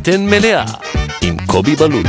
[0.00, 0.64] בטן מלאה
[1.22, 2.08] עם קובי בלולו.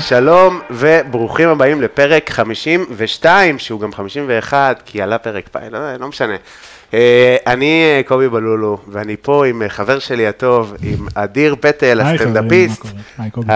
[0.00, 6.36] שלום וברוכים הבאים לפרק 52, שהוא גם 51, כי עלה פרק פעם, לא, לא משנה.
[6.94, 12.00] אה, אני אה, קובי בלולו, ואני פה עם אה, חבר שלי הטוב, עם אדיר פטל,
[12.00, 12.84] היי, חברים, הסטנדאפיסט.
[12.84, 13.02] מה קורה?
[13.18, 13.52] היי, קובי.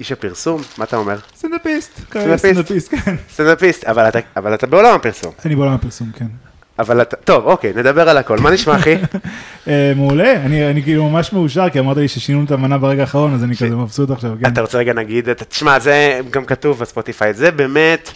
[0.00, 1.16] איש- הפרסום, מה אתה אומר?
[1.36, 2.38] סטנדאפיסט, סטנדאפיסט.
[2.46, 3.16] סטנדאפיסט, כן.
[3.32, 5.32] סטנדאפיסט, אבל אתה- אבל אתה בעולם הפרסום.
[5.44, 6.45] אני בעולם הפרסום, כן.
[6.78, 8.38] אבל אתה, טוב, אוקיי, נדבר על הכל.
[8.38, 8.94] מה נשמע, אחי?
[9.68, 13.34] אה, מעולה, אני אני כאילו ממש מאושר, כי אמרת לי ששינו את המנה ברגע האחרון,
[13.34, 14.52] אז אני כזה מבסוט עכשיו, כן.
[14.52, 18.10] אתה רוצה רגע נגיד, תשמע, זה גם כתוב בספוטיפיי, זה באמת,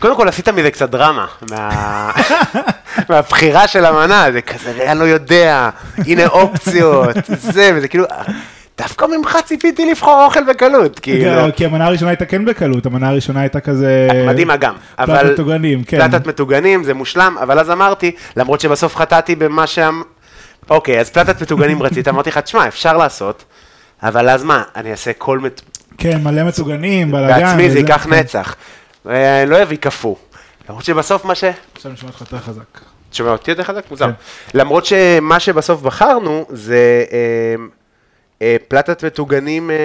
[0.00, 2.12] קודם כל עשית מזה קצת דרמה, מה-
[3.08, 5.70] מהבחירה של המנה, זה כזה, אני לא יודע,
[6.06, 8.04] הנה אופציות, זה, וזה כאילו,
[8.78, 13.40] דווקא ממך ציפיתי לבחור אוכל בקלות, כאילו, כי המנה הראשונה הייתה כן בקלות, המנה הראשונה
[13.40, 14.08] הייתה כזה...
[14.26, 15.98] מדהימה גם, אבל, פלטת מטוגנים, כן.
[15.98, 20.02] פלטת מטוגנים, זה מושלם, אבל אז אמרתי, למרות שבסוף חטאתי במה שם,
[20.70, 23.44] אוקיי, אז פלטת מטוגנים רצית, אמרתי לך, תשמע, אפשר לעשות,
[24.02, 25.60] אבל אז מה, אני אעשה כל מט...
[25.98, 27.40] כן, מלא מטוגנים, בלאגן.
[27.40, 28.12] בעצמי זה ייקח כן.
[28.12, 28.56] נצח.
[29.08, 30.14] אה, לא אביא קפוא.
[30.68, 31.44] למרות שבסוף מה ש...
[31.74, 32.80] עכשיו אני שומע אותך יותר חזק.
[33.12, 33.90] שומע אותי יותר חזק?
[33.90, 34.06] מוזר.
[34.06, 34.12] כן.
[34.58, 37.64] למרות שמה שבסוף בחרנו זה אה,
[38.68, 39.76] פלטת מטוגנים אה,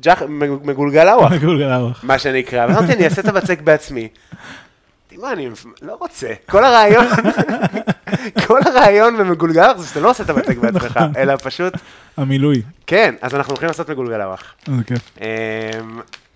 [0.00, 0.22] ג'ח-
[0.64, 1.98] מגולגל אווח, גולגל ארוך.
[2.04, 2.66] מה שנקרא.
[2.66, 4.08] ואמרתי, אני אעשה את הבצק בעצמי.
[5.18, 5.48] מה, אני
[5.82, 6.32] לא רוצה.
[6.48, 7.06] כל הרעיון,
[8.46, 11.12] כל הרעיון במגולגל אווח זה שאתה לא עושה את הבצק בעצמך, נכון.
[11.16, 11.72] אלא פשוט,
[12.16, 14.54] המילוי, כן, אז אנחנו הולכים לעשות מגולגל אווח.
[14.68, 15.10] איזה כיף.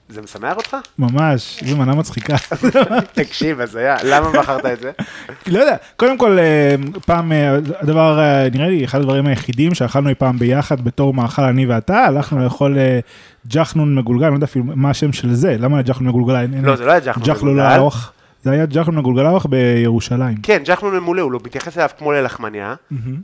[0.08, 0.76] זה משמח אותך?
[0.98, 2.36] ממש, זו מנה מצחיקה.
[3.12, 4.90] תקשיב, אז היה, למה בחרת את זה?
[5.52, 6.74] לא יודע, קודם כל, אה,
[7.06, 11.42] פעם, אה, הדבר, אה, נראה לי, אחד הדברים היחידים שאכלנו אי פעם ביחד בתור מאכל
[11.42, 12.78] אני ואתה, הלכנו לאכול
[13.48, 16.46] ג'חנון מגולגל, אני לא יודע אפילו מה השם של זה, למה ג'חנון מגולגל?
[16.62, 17.74] לא, זה לא היה ג'חנון ג'חנון מגולגל.
[17.74, 18.12] ארוך,
[18.46, 20.36] זה היה ג'חנון מגולגל ארוך בירושלים.
[20.42, 22.74] כן, ג'חנון ממולא, הוא לא מתייחס אליו כמו ללחמניה,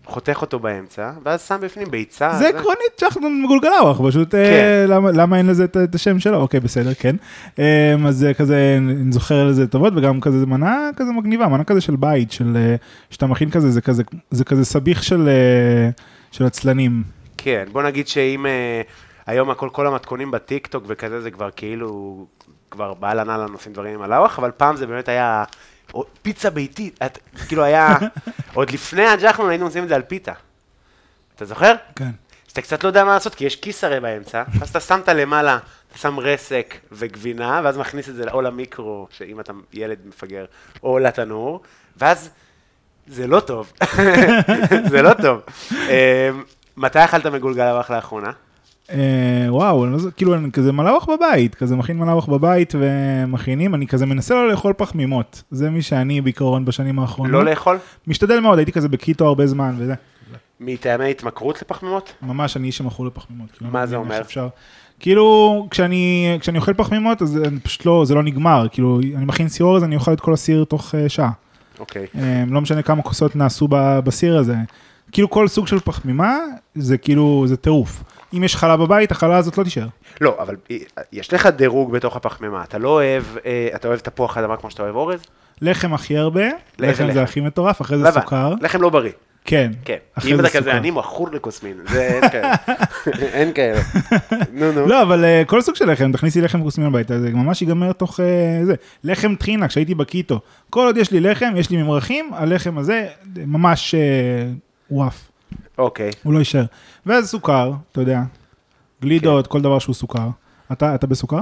[0.06, 2.32] חותך אותו באמצע, ואז שם בפנים ביצה.
[2.38, 4.86] זה עקרונית ג'חנון מגולגל ארוך, פשוט אה, כן.
[5.14, 6.36] למה- אין לזה את- השם שלו?
[6.40, 7.16] אוקיי, בסדר, כן.
[7.58, 11.64] אה, אז זה כזה, אני זוכר לזה טובות, וגם כזה, זה מנה כזה מגניבה, מנה
[11.64, 12.74] כזה של בית, של, אה,
[13.10, 15.90] שאתה מכין כזה, זה כזה, זה כזה סביח של, אה,
[16.32, 17.02] של עצלנים.
[17.38, 18.82] כן, בוא נגיד שאם אה,
[19.26, 22.26] היום הכל, כל המתכונים בטיקטוק וכזה, זה כבר כאילו,
[22.72, 25.44] כבר באהלן אהלן עושים דברים עם הלאווח, אבל פעם זה באמת היה
[26.22, 27.18] פיצה ביתית, את,
[27.48, 27.96] כאילו היה,
[28.54, 30.32] עוד לפני הג'חנון היינו עושים את זה על פיתה.
[31.36, 31.74] אתה זוכר?
[31.96, 32.10] כן.
[32.48, 35.58] שאתה קצת לא יודע מה לעשות, כי יש כיס הרי באמצע, אז אתה שמת למעלה,
[35.90, 40.44] אתה שם רסק וגבינה, ואז מכניס את זה או למיקרו, שאם אתה ילד מפגר,
[40.82, 41.62] או לתנור,
[41.96, 42.30] ואז
[43.06, 43.72] זה לא טוב,
[44.90, 45.40] זה לא טוב.
[45.90, 46.30] אה,
[46.76, 48.30] מתי אכלת מגולגל אבח לאחרונה?
[48.92, 53.86] אה, וואו, אני לא, כאילו אני כזה מלאוך בבית, כזה מכין מלאוך בבית ומכינים, אני
[53.86, 55.42] כזה מנסה לא לאכול פחמימות.
[55.50, 57.32] זה מי שאני בעיקרון בשנים האחרונות.
[57.32, 57.78] לא לאכול?
[58.06, 59.94] משתדל מאוד, הייתי כזה בקיטו הרבה זמן וזה.
[60.60, 62.12] מטעמי התמכרות לפחמימות?
[62.22, 63.50] ממש אני איש שמכור לפחמימות.
[63.50, 64.20] כאילו, מה זה אומר?
[64.20, 64.48] אפשר.
[65.00, 68.66] כאילו, כשאני, כשאני אוכל פחמימות, אז פשוט לא, זה לא נגמר.
[68.70, 71.30] כאילו, אני מכין סיר אורז, אני אוכל את כל הסיר תוך אה, שעה.
[71.78, 72.06] אוקיי.
[72.18, 74.56] אה, לא משנה כמה כוסות נעשו ב- בסיר הזה.
[75.12, 76.38] כאילו, כל סוג של פחמימה,
[76.74, 78.02] זה כאילו, זה טירוף.
[78.36, 79.86] אם יש חלה בבית, החלה הזאת לא תישאר.
[80.20, 80.56] לא, אבל
[81.12, 84.82] יש לך דירוג בתוך הפחמימה, אתה לא אוהב, אה, אתה אוהב תפוח אדמה כמו שאתה
[84.82, 85.20] אוהב אורז?
[85.62, 86.44] לחם הכי הרבה,
[86.78, 87.12] לחם לחם?
[87.12, 88.10] זה הכי מטורף, אחרי זה.
[88.12, 88.54] סוכר.
[88.60, 89.12] לחם לא בריא.
[89.44, 89.72] כן.
[89.84, 90.72] כן, אם אתה כזה.
[90.72, 92.54] אני מכור לקוסמין, זה אין כאלה.
[93.36, 93.80] אין כאלה.
[94.52, 94.86] נו, נו.
[94.86, 98.20] לא, אבל אה, כל סוג של לחם, תכניסי לחם כוסמין הביתה, זה ממש ייגמר תוך
[98.20, 98.74] אה, זה.
[99.04, 103.06] לחם טחינה, כשהייתי בקיטו, כל עוד יש לי לחם, יש לי ממרחים, הלחם הזה
[103.36, 104.00] ממש אה,
[104.90, 105.28] וואף,
[105.78, 106.10] אוקיי.
[106.22, 106.64] הוא לא יישאר.
[107.06, 108.20] ואז סוכר, אתה יודע,
[109.02, 110.28] גלידות, כל דבר שהוא סוכר.
[110.72, 111.40] אתה אתה בסוכר?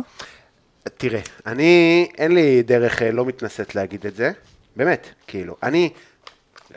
[0.96, 4.32] תראה, אני, אין לי דרך אה, לא מתנשאת להגיד את זה,
[4.76, 5.90] באמת, כאילו, אני,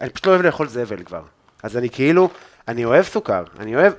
[0.01, 1.21] אני פשוט לא אוהב לאכול זבל כבר.
[1.63, 2.29] אז אני כאילו,
[2.67, 3.93] אני אוהב סוכר, אני אוהב,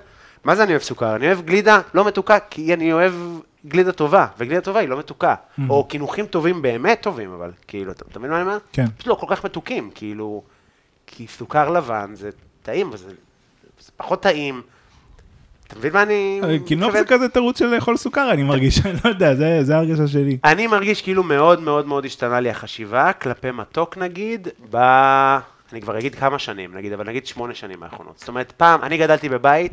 [0.44, 1.16] מה זה אני אוהב סוכר?
[1.16, 3.12] אני אוהב גלידה לא מתוקה, כי אני אוהב
[3.66, 5.34] גלידה טובה, וגלידה טובה היא לא מתוקה.
[5.68, 8.58] או קינוחים טובים באמת טובים, אבל כאילו, אתה אתה מבין מה אני אומר?
[8.72, 8.86] כן.
[8.86, 10.42] פשוט לא כל כך מתוקים, כאילו,
[11.06, 12.30] כי סוכר לבן זה
[12.62, 13.08] טעים, וזה
[13.84, 14.62] זה פחות טעים.
[15.66, 16.40] אתה מבין מה אני...
[16.66, 17.02] קינוח מתכוון?
[17.08, 20.38] זה כזה תירוץ של לאכול סוכר, אני מרגיש, אני לא יודע, זה- זה ההרגשה שלי.
[20.44, 24.76] אני מרגיש כאילו מאוד מאוד מאוד השתנה לי החשיבה כלפי מתוק נגיד, ב...
[25.72, 28.18] אני כבר אגיד כמה שנים נגיד, אבל נגיד שמונה שנים האחרונות.
[28.18, 29.72] זאת אומרת, פעם, אני גדלתי בבית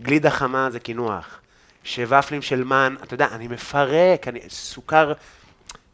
[0.00, 1.40] שגלידה חמה זה קינוח,
[1.84, 4.40] שוואפלים של מן, אתה יודע, אני מפרק, אני...
[4.48, 5.12] סוכר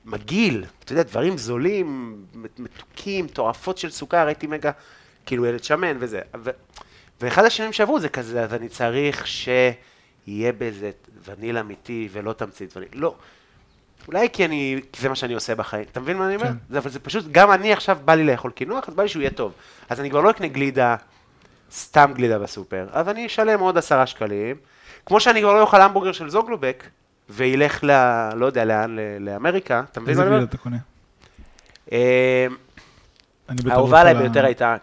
[0.04, 2.16] מגעיל, אתה יודע, דברים זולים,
[2.58, 4.70] מתוקים, תועפות של סוכר, הייתי מגה,
[5.26, 6.20] כאילו ילד שמן וזה.
[7.20, 10.90] ואחד השנים שעברו זה כזה, אז אני צריך שיהיה בזה
[11.24, 12.88] וניל אמיתי ולא תמצית וניל.
[12.92, 13.14] לא.
[14.08, 15.84] אולי כי אני, כי זה מה שאני עושה בחיים.
[15.92, 16.46] אתה מבין מה אני אומר?
[16.46, 16.54] כן.
[16.70, 19.20] זה, אבל זה פשוט, גם אני עכשיו בא לי לאכול קינוח, אז בא לי שהוא
[19.20, 19.52] יהיה טוב.
[19.88, 20.96] אז אני כבר לא אקנה גלידה,
[21.72, 24.56] סתם גלידה בסופר, אז אני אשלם עוד עשרה שקלים.
[25.06, 26.84] כמו שאני כבר לא אוכל המבורגר של זוגלובק,
[27.30, 27.90] וילך ל...
[28.34, 30.46] לא יודע לאן, ל- לאמריקה, אתה מבין איזה מה אני אומר?
[30.46, 30.76] גלידה אתה קונה?
[31.92, 32.46] אה,
[33.70, 34.76] האהובה עליי ביותר הייתה,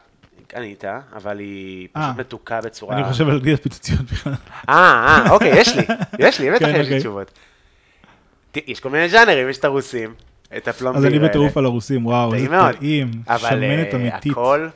[0.55, 2.01] אני איתה, אבל היא אה.
[2.01, 2.95] פשוט מתוקה בצורה...
[2.97, 4.33] אני חושב על גלידת פיצוציות בכלל.
[4.69, 5.83] אה, אה, אוקיי, יש לי,
[6.19, 6.99] יש לי, בטח כן, יש לי אוקיי.
[6.99, 7.31] תשובות.
[8.67, 10.13] יש כל מיני ז'אנרים, יש את הרוסים,
[10.57, 11.29] את הפלומבים אז אני האלה.
[11.29, 12.47] בטירוף על הרוסים, וואו, איזה
[12.79, 13.11] טעים.
[13.27, 14.31] אבל שמנת אה, אמיתית.
[14.31, 14.67] הכל,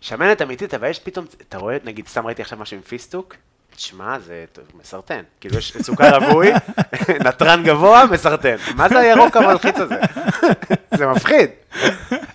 [0.00, 3.34] שמנת אמיתית, אבל יש פתאום, אתה רואה, נגיד, סתם ראיתי עכשיו משהו עם פיסטוק,
[3.76, 4.44] תשמע, זה
[4.80, 5.22] מסרטן.
[5.40, 6.52] כאילו, יש סוכר רווי,
[7.26, 8.56] נתרן גבוה, מסרטן.
[8.74, 10.00] מה זה הירוק המלחיץ הזה?
[10.98, 11.50] זה מפחיד.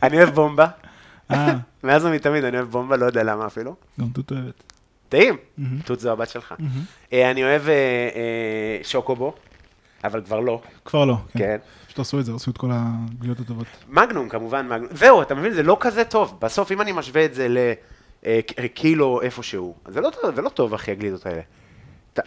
[0.03, 0.67] אני אוהב בומבה,
[1.83, 3.75] מאז ומתמיד אני אוהב בומבה, לא יודע למה אפילו.
[3.99, 4.63] גם תות אוהבת.
[5.09, 5.37] טעים.
[5.85, 6.55] תות זו הבת שלך.
[7.13, 9.33] אה, אני אוהב אה, אה, שוקובו,
[10.03, 11.39] אבל כבר לא, כבר לא, כן.
[11.39, 11.57] כן.
[11.85, 13.67] פשוט עשו את זה, עשו את כל הגלידות הטובות.
[13.89, 14.87] מגנום כמובן, מגנום.
[14.91, 16.37] זהו, אתה מבין, זה לא כזה טוב.
[16.41, 17.73] בסוף, אם אני משווה את זה
[18.59, 21.41] לקילו איפשהו, זה לא טוב, זה לא טוב, אחי, הגלידות האלה.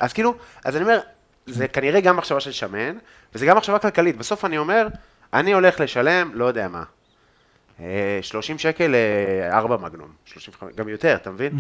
[0.01, 0.35] אז כאילו,
[0.65, 1.01] אז אני אומר,
[1.47, 2.97] זה כנראה גם מחשבה של שמן,
[3.35, 4.17] וזה גם מחשבה כלכלית.
[4.17, 4.89] בסוף אני אומר,
[5.33, 6.85] אני הולך לשלם, לא יודע מה, אה,
[8.23, 8.95] 30 שקל
[9.51, 11.53] לארבע מגנום, 35, גם יותר, אתה מבין?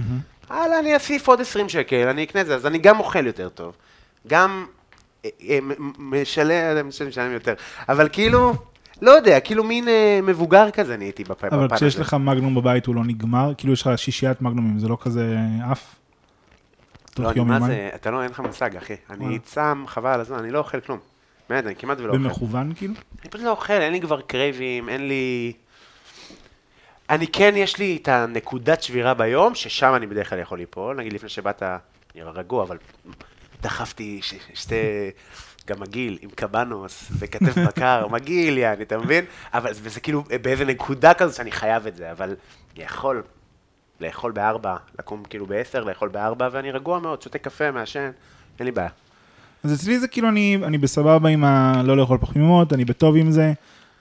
[0.50, 3.48] הלאה, אני אוסיף עוד 20 שקל, אני אקנה את זה, אז אני גם אוכל יותר
[3.48, 3.76] טוב.
[4.26, 4.66] גם
[5.24, 5.58] אה, אה,
[5.98, 7.54] משלם, משלם יותר.
[7.88, 8.52] אבל כאילו,
[9.02, 11.56] לא יודע, כאילו מין אה, מבוגר כזה נהייתי בפ- בפן הזה.
[11.56, 14.96] אבל כשיש לך מגנום בבית הוא לא נגמר, כאילו יש לך שישיית מגנומים, זה לא
[15.00, 15.36] כזה
[15.70, 15.94] עף?
[17.18, 17.60] לא, אני מה?
[17.60, 18.94] זה, אתה לא, אין לך מושג, אחי.
[19.10, 19.38] אני.
[19.38, 20.98] צם, חבל על הזמן, אני לא אוכל כלום.
[21.50, 22.18] באמת, אני כמעט ולא אוכל.
[22.18, 22.94] במכוון כאילו?
[23.22, 25.52] אני פשוט לא אוכל, אין לי כבר קרייבים, אין לי...
[27.10, 30.96] אני כן, יש לי את הנקודת שבירה ביום, ששם אני בדרך כלל יכול ליפול.
[30.96, 32.78] נגיד לפני שבאת, אני רגוע, אבל
[33.62, 34.74] דחפתי ש- שתי,
[35.66, 39.24] גם מגעיל, עם קבנוס וכתף בקר, מגעיל, יעני, אתה מבין?
[39.54, 42.36] אבל זה כאילו באיזה נקודה כזו שאני חייב את זה, אבל
[42.76, 43.22] יכול
[44.00, 48.10] לאכול בארבע, לקום כאילו בעשר, לאכול בארבע, ואני רגוע מאוד, שותה קפה, מעשן,
[48.58, 48.88] אין לי בעיה.
[49.64, 51.82] אז אצלי זה כאילו אני, אני בסבבה עם ה...
[51.84, 53.52] לא לאכול פחמימות, אני בטוב עם זה,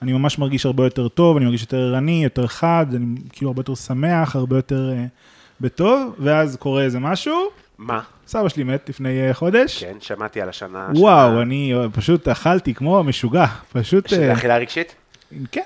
[0.04, 3.60] אני ממש מרגיש הרבה יותר טוב, אני מרגיש יותר ערני, יותר חד, אני כאילו הרבה
[3.60, 5.08] יותר שמח, הרבה יותר uh,
[5.60, 7.40] בטוב, ואז קורה איזה משהו,
[7.78, 8.00] מה?
[8.26, 10.88] סבא שלי מת לפני uh, חודש, כן, שמעתי על השנה.
[10.94, 14.94] וואו, השנה- אני uh, פשוט אכלתי כמו משוגע, פשוט, שזה uh, אכילה רגשית?
[15.52, 15.60] כן.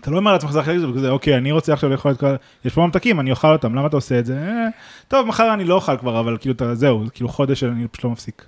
[0.00, 2.26] אתה לא אומר לעצמך, זה אחרי זה, וכזה, אוקיי, אני רוצה עכשיו לאכול את כל...
[2.64, 4.38] יש פה ממתקים, אני אוכל אותם, למה אתה עושה את זה?
[4.38, 4.66] אה,
[5.08, 8.10] טוב, מחר אני לא אוכל כבר, אבל כאילו, אתה, זהו, כאילו חודש אני פשוט לא
[8.10, 8.44] מפסיק.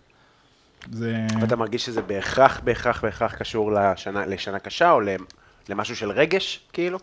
[0.92, 1.26] זה...
[1.40, 5.00] ואתה מרגיש שזה בהכרח, בהכרח, בהכרח קשור לשנה, לשנה קשה, או
[5.68, 6.98] למשהו של רגש, כאילו?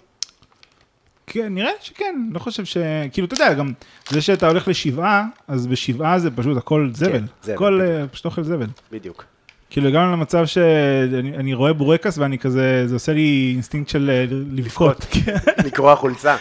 [1.28, 2.78] כן, נראה שכן, לא חושב ש...
[3.12, 3.74] כאילו, אתה יודע, גם
[4.10, 7.22] זה שאתה הולך לשבעה, אז בשבעה זה פשוט הכל זבל.
[7.44, 8.02] זבל, הכל בדיוק.
[8.02, 8.68] אה, פשוט אוכל זבל.
[8.92, 9.26] בדיוק.
[9.70, 14.26] כאילו, הגענו למצב שאני אני רואה בורקס ואני כזה, זה עושה לי אינסטינקט של אה,
[14.52, 15.06] לבכות.
[15.12, 15.36] כן.
[15.66, 16.36] לקרוע חולצה.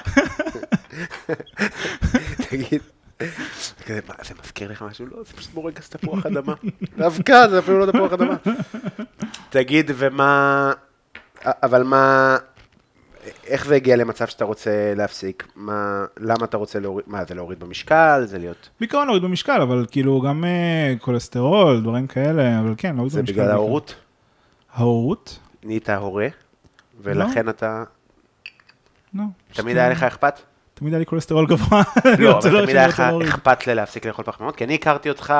[2.50, 2.80] תגיד,
[3.86, 5.06] כזה, מה, זה מזכיר לך משהו?
[5.06, 6.54] לא, זה פשוט בורקס תפוח אדמה.
[6.98, 8.36] דווקא, זה אפילו לא תפוח אדמה.
[9.50, 10.72] תגיד, ומה...
[11.44, 12.36] אבל מה...
[13.46, 15.48] איך זה הגיע למצב שאתה רוצה להפסיק?
[15.56, 17.04] מה, למה אתה רוצה להוריד?
[17.08, 18.22] מה, זה להוריד במשקל?
[18.24, 18.68] זה להיות...
[18.80, 23.32] בעיקרון להוריד במשקל, אבל כאילו גם אה, כולסטרול, דברים כאלה, אבל כן, להוריד זה במשקל.
[23.32, 23.58] בגלל בעיקר.
[23.58, 23.94] ההורות?
[24.74, 25.38] ההורות?
[25.64, 26.28] נהיית הורה,
[27.02, 27.84] ולכן אתה...
[29.14, 29.22] לא.
[29.52, 30.40] תמיד פשוט, היה לך אכפת?
[30.78, 31.82] תמיד היה לי כולסטרול גבוה.
[32.18, 33.28] לא, אבל להוריד, תמיד אני היה רוצה לך.
[33.28, 35.34] אכפת ללהפסיק לאכול פחמימות, כי אני הכרתי אותך,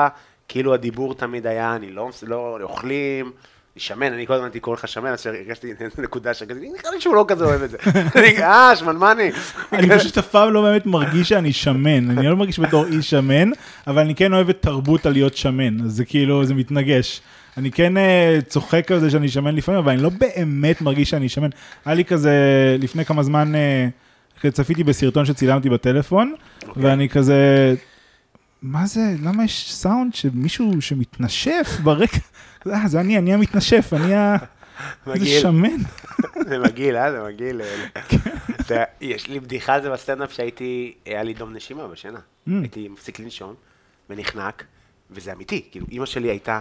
[0.47, 4.75] כאילו הדיבור תמיד היה, אני לא, לא אוכלים, אני שמן, אני כל הזמן הייתי קורא
[4.75, 7.77] לך שמן, אז הרגשתי נקודה שכזה, נראה לי שהוא לא כזה אוהב את זה.
[8.15, 9.31] אני, אה, שמנמני.
[9.73, 13.49] אני פשוט אף פעם לא באמת מרגיש שאני שמן, אני לא מרגיש בתור איש שמן,
[13.87, 17.21] אבל אני כן אוהב את תרבות על להיות שמן, אז זה כאילו, זה מתנגש.
[17.57, 21.29] אני כן אה, צוחק על זה שאני שמן לפעמים, אבל אני לא באמת מרגיש שאני
[21.29, 21.49] שמן.
[21.85, 22.31] היה לי כזה,
[22.79, 23.87] לפני כמה זמן, אה,
[24.51, 26.35] צפיתי בסרטון שצילמתי בטלפון,
[26.67, 26.83] אוקיי.
[26.83, 27.75] ואני כזה,
[28.61, 32.17] מה זה, למה יש סאונד שמישהו שמתנשף ברקע?
[32.67, 34.35] אה, זה אני, אני המתנשף, אני ה...
[35.07, 35.41] מגעיל.
[35.41, 35.77] שמן.
[36.49, 37.11] זה מגעיל, אה?
[37.11, 37.61] זה מגעיל.
[38.71, 42.19] יודע, יש לי בדיחה על זה בסטנדאפ שהייתי, היה לי דום נשימה בשינה.
[42.19, 42.51] Mm.
[42.61, 43.53] הייתי מפסיק לנשום
[44.09, 44.63] ונחנק,
[45.11, 45.65] וזה אמיתי.
[45.71, 46.59] כאילו, אימא שלי הייתה...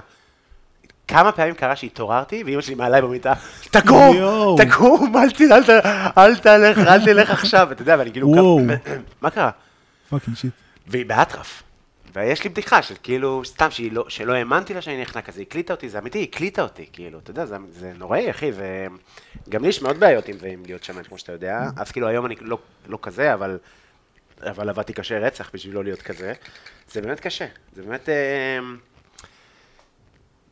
[1.09, 3.33] כמה פעמים קרה שהתעוררתי, ואימא שלי מעליי במיטה,
[3.71, 4.17] תקום.
[4.69, 5.31] תקום, אל
[5.65, 5.71] ת-
[6.19, 8.29] אל תלך, אל תלך עכשיו, אתה יודע, ואני כאילו,
[9.23, 9.51] מה קרה?
[10.11, 10.53] fucking shit.
[10.87, 11.63] והיא באטרף.
[12.15, 15.47] ויש לי בדיחה של כאילו, סתם שהיא לא, שלא האמנתי לה שאני נחנק, אז היא
[15.49, 18.51] הקליטה אותי, זה אמיתי, היא הקליטה אותי, כאילו, אתה יודע, זה, זה נוראי, אחי,
[19.49, 22.27] וגם לי יש מאוד בעיות עם עם להיות שמן, כמו שאתה יודע, אז כאילו היום
[22.27, 22.59] אני לא,
[22.89, 23.59] לא כזה, אבל,
[24.43, 26.33] אבל עבדתי קשה רצח בשביל לא להיות כזה.
[26.93, 27.47] זה באמת קשה,
[27.77, 28.09] זה באמת...
[28.09, 28.59] אה,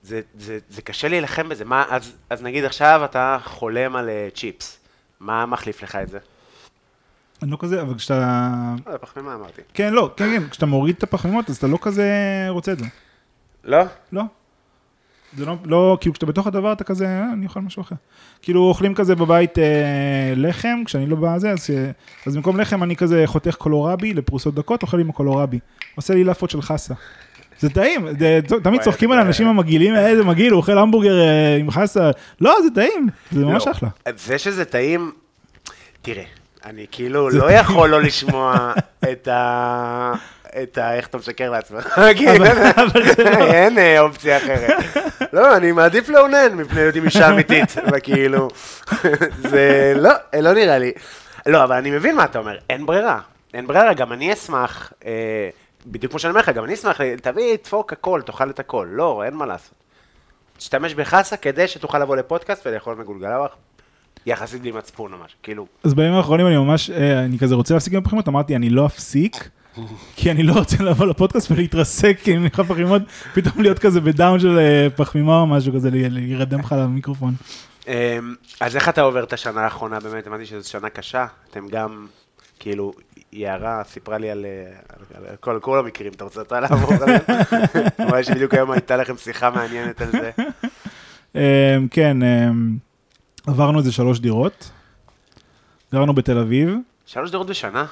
[0.04, 1.64] זה, זה, זה קשה להילחם בזה.
[1.64, 4.78] מה, אז, אז נגיד עכשיו אתה חולם על אה, צ'יפס,
[5.20, 6.18] מה מחליף לך את זה?
[7.42, 8.50] אני לא כזה, אבל כשאתה...
[8.86, 9.62] לא, פחמימה אמרתי.
[9.74, 12.08] כן, לא, כן, כן, כשאתה מוריד את הפחמימות, אז אתה לא כזה
[12.48, 12.84] רוצה את זה.
[13.64, 13.82] לא?
[14.12, 14.22] לא.
[15.36, 17.94] זה לא, לא, כאילו כשאתה בתוך הדבר אתה כזה, אה, אני אוכל משהו אחר.
[18.42, 21.90] כאילו אוכלים כזה בבית אה, לחם, כשאני לא בזה, אז, אה,
[22.26, 25.58] אז במקום לחם אני כזה חותך קולורבי לפרוסות דקות, אוכל עם הקולורבי.
[25.94, 26.94] עושה לי לאפות של חסה.
[27.64, 28.06] זה טעים,
[28.62, 32.10] תמיד צוחקים על האנשים המגעילים, אה, איזה מגעיל, הוא אוכל המבורגר אה, עם חסה.
[32.40, 33.72] לא, זה טעים, זה ממש לא.
[33.72, 33.88] אחלה.
[34.16, 35.12] זה שזה טעים,
[36.02, 36.24] תראה,
[36.64, 38.72] אני כאילו לא יכול לא לשמוע
[39.12, 40.12] את ה...
[40.62, 40.94] את ה...
[40.94, 42.00] איך אתה משקר לעצמך?
[42.16, 42.44] כאילו,
[43.40, 44.84] אין אה, אופציה אחרת.
[45.32, 48.48] לא, אני מעדיף לאונן מפני להיות עם אישה אמיתית, וכאילו,
[49.36, 50.92] זה לא, לא נראה לי.
[51.46, 53.18] לא, אבל אני מבין מה אתה אומר, אין ברירה.
[53.54, 55.48] אין ברירה, גם אני אשמח, אה,
[55.86, 58.88] בדיוק כמו שאני אומר לך, גם אני אשמח, תביא, תפוק הכל, תאכל את הכל.
[58.90, 59.74] לא, אין מה לעשות.
[60.56, 63.50] תשתמש בחסה כדי שתוכל לבוא לפודקאסט ולאכול מגולגלח,
[64.26, 67.92] יחסית בלי מצפון משהו, כאילו, אז בימים האחרונים אני ממש, אה, אני כזה רוצה להפסיק
[67.92, 69.48] עם הפחמימות, אמרתי, אני לא אפסיק,
[70.16, 73.02] כי אני לא רוצה לבוא לפודקאסט ולהתרסק, אוכל פחמימות,
[73.34, 77.34] פתאום להיות כזה בדאון של אה, פחמימה או משהו כזה, להירדם לך למיקרופון.
[77.88, 80.26] אמ, אז איך אתה עובר את השנה האחרונה באמת?
[80.26, 82.06] הבנתי שזו שנה קשה, אתם גם,
[82.58, 82.92] כאילו,
[83.34, 84.72] יערה סיפרה לי על, אה,
[85.14, 87.18] על, על כל, כל המקרים, אתה רוצה אתה לעבור על זה?
[88.04, 90.30] אמרה שבדיוק היום הייתה לכם שיחה מעניינת על זה.
[91.36, 92.50] אה, כן, אה,
[93.46, 94.70] עברנו איזה שלוש דירות,
[95.92, 96.76] גרנו בתל אביב,
[97.06, 97.86] שלוש דירות בשנה?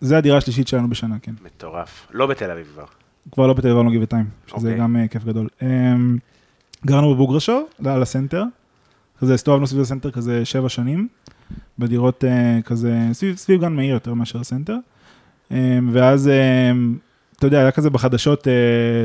[0.00, 1.32] זו הדירה השלישית שלנו בשנה, כן.
[1.42, 2.06] מטורף.
[2.10, 2.84] לא בתל אביב כבר.
[3.32, 4.78] כבר לא בתל אביב, עברנו גבעתיים, שזה אוקיי.
[4.80, 5.48] גם אה, כיף גדול.
[5.62, 5.68] אה,
[6.86, 8.42] גרנו בבוגרשוב, על הסנטר,
[9.18, 11.08] כזה הסתובבנו סביב הסנטר כזה שבע שנים,
[11.78, 14.76] בדירות אה, כזה, סביב, סביב גן מאיר יותר מאשר הסנטר.
[15.52, 16.72] אה, ואז, אה,
[17.38, 18.46] אתה יודע, היה כזה בחדשות,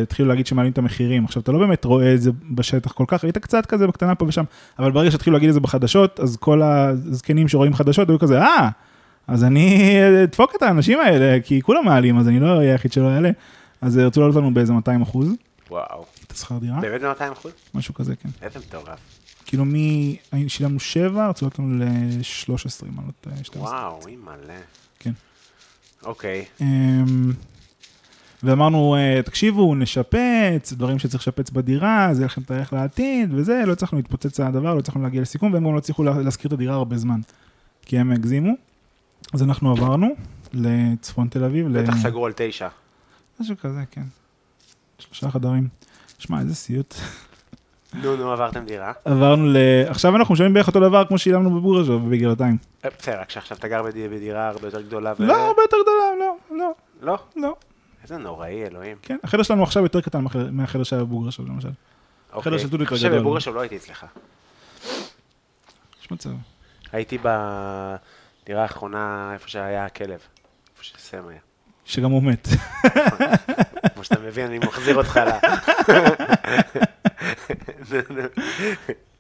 [0.04, 1.26] התחילו להגיד שמעלים את המחירים.
[1.26, 4.26] עכשיו, אתה לא באמת רואה את זה בשטח כל כך, היית קצת כזה בקטנה פה
[4.26, 4.44] ושם,
[4.80, 8.70] אבל ברגע שהתחילו להגיד את זה בחדשות, אז כל הזקנים שרואים חדשות היו כזה, אה,
[9.28, 13.08] אז אני אדפוק את האנשים האלה, כי כולם מעלים, אז אני לא אהיה היחיד שלא
[13.08, 13.32] יעלה.
[13.82, 15.34] אז אה, רצו לעלות לנו באיזה 200 אחוז,
[15.70, 16.06] וואו.
[16.28, 17.52] את השכר דירה, באמת ב-200 אחוז?
[17.74, 18.30] משהו כזה, כן.
[18.42, 19.19] איזה מטורף.
[19.50, 19.74] כאילו מ...
[20.32, 22.54] היינו- שילמנו 7, רצו לעלות לנו ל-13,
[22.88, 23.62] אם אני לא טועה, 12.
[23.64, 24.54] וואו, היא מלא.
[25.00, 25.12] כן.
[26.04, 26.46] אוקיי.
[26.62, 27.32] אמ,
[28.44, 33.64] ואמרנו, אה, תקשיבו, נשפץ, דברים שצריך לשפץ בדירה, זה יהיה לכם את הערך לעתיד, וזה,
[33.66, 36.54] לא הצלחנו להתפוצץ הדבר, לא הצלחנו להגיע לסיכום, והם גם לא הצליחו לה- להשכיר את
[36.54, 37.20] הדירה הרבה זמן,
[37.86, 38.52] כי הם הגזימו.
[39.34, 40.08] אז אנחנו עברנו
[40.54, 42.68] לצפון תל אביב, ל- בטח סגרו על תשע.
[43.40, 44.04] משהו כזה, כן.
[45.00, 45.68] שלושה חדרים.
[46.20, 46.96] שמע, איזה סיוט.
[47.94, 48.92] נו, נו, עברתם דירה.
[49.06, 49.58] עברנו ל...
[49.88, 52.58] עכשיו אנחנו משלמים בערך אותו דבר כמו שילמנו בבורג'וב בגבעתיים.
[52.86, 55.14] אה, בסדר, רק שעכשיו אתה גר בדי- בדירה הרבה יותר גדולה.
[55.20, 57.18] לא, הרבה יותר גדולה, לא, לא, לא?
[57.36, 57.56] לא.
[58.04, 58.98] איזה נוראי, אלוהים.
[59.02, 61.70] כן, החדר שלנו עכשיו יותר קטן מהחדר- שהיה בבורג'וב למשל.
[62.34, 62.60] אוקיי.
[62.60, 63.20] של דודו יותר גדול.
[63.20, 64.06] בבורגשוב לא הייתי אצלך.
[66.02, 66.30] יש מצב.
[66.92, 70.20] הייתי בדירה האחרונה, איפה שהיה הכלב.
[70.74, 71.40] איפה שסם היה.
[71.86, 72.48] שגם הוא מת.
[73.94, 75.30] כמו שאתה מבין, אני מחזיר אותך ל...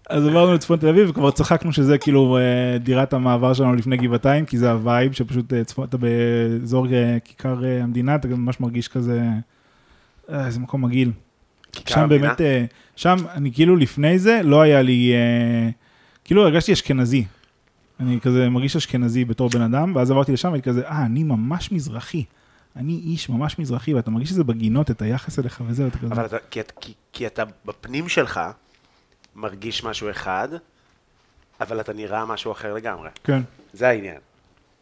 [0.10, 4.46] אז עברנו לצפון תל אביב וכבר צחקנו שזה כאילו אה, דירת המעבר שלנו לפני גבעתיים,
[4.46, 8.60] כי זה ה vibe שפשוט אה, צפון, אתה באזור אה, כיכר המדינה, אתה גם ממש
[8.60, 9.22] מרגיש כזה,
[10.30, 11.12] איזה מקום מגעיל.
[11.86, 12.22] שם המדינה?
[12.22, 12.42] באמת,
[12.96, 15.14] שם אני כאילו לפני זה לא היה לי,
[16.24, 17.26] כאילו הרגשתי אשכנזי.
[18.00, 21.72] אני כזה מרגיש אשכנזי בתור בן אדם, ואז עברתי לשם והייתי כזה, אה, אני ממש
[21.72, 22.24] מזרחי.
[22.80, 26.14] אני איש ממש מזרחי, ואתה מרגיש שזה בגינות, את היחס אליך וזה, ואתה כזה...
[26.14, 28.42] אבל אתה, כי, כי, כי אתה בפנים שלך
[29.36, 30.48] מרגיש משהו אחד,
[31.62, 33.10] אבל אתה נראה משהו אחר לגמרי.
[33.24, 33.42] כן.
[33.74, 34.18] זה העניין.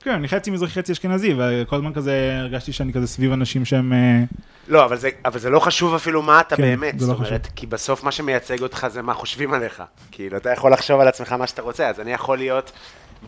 [0.02, 3.94] כן, אני חצי מזרחי, חצי אשכנזי, וכל הזמן כזה הרגשתי שאני כזה סביב אנשים שהם...
[3.94, 4.24] אה,
[4.68, 7.00] לא, אבל זה, אבל זה לא חשוב אפילו מה אתה כן, באמת.
[7.00, 9.84] זה זאת לא אומרת, כי בסוף מה שמייצג אותך זה מה חושבים עליך.
[10.12, 12.72] כאילו, אתה יכול לחשוב על עצמך מה שאתה רוצה, אז אני יכול להיות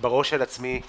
[0.01, 0.81] בראש של עצמי,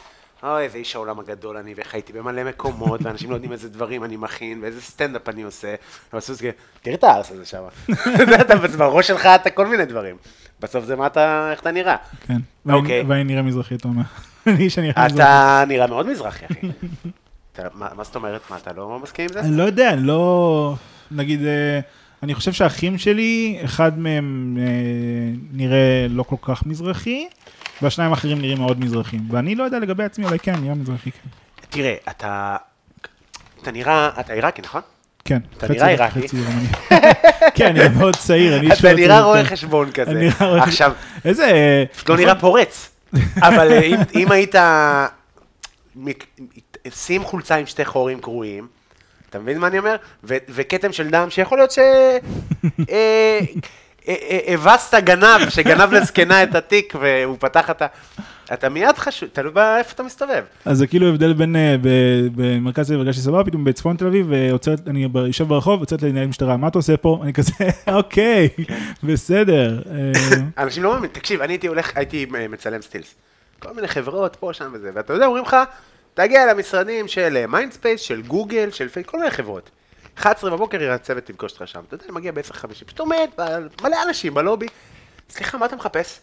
[0.43, 4.05] אוי, איזה איש העולם הגדול אני, ואיך הייתי במלא מקומות, ואנשים לא יודעים איזה דברים
[4.05, 5.75] אני מכין, ואיזה סטנדאפ אני עושה.
[6.13, 6.51] ובסוף זה,
[6.83, 7.63] תראה את הארס הזה שם.
[8.41, 10.17] אתה בראש שלך אתה כל מיני דברים.
[10.61, 11.97] בסוף זה מה אתה, איך אתה נראה.
[12.27, 12.37] כן.
[12.73, 13.03] אוקיי.
[13.09, 14.03] ואני- נראה מזרחי, אתה אומר.
[14.47, 15.23] אני שנראה מזרחי.
[15.23, 16.67] אתה נראה מאוד מזרחי, אחי.
[17.97, 18.41] מה זאת אומרת?
[18.51, 19.41] מה, אתה לא מסכים עם זה?
[19.41, 20.75] אני לא יודע, אני לא...
[21.11, 21.81] נגיד, אה,
[22.23, 24.65] אני חושב שהאחים שלי, אחד מהם אה,
[25.53, 27.27] נראה לא כל כך מזרחי,
[27.83, 29.21] והשניים האחרים נראים מאוד מזרחים.
[29.31, 31.29] ואני לא יודע לגבי עצמי, אולי כן, נראה מזרחי, כן.
[31.71, 32.57] תראה, אתה...
[33.63, 34.81] אתה נראה, אתה עיראקי, נכון?
[35.25, 35.39] כן.
[35.57, 36.21] אתה נראה עיראקי.
[37.55, 39.45] כן, אני מאוד צעיר, אני אתה נראה רואה.
[39.45, 40.11] חשבון כזה.
[40.11, 40.93] אני נראה רואה- עכשיו,
[41.25, 41.85] איזה...
[42.09, 42.91] לא נראה פורץ.
[43.49, 43.81] אבל אה,
[44.15, 44.55] אם- היית...
[46.91, 48.67] שים חולצה עם שתי חורים קרועים,
[49.31, 49.97] אתה מבין מה אני אומר?
[50.25, 51.79] ו- וכתם של דם שיכול להיות ש...
[52.91, 53.39] אה,
[54.09, 57.87] ה- ה- הבסת גנב, שגנב לזקנה את התיק והוא פתח את ה...
[58.53, 60.45] אתה מיד חשוב, תלוי באיפה אתה מסתובב.
[60.65, 61.77] אז זה כאילו הבדל בין, אה,
[62.35, 66.27] במרכז תל אביב הרגשתי סבבה, פתאום בצפון תל אביב, ועוצרת, אני יושב ברחוב, יוצאת לנהל
[66.27, 67.21] משטרה, מה אתה עושה פה?
[67.23, 67.53] אני כזה,
[67.93, 68.49] אוקיי,
[69.03, 69.83] בסדר.
[69.91, 70.13] אה,
[70.59, 73.15] אנשים לא מאמינים, תקשיב, אני הייתי הולך, הייתי אה, מצלם סטילס.
[73.59, 75.57] כל מיני חברות, פה, שם וזה, ואתה יודע, אומרים לך,
[76.23, 79.71] תגיע למשרדים של מיינדספייס, של גוגל, של פייק, כל מיני חברות.
[80.19, 81.81] 11 בבוקר הצוות תפגוש אותך שם.
[81.89, 84.67] אתה יודע, אני מגיע ב-10:50, פשוט עומד, ב- מלא אנשים בלובי.
[85.31, 86.21] סליחה, מה אתה מחפש?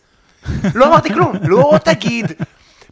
[0.76, 2.26] לא אמרתי כלום, לא תגיד.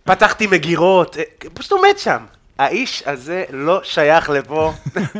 [0.04, 2.26] פתחתי מגירות, אה, פשוט עומד שם.
[2.58, 4.74] האיש הזה לא שייך לפה.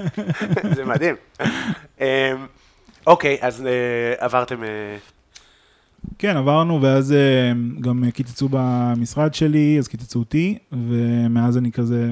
[0.76, 1.16] זה מדהים.
[2.02, 2.06] אמ,
[3.08, 4.64] אוקיי, אז אה, עברתם...
[6.20, 12.12] כן, עברנו, ואז אה, גם קיצצו במשרד שלי, אז קיצצו אותי, ומאז אני כזה,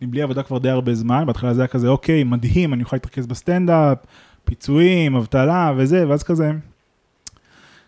[0.00, 2.96] אני בלי עבודה כבר די הרבה זמן, בהתחלה זה היה כזה, אוקיי, מדהים, אני אוכל
[2.96, 3.98] להתרכז בסטנדאפ,
[4.44, 6.52] פיצויים, אבטלה וזה, ואז כזה,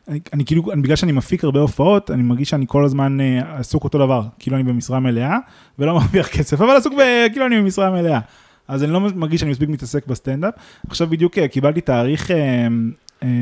[0.08, 3.58] אני, אני כאילו, אני, בגלל שאני מפיק הרבה הופעות, אני מרגיש שאני כל הזמן אה,
[3.58, 5.38] עסוק אותו דבר, כאילו אני במשרה מלאה,
[5.78, 7.02] ולא מרוויח כסף, אבל עסוק ב...
[7.32, 8.20] כאילו אני במשרה מלאה.
[8.68, 10.54] אז אני לא מרגיש שאני מספיק מתעסק בסטנדאפ.
[10.88, 12.30] עכשיו בדיוק אה, קיבלתי תאריך,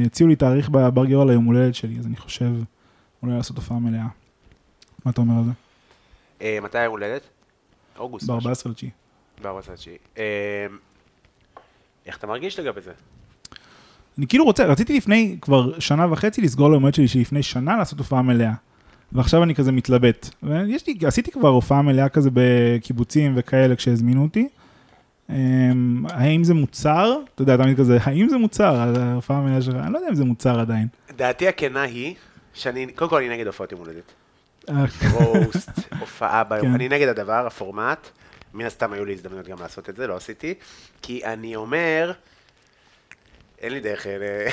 [0.07, 2.51] הציעו לי תאריך בבר גיורא ליום הולדת שלי, אז אני חושב
[3.23, 4.07] אולי לעשות הופעה מלאה.
[5.05, 5.51] מה אתה אומר על זה?
[6.43, 7.23] אה, מתי היום הולדת?
[7.99, 8.31] אוגוסט.
[8.31, 8.51] משהו.
[8.51, 8.91] ב-14 לתשיעי.
[9.43, 9.97] ב-14 לתשיעי.
[10.19, 10.67] אה,
[12.07, 12.93] איך אתה מרגיש לגבי זה?
[14.19, 17.99] אני כאילו רוצה, רציתי לפני כבר שנה וחצי לסגור ליום הולדת שלי שלפני שנה לעשות
[17.99, 18.53] הופעה מלאה.
[19.13, 20.31] ועכשיו אני כזה מתלבט.
[20.43, 24.49] ויש לי, עשיתי כבר הופעה מלאה כזה בקיבוצים וכאלה כשהזמינו אותי.
[25.31, 27.19] אמ, האם זה מוצר?
[27.35, 28.75] אתה יודע, תמיד כזה, האם זה מוצר?
[28.75, 30.89] ההופעה המלאה שלך, אני לא יודע אם זה מוצר עדיין.
[31.17, 32.15] דעתי הכנה היא,
[32.55, 34.13] שאני, קודם כל אני נגד הופעות יום הולדת.
[34.69, 35.71] אה, רוסט,
[36.01, 36.75] הופעה ביום, כן.
[36.75, 38.09] אני נגד הדבר, הפורמט.
[38.55, 40.55] מן הסתם היו לי הזדמנויות גם לעשות את זה, לא עשיתי.
[41.03, 42.13] כי אני אומר,
[43.61, 44.47] אין לי דרך אה,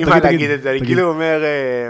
[0.00, 0.80] לא, להגיד את זה, אני.
[0.80, 1.88] כאילו אומר, אה,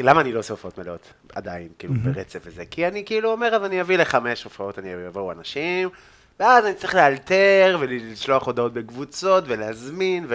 [0.00, 2.64] למה אני לא עושה הופעות מלאות עדיין, כאילו ברצף וזה?
[2.70, 5.88] כי אני כאילו אומר, אז אני אביא לחמש הופעות, אני אבואו אנשים,
[6.40, 10.26] ואז אני צריך לאלתר ולשלוח הודעות בקבוצות ולהזמין,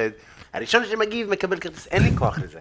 [0.53, 2.59] והראשון שמגיב מקבל כרטיס, אין לי כוח לזה.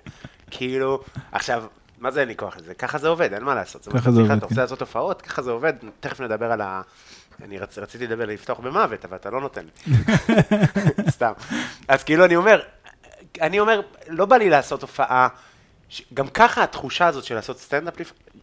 [0.51, 1.65] כאילו, עכשיו,
[1.99, 2.75] מה זה אין לי כוח לזה?
[2.75, 3.89] ככה זה עובד, אין מה לעשות.
[3.89, 4.61] ככה זה אתה עובד, רוצה כן.
[4.61, 6.83] לעשות הופעות, ככה זה עובד, תכף נדבר על ה...
[7.45, 7.79] אני רצ...
[7.79, 9.95] רציתי לדבר, לפתוח במוות, אבל אתה לא נותן לי.
[11.11, 11.33] סתם.
[11.89, 12.61] אז כאילו, אני אומר,
[13.41, 15.29] אני אומר, לא בא לי לעשות הופעה,
[15.89, 16.03] ש...
[16.15, 17.95] גם ככה התחושה הזאת של לעשות סטנדאפ.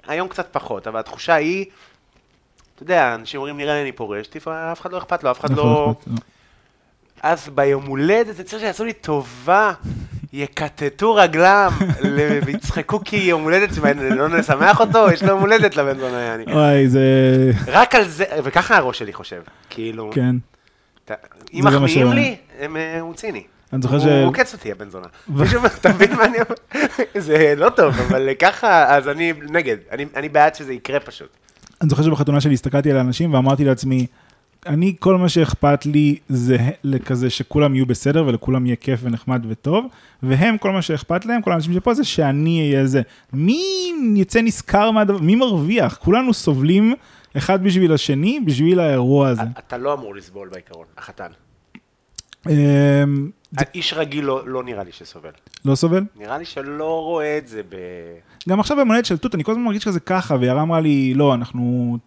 [0.07, 1.65] היום קצת פחות, אבל התחושה היא,
[2.83, 5.39] אתה יודע, אנשים אומרים, נראה לי אני פורש, טיפה, אף אחד לא אכפת לו, אף
[5.39, 5.63] אחד לא...
[6.07, 6.13] לא.
[7.23, 9.71] אז ביום הולדת, זה צריך שיעשו לי טובה,
[10.33, 11.71] יכתתו רגלם,
[12.45, 13.69] ויצחקו כי יום הולדת,
[13.99, 15.07] לא נשמח אותו?
[15.13, 16.43] יש לו יום הולדת לבן זונה, יעני.
[16.43, 17.01] וואי, זה...
[17.67, 20.35] רק על זה, וככה הראש שלי חושב, כאילו, כן.
[21.53, 23.43] אם מחמיאים לי, אה, הוא ציני.
[23.73, 24.03] אני זוכר ש...
[24.05, 25.07] הוא עוקץ אותי, הבן זונה.
[25.27, 26.85] מישהו אתה מבין מה אני אומר?
[27.27, 29.77] זה לא טוב, אבל ככה, אז אני נגד.
[29.91, 31.29] אני- אני בעד שזה יקרה פשוט.
[31.83, 34.07] אני זוכר שבחתונה שלי הסתכלתי על האנשים ואמרתי לעצמי,
[34.65, 39.85] אני, כל מה שאכפת לי זה לכזה שכולם יהיו בסדר ולכולם יהיה כיף ונחמד וטוב,
[40.23, 43.01] והם, כל מה שאכפת להם, כל האנשים שפה זה שאני אהיה זה.
[43.33, 43.63] מי
[44.15, 45.97] יצא נשכר מהדבר, מי מרוויח?
[45.97, 46.93] כולנו סובלים
[47.37, 49.41] אחד בשביל השני, בשביל האירוע הזה.
[49.59, 51.29] אתה לא אמור לסבול בעיקרון, החתן.
[52.49, 53.29] אמ,
[53.73, 55.29] איש רגיל לא לא נראה לי שסובל.
[55.65, 56.03] לא סובל?
[56.15, 57.75] נראה לי שלא רואה את זה ב...
[58.49, 61.13] גם עכשיו ביום הולדת של תות, אני כל הזמן מרגיש כזה ככה, ויערה אמרה לי,
[61.13, 61.97] לא, אנחנו,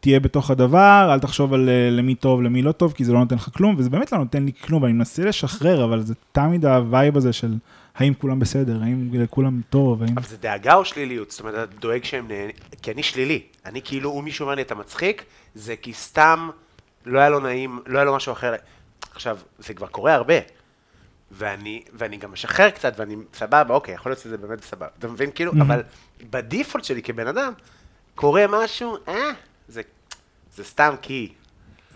[0.00, 3.18] תהיה בתוך הדבר, אל תחשוב על אה, למי טוב, למי לא טוב, כי זה לא
[3.18, 6.66] נותן לך כלום, וזה באמת לא נותן לי כלום, ואני מנסה לשחרר, אבל זה תמיד
[6.66, 7.54] ה vibe הזה של
[7.94, 10.18] האם כולם בסדר, האם לכולם טוב, האם...
[10.18, 11.30] אבל זה דאגה או שליליות?
[11.30, 12.50] זאת אומרת, אתה דואג שהם נהנים...
[12.82, 13.42] כי אני שלילי.
[13.66, 16.48] אני כאילו, אם מישהו אומר לי, אתה מצחיק, זה כי סתם
[17.06, 18.54] לא היה לו נעים, לא היה לו משהו אחר.
[19.14, 20.34] עכשיו, זה כבר קורה הרבה.
[21.30, 24.86] ואני, ואני גם משחרר קצת, ואני סבבה, אוקיי, יכול להיות שזה באמת סבבה.
[24.98, 25.30] אתה מבין?
[25.34, 25.62] כאילו, Mhm.
[25.62, 25.82] אבל
[26.30, 27.52] בדיפולט שלי כבן אדם,
[28.14, 29.30] קורה משהו, אה,
[29.68, 29.82] זה,
[30.54, 31.32] זה סתם כי.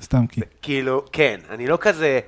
[0.02, 0.40] סתם כי.
[0.62, 2.20] כאילו, כן, אני לא כזה,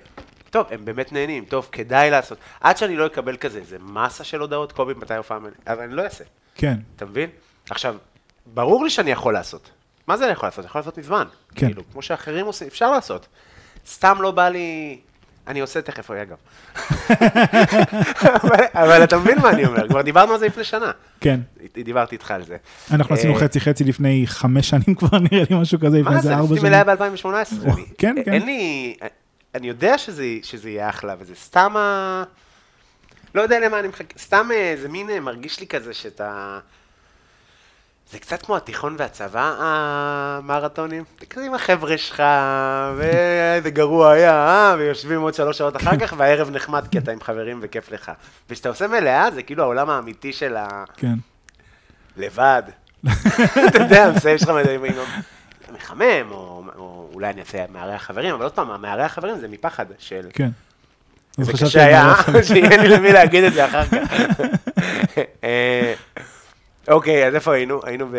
[0.50, 2.38] טוב, הם באמת נהנים, טוב, כדאי לעשות.
[2.60, 5.94] עד שאני לא אקבל כזה, איזה מסה של הודעות, קובי, מתי הופעה מלאה, אבל אני
[5.94, 7.30] לא אעשה, כן, אתה מבין?
[7.70, 7.96] עכשיו,
[8.46, 9.70] ברור לי שאני יכול לעשות.
[10.06, 10.58] מה זה אני יכול לעשות?
[10.58, 11.24] אני יכול לעשות מזמן.
[11.54, 11.66] כן.
[11.66, 13.26] כאילו, כמו שאחרים עושים, אפשר לעשות.
[13.86, 15.00] סתם לא בא לי...
[15.50, 16.34] אני עושה תכף, רגע.
[18.42, 20.90] אבל, אבל אתה מבין מה אני אומר, כבר דיברנו על זה לפני שנה.
[21.20, 21.40] כן.
[21.74, 22.56] דיברתי איתך על זה.
[22.90, 26.16] אנחנו עשינו אה, חצי חצי לפני חמש שנים כבר, נראה לי משהו כזה, לפני מה
[26.16, 26.72] איזה זה, ארבע עשיתי שנים.
[26.72, 27.68] מלאה ב-2018.
[27.68, 28.32] או, כן, כן.
[28.32, 28.94] אין לי...
[29.54, 32.24] אני יודע שזה, יהיה אחלה, וזה סתם ה...
[33.34, 36.58] לא יודע למה אני מחכה, סתם אה, זה מין אה, מרגיש לי כזה שאתה...
[38.12, 41.04] זה קצת כמו התיכון והצבא, המרתונים.
[41.20, 42.22] זה כזה עם החבר'ה שלך,
[42.96, 44.74] ואיזה גרוע היה, אה?
[44.78, 48.12] ויושבים עוד שלוש שעות אחר כך, והערב נחמד כי אתה עם חברים וכיף לך.
[48.50, 50.84] וכשאתה עושה מלאה, זה כאילו העולם האמיתי של ה...
[50.96, 51.14] כן.
[52.16, 52.62] לבד.
[53.68, 54.50] אתה יודע, מסיים שלך
[55.74, 59.86] מחמם, או או אולי אני אעשה מערי החברים, אבל עוד פעם, מערי החברים זה מפחד
[59.98, 60.28] של...
[60.32, 60.48] כן.
[61.36, 62.42] זה קשה היה, חברים.
[62.48, 64.14] שיהיה לי למי להגיד את זה אחר כך.
[66.90, 67.80] אוקיי, אז איפה היינו?
[67.84, 68.16] היינו ב...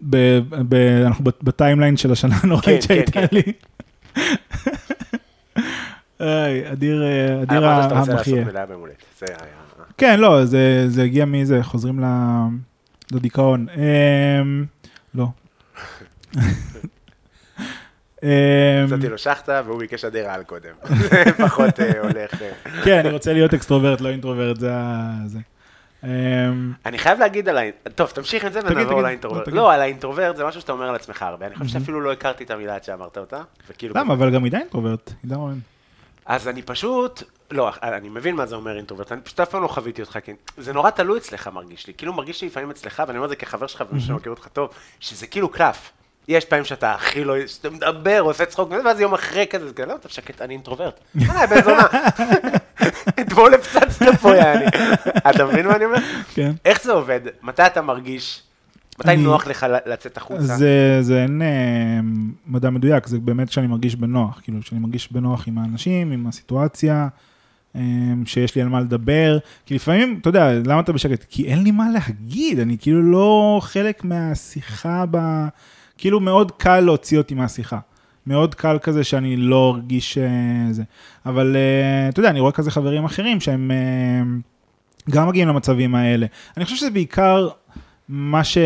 [0.00, 3.26] ב- ב- אנחנו ב timeline של השנה הנוראית כן, שהייתה כן.
[3.32, 3.42] לי.
[6.72, 8.44] אדיר, אה, אדיר המחיה.
[9.98, 12.00] כן, לא, זה זה הגיע מזה, חוזרים
[13.12, 13.66] לדיכאון.
[13.76, 14.64] אמ,
[15.14, 15.26] לא.
[18.22, 18.28] אמ,
[18.90, 20.70] נתתי לו שחטה והוא ביקש אדיר על קודם.
[21.46, 22.42] פחות אה, הולך...
[22.42, 22.82] אה.
[22.84, 25.14] כן, אני רוצה להיות extrovert, לא introvert, זה ה...
[25.34, 25.57] אמ,
[26.86, 27.62] אני חייב להגיד על ה...
[27.94, 29.02] טוב, תמשיך את זה ונעבור.
[29.02, 29.48] לאינטרוברט.
[29.48, 29.54] לא.
[29.54, 31.46] לא, על האינטרוברט זה משהו שאתה אומר על עצמך הרבה.
[31.46, 33.40] אני חושב שאפילו לא הכרתי את המילה עד שאמרת אותה.
[33.82, 34.14] למה?
[34.14, 35.12] אבל גם עידן אינטרוברט.
[35.22, 35.58] עידן רונן.
[36.26, 39.68] אז אני פשוט, לא, אני מבין מה זה אומר אינטרוברט, אני פשוט אף פעם לא
[39.68, 43.18] חוויתי אותך, כי זה נורא תלוי אצלך מרגיש לי, כאילו מרגיש לי לפעמים אצלך, ואני
[43.18, 45.92] אומר את זה כחבר שלך ומי שמכיר אותך טוב, שזה כאילו קלף.
[46.28, 49.86] יש פעמים שאתה הכי לא, שאתה מדבר, עושה צחוק, ואז יום אחרי כזה, זה כזה,
[49.86, 51.00] לא, אתה שקט, אני אינטרוברט.
[51.30, 51.86] אה, בן זונה.
[53.20, 54.64] אתמול הפצצת פה, יעני.
[55.30, 55.98] אתה מבין מה אני אומר?
[56.34, 56.52] כן.
[56.64, 57.20] איך זה עובד?
[57.42, 58.42] מתי אתה מרגיש,
[59.00, 60.42] מתי אני- נוח לך לצאת החוצה?
[60.42, 62.00] זה, זה אין אה,
[62.46, 67.08] מדע מדויק, זה באמת שאני מרגיש בנוח, כאילו שאני מרגיש בנוח עם האנשים, עם הסיטואציה,
[67.76, 67.80] אה,
[68.24, 71.24] שיש לי על מה לדבר, כי לפעמים, אתה יודע, למה אתה בשקט?
[71.30, 75.18] כי אין לי מה להגיד, אני כאילו לא חלק מהשיחה ב...
[75.98, 77.78] כאילו מאוד קל להוציא אותי מהשיחה.
[78.28, 80.82] מאוד קל כזה שאני לא ארגיש אה, זה.
[81.26, 84.22] אבל אה, אתה יודע, אני רואה כזה חברים אחרים שהם אה,
[85.10, 86.26] גם מגיעים למצבים האלה.
[86.56, 87.48] אני חושב שזה בעיקר
[88.08, 88.58] מה, ש...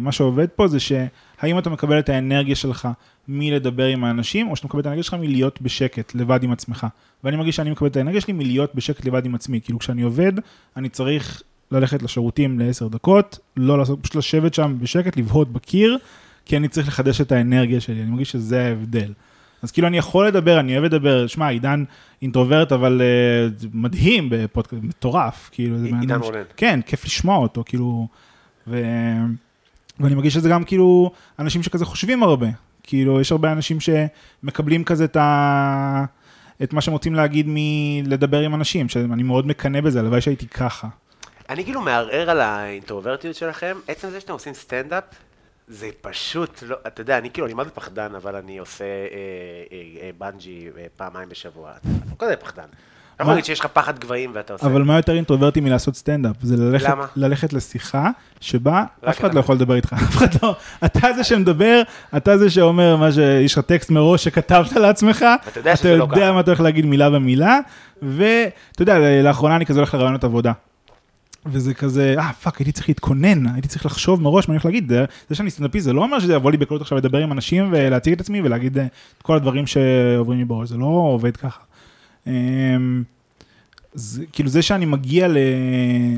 [0.00, 2.88] מה שעובד פה זה שהאם אתה מקבל את האנרגיה שלך
[3.28, 6.86] מלדבר עם האנשים, או שאתה מקבל את האנרגיה שלך מלהיות בשקט, לבד עם עצמך.
[7.24, 9.60] ואני מרגיש שאני מקבל את האנרגיה שלי מלהיות בשקט לבד עם עצמי.
[9.60, 10.32] כאילו כשאני עובד,
[10.76, 15.98] אני צריך ללכת לשירותים לעשר דקות, לא לעשות, פשוט לשבת שם בשקט, לבהות בקיר,
[16.44, 19.12] כי אני צריך לחדש את האנרגיה שלי, אני מרגיש שזה ההבדל.
[19.62, 21.84] אז כאילו אני יכול לדבר, אני אוהב לדבר, שמע, עידן
[22.22, 23.02] אינטרוברט, אבל
[23.62, 26.42] uh, מדהים בפודקאסט, מטורף, כאילו, זה בן עידן אדם ש- רונן.
[26.56, 28.08] כן, כיף לשמוע אותו, כאילו,
[28.66, 28.82] ו...
[30.00, 32.46] ואני מרגיש שזה גם כאילו אנשים שכזה חושבים הרבה,
[32.82, 36.04] כאילו, יש הרבה אנשים שמקבלים כזה את ה...
[36.62, 40.88] את מה שהם רוצים להגיד מלדבר עם אנשים, שאני מאוד מקנא בזה, הלוואי שהייתי ככה.
[41.48, 45.04] אני כאילו מערער על האינטרוברטיות שלכם, עצם זה שאתם עושים סטנדאפ,
[45.68, 48.88] זה פשוט לא, אתה יודע, אני כאילו, אני מה זה פחדן, אבל אני עושה אה,
[49.72, 51.70] אה, אה, בנג'י אה, פעמיים בשבוע.
[51.80, 52.62] אתה לא כזה פחדן.
[53.14, 53.32] אתה יכול?
[53.32, 54.66] להגיד שיש לך פחד גבהים ואתה עושה...
[54.66, 56.36] אבל מה יותר אינטרוברטי מלעשות סטנדאפ?
[56.42, 57.06] זה ללכת, למה?
[57.16, 59.34] ללכת לשיחה שבה אף אחד אתה.
[59.34, 61.82] לא יכול לדבר איתך, אף אחד לא, אתה זה שמדבר,
[62.16, 66.02] אתה זה שאומר מה שיש לך טקסט מראש שכתבת לעצמך, ואתה יודע אתה שזה לא
[66.04, 66.32] יודע ככה.
[66.32, 67.58] מה אתה הולך להגיד מילה במילה,
[68.02, 70.52] ואתה יודע, לאחרונה אני כזה הולך לראיונות עבודה.
[71.46, 74.92] וזה כזה, אה, fuck, הייתי צריך להתכונן, הייתי צריך לחשוב מראש מה אני הולך להגיד.
[75.28, 78.12] זה, שאני סטנדאפיסט, זה לא אומר שזה יבוא לי בקלות עכשיו לדבר עם אנשים ולהציג
[78.12, 78.86] את עצמי ולהגיד אה,
[79.18, 81.60] את כל הדברים שעוברים לי בראש, זה לא עובד ככה.
[82.26, 83.02] אמ,
[83.94, 85.36] זה, כאילו זה שאני מגיע ל...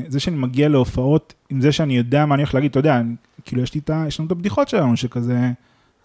[0.07, 3.01] זה שאני מגיע להופעות עם זה שאני יודע מה אני הולך להגיד, אתה יודע,
[3.45, 4.03] כאילו יש את ה...
[4.07, 5.51] יש לנו את הבדיחות שלנו שכזה,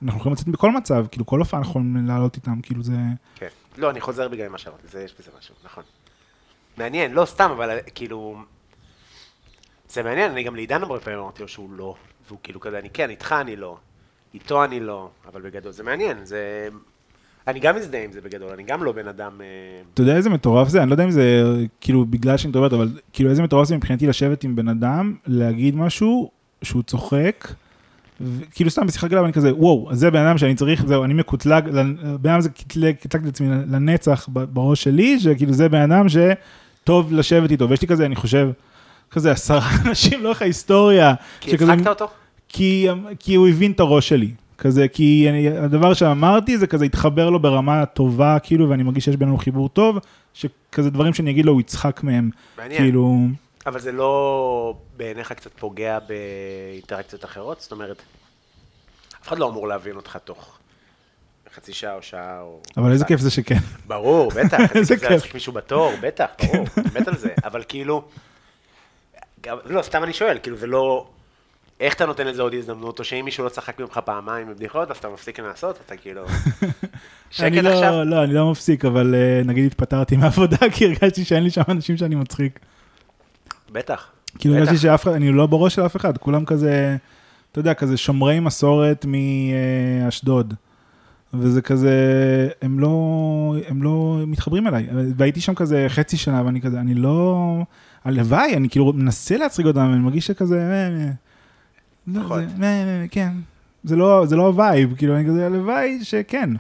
[0.03, 2.93] אנחנו יכולים לצאת בכל מצב, כאילו כל הופעה אנחנו יכולים לעלות איתם, כאילו זה...
[3.37, 3.49] כן.
[3.79, 5.83] לא, אני חוזר בגלל מה שאמרתי, זה, יש בזה משהו, נכון.
[6.77, 8.37] מעניין, לא סתם, אבל אה, כאילו...
[9.93, 11.95] זה מעניין, אני גם לעידן הרבה פעמים אמרתי לו שהוא לא,
[12.29, 13.77] והוא כאילו כזה, אני כן, איתך אני לא,
[14.35, 16.69] איתו אני לא, אבל בגדול זה מעניין, זה...
[17.47, 19.41] אני גם מזדהה עם זה בגדול, אני גם לא בן אדם...
[19.41, 19.47] אה,
[19.95, 20.83] אתה יודע איזה מטורף זה?
[20.83, 24.07] אני לא יודע אם זה כאילו בגלל שאני מדברת, אבל כאילו איזה מטורף זה מבחינתי
[24.07, 26.31] לשבת עם בן אדם, להגיד משהו
[26.63, 27.49] שהוא צוחק,
[28.51, 31.69] כאילו סתם בשיחה גדולה ואני כזה, וואו, זה בן אדם שאני צריך, זהו, אני מקוטלג,
[32.21, 37.51] בן אדם הזה קטלג את עצמי לנצח בראש שלי, שכאילו זה בן אדם שטוב לשבת
[37.51, 38.51] איתו, ויש לי כזה, אני חושב,
[39.13, 42.09] כזה עשרה אנשים לאורך ההיסטוריה, כי שכזה- הצחקת אותו?
[42.49, 44.31] כי, כי הוא הבין את הראש שלי.
[44.59, 49.17] כזה, כי אני, הדבר שאמרתי זה כזה התחבר לו ברמה טובה, כאילו, ואני מרגיש שיש
[49.17, 49.99] בינינו חיבור טוב,
[50.35, 52.31] שכזה דברים שאני אגיד לו, הוא יצחק מהם.
[52.59, 52.81] מעניין.
[52.83, 53.19] כאילו,
[53.67, 57.61] אבל זה לא בעיניך קצת פוגע באינטראקציות אחרות?
[57.61, 58.03] זאת אומרת,
[59.23, 60.59] אף אחד לא אמור להבין אותך תוך
[61.55, 62.61] חצי שעה או שעה או...
[62.77, 63.59] אבל איזה כיף זה שכן.
[63.87, 64.59] ברור, בטח.
[64.77, 65.03] איזה כיף.
[65.03, 65.11] כיף.
[65.11, 67.29] להצחיק מישהו בתור, בטח, ברור, מת על זה.
[67.45, 68.05] אבל כאילו,
[69.43, 71.07] גם- לא, סתם אני שואל, כאילו זה לא...
[71.81, 74.97] איך אתה נותן לזה עוד הזדמנות, או שאם מישהו לא צחק ממך פעמיים בבדיחות, אז
[74.97, 76.23] אתה מפסיק לנסות, אתה כאילו...
[77.31, 77.93] שקט אני עכשיו?
[77.93, 81.63] לא, לא, אני לא מפסיק, אבל אה, נגיד התפטרתי מהעבודה, כי הרגשתי שאין לי שם
[81.69, 82.59] אנשים שאני מצחיק.
[83.73, 84.07] בטח.
[84.39, 84.57] כאילו.
[84.57, 86.97] הרגשתי שאף אחד, אני לא בראש של אף אחד, כולם כזה
[87.53, 90.55] אתה יודע, כזה שומרי מסורת מאשדוד.
[91.35, 91.95] וזה כזה,
[92.63, 92.91] הם לא,
[93.69, 94.89] הם לא מתחברים אליי.
[95.17, 97.57] והייתי שם כזה חצי שנה, ואני כזה, אני לא...
[98.05, 100.89] הלוואי, אני כאילו מנסה להצחיק אותם, אני מרגיש שכזה...
[102.07, 103.33] זה- כן.
[103.85, 106.51] זה לא, זה לא ה vibe, כאילו, אני כזה, הלוואי שכן.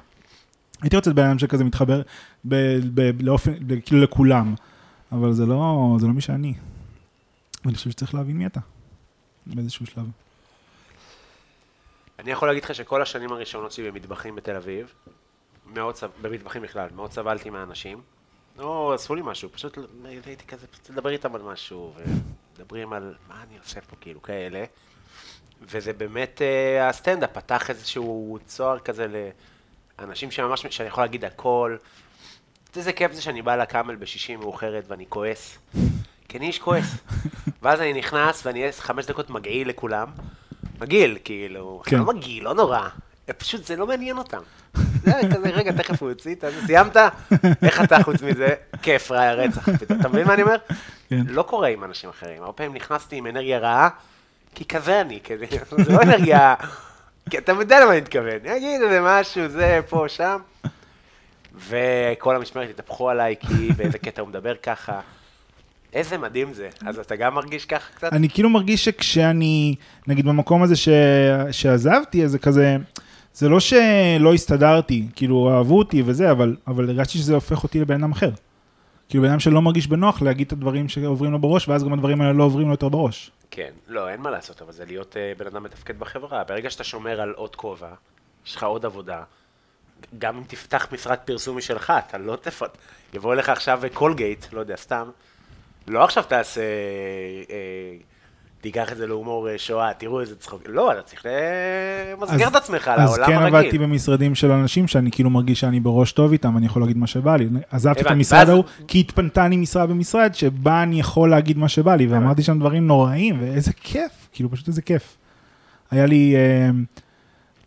[0.82, 2.02] הייתי רוצה בן אדם שכזה מתחבר
[2.48, 2.54] ב,
[2.94, 3.52] ב, לאופן,
[3.84, 4.54] כאילו לכולם,
[5.12, 6.54] אבל זה לא, זה לא מי שאני.
[7.64, 8.60] ואני חושב שצריך להבין מי אתה,
[9.46, 10.04] באיזשהו שלב.
[12.18, 14.92] אני יכול להגיד לך שכל השנים הראשונות שלי במטבחים בתל אביב,
[15.74, 15.94] מאוד.
[16.22, 17.98] במטבחים בכלל, מאוד סבלתי מהאנשים.
[18.58, 23.42] לא עשו לי משהו, פשוט הייתי כזה, פשוט לדבר איתם על משהו, ומדברים על מה
[23.48, 24.64] אני עושה פה, כאילו, כאלה.
[25.62, 29.06] וזה באמת, אה, הסטנדאפ פתח איזשהו צוהר כזה
[29.98, 31.76] לאנשים שממש, שאני יכול להגיד הכל.
[32.76, 35.58] איזה כיף זה שאני בא לקאמל בשישי מאוחרת ואני כועס.
[36.28, 36.94] כי אני איש כועס.
[37.62, 40.08] ואז אני נכנס ואני אהיה חמש דקות מגעיל לכולם.
[40.80, 41.98] מגעיל, כאילו, כן.
[41.98, 42.88] לא מגעיל, לא נורא.
[43.32, 44.40] פשוט זה לא מעניין אותם.
[45.04, 46.96] זה כזה, רגע, תכף הוא יוציא, אתה סיימת?
[47.62, 48.54] איך אתה חוץ מזה?
[48.82, 49.68] כיף, ראי רצח.
[49.68, 50.56] אתה מבין מה אני אומר?
[51.08, 51.22] כן.
[51.28, 52.42] לא קורה עם אנשים אחרים.
[52.42, 53.88] הרבה פעמים נכנסתי עם אנרגיה רעה,
[54.54, 55.44] כי כזה אני, כזה,
[55.84, 56.54] זה לא אנרגיה...
[57.30, 58.38] כי אתה יודע למה אני מתכוון.
[58.44, 60.38] אני אגיד איזה משהו, זה, פה, שם.
[61.68, 65.00] וכל המשמרת התהפכו עליי, כי באיזה קטע הוא מדבר ככה.
[65.92, 66.68] איזה מדהים זה.
[66.86, 68.12] אז אתה גם מרגיש ככה קצת?
[68.12, 69.74] אני כאילו מרגיש שכשאני,
[70.06, 70.88] נגיד במקום הזה ש...
[71.50, 72.76] שעזבתי, אז זה כזה,
[73.34, 77.94] זה לא שלא הסתדרתי, כאילו אהבו אותי וזה, אבל, אבל הרגשתי שזה הופך אותי לבן
[77.94, 78.30] אדם אחר.
[79.08, 82.20] כאילו בן אדם שלא מרגיש בנוח להגיד את הדברים שעוברים לו בראש, ואז גם הדברים
[82.20, 83.30] האלה לא עוברים לו יותר בראש.
[83.50, 86.44] כן, לא, אין מה לעשות, אבל זה להיות אה, בן אדם מתפקד בחברה.
[86.44, 87.88] ברגע שאתה שומר על עוד כובע,
[88.46, 89.22] יש לך עוד עבודה,
[90.18, 92.78] גם אם תפתח משרד פרסום משלך, אתה לא תפת...
[93.14, 95.10] יבוא אליך עכשיו קולגייט, לא יודע, סתם,
[95.88, 96.60] לא עכשיו תעשה,
[97.50, 97.96] אה,
[98.62, 101.26] תיקח את זה להומור אה, שואה, תראו איזה צחוק, לא, אתה צריך
[102.18, 103.56] למסגר את עצמך אז לעולם כן הרגיל.
[103.56, 107.06] עבדתי במשרדים של אנשים שאני כאילו מרגיש שאני בראש טוב איתם, אני יכול להגיד מה
[107.06, 107.48] שבא לי.
[107.70, 112.06] עזבתי את המשרד ההוא, כי התפנתני משרה במשרד שבה אני יכול להגיד מה שבא לי,
[112.06, 115.16] ואמרתי שם דברים נוראים, ואיזה כיף, כאילו פשוט איזה כיף.
[115.90, 116.70] היה לי, אה,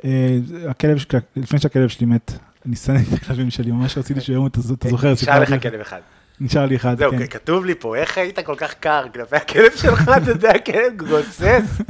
[0.05, 0.37] אה,
[0.69, 0.97] הכלב,
[1.35, 2.31] לפני שהכלב שלי מת,
[2.65, 4.19] אני שונא את הכלבים שלי, ממש רציתי
[4.57, 5.61] אז אתה זוכר, נשאר לך.
[5.61, 5.99] כלב אחד.
[6.39, 7.27] נשאר לי אחד, זהו, כן.
[7.27, 11.81] כתוב לי פה, איך היית כל כך קר כלפי הכלב שלך, אתה יודע, הכלב גוסס.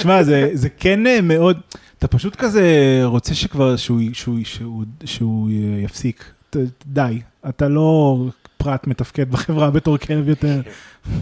[0.00, 1.60] שמע, זה, זה כן אה, מאוד,
[1.98, 2.62] אתה פשוט כזה
[3.04, 6.24] רוצה שכבר, שהוא, שהוא, שהוא, שהוא אה, יפסיק.
[6.50, 8.16] ת- די, אתה לא
[8.56, 10.60] פרט מתפקד בחברה בתור כלב יותר.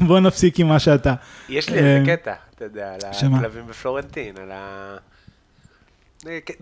[0.07, 1.14] בוא נפסיק עם מה שאתה.
[1.48, 3.35] יש לי איזה אה, קטע, אתה יודע, על?
[3.35, 4.96] הכלבים בפלורנטין, על ה...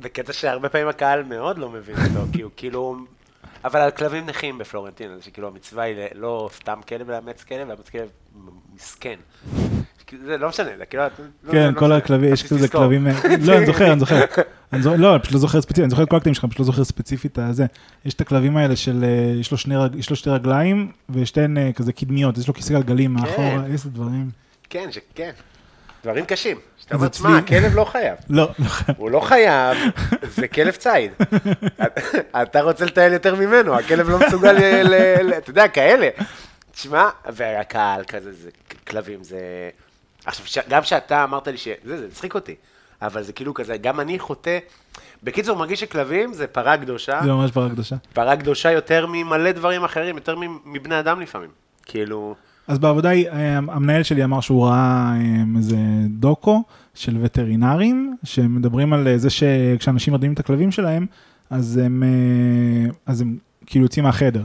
[0.02, 2.96] זה קטע שהרבה פעמים הקהל מאוד לא מבין אותו, כי הוא כאילו...
[3.64, 7.88] אבל על כלבים נכים בפלורנטין, אז שכאילו המצווה היא לא סתם כלב לאמץ כלב, לאמץ
[7.90, 8.08] כלב
[8.76, 9.16] מסכן.
[10.06, 11.02] כאילו, זה לא משנה, זה כאילו...
[11.42, 11.92] לא- כן, לא כל.
[11.92, 12.80] הכלבים, יש כזה לזכור.
[12.80, 13.12] כלבים, אה,
[13.44, 14.16] לא, אני זוכר, אני זוכר.
[14.72, 16.64] אני לא, אני פשוט לא זוכר ספציפית, אני זוכר את כל הקטעים שלך, פשוט לא
[16.64, 17.66] זוכר ספציפית את הזה.
[18.04, 19.34] יש את הכלבים האלה של, אה,
[19.98, 24.30] יש לו שתי רגליים, ושתיהן אה, כזה קדמיות, יש לו כיסא גלגלים מאחורה, איזה דברים.
[24.70, 25.30] כן, ש- כן.
[26.04, 26.56] דברים קשים.
[26.78, 28.16] שאתה אומר, תשמע, הכלב לא חייב.
[28.30, 28.96] לא, לא חייב.
[28.98, 29.76] הוא לא חייב,
[30.36, 31.12] זה כלב ציד.
[32.42, 36.08] אתה רוצה לטייל יותר ממנו, הכלב לא מסוגל, ל- אתה יודע, כאלה.
[36.72, 38.50] תשמע, והקהל כזה, זה
[38.88, 39.38] כלבים, זה...
[40.24, 42.54] עכשיו, ש- גם שאתה אמרת לי שזה, זה הצחיק אותי,
[43.02, 44.58] אבל זה כאילו כזה, גם אני חוטא...
[45.22, 47.96] בקיצור, מרגיש שכלבים זה פרה קדושה, זה ממש פרה קדושה.
[48.12, 51.50] פרה קדושה יותר ממלא דברים אחרים, יותר מבני אדם לפעמים.
[51.86, 52.34] כאילו,
[52.72, 55.76] אז בעבודה, אה, המנהל שלי אמר שהוא ראה אה, איזה
[56.08, 56.62] דוקו
[56.94, 61.06] של וטרינרים, שמדברים על אה, זה שכשאנשים מרדימים את הכלבים שלהם,
[61.50, 62.02] אז הם,
[63.06, 64.42] אז הם כאילו יוצאים מהחדר,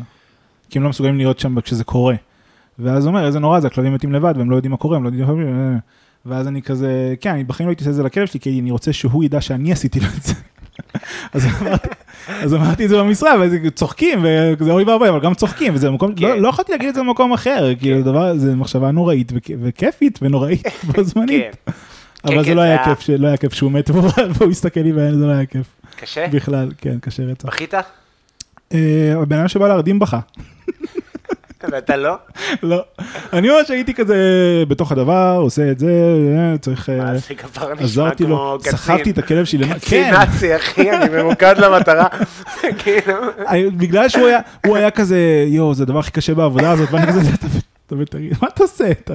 [0.70, 2.16] כי הם לא מסוגלים להיות שם כשזה קורה.
[2.80, 5.04] ואז הוא אומר, איזה נורא זה, הכלבים מתים לבד, והם לא יודעים מה קורה, הם
[5.04, 5.74] לא יודעים מה...
[5.74, 5.78] אה."
[6.26, 8.72] ואז אני כזה, כן, אני בחיים לא הייתי עושה את זה לכלב שלי, כי אני
[8.72, 10.34] רוצה שהוא ידע שאני עשיתי לו את זה.
[11.34, 16.16] אז אמרתי, את זה במשרד, ואז צוחקים, וכזה אוי ואבוי, אבל גם צוחקים, וזה מקום,
[16.16, 16.24] כן.
[16.24, 20.20] לא, לא יכולתי להגיד את זה במקום אחר, כאילו, דבר, זה מחשבה נוראית וכ- וכיפית
[20.22, 20.64] ונוראית
[20.96, 21.44] בו זמנית.
[21.66, 21.72] כן.
[22.26, 24.80] אבל כן, זה כן, לא היה כיף, לא היה כיף שהוא מת והוא והוא הסתכל
[24.80, 25.66] לי בעין, זה לא היה כיף.
[26.00, 26.28] קשה?
[26.28, 27.48] בכלל, כן, קשה רצח.
[27.48, 27.74] בכית?
[28.74, 28.80] אה,
[29.22, 30.20] הבן אדם שבא להרדים בכה.
[31.64, 32.16] ואתה לא?
[32.64, 32.84] לא.
[33.34, 34.16] אני ממש הייתי כזה
[34.68, 35.92] בתוך הדבר, עושה את זה,
[36.38, 36.90] אה, צריך...
[36.90, 38.72] אה, מה זה כבר נשמע כמו קצין.
[38.72, 39.64] סחבתי את הכלב שלי.
[39.66, 39.80] למטה.
[39.80, 42.08] קצין כן, נאצי, אחי, אני ממוקד למטרה.
[42.84, 43.14] כאילו,
[43.78, 44.28] בגלל שהוא
[44.76, 47.48] היה, כזה, יואו, זה הדבר הכי קשה בעבודה הזאת, ואני כזה, אתה
[47.88, 48.92] אתה ותגיד, מה אתה עושה?
[48.92, 49.14] אתה-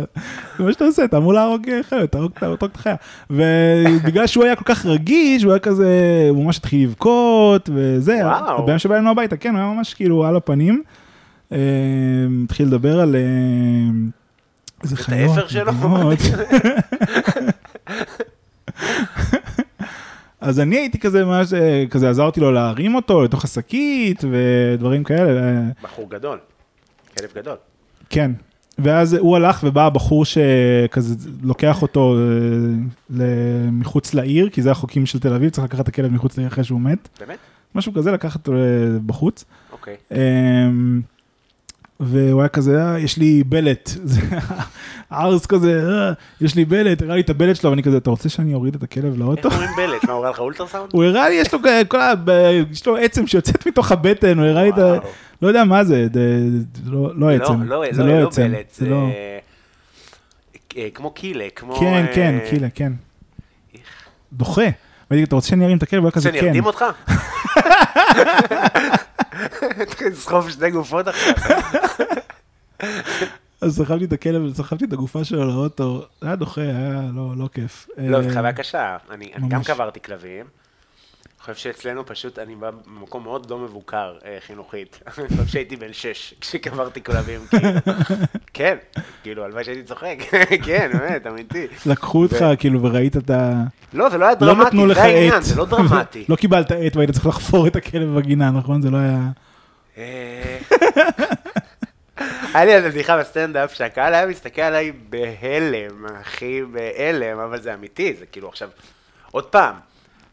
[0.59, 2.95] זה מה שאתה עושה, אתה אמור להרוג אה, חיות, תהרוג תהרוג את החיה.
[3.31, 5.89] ובגלל שהוא היה כל כך רגיש, הוא היה כזה,
[6.31, 8.59] הוא ממש התחיל לבכות, וזה, וואו.
[8.59, 10.83] הבן שבא אלינו הביתה, כן, הוא היה ממש כאילו על הפנים.
[11.53, 11.59] אה,
[12.45, 13.17] התחיל לדבר על...
[13.17, 13.21] אה,
[14.83, 15.37] איזה את חיות.
[15.37, 15.73] האפר שלו?
[20.41, 21.53] אז אני הייתי כזה, ממש,
[21.91, 25.63] כזה עזרתי לו להרים אותו לתוך השקית ודברים כאלה.
[25.83, 26.39] בחור גדול,
[27.17, 27.57] כלב גדול.
[28.11, 28.33] כן.
[28.79, 32.17] ואז הוא הלך ובא הבחור שכזה לוקח אותו
[33.21, 33.27] אה,
[33.73, 36.65] מחוץ לעיר, כי זה החוקים של תל אביב, צריך לקחת את הכלב מחוץ לעיר אחרי
[36.65, 37.09] שהוא מת.
[37.21, 37.39] באמת?
[37.75, 39.45] משהו כזה, לקחת אותו אה, בחוץ.
[39.73, 39.97] אוקיי.
[40.13, 41.03] אמ,
[42.05, 44.21] והוא היה כזה, אה, יש לי בלט, זה
[45.13, 48.29] ארס כזה, אה, יש לי בלט, הראה לי את הבלט שלו, ואני כזה, אתה רוצה
[48.29, 49.49] שאני אוריד את הכלב לאוטו?
[49.49, 50.05] איך אומרים בלט?
[50.05, 50.91] מה, הוא הראה לך אולטרסאונד?
[50.93, 52.15] הוא הראה לי, יש לו כל ה...
[52.71, 54.99] יש לו עצם שיוצאת מתוך הבטן, הוא הראה לי את ה...
[55.43, 56.39] לא יודע מה זה, זה
[56.87, 59.09] לא לא עצם, לא, זה לא, לא לא עצם, זה זה לא...
[60.77, 61.75] אה, כמו קילה, כמו...
[61.75, 62.93] כן, אה, כן, קילה, כן.
[64.33, 64.69] דוחה.
[65.11, 66.01] ואני אתה רוצה שאני ארים את הכלב?
[66.01, 66.47] הוא היה כזה, שאני כן.
[66.47, 66.85] ארדים אותך?
[69.89, 71.35] צריך לסחוב שתי גופות עכשיו.
[73.61, 77.89] אז סחבתי את הכלב, סחבתי את הגופה שלו לאוטו, היה דוחה, היה לא לא כיף.
[77.99, 78.97] לא, אה, זו חוויה קשה.
[79.11, 79.63] אני אני גם.
[79.63, 80.47] קברתי כלבים.
[81.47, 84.99] אני חושב שאצלנו פשוט, אני בא ממקום מאוד לא מבוקר אה, חינוכית.
[85.19, 87.69] אני חושב שהייתי בן שש כשקברתי כלבים, כאילו.
[88.55, 88.77] כן,
[89.23, 90.17] כאילו, הלוואי שהייתי צוחק.
[90.65, 91.67] כן, באמת, אמיתי.
[91.87, 93.63] לקחו אותך, כאילו, וראית את ה...
[93.93, 95.43] לא, זה לא היה לא דרמטי, זה העניין.
[95.43, 96.25] זה לא דרמטי.
[96.29, 98.83] לא קיבלת עט והיית צריך לחפור את הכלב בגינה, נכון?
[98.83, 99.21] זה לא היה...
[99.99, 100.59] אה,
[102.55, 108.15] היה לי איזה בדיחה בסטנדאפ שהקהל היה מסתכל עליי בהלם, אחי, בהלם, אבל זה אמיתי,
[108.15, 108.71] זה כאילו עכשיו,
[109.31, 109.75] עוד פעם,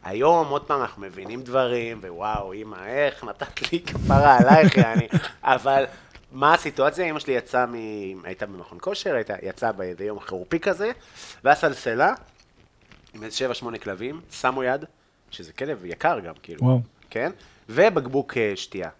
[0.04, 5.08] היום עוד פעם אנחנו מבינים דברים, ווואו, אמא, איך נתת לי כפרה עלייך, יעני,
[5.42, 5.84] אבל
[6.32, 7.06] מה הסיטואציה?
[7.06, 7.74] אמא שלי יצאה מ...
[8.24, 10.90] הייתה במכון כושר, הייתה, יצאה באיזה יום חורפי כזה,
[11.44, 12.14] והסלסלה,
[13.14, 14.84] עם איזה שבע, שמונה כלבים, שמו יד,
[15.30, 16.80] שזה כלב יקר גם, כאילו, וואו.
[17.10, 17.30] כן?
[17.68, 18.90] ובקבוק אה, שתייה.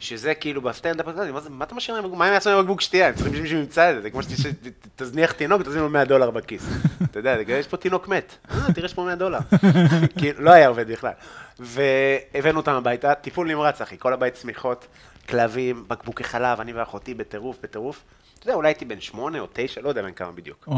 [0.00, 1.06] שזה כאילו בסטנדאפ
[1.50, 3.08] מה, אתה משאיר להם, מה הם יעשו עם בקבוק שתייה?
[3.08, 6.68] הם צריכים שמישהו ימצא את זה, זה כמו שתזניח תינוק, תזמין לו 100 דולר בכיס.
[7.02, 9.38] אתה יודע, יש פה תינוק מת, אה, תראה יש פה 100 דולר.
[10.18, 11.12] כאילו, לא היה עובד בכלל.
[11.58, 14.86] והבאנו אותם הביתה, טיפול נמרץ, אחי, כל הבית צמיחות,
[15.28, 18.02] כלבים, בקבוקי חלב, אני ואחותי בטירוף, בטירוף.
[18.38, 20.68] אתה יודע, אולי הייתי בן שמונה או תשע, לא יודע בן כמה בדיוק.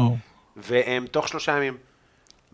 [0.57, 1.77] והם תוך שלושה ימים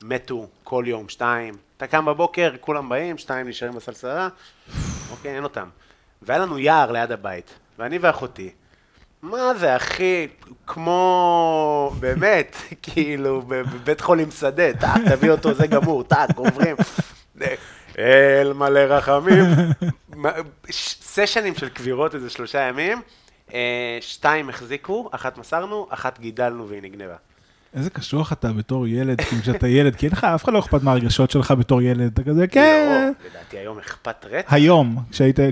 [0.03, 1.53] מתו כל יום, שתיים.
[1.77, 4.29] אתה קם בבוקר, כולם באים, שתיים נשארים בסלסלה,
[5.11, 5.69] אוקיי, אין אותם.
[6.21, 8.49] והיה לנו יער ליד הבית, ואני ואחותי,
[9.21, 10.27] מה זה, אחי,
[10.67, 16.75] כמו, באמת, כאילו, בבית חולים שדה, טאק, תביא אותו, זה גמור, טאק, עוברים.
[17.97, 19.45] אל מלא רחמים.
[20.71, 23.01] סשנים של קבירות איזה שלושה ימים,
[23.53, 27.15] אה, שתיים החזיקו, אחת מסרנו, אחת גידלנו והיא נגנבה.
[27.73, 30.83] איזה קשוח אתה בתור ילד, כאילו כשאתה ילד, כי אין לך, אף אחד לא אכפת
[30.83, 33.11] מהרגשות שלך בתור ילד, אתה כזה, כן.
[33.23, 34.53] לא, לדעתי היום אכפת רצח.
[34.53, 35.03] היום,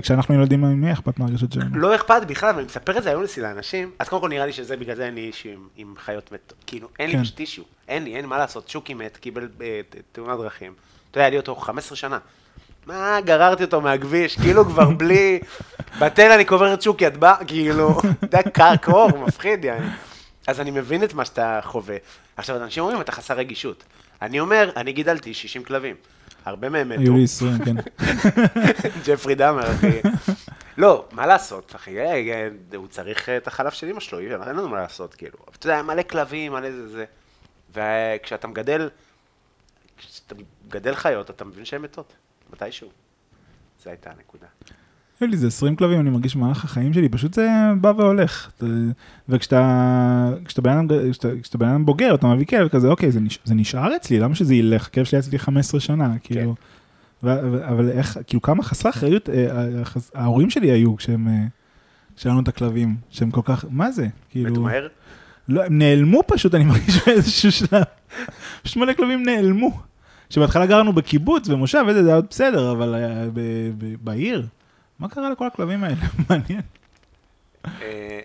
[0.02, 1.78] כשאנחנו ילדים, מי אכפת מהרגשות שלנו?
[1.78, 4.76] לא אכפת בכלל, ואני מספר את זה היום לאנשים, אז קודם כל נראה לי שזה
[4.76, 6.58] בגלל זה אין לי אישו עם, חיות מתות.
[6.66, 7.22] כאילו, אין לי כן.
[7.22, 8.68] פשוט אישו, אין לי, אין מה לעשות.
[8.68, 9.80] שוקי מת, קיבל אה,
[10.12, 10.72] תאונת דרכים.
[11.10, 12.18] אתה יודע, היה לי אותו 15 שנה.
[12.86, 15.38] מה, גררתי אותו מהכביש, כאילו כבר בלי...
[16.00, 19.86] בתל אני קובר את שוקי, את באה, כאילו, אתה יודע, קר, קור, מפחיד, יעני.
[20.46, 21.96] אז אני מבין את מה שאתה חווה.
[22.36, 23.84] עכשיו, אנשים אומרים, אתה חסר רגישות.
[24.22, 25.96] אני אומר, אני גידלתי 60 כלבים.
[26.44, 27.00] הרבה מהם מתו.
[27.00, 27.74] היו לי 20, כן.
[29.06, 30.00] ג'פרי דאמר, אחי.
[30.78, 34.40] לא, מה לעשות, אחי, אה, אה, הוא צריך אה, את החלב של אמא שלו, אין
[34.40, 35.38] לנו מה לעשות, כאילו.
[35.46, 37.04] אבל אתה יודע, מלא כלבים, מלא זה זה.
[37.70, 38.90] וכשאתה מגדל,
[39.96, 40.34] כשאתה
[40.66, 42.12] מגדל חיות, אתה מבין שהן מתות,
[42.52, 42.88] מתישהו.
[43.84, 44.46] זו הייתה הנקודה.
[45.20, 47.48] היו לי איזה 20 כלבים, אני מרגיש במהלך החיים שלי, פשוט זה
[47.80, 48.50] בא והולך.
[48.56, 48.66] אתה-
[49.28, 50.62] וכשאתה כשאתה
[51.58, 54.54] בן אדם- בוגר, אתה מביא כלב כזה, אוקיי, זה נש- זה נשאר אצלי, למה שזה
[54.54, 54.86] ילך?
[54.86, 56.54] הכלב שלי היה אצלי 15 שנה, כאילו.
[57.22, 59.46] ו- אבל איך, כאילו כמה חסר אחריות אה,
[59.82, 61.44] החס- ההורים שלי היו כשהם, אה,
[62.16, 64.06] כשהיו לנו את הכלבים, שהם כל כך, מה זה?
[64.30, 64.88] כאילו, מתו מהר?
[65.48, 67.82] לא, הם נעלמו פשוט, אני מרגיש באיזשהו שלב.
[68.62, 69.80] פשוט מלא כלבים נעלמו.
[70.30, 72.94] שבהתחלה גרנו בקיבוץ, במושב, וזה זה היה עוד בסדר, אבל
[74.04, 74.46] בעיר,
[74.98, 75.96] מה קרה לכל הכלבים האלה?
[76.30, 76.62] מעניין.
[77.66, 78.20] אה,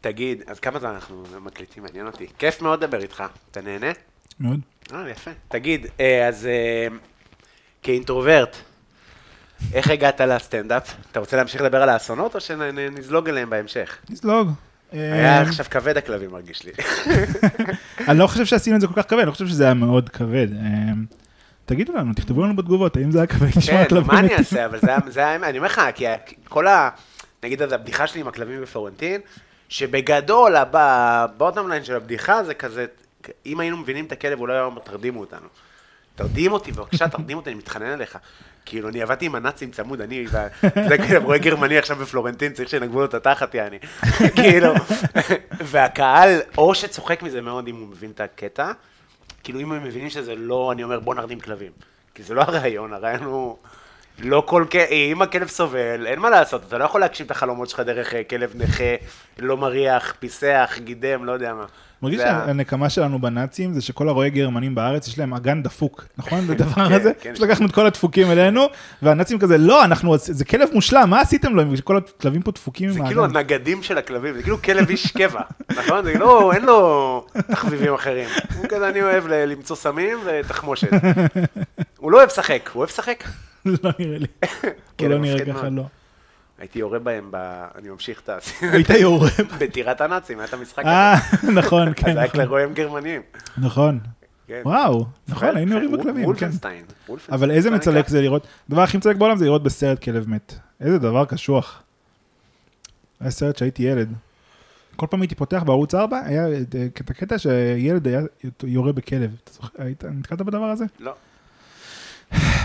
[0.00, 1.82] תגיד, אז כמה זמן אנחנו מקליטים?
[1.82, 2.26] מעניין אותי.
[2.38, 3.24] כיף מאוד לדבר איתך.
[3.50, 3.90] אתה נהנה?
[4.40, 4.60] מאוד.
[4.92, 5.30] אה, יפה.
[5.48, 6.96] תגיד, אה, אז אה,
[7.82, 8.56] כאינטרוברט,
[9.72, 10.94] איך הגעת לסטנדאפ?
[11.10, 13.98] אתה רוצה להמשיך לדבר על האסונות, או שנזלוג אליהם בהמשך?
[14.10, 14.50] נזלוג.
[14.92, 16.72] היה עכשיו כבד הכלבים, מרגיש לי.
[18.08, 20.08] אני לא חושב שעשינו את זה כל כך כבד, אני לא חושב שזה היה מאוד
[20.08, 20.48] כבד.
[21.66, 24.34] תגידו לנו, תכתבו לנו בתגובות, האם זה היה לשמוע כן, כלבים מה אני?
[24.34, 24.66] אעשה?
[24.66, 26.04] אבל זה היה- אני אומר לך, כי
[26.48, 26.90] כל ה...
[27.42, 29.20] נגיד, אז הבדיחה שלי עם הכלבים בפלורנטין,
[29.68, 32.86] שבגדול, הבוטום ליין של הבדיחה זה כזה,
[33.46, 35.46] אם היינו מבינים את הכלב, אולי היום תרדימו אותנו.
[36.14, 38.18] תרדים אותי, בבקשה, תרדים אותי, אני מתחנן עליך.
[38.64, 40.26] כאילו, אני עבדתי עם הנאצים צמוד, אני,
[40.88, 43.78] זה כאילו, רואה גרמני עכשיו בפלורנטין, צריך שינגבו לו את התחת, יעני.
[44.36, 44.74] כאילו,
[45.60, 48.72] והקהל, או שצוחק מזה מאוד אם הוא מבין את הקטע,
[49.42, 51.72] כאילו, אם הם מבינים שזה לא, אני אומר, בוא נרדים כלבים.
[52.14, 53.56] כי זה לא הרעיון, הרעיון הוא...
[54.22, 57.68] לא כל כלב, אם הכלב סובל, אין מה לעשות, אתה לא יכול להגשים את החלומות
[57.68, 58.94] שלך דרך אה, כלב נכה,
[59.38, 61.64] לא מריח, פיסח, גידם, לא יודע מה.
[62.02, 66.40] מרגיש זה שהנקמה שלנו בנאצים זה שכל הרועי גרמנים בארץ יש להם אגן דפוק, נכון?
[66.46, 67.12] זה הדבר כן, הזה?
[67.20, 67.36] כן.
[67.36, 68.66] שלקחנו את כל הדפוקים אלינו,
[69.02, 71.62] והנאצים כזה, לא, אנחנו, זה כלב מושלם, מה עשיתם לו?
[71.84, 73.08] כל הכלבים פה דפוקים עם זה האגן.
[73.08, 75.40] כאילו הנגדים של הכלבים, זה כאילו כלב איש קבע,
[75.78, 76.04] נכון?
[76.04, 78.28] זה לא, אין לו תחביבים אחרים.
[78.56, 80.90] הוא כזה, אני אוהב למצוא סמים ותחמושת.
[81.98, 83.24] הוא לא אוהב לשחק, הוא אוהב לשחק.
[83.82, 84.26] לא נראה לי.
[84.62, 85.68] הוא כלב לא נראה ככה.
[85.68, 85.84] לא.
[86.58, 87.36] הייתי יורה בהם, ב...
[87.74, 88.38] אני ממשיך את ה...
[88.72, 89.30] היית יורה.
[89.60, 90.90] בטירת הנאצים, היה את המשחק הזה.
[90.90, 91.16] אה,
[91.52, 92.46] נכון, אז כן, היה נכון.
[92.46, 93.22] כלבים גרמניים.
[93.58, 93.98] נכון.
[94.46, 94.60] כן.
[94.64, 95.56] וואו, נכון, זוכר?
[95.56, 96.24] היינו יורים בכלבים, כן.
[96.24, 96.84] וולפנשטיין.
[97.30, 98.08] אבל איזה זה מצלק?
[98.08, 100.54] זה לראות, הדבר הכי מצלק בעולם זה לראות בסרט כלב מת.
[100.80, 101.82] איזה דבר קשוח.
[103.20, 104.08] היה סרט שהייתי ילד.
[104.96, 108.20] כל פעם הייתי פותח בערוץ 4, היה את אה, את הקטע שילד היה
[108.62, 109.36] יורה בכלב.
[109.44, 110.84] אתה זוכר, היית, נתקלת בדבר הזה?
[111.00, 111.14] לא.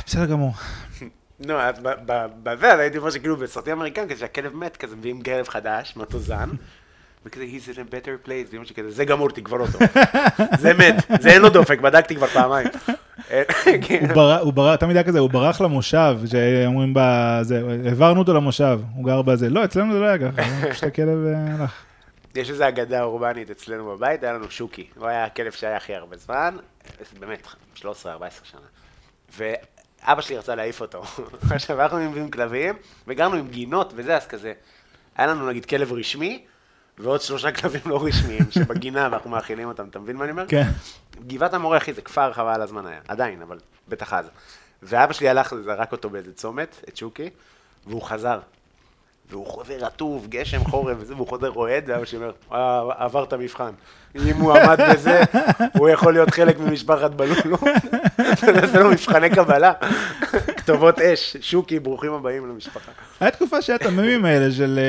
[0.06, 0.54] בסדר גמור.
[1.40, 1.76] נו, אז
[2.44, 6.50] בזה, אז הייתי אומר שכאילו בסרטים אמריקאים, כזה שהכלב מת, כזה מביאים כלב חדש, מטוזן,
[7.26, 9.80] וכזה, he's in a better place, זה משהו כזה, זה גמור, תקבור אותו.
[10.62, 12.68] זה מת, זה אין לו דופק, בדקתי כבר פעמיים.
[13.88, 14.06] כן.
[14.06, 18.80] הוא ברח, הוא ברח, תמיד היה כזה, הוא ברח למושב, שאומרים בזה, העברנו אותו למושב,
[18.96, 19.50] הוא גר בזה.
[19.50, 20.42] לא, אצלנו זה לא היה ככה,
[20.72, 21.74] פשוט הכלב אה, הלך.
[22.36, 24.88] יש איזו אגדה אורבנית אצלנו בבית, היה לנו שוקי.
[24.98, 26.56] הוא היה הכלב שהיה הכי הרבה זמן,
[27.20, 27.84] באמת, 13-14
[28.44, 28.62] שנה.
[29.36, 31.04] ואבא שלי רצה להעיף אותו.
[31.56, 32.76] עכשיו, אנחנו מביאים כלבים,
[33.08, 34.54] וגרנו עם גינות וזה, אז כזה,
[35.16, 36.46] היה לנו נגיד כלב רשמי,
[36.98, 40.46] ועוד שלושה כלבים לא רשמיים, שבגינה ואנחנו מאכילים אותם, אתה מבין מה אני אומר?
[40.48, 40.68] כן.
[41.28, 43.58] גבעת המורה, אחי, זה כפר חבל הזמן היה, עדיין, אבל
[43.88, 44.30] בטח אז.
[44.84, 47.30] ואבא שלי הלך, זרק אותו באיזה צומת, את שוקי,
[47.88, 48.40] והוא חזר.
[49.32, 53.34] והוא חוזר רטוב, גשם, חורף וזה, והוא חוזר רועד, ואבא שלי אומר, "אה, עבר את
[53.34, 53.72] המבחן.
[54.16, 55.22] אם הוא עמד בזה,
[55.78, 57.58] הוא יכול להיות חלק ממשפחת בלולו.
[58.74, 59.74] זה לו מבחני קבלה.
[60.58, 62.92] כתובות אש, שוקי, ברוכים הבאים למשפחה.
[63.20, 64.80] היה תקופה שהיה את הממים האלה של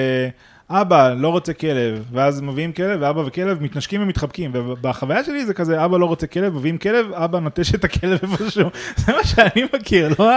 [0.70, 5.54] אה, אבא לא רוצה כלב, ואז מביאים כלב, ואבא וכלב מתנשקים ומתחבקים, ובחוויה שלי זה
[5.54, 8.68] כזה, אבא לא רוצה כלב, מביאים כלב, אבא נוטש את הכלב איפשהו.
[8.96, 10.30] זה מה שאני מכיר, לא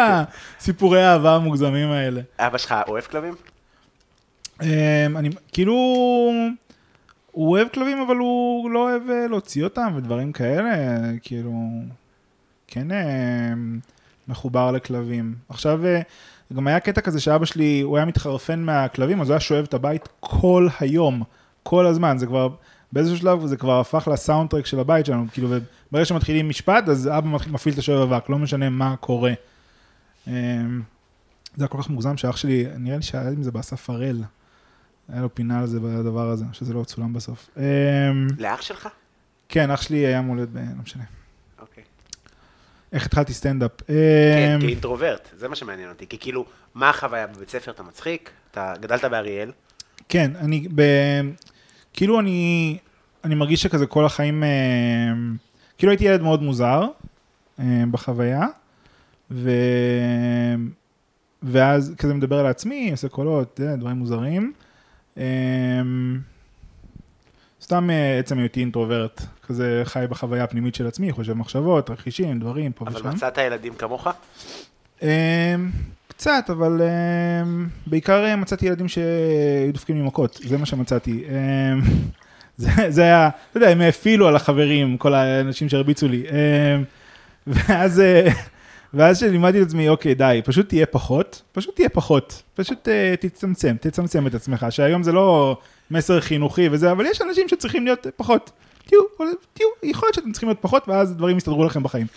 [0.59, 2.21] הסיפורי האהבה המוגזמים האלה.
[2.39, 3.35] אבא שלך אוהב כלבים?
[4.61, 5.73] אמ, אני, כאילו,
[7.31, 10.71] הוא אוהב כלבים, אבל הוא לא אוהב אה, להוציא אותם ודברים כאלה,
[11.21, 11.53] כאילו,
[12.67, 13.79] כן אמ,
[14.27, 15.35] מחובר לכלבים.
[15.49, 16.01] עכשיו, אה,
[16.55, 19.73] גם היה קטע כזה שאבא שלי, הוא היה מתחרפן מהכלבים, אז הוא היה שואב את
[19.73, 21.23] הבית כל היום,
[21.63, 22.49] כל הזמן, זה כבר,
[22.91, 27.07] באיזשהו שלב זה כבר הפך לסאונד טרק של הבית שלנו, כאילו, וברגע שמתחילים משפט, אז
[27.07, 29.33] אבא מפעיל את השואב אבק, לא משנה מה קורה.
[30.27, 30.81] אמ,
[31.55, 34.23] זה היה כל כך מוגזם שאח שלי, נראה לי שהיה עם זה באסף הראל.
[35.11, 37.49] היה לו פינה על זה בדבר הזה, שזה לא צולם בסוף.
[37.57, 37.63] אמ,
[38.39, 38.87] לאח שלך?
[39.49, 40.57] כן, אח שלי היה מולד ב...
[40.57, 41.03] לא משנה.
[41.59, 41.83] אוקיי.
[42.93, 43.71] איך התחלתי סטנדאפ?
[43.87, 46.07] כן, אמ, כאינטרוברט, זה מה שמעניין אותי.
[46.07, 46.45] כי כאילו,
[46.75, 47.71] מה החוויה בבית ספר?
[47.71, 48.29] אתה מצחיק?
[48.51, 49.51] אתה גדלת באריאל?
[50.09, 50.81] כן, אני, ב...
[51.93, 52.77] כאילו אני,
[53.23, 55.35] אני מרגיש שכזה כל החיים, אמ,
[55.77, 56.85] כאילו הייתי ילד מאוד מוזר
[57.91, 58.47] בחוויה,
[59.31, 59.51] ו...
[61.43, 64.53] ואז כזה מדבר על עצמי, עושה קולות, זה, דברים מוזרים.
[65.17, 66.19] אמ,
[67.61, 72.71] סתם אה, עצם היותי אינטרוברט, כזה חי בחוויה הפנימית של עצמי, חושב מחשבות, רכישים, דברים,
[72.71, 73.09] פה אבל ושם.
[73.09, 74.07] מצאת ילדים כמוך?
[75.01, 75.07] אמ,
[76.07, 81.23] קצת, אבל אמ, בעיקר אה, מצאתי ילדים שהיו דופקים לי מכות, זה מה שמצאתי.
[82.57, 86.23] זה, זה היה, אתה יודע, הם האפילו על החברים, כל האנשים שהרביצו לי.
[87.47, 88.31] ואז, אה,
[88.93, 93.75] ואז שלימדתי את עצמי, אוקיי, די, פשוט תהיה פחות, פשוט תהיה פחות, פשוט אה, תצמצם,
[93.81, 95.57] תצמצם את עצמך, שהיום זה לא
[95.91, 98.51] מסר חינוכי וזה, אבל יש אנשים שצריכים להיות פחות.
[98.85, 99.01] תהיו,
[99.53, 102.07] תהיו, יכול להיות שאתם צריכים להיות פחות, ואז דברים יסתדרו לכם בחיים.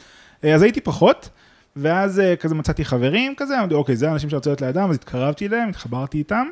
[0.44, 1.28] אה, אז הייתי פחות,
[1.76, 5.46] ואז אה, כזה מצאתי חברים כזה, אמרתי, אוקיי, זה האנשים שרצו להיות לידם, אז התקרבתי
[5.46, 6.46] אליהם, התחברתי איתם,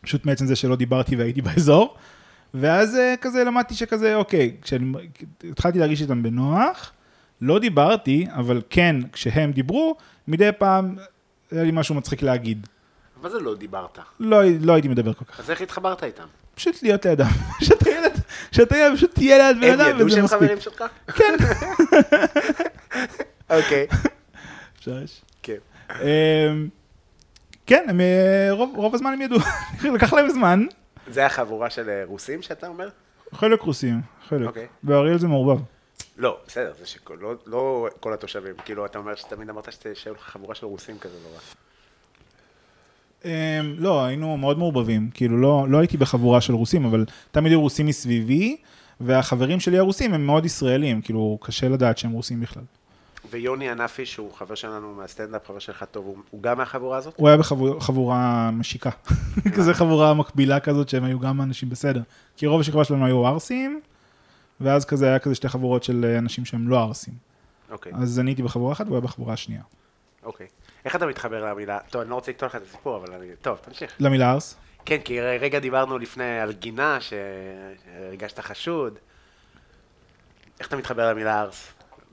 [0.00, 1.96] פשוט מעצם זה שלא דיברתי והייתי באזור,
[2.54, 4.92] ואז אה, כזה למדתי שכזה, אוקיי, כשאני
[5.50, 6.92] התחלתי להרגיש איתם בנוח,
[7.42, 9.96] לא דיברתי, אבל כן, כשהם דיברו,
[10.28, 10.96] מדי פעם
[11.50, 12.66] היה לי משהו מצחיק להגיד.
[13.22, 13.98] מה זה לא דיברת?
[14.20, 16.24] לא, לא הייתי מדבר כל כך, אז איך התחברת איתם?
[16.54, 17.24] פשוט להיות לידם.
[17.60, 18.12] כשאתה ילד,
[18.50, 20.38] כשאתה ילד, פשוט תהיה ליד בן הם אדם, ידעו וזה שהם מספיק.
[20.38, 20.84] חברים שלך?
[21.18, 21.34] כן.
[23.56, 23.86] אוקיי.
[24.80, 25.20] שש.
[25.42, 25.56] כן.
[25.90, 26.68] אמ,
[27.66, 29.38] כן, הם, אה, רוב, רוב הזמן הם ידעו,
[29.94, 30.64] לקח להם זמן,
[31.10, 32.88] זה היה חבורה של אה, רוסים שאתה אומר?
[33.32, 34.46] חלק רוסים, חלק.
[34.46, 34.66] אוקיי.
[34.82, 35.62] באריאל זה מעורבב.
[36.16, 40.14] לא, בסדר, זה שכל, לא, לא כל התושבים, כאילו, אתה אומר שתמיד אמרת שת- שהיו
[40.14, 41.40] לך חבורה של רוסים כזה נורא.
[43.24, 43.30] אמ,
[43.78, 47.86] לא, היינו מאוד מעורבבים, כאילו לא, לא הייתי בחבורה של רוסים, אבל תמיד היו רוסים
[47.86, 48.56] מסביבי,
[49.00, 52.62] והחברים שלי הרוסים הם מאוד ישראלים, כאילו קשה לדעת שהם רוסים בכלל.
[53.30, 57.14] ויוני ענפי, שהוא חבר שלנו מהסטנדאפ, חבר שלך טוב, הוא- הוא גם מהחבורה הזאת?
[57.16, 58.90] הוא היה בחבורה משיקה,
[59.56, 62.00] כזה חבורה מקבילה כזאת שהם היו גם אנשים בסדר.
[62.36, 63.80] כי רוב השכבה שלנו היו ערסים,
[64.62, 67.14] ואז כזה היה כזה שתי חבורות של אה, אנשים שהם לא ערסים.
[67.70, 69.62] אוקיי, אז אני הייתי בחבורה אחת והוא היה בחבורה השנייה.
[70.22, 70.46] אוקיי.
[70.84, 71.78] איך אתה מתחבר למילה?
[71.90, 73.26] טוב, אני לא רוצה לקטוע לך את הסיפור, אבל אני...
[73.42, 73.92] טוב, תמשיך.
[74.00, 74.56] למילה ערס?
[74.84, 78.98] כן, כי רגע דיברנו לפני על גינה, שהרגשת חשוד.
[80.60, 81.68] איך אתה מתחבר למילה ארס?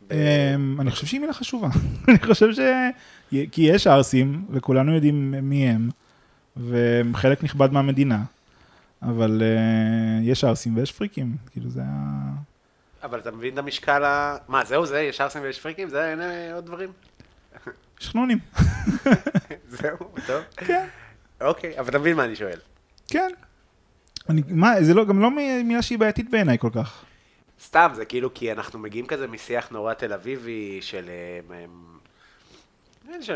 [0.07, 1.67] ב- אמ, אני חושב שהיא מילה חשובה.
[2.07, 2.59] אני חושב ש...
[3.51, 5.89] כי יש ערסים, וכולנו יודעים מי הם,
[6.55, 8.23] והם חלק נכבד מהמדינה,
[9.01, 12.28] אבל אה, יש ערסים ויש פריקים, כאילו זה ה...
[13.03, 14.37] אבל אתה מבין את המשקל ה...
[14.47, 15.01] מה, זהו זה?
[15.01, 15.89] יש ארסים ויש פריקים?
[15.89, 16.91] זה אין אה, עוד דברים?
[18.01, 18.37] יש חנונים.
[19.67, 19.97] זהו,
[20.27, 20.43] טוב.
[20.57, 20.87] כן.
[21.41, 22.59] אוקיי, אבל אתה מבין מה אני שואל.
[23.07, 23.29] כן.
[24.29, 25.31] אני, מה, זה לא, גם לא
[25.63, 27.05] מילה שהיא בעייתית בעיניי כל כך.
[27.63, 31.09] סתם, זה כאילו כי אנחנו מגיעים כזה משיח נורא תל אביבי של...
[31.09, 31.65] אה,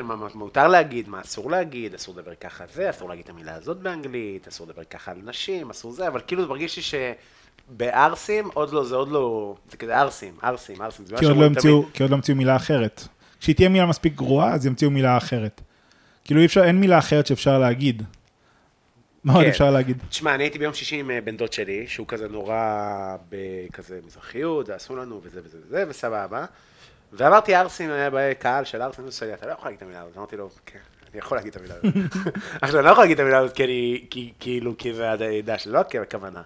[0.04, 3.56] מה מה מותר להגיד, מה אסור להגיד, אסור לדבר ככה זה, אסור להגיד את המילה
[3.56, 6.84] הזאת באנגלית, אסור לדבר ככה על נשים, אסור זה, אבל כאילו זה מרגיש לי
[7.74, 11.86] שבערסים, עוד לא, זה עוד לא, זה כזה ערסים, ערסים, ערסים, כי עוד, לא המציאו.
[11.94, 13.08] כי עוד לא המציאו מילה אחרת.
[13.40, 15.62] כשהיא תהיה מילה מספיק גרועה, אז ימציאו מילה אחרת.
[16.24, 18.04] כאילו אי אפשר, אין מילה אחרת שאפשר להגיד.
[19.24, 19.50] מה עוד כן.
[19.50, 19.98] אפשר להגיד?
[20.10, 24.70] תשמע, אני הייתי ביום שישי עם אה, בן דוד שלי, שהוא כזה נורא בכזה מזרחיות,
[24.70, 26.46] ועשו לנו וזה וזה וזה, וסבבה.
[27.14, 30.18] ואמרתי ערסים, היה בקהל של עושה לי, אתה לא יכול להגיד את המילה הזאת.
[30.18, 30.80] אמרתי לו, כן,
[31.12, 31.94] אני יכול להגיד את המילה הזאת.
[32.62, 35.74] עכשיו, אני לא יכול להגיד את המילה הזאת כי כי- כאילו, כי זה העדה שלי,
[35.74, 36.42] לא ככוונה.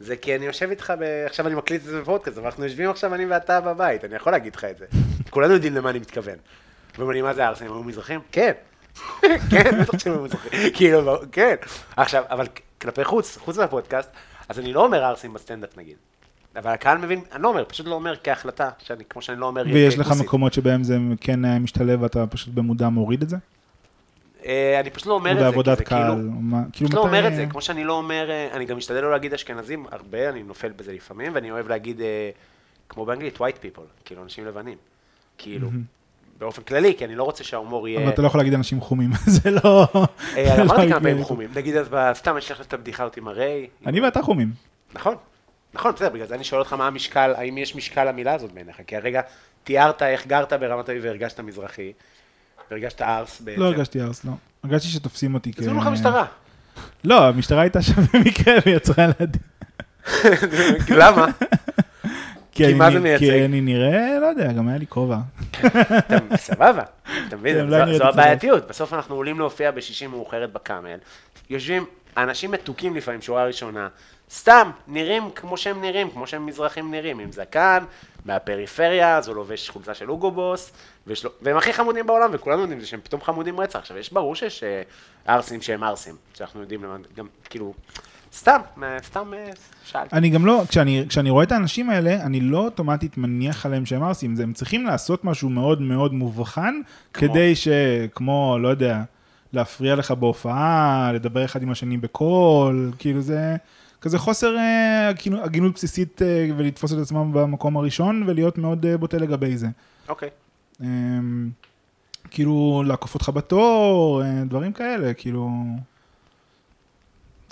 [0.00, 1.24] זה כי אני יושב איתך, ב...
[1.26, 4.32] עכשיו אני מקליט את זה בפודקאסט, אבל אנחנו יושבים עכשיו אני ואתה בבית, אני יכול
[4.32, 4.86] להגיד לך את זה.
[5.30, 6.36] כולנו יודעים למה אני מתכוון.
[6.98, 7.66] ואומרים מה זה ערסים?
[7.66, 8.20] הם היו מזרחים?
[8.32, 8.52] כן.
[9.50, 10.50] כן, בטח שהם היו מזרחים.
[10.76, 11.54] כאילו, כן.
[11.96, 12.46] עכשיו, אבל
[12.80, 14.10] כלפי חוץ, חוץ מהפודקאסט,
[14.48, 15.96] אז אני לא אומר ערסים בסטנדאפ נגיד.
[16.56, 19.64] אבל הקהל מבין, אני לא אומר, פשוט לא אומר כהחלטה, שאני, כמו שאני לא אומר...
[19.72, 20.12] ויש לך.
[20.20, 23.36] מקומות שבהם זה כן משתלב ואתה פשוט במודע מוריד את זה?
[24.46, 26.12] אה, אני פשוט לא אומר או את זה, בעבודת קהל?
[26.12, 26.30] כאילו...
[26.72, 29.10] כאילו פשוט לא אומר את זה, כמו שאני לא אומר, אה, אני גם משתדל לא
[29.10, 32.30] להגיד אשכנזים הרבה, אני נופל בזה לפעמים, ואני אוהב להגיד, אה,
[32.88, 34.78] כמו באנגלית, white people, כאילו אנשים לבנים.
[35.38, 35.70] כאילו,
[36.38, 38.00] באופן כללי, כי אני לא רוצה שההומור יהיה...
[38.00, 39.10] אבל אתה לא יכול להגיד אנשים חומים,
[39.42, 39.60] זה לא...
[40.34, 41.00] זה אמרתי לא כמה הגיוני.
[41.00, 41.50] פעמים חומים.
[41.54, 43.28] נגיד, אז סתם יש לך את הבדיחה אותי עם.
[43.86, 44.48] אני ואתה חומים.
[44.94, 45.14] נכון,
[45.74, 48.76] נכון, בסדר, בגלל זה אני שואל אותך מה המשקל, האם יש משקל למילה הזאת בעיניך,
[48.86, 49.20] כי הרגע
[49.64, 51.92] תיארת איך גרת ברמת אביב והרגשת מזרחי,
[52.70, 53.60] והרגשת ארס בעצם.
[53.60, 54.32] לא הרגשתי ארס, לא.
[54.64, 55.58] הרגשתי שתופסים אותי כ...
[55.58, 56.24] הזמינו לך משטרה.
[57.04, 59.42] לא, המשטרה הייתה שם במקרה ויצרה לדין.
[61.00, 61.26] למה?
[62.52, 63.24] כי מה זה מייצג?
[63.24, 65.18] כי אני נראה, לא יודע, גם היה לי כובע.
[65.60, 66.82] אתה- סבבה,
[67.28, 70.96] אתה מבין, כן, זו- הייתי הבעייתיות, בסוף אנחנו עולים להופיע בשישי מאוחרת בקאמל,
[71.50, 71.84] יושבים
[72.16, 73.88] אנשים מתוקים לפעמים, שורה ראשונה,
[74.34, 77.84] סתם, נראים כמו שהם נראים, כמו שהם מזרחים נראים, עם זקן,
[78.24, 80.72] מהפריפריה, אז הוא לובש חולצה של אוגו בוס,
[81.24, 83.78] לו- והם הכי חמודים בעולם, וכולנו יודעים שהם פתאום חמודים רצח.
[83.78, 84.82] עכשיו, יש ברור שיש אה,
[85.26, 86.84] ערסים שהם ערסים, שאנחנו יודעים
[87.16, 87.74] גם, כאילו,
[88.34, 88.60] סתם,
[89.02, 89.50] סתם אה,
[89.84, 90.16] שאלתי.
[90.16, 94.02] אני גם לא, כשאני, כשאני רואה את האנשים האלה, אני לא אוטומטית מניח עליהם שהם
[94.02, 96.74] ערסים, הם צריכים לעשות משהו מאוד מאוד מובחן,
[97.14, 97.28] כמו?
[97.28, 99.02] כדי שכמו, לא יודע,
[99.52, 103.56] להפריע לך בהופעה, לדבר אחד עם השני בקול, כאילו זה
[104.00, 105.08] כזה חוסר אה,
[105.44, 109.66] הגינות- בסיסית אה, ולתפוס את עצמם במקום הראשון ולהיות מאוד אה, בוטה לגבי זה.
[110.08, 110.28] אוקיי.
[110.82, 111.50] אמ,
[112.30, 115.50] כאילו לעקוף אותך בתור, דברים כאלה, כאילו...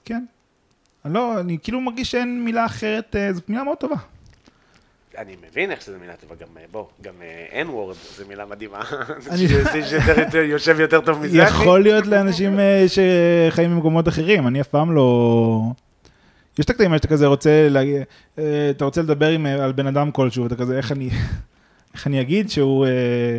[0.04, 0.24] כן.
[1.04, 3.96] אני לא, אני כאילו מרגיש שאין מילה אחרת, זאת מילה מאוד טובה.
[5.18, 7.12] אני מבין איך שזה מילה טובה, גם בוא, גם
[7.50, 8.80] אין וורד זו מילה מדהימה.
[9.30, 9.46] אני-
[10.18, 11.38] יותר- יושב יותר טוב מזה.
[11.38, 15.60] יכול להיות לאנשים שחיים במקומות אחרים, אני אף פעם לא...
[16.58, 18.02] יש את הקטעים שאתה כזה רוצה, להגיד,
[18.38, 21.10] אה, אתה רוצה לדבר עם, אה, על בן אדם כלשהו, ואתה כזה, איך אני,
[21.94, 23.38] איך אני אגיד שהוא אה,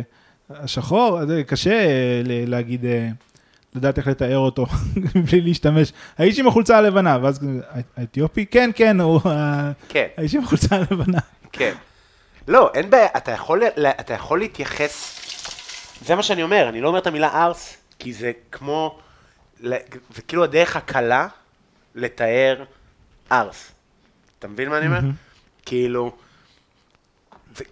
[0.50, 1.26] השחור?
[1.26, 3.08] זה קשה אה, להגיד, אה,
[3.74, 4.66] לדעת איך לתאר אותו
[5.30, 5.92] בלי להשתמש.
[6.18, 8.46] האיש עם החולצה הלבנה, ואז כזה, "הא- האתיופי?
[8.46, 9.20] כן, כן, הוא
[9.88, 11.18] כן, האיש עם החולצה הלבנה.
[11.52, 11.72] כן.
[12.48, 15.16] לא, אין בעיה, אתה יכול, ל- אתה יכול להתייחס,
[16.06, 18.98] זה מה שאני אומר, אני לא אומר את המילה ארס, כי זה כמו,
[19.60, 19.76] זה
[20.28, 21.26] כאילו הדרך הקלה
[21.94, 22.64] לתאר
[23.32, 23.72] ארס.
[24.38, 25.00] אתה מבין מה אני אומר?
[25.66, 26.12] כאילו,
[27.56, 27.64] זה,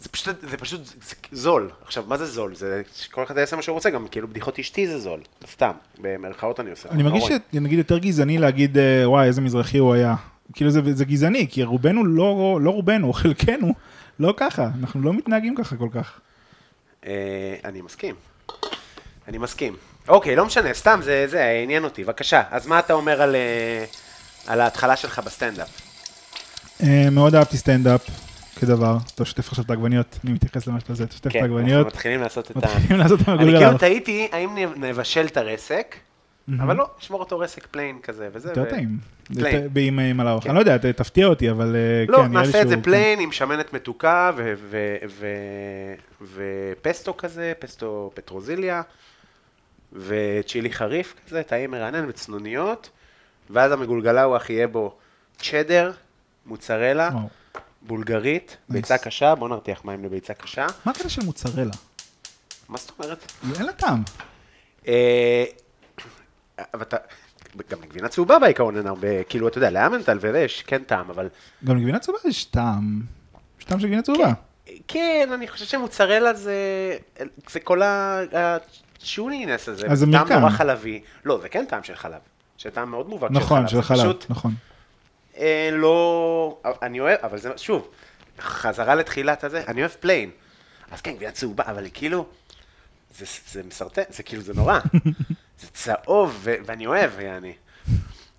[0.00, 1.70] זה פשוט, זה פשוט זה זול.
[1.84, 2.54] עכשיו, מה זה זול?
[2.54, 5.20] זה שכל אחד יעשה מה שהוא רוצה, גם כאילו בדיחות אשתי זה זול.
[5.50, 6.88] סתם, במרכאות אני עושה.
[6.88, 7.38] אני מרגיש רואים.
[7.52, 10.14] שנגיד יותר גזעני להגיד, אה, וואי, איזה מזרחי הוא היה.
[10.52, 13.74] כאילו זה, זה גזעני, כי רובנו לא, לא רובנו, חלקנו,
[14.20, 16.20] לא ככה, אנחנו לא מתנהגים ככה כל כך.
[17.06, 18.14] אה, אני מסכים.
[19.28, 19.76] אני מסכים.
[20.08, 22.04] אוקיי, לא משנה, סתם, זה, זה עניין אותי.
[22.04, 23.84] בבקשה, אז מה אתה אומר על, אה,
[24.46, 25.68] על ההתחלה שלך בסטנדאפ?
[26.82, 28.08] אה, מאוד אהבתי סטנדאפ.
[28.60, 28.96] כדבר.
[29.14, 31.56] אתה שוטף עכשיו את העגבניות, אני מתייחס למה שאתה עושה, אתה שוטף את כן, אנחנו
[31.56, 32.58] העגבניות, מתחילים לעשות את ה...
[32.58, 33.58] מתחילים לעשות את אני המגולגל.
[33.58, 35.96] כאילו טעיתי, האם נבשל את הרסק,
[36.58, 38.48] אבל לא, נשמור אותו רסק plain כזה וזה.
[38.48, 38.98] יותר טעים.
[39.34, 39.68] plain.
[39.76, 40.44] עם מלארוך.
[40.44, 40.50] כן.
[40.50, 43.32] אני לא יודע, תפתיע אותי, אבל אה, לא, כן, לי נעשה את זה plain עם
[43.32, 44.30] שמנת מתוקה
[46.20, 48.82] ופסטו כזה, פסטו פטרוזיליה,
[49.92, 52.90] וצ'ילי חריף כזה, טעים מרענן וצנוניות,
[53.50, 54.96] ואז המגולגלוואח יהיה בו
[55.38, 55.92] צ'דר,
[56.46, 57.28] מוצרלה, וואו.
[57.82, 60.66] בולגרית, ביצה קשה, בוא נרתיח מים לביצה קשה.
[60.84, 61.70] מה הקטע של מוצרלה?
[62.68, 63.32] מה זאת אומרת?
[63.56, 64.02] אין לה טעם.
[64.88, 65.44] אה,
[66.74, 66.96] אבל אתה,
[67.70, 71.28] גם לגבינה צהובה בעיקרון אין הרבה, כאילו, אתה יודע, לאמנטל וזה יש כן טעם, אבל
[71.64, 73.02] גם לגבינה צהובה יש טעם.
[73.58, 74.32] יש טעם של גבינה צהובה.
[74.88, 76.56] כן, אני חושב שמוצרלה זה,
[77.50, 80.40] זה כל ה chewiness הזה, אז זה טעם.
[80.40, 81.02] נורא חלבי.
[81.24, 82.20] לא, זה כן טעם של חלב,
[82.62, 84.54] זה טעם מאוד מובהק נכון, של חלב, פשוט נכון.
[85.36, 87.88] אה, לא, אני אוהב, אבל זה, שוב,
[88.40, 90.30] חזרה לתחילת הזה, אני אוהב plain.
[90.90, 92.26] אז כן, גבינה צהובה, אבל היא כאילו,
[93.18, 94.78] זה, זה מסרטן, זה כאילו, זה נורא.
[95.60, 97.52] זה צהוב, ו- ואני אוהב, יעני.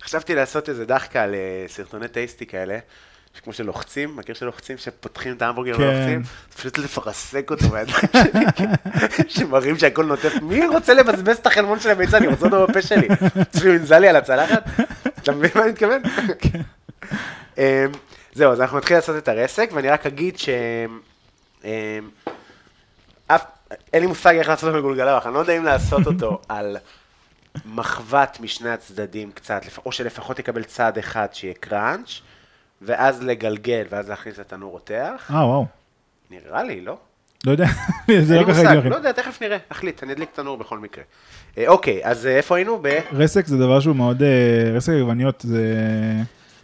[0.02, 2.80] חשבתי לעשות איזה דחקה על אה, סרטוני טייסטי כאלה,
[3.38, 5.82] שכמו שלוחצים, מכיר שלוחצים, שפותחים את ההמבורגר כן.
[5.82, 6.22] ולוחצים?
[6.22, 8.70] אז פשוט לפרסק אותו בידיים שלי,
[9.36, 10.34] שמראים שהכל נוטף.
[10.42, 12.18] מי רוצה לבזבז את החלמון של הביצה?
[12.18, 13.08] אני רוצה אותו בפה שלי.
[13.50, 14.64] צריך לנזל לי על הצלחת?
[15.24, 16.02] אתה מבין מה אני מתכוון?
[17.58, 17.64] אמ,
[18.34, 20.50] זהו, אז אנחנו נתחיל לעשות את הרסק, ואני רק אגיד ש...
[21.64, 21.70] אמ,
[23.28, 23.46] אף,
[23.94, 26.78] אין לי מושג איך לעשות מגולגלח, אני לא יודע אם לעשות אותו על
[27.66, 32.10] מחבת משני הצדדים קצת, או שלפחות יקבל צד אחד שיהיה קראנץ',
[32.86, 35.32] ואז לגלגל, ואז להכניס לתנור רותח.
[35.34, 35.66] אה, וואו.
[36.32, 36.98] נראה לי, לא?
[37.46, 37.66] לא יודע,
[38.28, 38.90] זה לא ככה הגיוני.
[38.90, 41.04] לא יודע, תכף נראה, נחליט, אני אדליק תנור בכל מקרה.
[41.58, 42.80] אה, אוקיי, אז אה, איפה היינו?
[42.82, 43.00] ב...
[43.12, 45.74] רסק זה דבר שהוא מאוד, אה, רסק עגבניות זה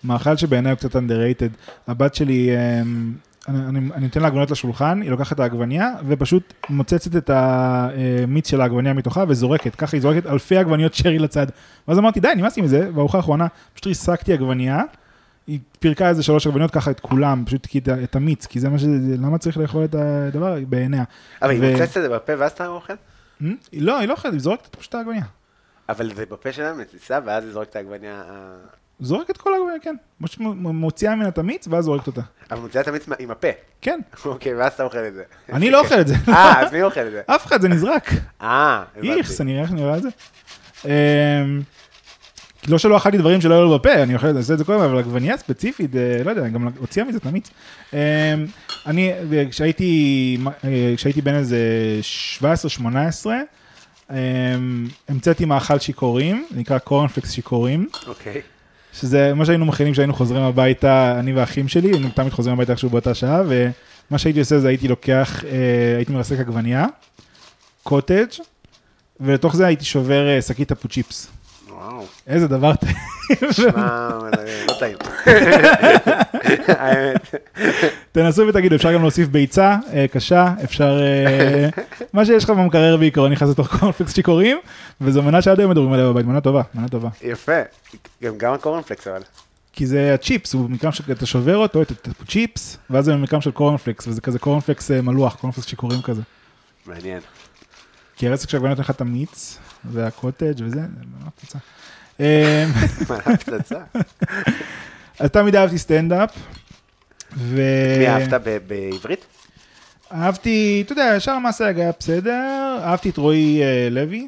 [0.04, 1.72] מאכל שבעיניי הוא קצת underrated.
[1.88, 2.50] הבת שלי,
[3.48, 8.62] אני, אני, נותן לה עגבניות לשולחן, היא לוקחת את העגבנייה ופשוט מוצצת את המיץ של
[8.62, 11.48] העגבנייה מתוכה וזורקת, ככה היא זורקת אלפי עגבניות שרי לצד.
[11.88, 14.82] ואז אמרתי, די, נמאס לי מזה, בארוחה האחרונה פשוט ריסקתי עגבנייה,
[15.48, 18.80] היא פירקה איזה שלוש עגבניות ככה את כולם, פשוט כי את, המיץ, כי זה מה
[18.80, 18.84] ש...
[19.18, 21.04] למה צריך לאכול את הדבר בעיניה?
[21.42, 22.94] אבל היא מוצצת את זה בפה ואז אתה אוכל?
[23.42, 23.46] Hmm?
[23.74, 25.26] לא, היא לא אוכלת, היא זורקת פשוט את העגבנייה.
[25.90, 28.22] אבל זה בפה שלה מציצה, ואז היא זורקת את העגבניה...
[28.30, 28.56] אה,
[29.00, 29.96] זורקת כל העגבניה, כן.
[30.22, 32.22] פשוט מוציאה ממנה את המיץ ואז זורקת אותה.
[32.52, 33.48] אבל מוציאה את המיץ עם הפה.
[33.82, 34.00] כן.
[34.26, 35.24] אוקיי, ואז אתה אוכל את זה.
[35.54, 36.16] אני לא אוכל את זה.
[36.28, 37.22] אה, אז מי אוכל את זה?
[37.26, 38.10] אף אחד, זה נזרק.
[38.42, 39.14] אה, הבנתי.
[39.14, 40.10] איכס, אני נראה את זה.
[42.68, 44.74] לא שלא אכלתי דברים שלא היו לו בפה, אני אוכל, אני עושה את זה כל
[44.74, 47.50] הזמן, אבל עגבנייה ספציפית, אה, לא יודע, גם הוציאה מזה את המיץ.
[47.94, 47.98] אמ,
[48.86, 49.12] אני,
[49.50, 51.60] כשהייתי, אה, כשהייתי בן איזה
[52.40, 53.26] 17-18,
[54.10, 57.88] אמ, המצאתי מאכל שיכורים, נקרא קורנפלקס שיכורים.
[58.08, 58.42] אוקיי.
[58.94, 62.90] שזה מה שהיינו מכינים כשהיינו חוזרים הביתה, אני והאחים שלי, היינו תמיד חוזרים הביתה איכשהו
[62.90, 66.86] באותה שעה, ומה שהייתי עושה זה הייתי לוקח, אה, הייתי מרסק עגבנייה,
[67.84, 68.28] קוטג',
[69.20, 71.28] ולתוך זה הייתי שובר אה, שקית טפו צ'יפס.
[71.92, 72.06] וואו.
[72.28, 72.96] איזה דבר טעים.
[73.76, 74.20] מה,
[74.68, 74.98] לא טעים.
[76.68, 77.36] האמת.
[78.12, 81.70] תנסו ותגידו, אפשר גם להוסיף ביצה אה, קשה, אפשר, אה,
[82.14, 84.58] מה שיש לך במקרר בעיקרון נכנס לתוך קורנפלקס שיכורים,
[85.02, 87.10] וזו מנה שעד היום מדברים עליה בבית, מנה טובה, מנה טובה.
[87.22, 87.62] יפה.
[88.38, 89.22] גם הקורנפלקס אבל.
[89.74, 94.08] כי זה הצ'יפס, הוא במקום שאתה שובר אותו, את הצ'יפס, ואז זה במקום של קורנפלקס,
[94.08, 96.22] וזה כזה קורנפלקס אה, מלוח, קורנפלקס שיכורים כזה.
[96.86, 97.20] מעניין.
[98.16, 101.58] כי הרסק של עגבניות נותן לך את המיץ, והקוטג' וזה, זה ממש פצצה.
[102.20, 102.66] אה,
[103.10, 103.80] מה, פצצה?
[105.20, 106.36] אז תמיד אהבתי סטנדאפ,
[107.38, 107.62] ו...
[108.00, 109.26] מי אהבת בעברית?
[110.14, 114.28] אהבתי, אתה יודע, שאר המעשה היה בסדר, אהבתי את רועי אה, לוי.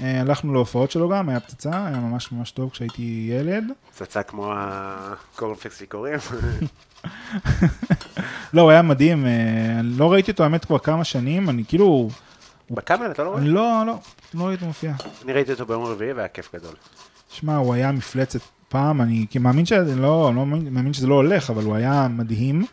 [0.00, 3.64] אה, הלכנו להופעות שלו גם, היה פצצה, היה ממש ממש טוב כשהייתי ילד.
[3.90, 6.18] פצצה כמו הקורנפלקס שקוראים.
[8.54, 12.08] לא, הוא היה מדהים, אה, לא ראיתי אותו האמת כבר כמה שנים, אני כאילו,
[12.70, 13.40] בקאמל אתה לא רואה?
[13.40, 13.98] לא, לא,
[14.34, 14.94] לא ראיתי מופיע.
[15.24, 16.74] אני ראיתי אותו ביום רביעי והיה כיף גדול.
[17.30, 21.64] שמע, הוא היה מפלצת פעם, אני מאמין שזה לא, לא מאמין שזה לא הולך, אבל
[21.64, 22.64] הוא היה מדהים.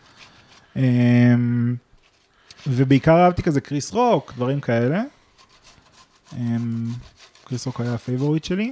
[0.76, 1.76] אמ,
[2.68, 5.02] ובעיקר אהבתי כזה קריס רוק, דברים כאלה.
[6.38, 6.88] אמ,
[7.44, 8.72] קריס רוק היה ה favorite שלי.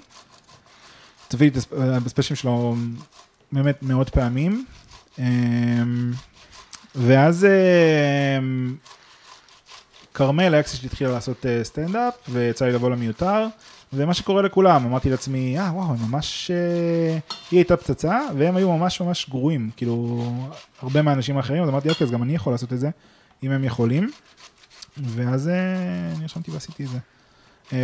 [1.30, 2.76] צפיתי את הספ- ב specialים שלו
[3.52, 4.66] באמת מאות פעמים.
[5.20, 6.12] אמ,
[6.96, 7.48] ואז
[10.20, 13.48] כרמל, האקסית שלי התחילה לעשות אה, סטנדאפ, ויצא לי לבוא למיותר.
[13.94, 16.52] ומה שקורה לכולם, אמרתי לעצמי, אה, וואו, הם ממש...
[16.52, 17.18] אה,
[17.52, 20.26] היא הייתה פצצה, והם היו ממש ממש גרועים, כאילו,
[20.82, 22.90] הרבה מהאנשים האחרים, אז אמרתי, אוקיי, אז גם אני יכול לעשות את זה,
[23.44, 24.12] אם הם יכולים.
[24.98, 25.54] ואז אה,
[26.20, 26.98] נרשמתי ועשיתי את זה.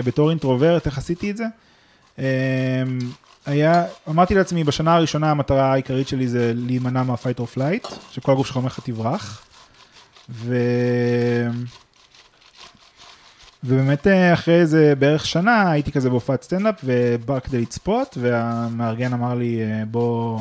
[0.04, 1.46] בתור אינטרוברט, איך עשיתי את זה?
[3.46, 8.32] היה, אמרתי לעצמי, בשנה הראשונה המטרה העיקרית שלי זה להימנע מה fight or flight, שכל
[8.32, 9.46] הגוף שלך אומר לך תברח.
[10.30, 10.56] ו...
[13.68, 19.34] ובאמת אה, אחרי איזה בערך שנה הייתי כזה בהופעת סטנדאפ ובא כדי לצפות והמארגן אמר
[19.34, 20.40] לי אה, בוא,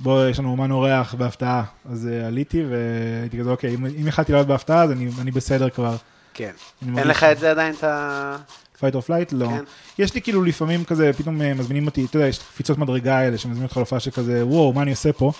[0.00, 4.32] בוא יש לנו אומן אורח בהפתעה אז אה, עליתי והייתי כזה אוקיי אם, אם יכלתי
[4.32, 5.96] לעלות בהפתעה אז אני, אני בסדר כבר.
[6.34, 6.50] כן.
[6.96, 8.36] אין לך את זה עדיין, את ה...
[8.80, 9.32] fight or flight?
[9.32, 9.48] לא.
[9.48, 9.64] כן.
[9.98, 13.64] יש לי כאילו לפעמים כזה, פתאום מזמינים אותי, אתה יודע, יש קפיצות מדרגה האלה שמזמינים
[13.64, 15.32] אותך להופעה שכזה, וואו, מה אני עושה פה?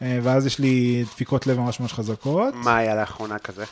[0.00, 2.54] ואז יש לי דפיקות לב ממש ממש חזקות.
[2.54, 3.64] מה היה לאחרונה כזה?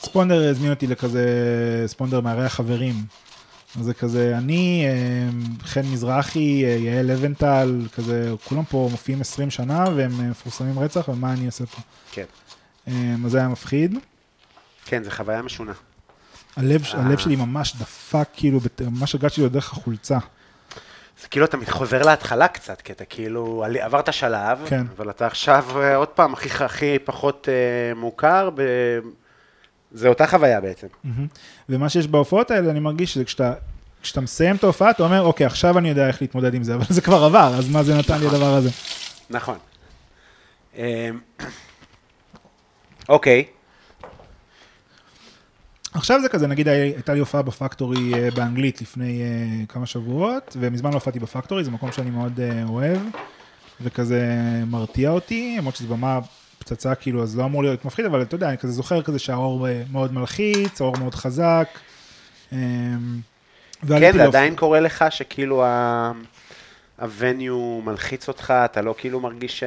[0.00, 1.24] ספונדר הזמין אותי לכזה,
[1.86, 2.94] ספונדר מארח חברים.
[3.80, 9.50] אז זה כזה, אני, אה, חן מזרחי, אה, יעל לבנטל, כזה, כולם פה מופיעים 20
[9.50, 11.80] שנה והם אה, מפורסמים רצח, ומה אני אעשה פה?
[12.12, 12.24] כן.
[13.24, 13.98] אז זה היה מפחיד.
[14.84, 15.72] כן, זו חוויה משונה.
[16.56, 17.00] הלב, אה.
[17.00, 20.18] הלב שלי ממש דפק, כאילו, ממש הרגשתי לו דרך החולצה.
[21.22, 24.86] זה כאילו אתה חוזר להתחלה קצת, כי אתה כאילו עברת שלב, כן.
[24.96, 25.64] אבל אתה עכשיו
[25.96, 28.62] עוד פעם הכי, הכי פחות אה, מוכר, ב...
[29.96, 30.86] זה אותה חוויה בעצם.
[31.68, 33.52] ומה שיש בהופעות האלה, אני מרגיש שזה כשאתה,
[34.02, 36.84] כשאתה מסיים את ההופעה, אתה אומר, אוקיי, עכשיו אני יודע איך להתמודד עם זה, אבל
[36.88, 38.70] זה כבר עבר, אז מה זה נתן לי הדבר הזה?
[39.30, 39.58] נכון.
[40.78, 41.10] אה,
[43.08, 43.44] אוקיי,
[45.94, 49.26] עכשיו זה כזה, נגיד הי- הייתה לי הופעה בפקטורי אה, באנגלית לפני אה,
[49.68, 52.98] כמה שבועות, ומזמן לא הופעתי בפקטורי, זה מקום שאני מאוד אה, אוהב,
[53.80, 54.26] וכזה
[54.66, 56.18] מרתיע אותי, למרות שזו במה
[56.66, 59.68] פצצה כאילו, אז לא אמור להיות מפחיד, אבל אתה יודע, אני כזה זוכר כזה שהאור
[59.68, 61.68] אה, מאוד מלחיץ, האור מאוד חזק.
[62.52, 62.58] אה,
[63.88, 65.64] כן, זה עדיין קורה לך שכאילו
[66.98, 69.64] הווניו מלחיץ אותך, אתה לא כאילו מרגיש ש...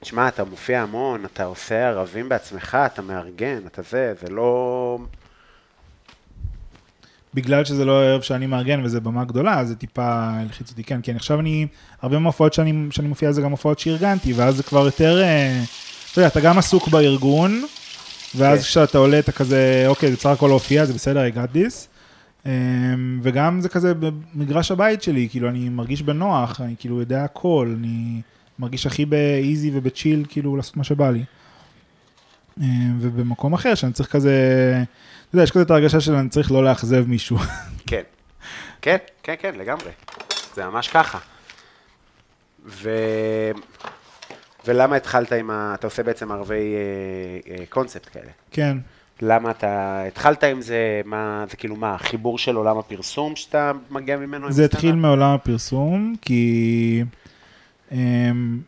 [0.00, 4.98] תשמע, אתה מופיע המון, אתה עושה ערבים בעצמך, אתה מארגן, אתה זה, זה לא...
[7.34, 11.00] בגלל שזה לא ערב שאני מארגן וזה במה גדולה, אז זה טיפה הלחיץ אותי, כן,
[11.00, 11.66] כי אני עכשיו אני,
[12.02, 15.62] הרבה מההופעות שאני, שאני מופיע זה גם הופעות שארגנתי, ואז זה כבר יותר, אה,
[16.12, 17.64] אתה יודע, אתה גם עסוק בארגון,
[18.34, 18.64] ואז כן.
[18.64, 21.86] כשאתה עולה אתה כזה, אוקיי, זה בסך הכל להופיע, זה בסדר, I got this,
[22.46, 22.52] אה,
[23.22, 28.20] וגם זה כזה במגרש הבית שלי, כאילו אני מרגיש בנוח, אני כאילו יודע הכל, אני
[28.58, 31.24] מרגיש הכי באיזי ובצ'יל, כאילו לעשות מה שבא לי.
[32.60, 32.66] אה,
[33.00, 34.32] ובמקום אחר שאני צריך כזה,
[35.28, 37.38] אתה יודע, יש כזה את ההרגשה של אני צריך לא לאכזב מישהו.
[37.86, 38.02] כן.
[38.82, 39.90] כן, כן, כן, לגמרי.
[40.54, 41.18] זה ממש ככה.
[42.66, 42.90] ו...
[44.68, 45.74] ולמה התחלת עם ה...
[45.74, 48.30] אתה עושה בעצם ערבי אה, אה, קונספט כאלה.
[48.50, 48.76] כן,
[49.22, 54.16] למה אתה התחלת עם זה, מה, זה כאילו מה, חיבור של עולם הפרסום שאתה מגיע
[54.16, 54.52] ממנו?
[54.52, 54.94] זה התחיל?
[54.94, 57.04] מעולם הפרסום, כי
[57.92, 58.58] אמ,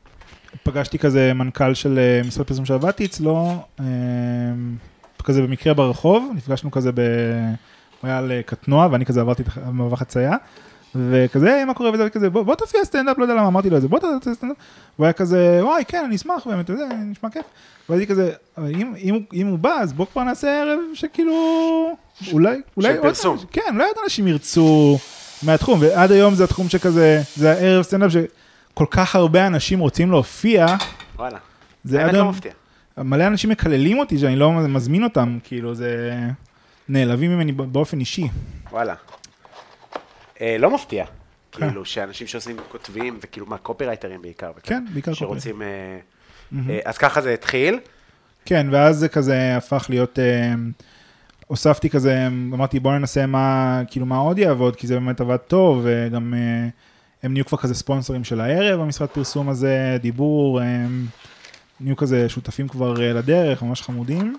[0.63, 3.85] פגשתי כזה מנכ"ל של אה, משרד פרסום שעבדתי אצלו, אמ,
[5.25, 6.99] כזה במקרה ברחוב, נפגשנו כזה ב...
[8.01, 10.33] הוא היה על אה, קטנוע ואני כזה עברתי את הח- מעבר חצייה.
[10.95, 13.77] וכזה, "היי, מה קורה וזה, וכזה, בוא, בוא תופיע סטנדאפ, לא יודע למה, אמרתי לו
[13.77, 14.57] את זה, בוא תופיע סטנדאפ.
[14.97, 17.45] הוא היה כזה, וואי, כן, אני אשמח, באמת, אתה יודע, נשמע כיף.
[17.89, 21.33] ואז הייתי כזה, "אבל אם, אם, אם הוא בא, אז בוא כבר נעשה ערב שכאילו,
[22.33, 23.37] אולי, אולי עוד פרסום.
[23.53, 24.99] כן, אולי עוד אנשים ירצו
[25.43, 30.67] מהתחום, ועד היום זה התחום שכזה, זה הערב סטנדאפ שכל כך הרבה אנשים רוצים להופיע,
[31.17, 31.39] וואלה.
[31.85, 32.53] זה עד לא היום, מפתיע.
[32.99, 36.19] מלא אנשים מקללים אותי שאני לא מזמין אותם, כאילו זה,
[36.89, 38.29] נעלבים ממני באופן אישי.
[38.73, 38.95] וואלה.
[40.41, 41.05] אה, לא מפתיע.
[41.53, 41.69] כן.
[41.69, 44.53] כאילו, שאנשים שעושים, כותבים, וכאילו, מה, קופירייטרים בעיקר.
[44.63, 45.63] כן, בעיקר שרוצים...
[45.63, 45.99] אה,
[46.69, 47.79] אה, אז ככה זה התחיל.
[48.45, 50.19] כן, ואז זה כזה הפך להיות,
[51.47, 55.81] הוספתי כזה, אמרתי בוא ננסה מה, כאילו מה עוד יעבוד, כי זה באמת עבד טוב,
[55.85, 56.35] וגם
[57.23, 61.07] הם נהיו כבר כזה ספונסרים של הערב, המשרד פרסום הזה, דיבור, הם
[61.81, 64.37] נהיו כזה שותפים כבר לדרך, ממש חמודים.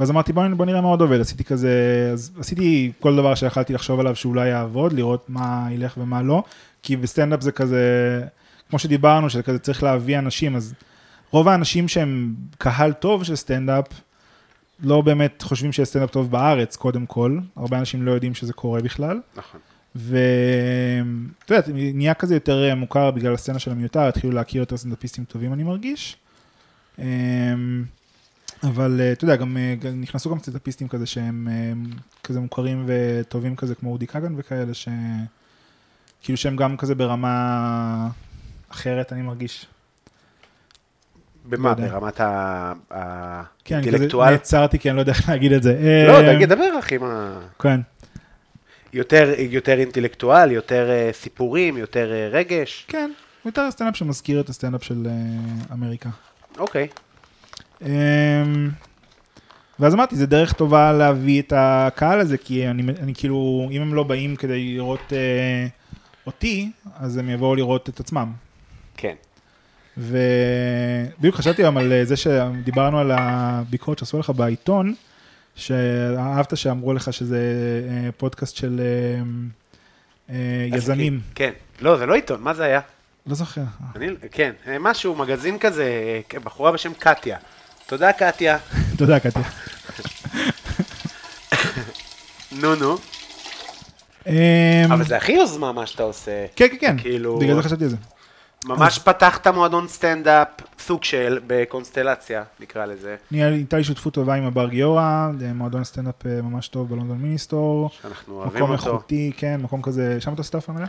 [0.00, 3.72] ואז אמרתי בוא, בוא נראה מה עוד עובד, עשיתי כזה, אז עשיתי כל דבר שיכלתי
[3.72, 6.42] לחשוב עליו שאולי יעבוד, לראות מה ילך ומה לא,
[6.82, 8.22] כי בסטנדאפ זה כזה,
[8.70, 10.74] כמו שדיברנו, שזה כזה צריך להביא אנשים, אז
[11.30, 13.86] רוב האנשים שהם קהל טוב של סטנדאפ,
[14.82, 17.38] לא באמת חושבים שיש סטנדאפ טוב בארץ, קודם כל.
[17.56, 19.20] הרבה אנשים לא יודעים שזה קורה בכלל.
[19.36, 19.60] נכון.
[19.94, 21.62] ואתה יודע,
[21.94, 25.62] נהיה כזה יותר אה, מוכר בגלל הסצנה של המיותר, התחילו להכיר יותר סטנדאפיסטים טובים, אני
[25.62, 26.16] מרגיש.
[28.62, 31.72] אבל אה, אתה יודע, גם אה, נכנסו גם סטנדאפיסטים כזה שהם אה,
[32.24, 34.88] כזה מוכרים וטובים כזה, כמו אודי כגן וכאלה, ש...
[36.22, 38.08] כאילו שהם גם כזה ברמה
[38.68, 39.66] אחרת, אני מרגיש.
[41.44, 41.68] במה?
[41.68, 41.74] לא.
[41.88, 42.72] ברמת ה-
[43.64, 44.30] כן, האינטלקטואל?
[44.30, 46.04] נעצרתי כי אני לא יודע איך להגיד את זה.
[46.08, 47.40] לא, תגיד, דבר, אחי, מה...
[47.58, 47.80] כן.
[48.92, 52.84] יותר, יותר אינטלקטואל, יותר סיפורים, יותר רגש.
[52.88, 53.10] כן,
[53.44, 55.08] יותר סטנדאפ שמזכיר את הסטנדאפ של
[55.72, 56.08] אמריקה.
[56.58, 56.82] אוקיי.
[56.82, 56.88] אמ,
[59.80, 63.94] ואז אמרתי, זה דרך טובה להביא את הקהל הזה, כי אני, אני כאילו, אם הם
[63.94, 65.66] לא באים כדי לראות אה,
[66.26, 68.32] אותי, אז הם יבואו לראות את עצמם.
[68.96, 69.14] כן.
[69.96, 74.94] ובדיוק חשבתי היום על אה, זה שדיברנו על הביקורת שעשו לך בעיתון,
[75.54, 77.40] שאהבת שאמרו לך שזה
[77.90, 79.22] אה, פודקאסט של אה,
[80.34, 81.20] אה, יזמים.
[81.34, 81.52] כן.
[81.80, 82.80] לא, זה לא עיתון, מה זה היה?
[83.26, 83.62] לא זוכר.
[83.96, 87.38] אני, כן, אה, משהו, מגזין כזה, בחורה בשם קטיה.
[87.88, 88.58] תודה, קטיה.
[88.98, 89.42] תודה, קטיה.
[92.52, 92.96] נו, נו.
[94.26, 94.32] אמ,
[94.92, 96.46] אבל זה הכי יוזמה מה שאתה עושה.
[96.56, 97.96] כן, כן, כן, כאילו- בגלל זה חשבתי על זה.
[98.64, 103.16] ממש פתחת מועדון סטנדאפ, סוג של, בקונסטלציה, נקרא לזה.
[103.32, 107.90] אני- הייתה לי שותפות טובה עם הבר גיורא, מועדון סטנדאפ אה, ממש טוב בלונדון מיניסטור.
[108.02, 108.86] שאנחנו אוהבים מקום אותו.
[108.92, 110.88] איכותי, כן, מקום כזה, שם אתה עושה את ההופעה מלאה?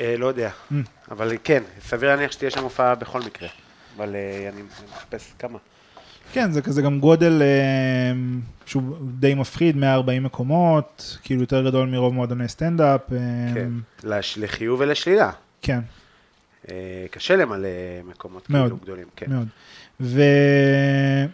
[0.00, 0.74] אה, לא יודע, אמ.
[1.10, 3.48] אבל כן, סביר להניח שתהיה שם הופעה בכל מקרה.
[3.96, 4.62] אבל אה, אני
[4.96, 5.58] מחפש כמה.
[6.32, 8.12] כן, זה כזה גם גודל אה,
[8.66, 8.82] שהוא
[9.18, 13.00] די מפחיד, 140 מקומות, כאילו יותר גדול מרוב מועדוני סטנדאפ.
[13.12, 13.18] אה,
[13.54, 13.70] כן,
[14.36, 15.30] לחיוב ולשלילה.
[15.62, 15.80] כן,
[16.70, 17.68] אה, קשה למלא
[18.08, 19.06] מקומות מאוד, כאילו גדולים.
[19.16, 19.26] כן.
[19.30, 19.48] מאוד.
[20.00, 20.22] ו...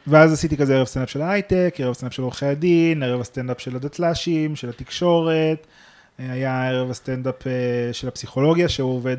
[0.07, 3.76] ואז עשיתי כזה ערב סטנדאפ של ההייטק, ערב סטנדאפ של עורכי הדין, ערב הסטנדאפ של
[3.76, 5.66] הדתל"שים, של התקשורת,
[6.18, 7.34] היה ערב הסטנדאפ
[7.93, 9.16] של הפסיכולוגיה, שהוא עובד,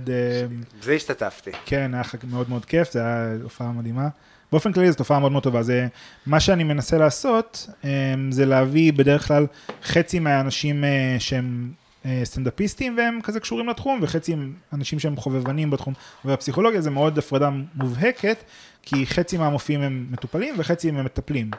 [0.82, 1.52] בזה השתתפתי.
[1.66, 4.08] כן, היה מאוד מאוד כיף, זו הייתה הופעה מדהימה.
[4.54, 5.64] באופן כללי זו תופעה מאוד מאוד טובה.
[5.64, 5.88] זה,
[6.26, 7.90] מה שאני מנסה לעשות, אה,
[8.30, 9.46] זה להביא בדרך כלל
[9.84, 11.72] חצי מהאנשים אה, שהם
[12.06, 15.94] אה, סטנדאפיסטים והם כזה קשורים לתחום, וחצי הם אנשים שהם חובבנים בתחום.
[16.26, 18.44] והפסיכולוגיה זה מאוד הפרדה מובהקת,
[18.82, 21.52] כי חצי מהמופיעים הם מטופלים וחצי הם מטפלים.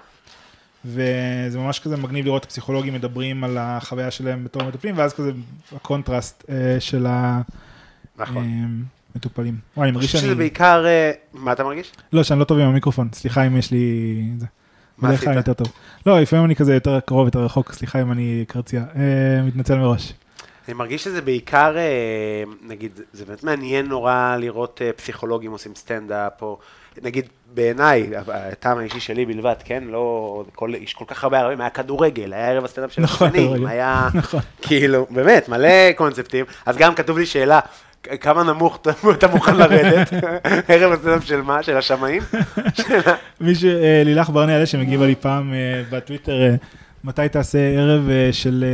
[0.85, 5.31] וזה ממש כזה מגניב לראות את הפסיכולוגים מדברים על החוויה שלהם בתור מטפלים, ואז כזה
[5.77, 7.07] הקונטרסט אה, של
[8.17, 8.85] נכון.
[9.15, 9.55] המטופלים.
[9.77, 10.39] וואי, אני אני מרגיש חושב שזה שאני...
[10.39, 10.87] בעיקר...
[10.87, 11.93] אה, מה אתה מרגיש?
[12.13, 14.25] לא, שאני לא טוב עם המיקרופון, סליחה אם יש לי...
[14.39, 14.47] זה.
[14.99, 15.29] מה אני עשית?
[15.37, 15.73] יותר טוב.
[16.07, 18.85] לא, לפעמים אני כזה יותר קרוב, יותר רחוק, סליחה אם אני קרצייה.
[18.97, 20.13] אה, מתנצל מראש.
[20.69, 26.43] אני מרגיש שזה בעיקר, אה, נגיד, זה באמת מעניין נורא לראות אה, פסיכולוגים עושים סטנדאפ,
[26.43, 26.59] או
[27.03, 29.85] נגיד, בעיניי, הטעם האישי שלי בלבד, כן?
[29.87, 33.67] לא, כל, יש כל כך הרבה ערבים, היה כדורגל, היה ערב הסטנדאפ של נכון, כדורגל.
[33.67, 34.41] היה, נכון.
[34.63, 36.45] כאילו, באמת, מלא קונספטים.
[36.67, 37.61] אז גם כתוב לי שאלה,
[38.21, 40.13] כמה נמוך אתה- מוכן לרדת?
[40.69, 41.63] ערב הסטנדאפ של מה?
[41.63, 42.23] של השמאים?
[42.75, 43.65] של ה- מי ש...
[43.65, 46.55] אה, לילך ברנע שמגיבה לי פעם אה, בטוויטר, אה,
[47.05, 48.03] מתי תעשה ערב
[48.33, 48.65] של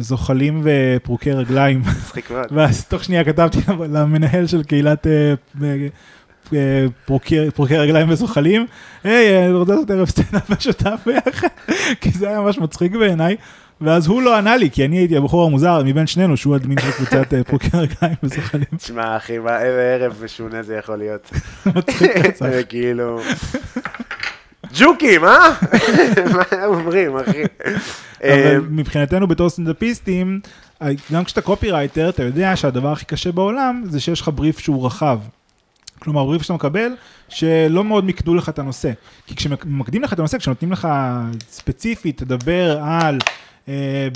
[0.00, 1.82] זוחלים ופרוקי רגליים.
[1.98, 2.46] מצחיק מאוד.
[2.50, 3.58] ואז תוך שנייה כתבתי
[3.92, 5.06] למנהל של קהילת
[7.06, 8.66] פרוקי רגליים וזוחלים,
[9.04, 11.48] היי, אני רוצה לעשות ערב סטנדאפ משותף ביחד,
[12.00, 13.36] כי זה היה ממש מצחיק בעיניי.
[13.80, 16.90] ואז הוא לא ענה לי, כי אני הייתי הבחור המוזר מבין שנינו, שהוא אדמין של
[16.92, 18.64] קבוצת אה, פרוקי רגליים וזוחלים.
[18.76, 21.30] תשמע, אחי, מה- איזה ערב משונה זה יכול להיות.
[21.66, 22.46] מצחיק רצח.
[22.68, 23.20] כאילו...
[24.78, 25.38] ג'וקים, אה?
[26.36, 27.42] מה הם אומרים, אחי?
[28.24, 30.40] אבל אה, מבחינתנו בתור סטנדאפיסטים,
[31.12, 35.18] גם כשאתה קופירייטר, אתה יודע שהדבר הכי קשה בעולם זה שיש לך בריף שהוא רחב.
[35.98, 36.92] כלומר, בריף שאתה מקבל,
[37.28, 38.90] שלא מאוד מיקדו לך את הנושא.
[39.26, 40.88] כי כשמקדים לך את הנושא, כשנותנים לך
[41.50, 43.49] ספציפית, תדבר על אה,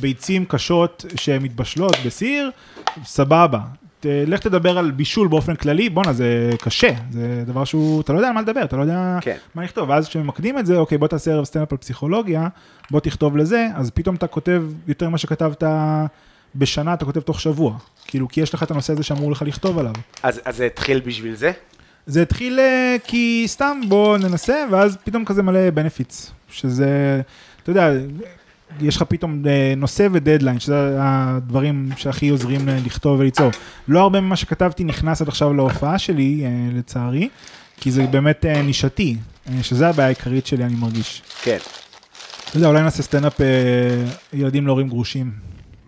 [0.01, 2.51] ביצים קשות שמתבשלות בסיר,
[3.05, 3.61] סבבה.
[4.05, 8.29] לך תדבר על בישול באופן כללי, בואנה, זה קשה, זה דבר שהוא, אתה לא יודע
[8.29, 9.37] על מה לדבר, אתה לא יודע כן.
[9.55, 12.49] מה לכתוב, ואז כשממקדים את זה, אוקיי, בוא תעשה ערב סטנדאפ על פסיכולוגיה,
[12.91, 15.63] בוא תכתוב לזה, אז פתאום אתה כותב יותר ממה שכתבת
[16.55, 17.77] בשנה, אתה כותב תוך שבוע.
[18.07, 19.93] כאילו, כי יש לך את הנושא הזה שאמור לך לכתוב עליו.
[20.23, 21.53] אז אז זה התחיל בשביל זה?
[22.07, 27.21] זה התחיל אה, כי סתם בוא ננסה, ואז פתאום כזה מלא בנפיץ, שזה,
[27.63, 27.91] אתה יודע,
[28.81, 33.51] יש לך פתאום אה, נושא ודדליין, שזה הדברים שהכי עוזרים ל- לכתוב וליצור.
[33.89, 37.29] לא הרבה ממה שכתבתי נכנס עד עכשיו להופעה שלי, אה, לצערי,
[37.77, 39.17] כי זה באמת אה, נישתי,
[39.49, 41.23] אה, שזה הבעיה העיקרית שלי, אני מרגיש.
[41.43, 41.59] כן.
[42.49, 43.47] אתה יודע, אולי נעשה סטנדאפ אה,
[44.33, 45.31] ילדים להורים גרושים,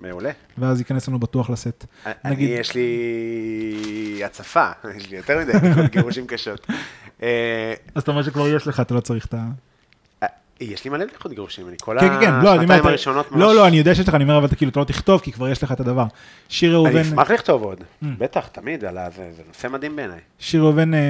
[0.01, 0.31] מעולה.
[0.59, 1.85] ואז ייכנס לנו בטוח לסט.
[2.25, 4.67] אני, יש לי הצפה,
[4.97, 5.53] יש לי יותר מדי
[5.93, 6.67] גירושים קשות.
[7.23, 9.47] אה, אז אתה אומר שכבר יש לך, אתה לא צריך את ה...
[10.63, 13.33] אה, יש לי מלא בדיקות גירושים, אני כל כן, כן, כן, לא, אני אומר, הראשונות
[13.33, 13.41] ממש...
[13.41, 15.33] לא, לא, אני יודע שיש לך, אני אומר, אבל אתה כאילו, אתה לא תכתוב, כי
[15.33, 16.05] כבר יש לך את הדבר.
[16.49, 18.07] שיר ראובן, אני אשמח לכתוב עוד, Mm.
[18.19, 20.19] בטח, תמיד, על ה- זה זה נושא מדהים בעיניי.
[20.39, 21.01] שיר ראובן, אה,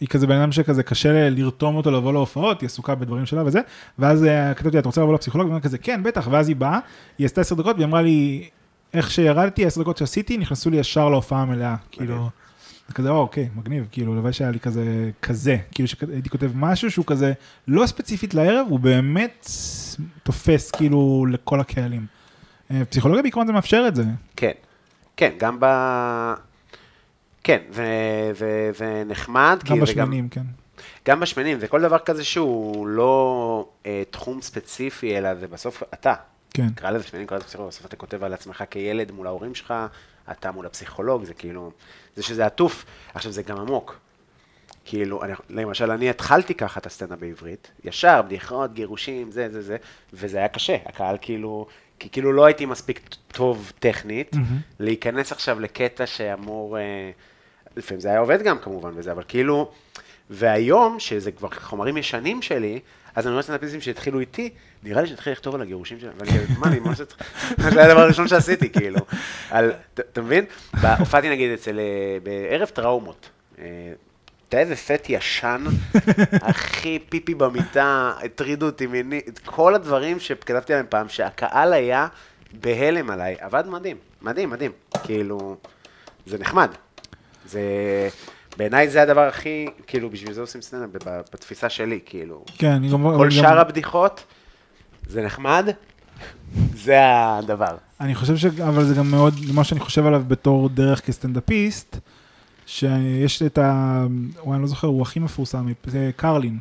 [0.00, 3.60] היא כזה בן אדם שכזה קשה לרתום אותו לבוא להופעות, היא עסוקה בדברים שלה וזה,
[3.98, 5.48] ואז אה, כתבתי לה, אתה רוצה לבוא לפסיכולוג?
[5.48, 6.78] אומר כזה, כן, בטח, ואז היא באה,
[7.18, 8.48] היא עשתה עשר דקות, והיא אמרה לי,
[8.94, 12.28] איך שירדתי, עשר דקות שעשיתי, נכנסו לי ישר להופעה המלאה, כאילו,
[12.88, 16.90] זה כזה, "או, אוקיי, מגניב, כאילו, לוואי שהיה לי כזה, כזה, כאילו שהייתי כותב משהו
[16.90, 17.32] שהוא כזה,
[17.68, 19.48] לא ספציפית לערב, הוא באמת
[20.22, 22.06] תופס כאילו לכל הקהלים.
[22.70, 24.04] אה, פסיכולוגיה בעיקרון זה מאפשר את זה.
[24.36, 24.52] כן,
[25.16, 25.66] כן, גם ב...
[27.44, 27.86] כן, זה,
[28.34, 30.06] זה, זה נחמד, גם כי זה גם...
[30.06, 30.44] בשמנים, כן.
[31.08, 36.14] גם בשמנים, זה כל דבר כזה שהוא לא אה, תחום ספציפי, אלא זה בסוף אתה.
[36.50, 36.68] כן.
[36.74, 39.74] קרא לזה שמנים, קרא לזה פסיכולוג, בסוף אתה כותב על עצמך כילד מול ההורים שלך,
[40.30, 41.70] אתה מול הפסיכולוג, זה כאילו,
[42.16, 42.84] זה שזה עטוף.
[43.14, 43.98] עכשיו, זה גם עמוק.
[44.84, 49.76] כאילו, אני, למשל, אני התחלתי ככה את הסצנה בעברית, ישר, בדיחות, גירושים, זה, זה, זה,
[50.12, 51.66] וזה היה קשה, הקהל כאילו,
[51.98, 54.58] כי כאילו לא הייתי מספיק טוב טכנית, מהמם.
[54.80, 57.10] להיכנס עכשיו לקטע שאמור, אה,
[57.76, 59.70] לפעמים זה היה עובד גם כמובן וזה, אבל כאילו,
[60.30, 62.80] והיום, שזה כבר חומרים ישנים שלי,
[63.14, 64.50] אז אני רואה סטנדאפיסטים שהתחילו איתי,
[64.84, 66.98] נראה לי שהתחיל לכתוב על הגירושים שלהם, ואני כאילו, מה, אני ממש
[67.72, 69.00] זה היה הדבר הראשון שעשיתי, כאילו,
[69.94, 70.44] אתה מבין?
[70.98, 73.30] הופעתי נגיד אצל, אה, בערב טראומות.
[73.58, 73.64] אה,
[74.48, 75.64] אתה איזה סט ישן,
[76.42, 82.06] הכי פיפי במיטה, הטרידו אותי מינית, את כל הדברים שכתבתי עליהם פעם, שהקהל היה
[82.52, 84.72] בהלם עליי, עבד מדהים, מדהים, מדהים,
[85.04, 85.56] כאילו,
[86.26, 86.70] זה נחמד.
[87.46, 87.60] זה,
[88.56, 92.44] בעיניי זה הדבר הכי, כאילו, בשביל זה עושים סצנה, ב- בתפיסה שלי, כאילו.
[92.58, 93.02] כן, אני גם...
[93.16, 94.24] כל שאר הבדיחות,
[95.08, 95.68] זה נחמד,
[96.74, 97.76] זה הדבר.
[98.00, 98.44] אני חושב ש...
[98.44, 101.96] אבל זה גם מאוד, מה שאני חושב עליו בתור דרך כסטנדאפיסט,
[102.66, 104.06] שיש את ה...
[104.42, 106.58] וואי, אני לא זוכר, הוא הכי מפורסם, זה קרלין.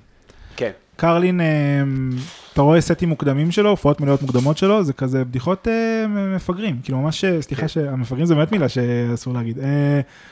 [0.55, 0.71] כן.
[0.95, 1.45] קרלין, אה,
[2.53, 6.97] אתה רואה סטים מוקדמים שלו, הופעות מלאות מוקדמות שלו, זה כזה בדיחות אה, מפגרים, כאילו
[6.97, 7.67] ממש, אה, סליחה כן.
[7.67, 9.57] שהמפגרים זה באמת מילה שאסור להגיד.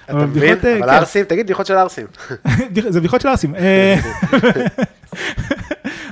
[0.05, 0.55] אתה מבין?
[0.55, 0.89] בדיחות, אבל כן.
[0.89, 2.07] ערסים, תגיד בדיחות של ערסים.
[2.89, 3.55] זה בדיחות של ערסים.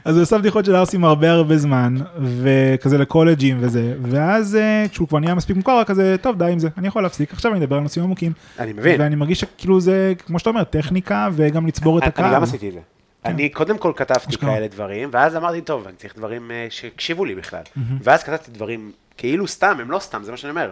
[0.09, 1.95] אז הוא עושה בדיחות של ערסים הרבה הרבה זמן,
[2.43, 6.69] וכזה לקולג'ים וזה, ואז אה, כשהוא כבר נהיה מספיק מוכר, כזה, טוב, די עם זה,
[6.77, 8.31] אני יכול להפסיק, עכשיו אני אדבר על נושאים עמוקים.
[8.59, 9.01] אני מבין.
[9.01, 12.25] ואני מרגיש שכאילו זה, כמו שאתה אומר, טכניקה, וגם לצבור את הקהל.
[12.25, 12.79] אני גם עשיתי את זה.
[13.25, 14.55] אני קודם כל כתבתי אשכרה.
[14.55, 17.63] כאלה דברים, ואז אמרתי, טוב, אני צריך דברים אה, שיקשיבו לי בכלל.
[18.03, 20.71] ואז כתבתי דברים כאילו סתם, הם לא סתם, זה מה שאני אומר.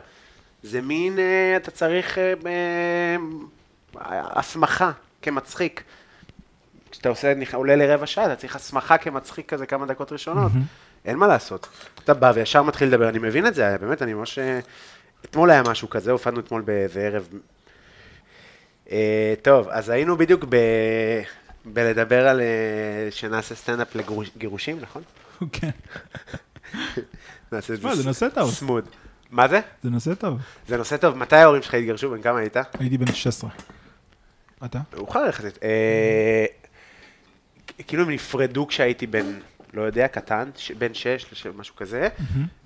[0.63, 2.17] זה מין, אה, אתה צריך
[4.11, 5.83] הסמכה כמצחיק.
[6.97, 10.51] כשאתה עושה, עולה לרבע שעה, אתה צריך הסמכה כמצחיק כזה כמה דקות ראשונות.
[10.51, 10.65] מהמם.
[11.05, 11.67] אין מה לעשות.
[12.03, 14.39] אתה בא וישר מתחיל לדבר, אני מבין את זה, באמת, אני ממש...
[14.39, 14.59] אה,
[15.25, 17.27] אתמול היה משהו כזה, הופענו אתמול באיזה ערב.
[18.91, 20.55] אה, טוב, אז היינו בדיוק ב...
[21.65, 22.41] בלדבר על...
[22.41, 25.01] אה, שנעשה סטנדאפ לגירושים, נכון?
[25.51, 25.69] כן,
[27.51, 28.51] נעשה את זה נושא טוב.
[28.51, 28.85] סמוד.
[29.31, 29.59] מה זה?
[29.83, 30.39] זה נושא טוב.
[30.67, 31.17] זה נושא טוב.
[31.17, 32.09] מתי ההורים שלך התגרשו?
[32.09, 32.57] בן כמה היית?
[32.79, 33.49] הייתי בן 16.
[34.65, 34.79] אתה?
[34.93, 35.59] מאוחר יחסית.
[37.79, 39.25] אה, כאילו הם נפרדו כשהייתי בן,
[39.73, 41.25] לא יודע, קטן, ש- בן שש,
[41.57, 42.09] משהו כזה,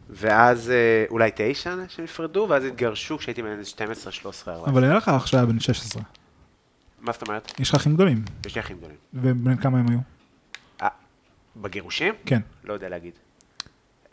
[0.10, 1.54] ואז אה, אולי תשע
[1.90, 4.74] שהם נפרדו, ואז התגרשו כשהייתי בן 12, 13, 14.
[4.74, 6.02] אבל היה לך אח שהיה בן 16.
[7.00, 7.52] מה זאת אומרת?
[7.60, 8.24] יש לך אחים גדולים.
[8.46, 8.96] יש לי אחים גדולים.
[9.14, 10.00] ובן כמה הם היו?
[10.82, 10.88] אה,
[11.58, 12.14] בגירושים?
[12.26, 12.42] כן.
[12.64, 13.14] לא יודע להגיד.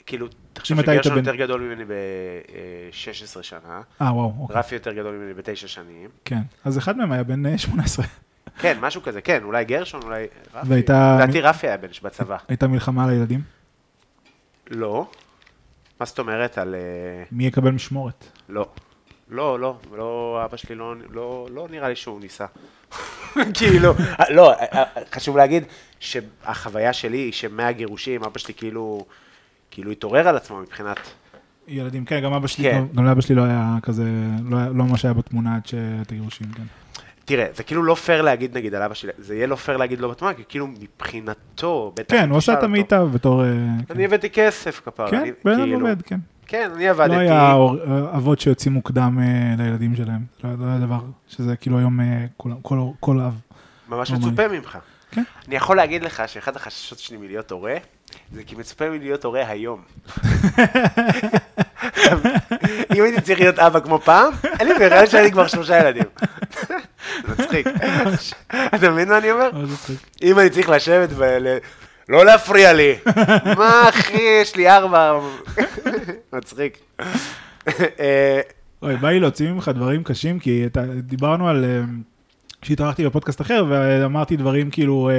[0.07, 4.57] כאילו, תחשוב שגרשון בן- יותר גדול ממני ב-16 שנה, אה, וואו, אוקיי.
[4.57, 6.09] רפי יותר גדול ממני בתשע שנים.
[6.25, 6.41] כן.
[6.65, 8.07] אז אחד מהם היה בן אה, 18.
[8.61, 10.69] כן, משהו כזה, כן, אולי גרשון, אולי רפי.
[10.69, 12.37] והייתה- לדעתי רפי היה בן בצבא.
[12.49, 13.41] הייתה מלחמה על הילדים?
[14.71, 15.11] לא.
[16.01, 16.75] מה זאת אומרת על...
[16.75, 18.25] אה, מי יקבל משמורת?
[18.49, 18.67] לא.
[19.31, 22.47] לא, לא, לא, אבא שלי לא, לא, לא נראה לי שהוא ניסה.
[23.55, 23.93] כאילו,
[24.31, 24.55] לא,
[25.15, 25.65] חשוב להגיד
[26.01, 29.07] שהחוויה שלי היא שמהגירושים, אבא שלי כאילו,
[29.71, 30.97] כאילו התעורר על עצמו מבחינת...
[31.69, 32.79] ילדים, כן, גם אבא שלי, כן.
[32.79, 34.05] גם- גם לאבא שלי לא היה כזה,
[34.45, 36.63] לא לא ממש היה בתמונה עד שאת הגירושים, כן.
[37.29, 40.01] תראה, זה כאילו לא פייר להגיד נגיד על אבא שלי, זה יהיה לא פייר להגיד
[40.01, 42.15] לא בתמונה, כי כאילו מבחינתו, בטח...
[42.17, 43.45] כן, הוא עשה את המיטב בתור...
[43.45, 43.49] אה,
[43.89, 43.95] כן.
[43.95, 45.11] אני הבאתי כסף כפרה.
[45.11, 46.19] כן, בן אדם כאילו- עובד, כן.
[46.47, 47.15] כן, אני עבדתי.
[47.15, 47.55] לא היה
[48.17, 52.25] אבות שיוצאים מוקדם אה, לילדים שלהם, לא לא היה דבר, שזה כאילו היום אה,
[53.01, 53.41] כל- אב.
[53.89, 54.79] ממש לא מצופה ממך.
[55.11, 55.23] כן.
[55.49, 57.75] אני יכול להגיד לך שאחד החששות שלי מלהיות הורה,
[58.33, 59.81] זה כי מצופה ממני להיות הורה היום.
[62.99, 66.03] אם הייתי צריך להיות אבא כמו פעם, אין לי ברירה שהיה לי כבר שלושה ילדים.
[67.29, 67.67] מצחיק.
[68.75, 69.51] אתה מבין מה אני אומר?
[70.23, 71.47] אם אני צריך לשבת ול...
[72.09, 72.95] לא להפריע לי.
[73.59, 75.21] מה אחי, יש לי ארבע.
[76.33, 76.79] מצחיק.
[78.01, 78.41] אה,
[78.83, 80.67] אוי, בא לי להוציא ממך דברים קשים, כי
[81.03, 81.65] דיברנו על...
[81.65, 81.81] אה,
[82.63, 85.11] שהתארחתי בפודקאסט אחר, ואמרתי דברים כאילו...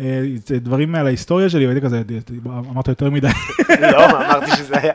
[0.00, 0.04] אה,
[0.52, 2.02] אה, דברים על ההיסטוריה שלי, והייתי כזה,
[2.46, 3.28] אמרת יותר מדי.
[3.92, 4.92] לא, אמרתי שזה היה,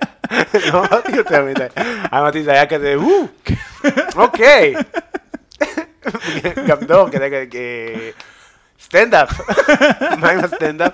[0.74, 1.66] לא אמרתי יותר מדי.
[2.14, 3.28] אמרתי שזה היה כזה, וואו,
[4.16, 4.74] אוקיי.
[6.68, 8.12] גם דור, כזה, כזה,
[8.82, 9.50] סטנדאפ.
[10.22, 10.94] מה עם הסטנדאפ?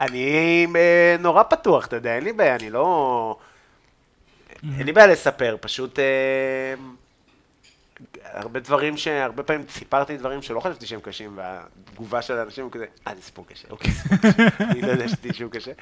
[0.00, 3.36] אני אה, נורא פתוח, אתה יודע, אין לי בעיה, אני לא...
[4.78, 5.98] אין לי בעיה לספר, פשוט...
[8.34, 9.08] אה, הרבה דברים ש...
[9.08, 13.22] הרבה פעמים סיפרתי דברים שלא חשבתי שהם קשים, והתגובה של האנשים הוא כזה, אה, זה
[13.22, 13.92] סיפור קשה, אוקיי.
[14.70, 15.72] אני לא ידעתי שהוא קשה.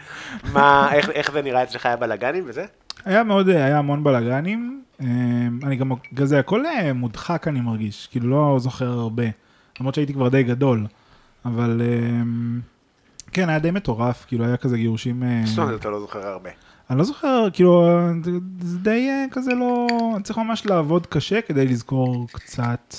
[0.53, 2.65] מה, איך, איך זה נראה אצלך, היה בלאגנים וזה?
[3.05, 5.07] היה מאוד, היה המון בלאגנים, אה,
[5.63, 9.25] אני גם, כזה הכל אה, מודחק אני מרגיש, כאילו לא זוכר הרבה,
[9.81, 10.87] למרות שהייתי כבר די גדול.
[11.45, 12.61] אבל אמ,
[13.33, 15.23] כן, היה די מטורף, כאילו היה כזה גירושים...
[15.23, 16.51] אה, זאת אומרת, אתה לא זוכר הרבה.
[16.91, 17.87] אני לא זוכר, כאילו,
[18.25, 18.31] זה-
[18.83, 19.87] די אה, כזה לא...
[20.23, 22.95] צריך ממש לעבוד קשה כדי לזכור קצת.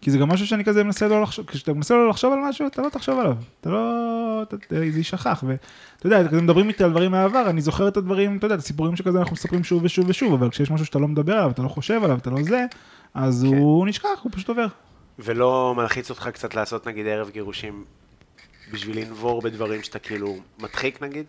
[0.00, 2.66] כי זה גם משהו שאני כזה מנסה לא לחשוב, כשאתה מנסה לא לחשוב על משהו,
[2.66, 3.36] אתה לא תחשוב עליו.
[3.60, 4.42] אתה לא...
[4.42, 5.44] אתה, זה יישכח.
[5.46, 8.60] ואתה יודע, כזה מדברים איתי על דברים מהעבר, אני זוכר את הדברים, אתה יודע, את
[8.60, 11.62] הסיפורים שכזה אנחנו מספרים שוב ושוב ושוב, אבל כשיש משהו שאתה לא מדבר עליו, אתה
[11.62, 12.66] לא חושב עליו, אתה לא זה,
[13.14, 13.56] אז כן.
[13.56, 14.66] הוא נשכח, הוא פשוט עובר.
[15.18, 17.84] ולא מלחיץ אותך קצת לעשות נגיד ערב גירושים
[18.72, 21.24] בשביל לנבור בדברים שאתה כאילו מדחיק נגיד?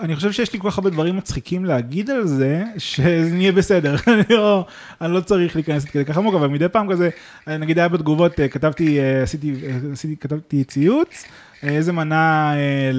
[0.00, 3.96] אני חושב שיש לי כל כך הרבה דברים מצחיקים להגיד על זה, שזה נהיה בסדר.
[4.06, 4.66] אני לא,
[5.00, 7.10] אני לא צריך להיכנס כדי כך עמוק, אבל מדי פעם כזה,
[7.46, 11.24] נגיד היה בתגובות, אה, כתבתי, אה, עשיתי, אה, עשיתי, כתבתי ציוץ,
[11.64, 12.90] איזה מנה אה,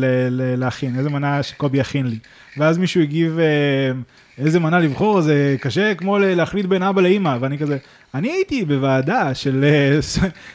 [0.58, 2.18] להכין, איזה מנה שקובי יכין לי.
[2.58, 3.92] ואז מישהו הגיב, אה,
[4.38, 7.78] איזה מנה לבחור, זה קשה כמו להחליט בין אבא לאימא, ואני כזה,
[8.14, 10.00] אני הייתי בוועדה של, אה,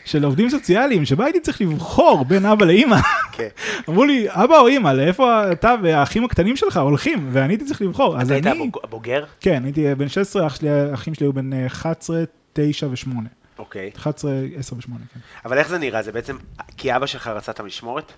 [0.04, 2.96] של עובדים סוציאליים, שבה הייתי צריך לבחור בין אבא לאימא.
[3.32, 3.48] כן.
[3.88, 7.28] אמרו לי, אבא או אימא, לאיפה אתה והאחים הקטנים שלך הולכים?
[7.32, 8.22] ואני הייתי צריך לבחור.
[8.22, 8.70] אתה היית אני...
[8.84, 9.24] הבוגר?
[9.40, 13.39] כן, הייתי בן 16, אח שלי, האחים שלי היו בן אה, 11, 9 ו-8.
[13.61, 13.90] אוקיי.
[13.96, 15.20] 11, 10 ו-8, כן.
[15.44, 16.02] אבל איך זה נראה?
[16.02, 16.36] זה בעצם,
[16.76, 18.12] כי אבא שלך רצה את המשמורת,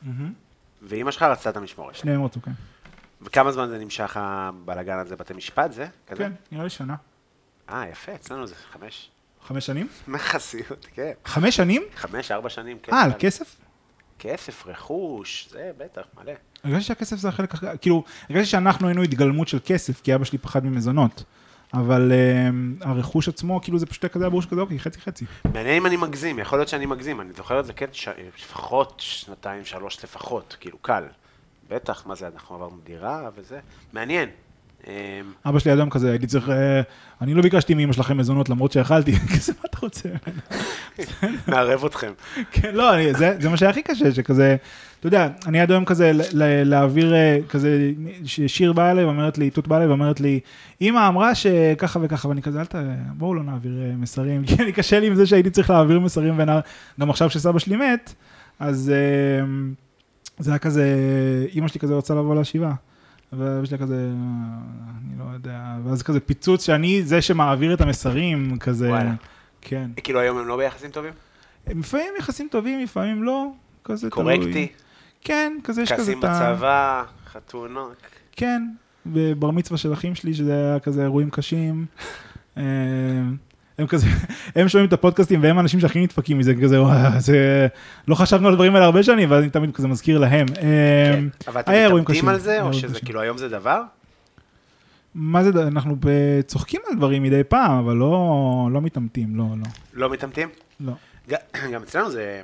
[0.82, 1.94] ואימא שלך רצתה את המשמורת.
[1.94, 2.50] שניהם רצו, כן.
[3.22, 5.16] וכמה זמן זה נמשך הבלאגן הזה?
[5.16, 5.86] בתי משפט זה?
[6.06, 6.24] כזה?
[6.24, 6.94] כן, נראה לי שנה.
[7.70, 9.10] אה, יפה, אצלנו זה חמש.
[9.46, 9.88] חמש שנים?
[10.08, 11.12] מחסיות, כן.
[11.24, 11.82] חמש שנים?
[11.96, 12.92] חמש, ארבע שנים, כן.
[12.92, 13.56] אה, על כסף?
[14.18, 16.32] כסף, רכוש, זה בטח, מלא.
[16.64, 20.64] הרגשתי שהכסף זה החלק, כאילו, הרגשתי שאנחנו היינו התגלמות של כסף, כי אבא שלי פחד
[20.64, 21.24] ממזונות.
[21.74, 22.48] אבל אה,
[22.90, 25.24] הרכוש עצמו, כאילו זה פשוט כזה הברור שכזה, אוקיי, חצי חצי.
[25.44, 27.86] מעניין אם אני מגזים, יכול להיות שאני מגזים, אני זוכר את זה, כן.
[28.38, 31.04] לפחות שנתיים, שלוש לפחות, כאילו, קל.
[31.68, 33.60] בטח, מה זה, אנחנו עברנו דירה וזה,
[33.92, 34.28] מעניין.
[34.86, 34.92] אמ,
[35.46, 36.80] אבא שלי אדם כזה, הייתי צריך, אה,
[37.20, 40.08] אני לא ביקשתי מאמא שלכם מזונות למרות שאכלתי, כזה, מה אתה רוצה?
[41.48, 42.12] מערב אתכם.
[42.50, 44.56] כן, לא, זה, מה שהיה הכי קשה, שכזה,
[45.00, 46.12] אתה יודע, אני עד היום כזה,
[46.64, 47.90] להעביר, אה, כזה,
[48.24, 50.40] ששיר באה אליי ואומרת לי, תות באה אליי ואומרת לי,
[50.80, 52.74] אמא אמרה שככה וככה, ואני כזה, אל ת...
[53.12, 56.34] בואו לא נעביר אה, מסרים, כי אני קשה לי עם זה שהייתי צריך להעביר מסרים,
[56.38, 56.60] ונע...
[57.00, 58.14] גם עכשיו שסבא שלי מת,
[58.60, 58.92] אז
[60.38, 60.86] זה היה כזה,
[61.54, 62.74] אמא שלי כזה רוצה לבוא לשבעה.
[63.32, 64.10] ואבא שלי כזה, "אה,
[64.98, 69.14] אני לא יודע, ואז כזה פיצוץ שאני זה שמעביר את המסרים, כזה, וואלה.
[69.60, 69.90] כן.
[70.04, 71.12] כאילו, היום הם לא ביחסים טובים?
[71.66, 73.46] לפעמים יחסים טובים, לפעמים לא,
[73.84, 74.68] כזה קורקטי,
[75.20, 76.52] כן, כזה יש כזה את ה...
[76.54, 77.96] בצבא, חתונות.
[78.32, 78.62] כן,
[79.06, 81.86] בבר מצווה של אחים שלי, שזה היה כזה אירועים קשים.
[83.82, 84.06] אה, הם כזה,
[84.56, 87.66] הם שומעים את הפודקאסטים והם האנשים שהכי נדפקים מזה, כזה, וואי, זה...
[88.08, 90.46] לא חשבנו על הדברים האלה הרבה שנים, ואז אני תמיד כזה מזכיר להם.
[90.48, 91.24] אה, כן.
[91.48, 93.00] אבל אתם מתאבדים על זה, או שזה.
[93.00, 93.82] כאילו היום זה דבר?
[95.14, 99.66] מה זה, אנחנו ב- צוחקים על דברים מדי פעם, אבל לא לא מתעמתים, לא, לא,
[99.92, 100.48] לא מתאמתים?
[100.80, 100.92] לא.
[101.72, 102.42] גם אצלנו זה,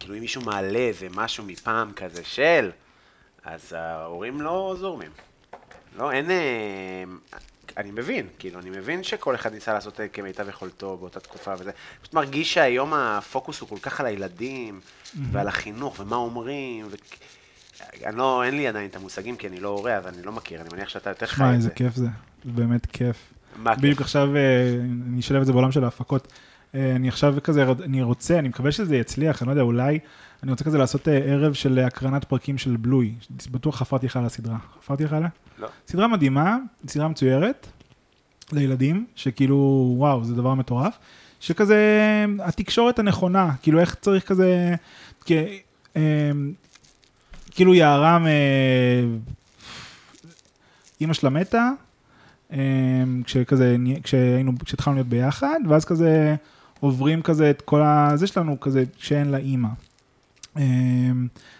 [0.00, 2.70] כאילו אם מישהו מעלה איזה משהו מפעם כזה של,
[3.44, 5.10] אז ההורים לא זורמים.
[5.98, 6.26] לא, אין...
[7.76, 11.70] אני מבין, כאילו, אני מבין שכל אחד ניסה לעשות אה, כמיטב יכולתו באותה תקופה וזה.
[12.02, 14.80] פשוט מרגיש שהיום הפוקוס הוא כל כך על הילדים,
[15.32, 16.94] ועל החינוך, ומה אומרים, ו...
[18.04, 20.60] אני לא, אין לי עדיין את המושגים, כי אני לא הורה, אז אני לא מכיר,
[20.60, 21.74] אני מניח שאתה יותר חי שמע, את איזה זה.
[21.74, 22.06] כיף זה,
[22.44, 23.16] זה באמת כיף.
[23.56, 23.84] מה כיף?
[23.84, 24.76] בדיוק עכשיו, אה,
[25.08, 26.32] אני אשלב את זה בעולם של ההפקות.
[26.74, 29.98] אה, אני עכשיו כזה, אני רוצה, אני מקווה שזה יצליח, אני לא יודע, אולי,
[30.44, 33.14] אני רוצה כזה לעשות אה, ערב של הקרנת פרקים של בלוי.
[33.50, 34.56] בטוח חפרתי לך על הסדרה.
[34.82, 35.28] חפרתי לך עליה?
[35.58, 35.68] לא.
[35.88, 36.56] סדרה מדהימה,
[36.88, 37.66] סדרה מצוירת,
[38.52, 40.98] לילדים, שכאילו, וואו, זה דבר מטורף.
[41.40, 41.80] שכזה,
[42.44, 44.74] התקשורת הנכונה, כאילו איך צריך כזה,
[45.24, 45.32] כ,
[45.96, 46.30] אה,
[47.50, 49.04] כאילו יערם, אה,
[51.00, 51.70] אימא שלה מתה,
[52.52, 52.58] אה,
[53.24, 56.34] כשכזה, כשהיינו, כשהתחלנו להיות ביחד, ואז כזה
[56.80, 59.68] עוברים כזה את כל הזה שלנו, כזה, שאין לה אימא.
[60.56, 60.62] אה,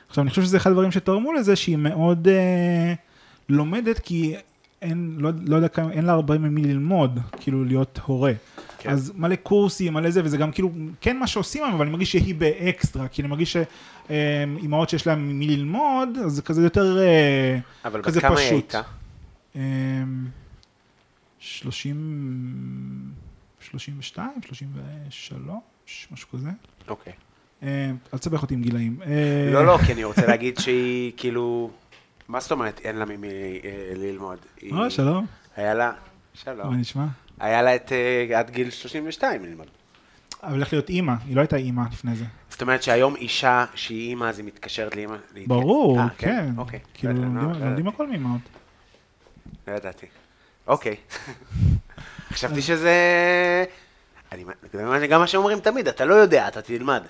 [0.08, 2.94] עכשיו, אני חושב שזה אחד הדברים שתרמו לזה, שהיא מאוד אה,
[3.48, 4.34] לומדת, כי
[4.82, 8.32] אין, לא, לא יודע כמה, אין לה הרבה ממי ללמוד, כאילו להיות הורה.
[8.78, 8.90] כן.
[8.90, 12.12] אז מלא קורסים, מלא זה, וזה גם כאילו, כן מה שעושים היום, אבל אני מרגיש
[12.12, 13.56] שהיא באקסטרה, כי אני מרגיש
[14.08, 18.46] שאימהות שיש להן ממי ללמוד, אז זה כזה יותר, אה, אבל בת כזה כמה היא
[18.46, 18.74] פשוט.
[18.74, 18.82] הייתה?
[19.56, 20.26] אמ,
[21.38, 23.12] 30,
[23.60, 26.50] 32, 33, משהו כזה.
[26.88, 27.12] אוקיי.
[27.12, 27.34] אמ,
[28.14, 28.96] אל תסבך אותי עם גילאים.
[29.06, 31.70] אה, לא, לא, כי אני רוצה להגיד שהיא כאילו...
[32.28, 33.28] מה זאת אומרת אין לה ממי
[33.64, 34.38] אה, ללמוד?
[34.72, 35.26] אה, שלום,
[35.56, 35.92] היה לה...
[36.34, 36.70] שלום.
[36.70, 37.04] מה נשמע?
[37.40, 39.66] היה לה את אה, עד גיל 32 ללמוד.
[40.42, 42.24] אבל הולך להיות אימא, היא לא הייתה אימא לפני זה.
[42.50, 45.16] זאת אומרת שהיום אישה שהיא אימא אז היא מתקשרת לאימא?
[45.46, 46.46] ברור, אה, כן.
[46.56, 46.78] אוקיי.
[46.94, 47.90] כאילו, לא, לומדים- לא.
[47.90, 48.40] הכל מאימהות.
[49.68, 50.06] לא ידעתי.
[50.66, 50.96] אוקיי.
[52.32, 52.94] חשבתי שזה...
[54.32, 54.44] אני,
[55.08, 57.02] גם מה שאומרים תמיד, אתה לא יודע, אתה תלמד.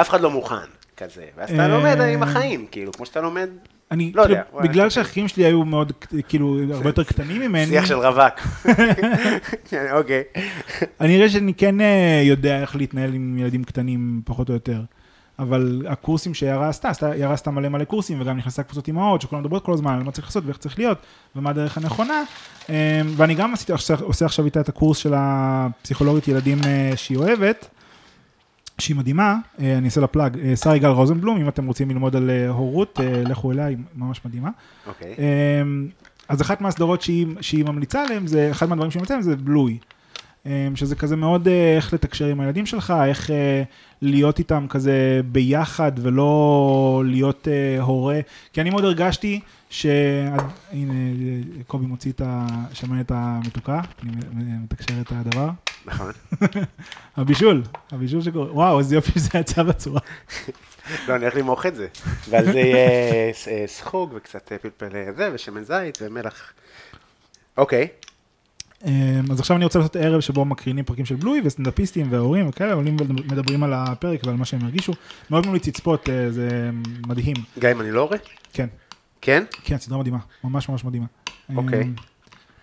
[0.00, 0.56] אף אחד לא מוכן,
[0.96, 1.24] כזה.
[1.36, 3.48] ואז אתה לומד עם החיים, כאילו, כמו שאתה לומד,
[3.90, 5.92] אני, לא כאילו, יודע, בגלל שהאחים שלי היו מאוד,
[6.28, 8.34] כאילו, הרבה יותר קטנים ממני, שיח של רווק.
[9.98, 10.22] אוקיי.
[11.00, 14.80] אני אראה שאני כן אה, יודע איך להתנהל עם ילדים קטנים, פחות או יותר.
[15.38, 19.64] אבל הקורסים שיערה עשתה, יערה עשתה מלא מלא קורסים, וגם נכנסה קבוצות אימהות, שכולם מדברות
[19.64, 20.98] כל הזמן על מה צריך לעשות ואיך צריך להיות,
[21.36, 22.22] ומה הדרך הנכונה.
[22.70, 27.18] אה, ואני גם עשיתי, עושה, עושה עכשיו איתה את הקורס של הפסיכולוגית ילדים אה, שהיא
[27.18, 27.68] אוהבת,
[28.80, 32.16] שהיא מדהימה, אה, אני אעשה לה פלאג, אה, שרה יגאל רוזנבלום, אם אתם רוצים ללמוד
[32.16, 34.50] על אה, הורות, לכו אליה, היא ממש מדהימה.
[34.86, 35.14] אוקיי.
[35.18, 35.88] אמ,
[36.28, 39.78] אז אחת מהסדרות שהיא, שהיא ממליצה עליהן, זה, אחד מהדברים שהיא ממליצה עליהם זה בלוי.
[40.46, 43.30] אמ, שזה כזה מאוד איך לתקשר עם הילדים שלך, איך
[44.02, 47.48] להיות איתם כזה ביחד ולא להיות
[47.80, 48.20] הורה.
[48.52, 49.40] כי אני מאוד הרגשתי
[49.70, 49.86] ש...
[50.72, 55.50] הנה, אה, קובי מוציא את השמנת המתוקה, אני מתקשר את הדבר.
[55.84, 56.12] נכון.
[57.16, 57.62] הבישול,
[57.92, 60.00] הבישול שקורה, וואו, איזה יופי שזה יצא בצורה.
[61.08, 61.86] לא, אני הולך למעוך את זה.
[62.28, 62.88] ועל זה יהיה
[63.48, 66.52] אה, סחוג וקצת אה, פלפל אה, זה, ושמן זית ומלח.
[67.56, 67.88] אוקיי.
[68.84, 68.92] אמ,
[69.30, 72.96] אז עכשיו אני רוצה לעשות ערב שבו מקרינים פרקים של בלוי וסטנדאפיסטים והורים וכאלה, עולים
[73.00, 74.92] ומדברים על הפרק ועל מה שהם הרגישו.
[75.30, 76.70] מאוד ממליץ לצפות, זה
[77.06, 77.36] מדהים.
[77.58, 78.16] גם אם אני לא הורה?
[78.52, 78.66] כן,
[79.20, 79.44] כן?
[79.64, 81.06] כן, סדרה מדהימה, ממש ממש מדהימה.
[81.56, 81.82] אוקיי.
[81.82, 81.94] אמ,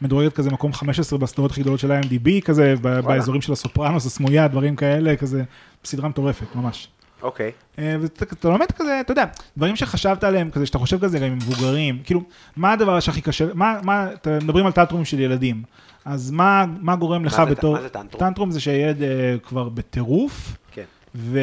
[0.02, 4.48] מדורגת כזה מקום 15 בסדרות הכי גדולות של ה-MDB, כזה ב- באזורים של הסופרנוס, הסמויה,
[4.48, 5.44] דברים כאלה, כזה,
[5.86, 6.88] סדרה מטורפת, ממש.
[7.22, 7.52] אוקיי.
[7.80, 9.26] אה, ואתה אתה לומד כזה, אתה יודע,
[9.57, 12.23] דברים שחשבת עליהם, כזה שאתה חושב כזה גם עם מבוגרים, כאילו,
[12.57, 15.64] מה הדבר שהכי קשה, מה, מה, אתה מדברים על טנטרומים של ילדים,
[16.06, 18.19] אז מה, מה גורם לך זה- בתור, מה זה טנטרום?
[18.19, 19.07] טנטרום זה שהילד אה,
[19.44, 20.84] כבר בטירוף, כן.
[21.15, 21.40] ו...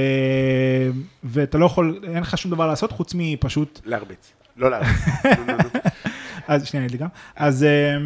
[1.24, 4.32] ואתה לא יכול, אין לך שום דבר לעשות חוץ מפשוט, להרביץ.
[4.56, 4.76] לא נו.
[6.48, 7.64] אז שנייה, אני גם, אז...
[7.64, 7.96] אה,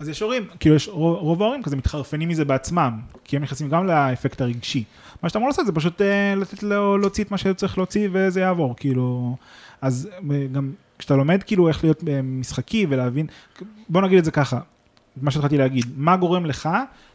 [0.00, 3.68] אז יש הורים, כאילו יש רוב, רוב ההורים כזה מתחרפנים מזה בעצמם, כי הם נכנסים
[3.68, 4.84] גם לאפקט הרגשי.
[5.22, 8.40] מה שאתה אמור לעשות זה פשוט אה, לתת לו להוציא את מה שצריך להוציא וזה
[8.40, 9.36] יעבור, כאילו,
[9.80, 13.26] אז אה, גם כשאתה לומד כאילו איך להיות אה, משחקי ולהבין,
[13.88, 14.60] בוא נגיד את זה ככה,
[15.16, 16.68] מה שהתחלתי להגיד, מה גורם לך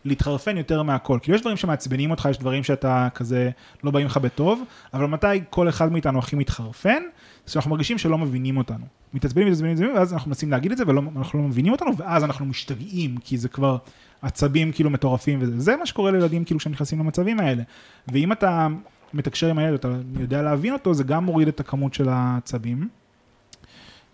[0.05, 1.19] להתחרפן יותר מהכל?
[1.21, 3.49] כאילו יש דברים שמעצבנים אותך, יש דברים שאתה כזה
[3.83, 4.63] לא באים לך בטוב,
[4.93, 7.03] אבל מתי כל אחד מאיתנו הכי מתחרפן?
[7.47, 8.85] שאנחנו מרגישים שלא מבינים אותנו.
[9.13, 12.45] מתעצבנים, מתעצבנים, מתעצבנים, ואז אנחנו מנסים להגיד את זה, ואנחנו לא מבינים אותנו, ואז אנחנו
[12.45, 13.77] משתגעים, כי זה כבר
[14.21, 15.59] עצבים כאילו מטורפים וזה.
[15.59, 17.63] זה מה שקורה לילדים כאילו כשהם נכנסים למצבים האלה.
[18.07, 18.67] ואם אתה
[19.13, 19.87] מתקשר עם הילד, אתה
[20.19, 22.87] יודע להבין אותו, זה גם מוריד את הכמות של העצבים.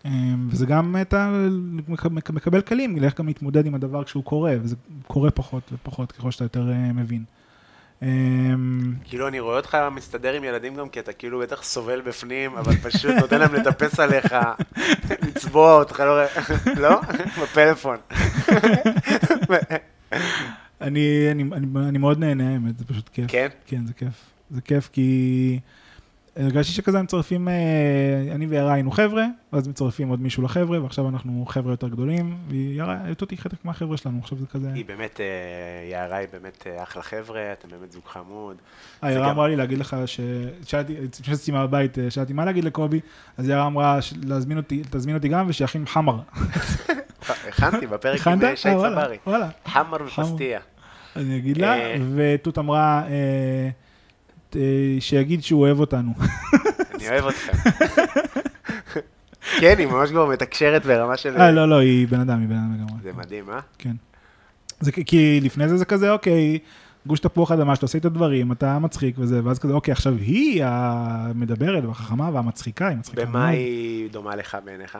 [0.05, 1.31] אמ, וזה גם אתה
[1.87, 4.75] מק- מקבל כלים, איך גם להתמודד עם הדבר כשהוא קורה, וזה
[5.07, 7.23] קורה פחות ופחות ככל שאתה יותר אה, מבין.
[8.01, 8.07] אמ,
[9.03, 12.75] כאילו, אני רואה אותך מסתדר עם ילדים גם, כי אתה כאילו בטח סובל בפנים, אבל
[12.75, 14.35] פשוט נותן להם לטפס עליך,
[15.27, 16.21] לצבוע אותך, לא
[16.83, 17.01] לא?
[17.41, 17.97] בפלאפון.
[20.81, 23.25] אני מאוד נהנה, האמת, זה פשוט כיף.
[23.31, 23.47] כן?
[23.65, 24.13] כן, זה כיף.
[24.51, 25.59] זה כיף כי
[26.35, 27.53] הרגשתי שכזה הם מצרפים, אה,
[28.31, 32.97] אני ויערה היינו חבר'ה, ואז מצרפים עוד מישהו לחבר'ה, ועכשיו אנחנו חבר'ה יותר גדולים, ויערה,
[33.21, 34.71] אותי חלק מהחבר'ה שלנו, עכשיו זה כזה...
[34.73, 38.57] היא באמת, אה, יערה היא באמת אה, אחלה חבר'ה, אתם באמת זוג חמוד.
[39.03, 39.95] יערה אמרה לי להגיד לך,
[40.65, 42.99] שאלתי, כשאצלי מהבית, שאלתי מה להגיד לקובי,
[43.37, 46.19] אז יערה אמרה, להזמין אותי, תזמין אותי גם ושיכין חמר.
[47.47, 49.17] הכנתי בפרק עם שי צברי.
[49.65, 49.97] חמר.
[50.05, 50.59] ופסטיה.
[51.15, 51.75] אני אגיד לה.
[52.15, 53.03] ותות אמרה,
[54.99, 56.13] שיגיד שהוא אוהב אותנו.
[56.95, 57.51] אני אוהב אתכם.
[59.59, 61.37] כן, היא ממש כבר מתקשרת ברמה של...
[61.37, 62.93] אה, לא, לא, היא בן אדם, היא בן אדם לגמרי.
[63.03, 63.59] זה מדהים, אה?
[63.77, 63.95] כן.
[64.79, 66.59] זה כי- לפני זה זה כזה, אוקיי,
[67.07, 70.63] גוש תפוח אדמה, שאתה עושה את הדברים, אתה מצחיק וזה, ואז כזה, אוקיי, עכשיו היא
[70.65, 73.47] המדברת והחכמה והמצחיקה, היא מצחיקה במה.
[73.47, 74.97] היא דומה לך בעיניך?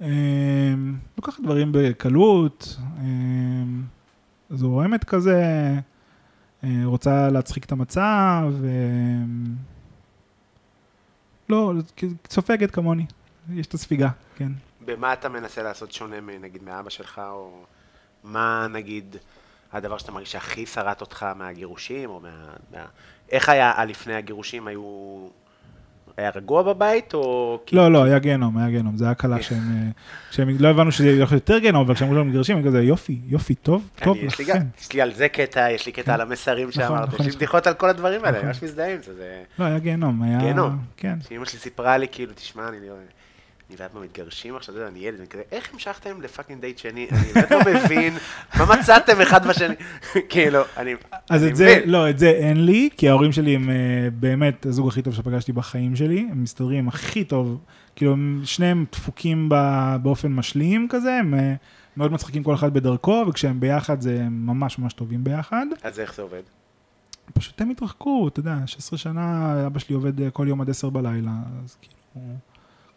[0.00, 0.06] אמ,
[1.18, 3.82] לוקחת דברים בקלות, אמ,
[4.50, 5.78] זורמת כזה, אה,
[6.84, 9.54] רוצה להצחיק את המצב, אמ,
[11.48, 11.72] לא,
[12.30, 13.06] סופגת כמוני,
[13.52, 14.52] יש את הספיגה, כן.
[14.84, 17.64] במה אתה מנסה לעשות שונה, נגיד, מאבא שלך, או
[18.24, 19.16] מה, נגיד,
[19.72, 22.52] הדבר שאתה מרגיש שהכי שרט אותך מהגירושים, או מה...
[22.72, 22.86] מה...
[23.30, 24.66] איך היה לפני הגירושים?
[24.66, 25.28] היו...
[26.20, 27.58] היה רגוע בבית, או...
[27.72, 29.90] לא, לא, היה גיהנום, היה גיהנום, זה היה קלה שהם, אה,
[30.30, 33.54] שהם לא הבנו שזה הולך יותר גיהנום, אבל כשאמרו לנו מגרשים, הם כזה, יופי, יופי,
[33.54, 34.66] טוב, טוב אני, יש לי גם, לכם.
[34.80, 37.36] יש לי על זה קטע, יש לי קטע על המסרים שאמרת, נכון, יש לי.
[37.36, 38.46] בדיחות על כל הדברים האלה, נכון.
[38.48, 39.42] ממש מזדהה עם זה, זה...
[39.58, 40.38] לא, היה גיהנום, היה...
[40.38, 40.78] גיהנום.
[40.96, 41.18] כן.
[41.28, 42.94] שאמא שלי סיפרה לי, כאילו, תשמע, אני לא...
[43.70, 47.08] אני ואבא מתגרשים עכשיו, אתה יודע, אני ילד, אני כזה, איך המשכתם לפאקינג דייט שני?
[47.10, 48.14] אני באמת לא מבין,
[48.58, 49.74] מה מצאתם אחד בשני?
[50.30, 50.94] כאילו, אני
[51.30, 51.90] אז אני את זה, מבין.
[51.90, 53.74] לא, את זה אין לי, כי ההורים שלי הם אה,
[54.12, 57.58] באמת הזוג הכי טוב שפגשתי בחיים שלי, הם מסתדרים הכי טוב,
[57.96, 59.48] כאילו, הם שניהם דפוקים
[60.02, 61.54] באופן משלים כזה, הם אה,
[61.96, 65.66] מאוד מצחיקים כל אחד בדרכו, וכשהם ביחד זה ממש ממש טובים ביחד.
[65.82, 66.42] אז איך זה עובד?
[67.34, 70.90] פשוט הם התרחקו, אתה יודע, 16 שנה, אבא שלי עובד אה, כל יום עד 10
[70.90, 71.32] בלילה,
[71.64, 71.94] אז כאילו,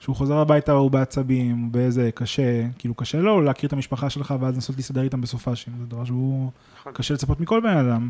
[0.03, 4.33] כשהוא חוזר הביתה הוא בעצבים, הוא באיזה קשה, כאילו קשה לו להכיר את המשפחה שלך
[4.39, 6.93] ואז לנסות להסתדר איתם בסופאשים, זה דבר שהוא נכון.
[6.93, 8.09] קשה לצפות מכל בן אדם.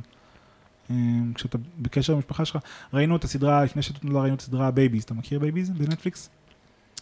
[0.90, 0.96] אה,
[1.36, 2.58] כשאתה בקשר עם המשפחה שלך,
[2.94, 6.30] ראינו את הסדרה, לפני שנתיים ראינו את הסדרה בייביז, אתה מכיר בייביז בנטפליקס?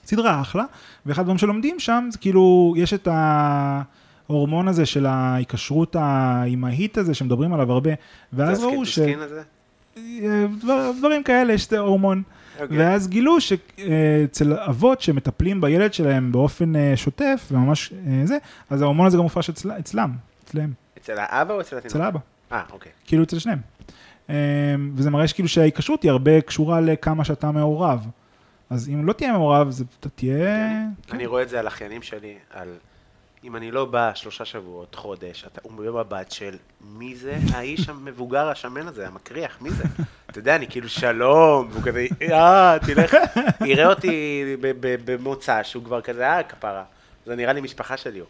[0.05, 0.63] סדרה אחלה,
[1.05, 3.07] ואחד הדברים שלומדים שם זה כאילו, יש את
[4.27, 7.91] ההורמון הזה של ההיקשרות האימהית הזה שמדברים עליו הרבה,
[8.33, 8.99] ואז ראו ש...
[9.97, 11.73] אה, דבר- דברים כאלה, יש את
[12.61, 12.77] אוקיי.
[12.77, 18.37] ואז גילו שאצל אבות שמטפלים בילד שלהם באופן אה, שוטף, וממש אה, זה,
[18.69, 20.11] אז ההורמון הזה גם מופרש אצל- אצלם,
[20.43, 21.95] אצלם, אצל האבא או אצל התינוק?
[21.95, 22.19] אצל האבא,
[22.51, 22.91] אה, אוקיי.
[23.05, 23.59] כאילו אצל שניהם.
[24.29, 24.35] אה,
[24.95, 28.07] וזה מראה שכאילו שההיקשרות היא הרבה קשורה לכמה שאתה מעורב.
[28.69, 29.69] אז אם לא תהיה מעורב,
[29.99, 30.37] אתה תהיה...
[31.07, 31.15] כן.
[31.15, 32.67] אני רואה את זה על אחיינים שלי, על
[33.43, 38.47] אם אני לא בא שלושה שבועות, חודש, אתה- הוא במבט של מי זה האיש המבוגר
[38.49, 39.83] השמן הזה, המקריח, מי זה?
[40.29, 43.15] אתה יודע, אני כאילו שלום, והוא כזה, אה, תלך,
[43.65, 44.43] יראה אותי
[44.81, 46.83] במוצא שהוא כבר כזה, אה, כפרה.
[47.25, 48.27] זה נראה לי משפחה שלי הוא.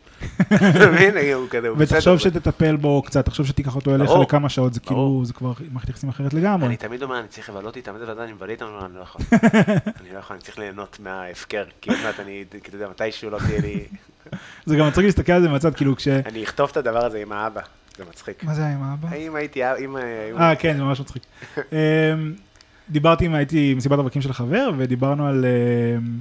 [0.47, 1.33] אתה מבין?
[1.33, 1.97] הוא כזה, הוא בסדר.
[1.97, 4.11] ותחשוב שתטפל בו קצת, תחשוב שתיקח אותו אליך.
[4.21, 5.21] לכמה שעות, זה כאילו.
[5.25, 6.67] זה כבר מערכת יחסים אחרת לגמרי.
[6.67, 9.21] אני תמיד אומר, אני צריך לבלות איתם, איזה ועדה אני מבלה איתם, אני לא יכול.
[10.01, 13.29] אני לא יכול, אני צריך ליהנות מההפקר, כי עוד מעט אני, כי אתה יודע, מתישהו
[13.29, 13.85] לא תהיה לי...
[14.65, 16.07] זה גם מצחיק להסתכל על זה מהצד, כאילו כש...
[16.07, 17.61] אני אכתוב את הדבר הזה עם האבא,
[17.97, 18.43] זה מצחיק.
[18.43, 19.15] מה זה עם האבא?
[19.15, 21.23] אם הייתי, אה, כן, זה ממש מצחיק.
[21.57, 22.33] אמ,
[22.89, 25.45] דיברתי עם, הייתי במסיבת רווקים של חבר, ודיברנו על...
[25.45, 26.19] אמ,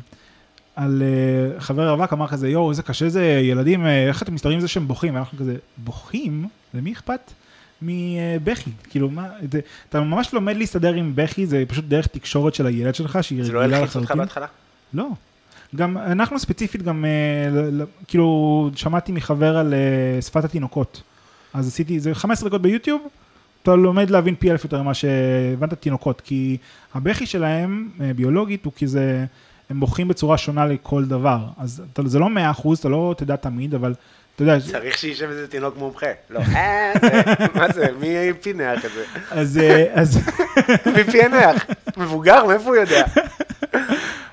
[0.76, 4.56] על אה, חבר רווק אמר כזה, יואו, איזה קשה זה, ילדים, אה, איך אתם מסתדרים
[4.56, 5.14] עם זה שהם בוכים?
[5.14, 6.48] ואנחנו כזה, בוכים?
[6.74, 7.32] למי אכפת?
[7.82, 12.66] מבכי, כאילו מה, זה, אתה ממש לומד להסתדר עם בכי, זה פשוט דרך תקשורת של
[12.66, 14.24] הילד שלך, שהיא זה לא רגילה ילחיץ אותך לחלוטין.
[14.24, 14.46] בהתחלה?
[14.94, 15.08] לא.
[15.76, 19.74] גם אנחנו ספציפית גם, אה, כאילו, שמעתי מחבר על
[20.20, 21.02] שפת התינוקות.
[21.54, 23.02] אז עשיתי, זה 15 דקות ביוטיוב,
[23.62, 26.56] אתה לומד להבין פי אלף יותר ממה שהבנת תינוקות, כי
[26.94, 29.26] הבכי שלהם, ביולוגית, הוא כזה,
[29.70, 31.38] הם בוכים בצורה שונה לכל דבר.
[31.58, 33.94] אז אתה, זה לא 100 אתה לא תדע תמיד, אבל
[34.34, 36.06] אתה יודע, צריך שישב איזה תינוק מומחה.
[36.30, 36.92] לא, אה,
[37.54, 39.04] מה זה, מי פינח את זה?
[39.30, 40.18] אז, אה, אז,
[40.96, 41.66] מי פענח?
[41.96, 43.04] מבוגר, מאיפה הוא יודע?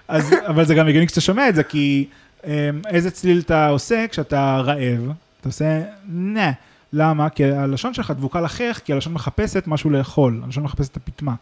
[0.07, 2.07] אז, אבל זה גם הגיוני כשאתה שומע את זה, כי
[2.45, 5.11] אה, איזה צליל אתה עושה כשאתה רעב?
[5.39, 6.51] אתה עושה נה.
[6.93, 7.29] למה?
[7.29, 11.33] כי הלשון שלך דבוקה לחך, כי הלשון מחפשת משהו לאכול, הלשון מחפשת את הפטמה.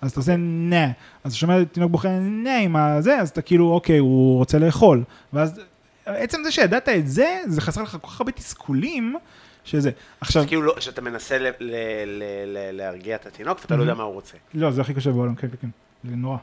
[0.00, 0.84] אז אתה עושה נה.
[0.84, 0.92] אז
[1.32, 5.02] אתה שומע תינוק בוכה נה עם הזה, אז אתה כאילו, אוקיי, הוא רוצה לאכול.
[5.32, 5.60] ואז
[6.06, 9.16] עצם זה שידעת את זה, זה חסר לך כל כך הרבה תסכולים,
[9.64, 9.90] שזה.
[10.20, 11.74] עכשיו, כאילו, לא- שאתה מנסה ל- ל-
[12.06, 14.36] ל- ל- להרגיע את התינוק, ואתה לא יודע מה הוא רוצה.
[14.54, 15.68] לא, זה הכי קשה בעולם, כן, כן, כן.
[16.04, 16.36] זה נורא.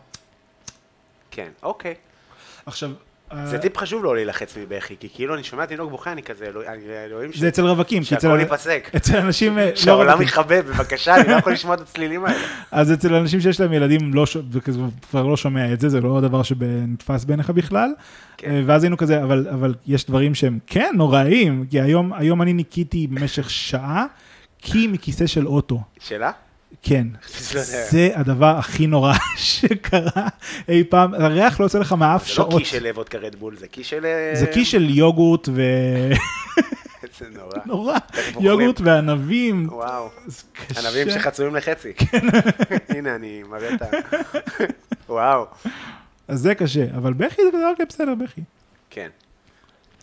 [1.31, 1.93] כן, אוקיי.
[2.65, 2.91] עכשיו,
[3.45, 6.45] זה אה, טיפ חשוב לא להילחץ מבכי, כי כאילו אני שומע תינוק בוכה, אני כזה,
[7.05, 8.09] אלוהים ש- זה אצל רווקים, כי.
[8.09, 8.89] שהכל ייפסק.
[8.95, 9.57] אצל אנשים...
[9.59, 10.21] אה, לא שהעולם.
[10.21, 12.37] יכבה, בבקשה, אני לא יכול לשמוע את הצלילים האלה.
[12.71, 14.25] אז אצל אנשים שיש להם ילדים, לא.
[14.51, 14.79] וכזה
[15.09, 17.89] כבר לא שומע את זה, זה לא דבר שנתפס בעיניך בכלל.
[18.37, 18.51] כן.
[18.51, 23.07] אה, ואז היינו כזה, אבל, יש דברים שהם כן נוראיים, כי היום, היום אני ניקיתי
[23.07, 24.05] במשך שעה,
[24.61, 25.81] קי מכיסא של אוטו.
[25.99, 26.31] שאלה?
[26.81, 27.07] כן.
[27.91, 30.27] זה הדבר הכי נורא שקרה
[30.69, 32.57] אי פעם, הריח לא יוצא לך מהאף זה לא שעות.
[32.57, 34.05] קי של וודקה רדבול, זה קי של...
[34.05, 36.17] אה, זה קי של יוגורט ונורא,
[37.19, 37.25] זה
[37.65, 37.97] נורא.
[38.27, 38.45] אוכלים.
[38.45, 39.67] יוגורט וענבים.
[39.71, 40.09] וואו.
[40.77, 41.93] ענבים שחצויים לחצי.
[42.89, 43.85] הנה, אני מראה את ה...
[45.09, 45.45] וואו.
[46.27, 48.41] אז זה קשה, אבל בכי זה בסדר, בכי.
[48.89, 49.09] כן.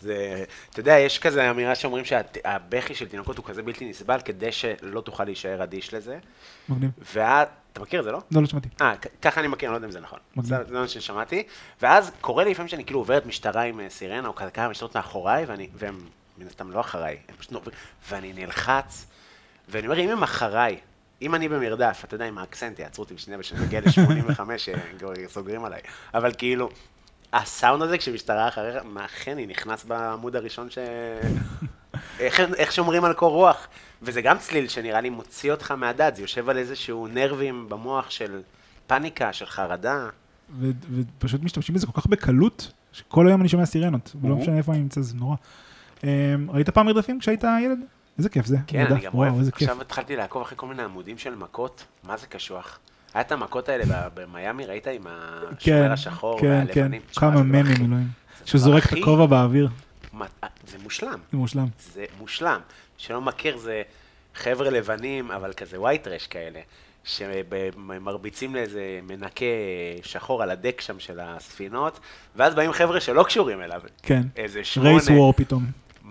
[0.05, 4.51] זה, אתה יודע, יש כזה אמירה שאומרים שהבכי של תינוקות הוא כזה בלתי נסבל, כדי
[4.51, 6.19] שלא תוכל להישאר אדיש לזה.
[6.69, 6.91] מגניב.
[7.13, 8.21] ואז, אתה מכיר את זה, לא?
[8.31, 8.69] לא, לא שמעתי.
[8.81, 10.19] אה, ככה אני מכיר, אני לא יודע אם זה נכון.
[10.35, 10.67] מגניב.
[10.67, 11.43] זה מה ששמעתי.
[11.81, 15.45] ואז קורה לי לפעמים שאני כאילו עוברת משטרה עם אה, סירנה, או כמה משטרות מאחוריי,
[15.45, 15.99] ואני, והם
[16.37, 17.77] מן הסתם לא אחריי, הם פשוט עוברים,
[18.09, 19.05] ואני נלחץ,
[19.69, 20.77] ואני אומר, אם הם אחריי,
[21.21, 24.39] אם אני במרדף, אתה יודע, עם האקסנט, יעצרו אותי בשנייה ושנגיע ל-85,
[25.27, 25.81] סוגרים עליי.
[26.13, 26.69] אבל כאילו,
[27.35, 30.77] הסאונד הזה, כשמשטרה אחריך, מה חני נכנס בעמוד הראשון ש...
[32.19, 33.67] איך, איך שומרים על קור רוח?
[34.01, 38.41] וזה גם צליל שנראה לי מוציא אותך מהדעת, זה יושב על איזשהו נרבים במוח של
[38.87, 40.09] פאניקה, של חרדה.
[40.59, 44.35] ו- ופשוט משתמשים בזה כל כך בקלות, שכל היום אני שומע סירנות, ולא.
[44.35, 45.35] משנה איפה אני נמצא, זה נורא.
[46.03, 46.09] אמ,
[46.49, 47.79] ראית פעם מרדפים כשהיית ילד?
[48.17, 48.57] איזה כיף זה.
[48.67, 49.33] כן, אני גם אוהב.
[49.53, 52.79] עכשיו התחלתי לעקוב אחרי כל מיני עמודים של מכות, מה זה קשוח?
[53.15, 53.83] היה את המכות האלה
[54.13, 57.01] במיאמי, ראית עם כן, השומר השחור כן, כן, והלבנים?
[57.11, 58.07] תשמע, כמה זה ממים, אלוהים.
[58.45, 59.69] שהוא זורק את הכובע באוויר,
[60.13, 60.25] מה-
[60.67, 61.67] זה מושלם, זה מושלם.
[61.93, 62.59] זה מושלם.
[62.97, 63.81] שלא מכיר, זה
[64.35, 66.59] חבר'ה לבנים, אבל כזה white trash כאלה,
[67.03, 69.45] שמרביצים לאיזה מנקה
[70.03, 71.99] שחור על הדק שם של הספינות,
[72.35, 73.81] ואז באים חבר'ה שלא קשורים אליו.
[74.03, 74.21] כן.
[74.35, 74.89] איזה שמונה.
[74.89, 75.65] רייס וור פתאום.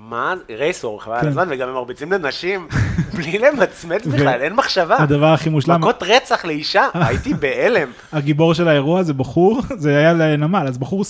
[0.09, 0.35] מה?
[0.51, 1.29] רייס וור, חבל על כן.
[1.29, 2.69] הזמן, וגם הם מרביצים לנשים,
[3.17, 4.97] בלי למצמץ בכלל, אין מחשבה.
[4.97, 7.91] הדבר הכי מושלם, מכות רצח לאישה, הייתי בהלם.
[8.13, 11.05] הגיבור של האירוע זה בחור, זה היה לנמל, אז בחור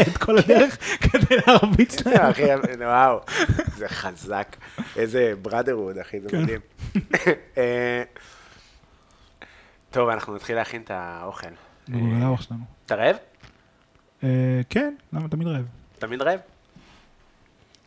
[0.00, 2.30] את כל הדרך כדי להרביץ להם.
[2.30, 2.42] אחי,
[2.80, 3.20] וואו,
[3.76, 4.56] זה חזק.
[4.96, 6.42] איזה בראדרוד, אחי, זה כן.
[6.42, 6.60] מדהים.
[7.58, 8.02] אה,
[9.90, 11.46] טוב, אנחנו נתחיל להכין את האוכל.
[11.88, 12.60] בגלל האוח שלנו.
[12.86, 13.16] אתה רעב?
[14.24, 15.64] אה, כן, למה תמיד רעב?
[15.98, 16.38] תמיד רעב?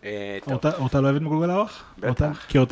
[0.06, 0.38] אה,
[0.78, 1.84] אורטל לא אוהבת מגולגל האוח?
[1.98, 2.46] בטח.
[2.48, 2.64] כי אה,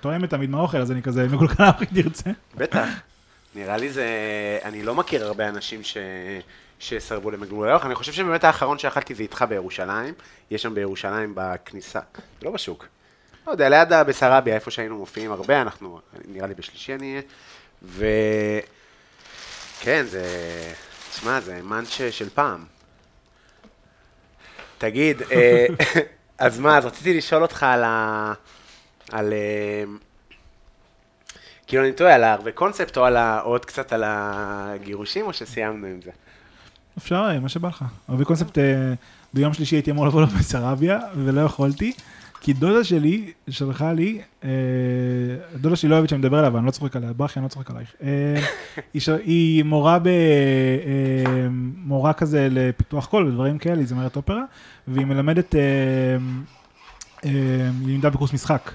[0.00, 2.30] תואמת תמיד מהאוכל, אז אני כזה, מגולגל האוח אם תרצה.
[2.56, 2.88] בטח.
[3.54, 4.08] נראה לי זה...
[4.64, 5.96] אני לא מכיר הרבה אנשים ש...
[6.78, 7.86] שסרבו למגלגל האוכל.
[7.86, 10.14] אני חושב שבאמת האחרון שאכלתי זה איתך בירושלים.
[10.50, 12.00] יש שם בירושלים בכניסה,
[12.42, 12.86] לא בשוק.
[13.46, 17.22] לא יודע, ליד הבסרביה, איפה שהיינו מופיעים הרבה, אנחנו, נראה לי בשלישי אני אהיה.
[17.82, 18.06] ו...
[19.80, 20.24] כן, זה...
[21.10, 22.64] תשמע, זה מאנץ' של פעם.
[24.78, 25.66] תגיד, אה,
[26.42, 28.32] אז מה, אז רציתי לשאול אותך על ה...
[29.12, 29.32] על...
[29.32, 29.84] אה,
[31.66, 33.40] כאילו אני טועה, על הערבי קונספט או על ה...
[33.40, 36.10] עוד קצת על הגירושים, או שסיימנו עם זה?
[36.98, 37.84] אפשר, אה, מה שבא לך.
[38.12, 38.92] אבי קונספט, אה,
[39.34, 41.92] ביום שלישי הייתי אמור לבוא לו בסרביה, ולא יכולתי,
[42.44, 44.50] כי דודה שלי שלחה לי, אה,
[45.60, 47.48] דודה שלי לא אוהבת שאני מדבר עליה, אבל אני לא צוחק עליה, ברכי, אני לא
[47.48, 47.94] צוחק עלייך.
[48.02, 48.42] אה,
[48.94, 50.06] היא היא מורה ב...
[50.06, 51.48] אה,
[51.84, 54.42] מורה כזה לפיתוח קול ודברים כאלה, היא זמרת אופרה,
[54.88, 55.60] והיא מלמדת, אה,
[57.24, 57.30] אה,
[57.80, 58.70] היא לימדה בקורס משחק.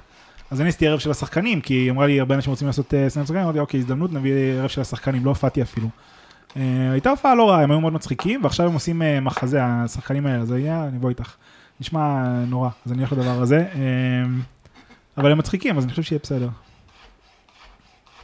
[0.51, 3.09] אז אני עשיתי ערב של השחקנים, כי היא אמרה לי, הרבה אנשים רוצים לעשות אה,
[3.09, 5.87] סצנת שחקנים, אמרתי, אוקיי, הזדמנות, נביא ערב של השחקנים, לא הופעתי אפילו.
[6.57, 10.25] אה, הייתה הופעה לא רעה, הם היו מאוד מצחיקים, ועכשיו הם עושים אה, מחזה, השחקנים
[10.25, 11.35] האלה, אז היה, אני אבוא איתך.
[11.79, 13.57] נשמע נורא, אז אני הולך לדבר הזה.
[13.57, 14.23] אה,
[15.17, 16.49] אבל הם מצחיקים, אז אני חושב שיהיה בסדר.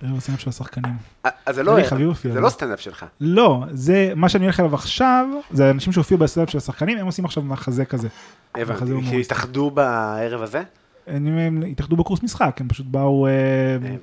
[0.02, 0.94] ערב הסצנה של השחקנים.
[1.26, 1.76] אה, אז זה לא...
[1.76, 1.96] זה
[2.32, 2.42] אבל.
[2.42, 3.06] לא סטנדאפ שלך.
[3.22, 7.26] לא, זה, מה שאני הולך אליו עכשיו, זה אנשים שהופיעו בסטנדאפ של השחקנים, הם עושים
[7.26, 8.08] עכשיו מחזה כזה.
[8.56, 9.22] הבנתי, כי.
[9.22, 10.64] התאחדו בערב הזה?
[11.08, 13.32] הם התאחדו בקורס משחק, הם פשוט באו, אה.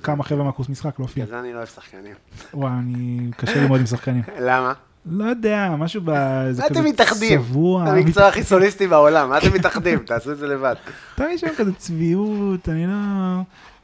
[0.03, 1.25] כמה חבר'ה מהקורס משחק להופיע.
[1.25, 2.15] בגלל זה אני לא אוהב שחקנים.
[2.53, 4.21] וואי, אני, קשה לי מאוד עם שחקנים.
[4.39, 4.73] למה?
[5.05, 6.09] לא יודע, משהו ב...
[6.09, 7.39] מה אתם מתאחדים?
[7.39, 7.83] צבוע.
[7.83, 9.99] המקצוע הכי סוליסטי בעולם, מה אתם מתאחדים?
[10.07, 10.75] תעשו את זה לבד.
[11.15, 12.93] תמיד יש שם כזה צביעות, אני לא...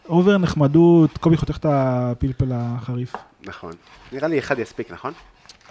[0.09, 3.13] over נחמדות, קובי חותך את הפלפל החריף.
[3.43, 3.73] נכון.
[4.11, 5.13] נראה לי אחד יספיק, נכון?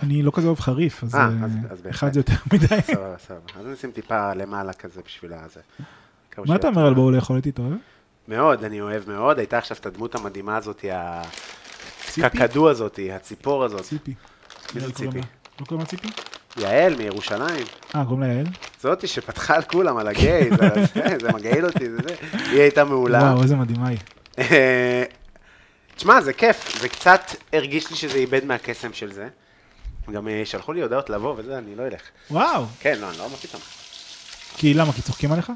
[0.03, 1.29] אני לא כזה אוהב חריף, אז אה, אה,
[1.71, 1.87] אז-.
[1.91, 2.67] אחד זה יותר מדי.
[2.95, 3.61] סבבה, סבבה.
[3.61, 5.61] אז נשים טיפה למעלה כזה בשביל הזה.
[6.39, 6.69] מה אתה.
[6.69, 7.73] אומר על בואו לאכול איתי, אתה אוהב?
[8.29, 9.39] מאוד, אני אוהב מאוד.
[9.39, 10.85] הייתה עכשיו את הדמות המדהימה הזאת?
[12.23, 13.83] הקקדו הזאת, הציפור הזאת.
[13.83, 14.15] ציפי.
[14.75, 15.27] מי זה קוראים ציפי?
[15.61, 16.09] לא קוראים לה ציפי?
[16.57, 17.67] יעל מירושלים.
[17.95, 18.47] אה, קוראים לה יעל?
[18.81, 20.87] זאתי שפתחה על כולם, על הגייז, על
[21.21, 22.15] זה, מגעיל אותי, זה זה.
[22.33, 23.19] היא הייתה מעולה.
[23.19, 23.99] וואו, איזה מדהימה היא.
[24.39, 25.05] אה,
[25.97, 27.21] תשמע, זה כיף, זה קצת
[27.53, 29.29] הרגיש לי שזה איבד מהקסם של זה.
[30.13, 32.03] גם אה, שלחו לי הודעות לבוא וזה, אני לא אלך.
[32.31, 32.65] וואו.
[32.81, 33.63] כן, לא, אני לא מה פתאום.
[34.57, 34.93] כי למה?
[34.93, 35.53] כי צוחקים עליך?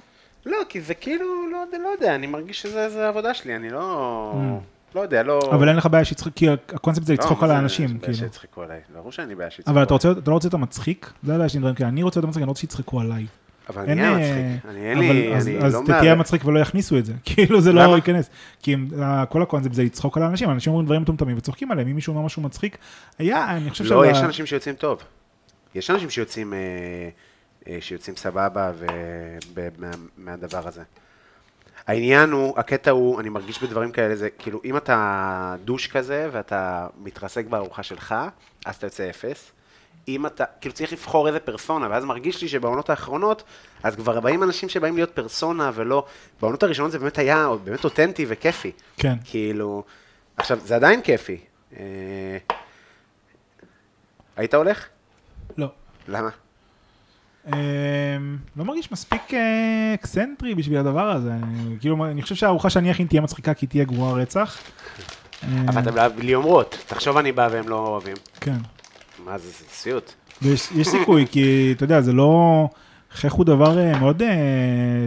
[0.46, 4.32] לא, כי זה כאילו, לא לא יודע, אני מרגיש שזה זה העבודה שלי, אני לא...
[4.34, 4.79] Mm.
[4.94, 5.40] לא יודע, לא...
[5.52, 8.16] אבל אין לך בעיה שיצחק, כי הקונספט זה לא, לצחוק על האנשים, יש בעיה כאילו.
[8.18, 10.10] שיצחקו עליי, ברור שאני בעיה שיצחקו אבל אתה עליי.
[10.10, 11.12] רוצה, אתה לא רוצה את המצחיק?
[11.22, 11.60] זה הבעיה שלי.
[11.82, 13.26] אני רוצה את המצחיק, אני לא רוצה שיצחקו עליי.
[13.68, 16.14] אבל אני אהיה אה, מצחיק, אני אין אבל לי, אז- אני אז לא אתה תהיה.
[16.14, 17.12] מצחיק ולא יכניסו את זה.
[17.24, 17.80] כאילו זה לא?
[17.96, 18.30] ייכנס.
[18.62, 21.88] כי הם- ה- כל הקונספט זה לצחוק על האנשים, אנשים אומרים דברים מטומטמים וצוחקים עליהם.
[21.88, 22.78] אם מישהו אומר משהו מצחיק,
[23.18, 25.02] היה, אני חושב לא, שה- יש אנשים שיוצאים טוב.
[25.74, 26.58] יש אנשים שיוצאים, אה,
[27.68, 27.78] אה,
[28.16, 28.70] סבבה
[30.18, 30.82] מהדבר הזה.
[31.86, 36.86] העניין הוא, הקטע הוא, אני מרגיש בדברים כאלה, זה כאילו, אם אתה דוש כזה ואתה
[37.02, 38.14] מתרסק בארוחה שלך,
[38.66, 39.52] אז אתה יוצא אפס.
[40.08, 43.42] אם אתה, כאילו צריך לבחור איזה פרסונה, ואז מרגיש לי שבעונות האחרונות,
[43.82, 46.06] אז כבר באים אנשים שבאים להיות פרסונה ולא,
[46.40, 48.72] בעונות הראשונות זה באמת היה באמת אותנטי וכיפי.
[48.96, 49.14] כן.
[49.24, 49.82] כאילו,
[50.36, 51.38] עכשיו, זה עדיין כיפי.
[51.76, 52.38] אה,
[54.36, 54.86] היית הולך?
[55.56, 55.66] לא.
[56.08, 56.30] למה?
[57.46, 57.52] אמ,
[58.56, 59.38] לא מרגיש מספיק אה,
[59.94, 61.32] אקסנטרי בשביל הדבר הזה.
[61.80, 64.58] כאילו, אני חושב שהארוחה שאני אכין תהיה מצחיקה כי תהיה גרועה רצח.
[65.68, 66.78] אבל אתה בלי אומרות.
[66.86, 68.16] תחשוב אני בא והם לא אוהבים.
[68.40, 68.56] כן.
[69.24, 70.12] מה זה, זה סיוט.
[70.42, 72.68] יש סיכוי, כי אתה יודע, זה לא...
[73.12, 74.28] חייך הוא דבר אה, מאוד אה,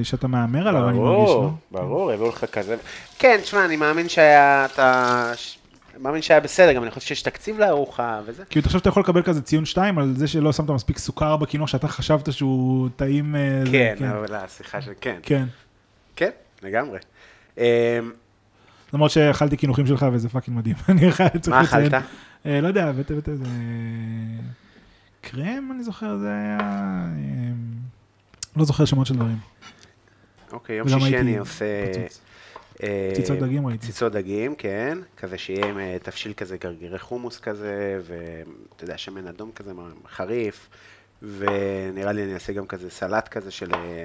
[0.03, 1.49] שאתה מהמר עליו, אני מרגיש, לא?
[1.71, 2.75] ברור, הביאו לך כזה.
[3.19, 5.31] כן, תשמע, אני מאמין שהיה, אתה...
[5.35, 5.57] ש-
[6.03, 8.45] מאמין שהיה בסדר, גם אני חושב שיש תקציב לארוחה וזה.
[8.45, 11.67] כאילו, תחשוב שאתה יכול לקבל כזה ציון 2 על זה שלא שמת מספיק סוכר בקינוח
[11.67, 13.35] שאתה חשבת שהוא טעים.
[13.35, 15.19] אה, זה, כן, אבל השיחה של כן.
[15.23, 15.45] כן.
[16.15, 16.29] כן,
[16.63, 16.99] לגמרי.
[17.57, 17.63] אמ,
[18.93, 20.75] למרות שאכלתי קינוחים שלך וזה fucking מדהים.
[20.89, 21.63] אני צריך מה.
[21.63, 21.93] אכלת?
[22.45, 23.45] אה, לא יודע, הבאת איזה...
[25.21, 26.57] קרם, אני זוכר, זה היה...
[26.59, 27.51] אה,
[28.55, 29.37] לא זוכר שמות של דברים.
[30.51, 31.65] אוקיי, יום שישי אני עושה...
[31.91, 32.21] פצוץ.
[32.83, 33.83] אה, קציצות דגים ראיתי.
[33.83, 34.97] קציצות דגים, כן.
[35.17, 39.71] כזה שיהיה עם אה, תבשיל כזה, גרגירי חומוס כזה, ואתה יודע, שמן אדום כזה,
[40.07, 40.69] חריף.
[41.21, 44.03] ונראה לי אני אעשה גם כזה סלט כזה של אה,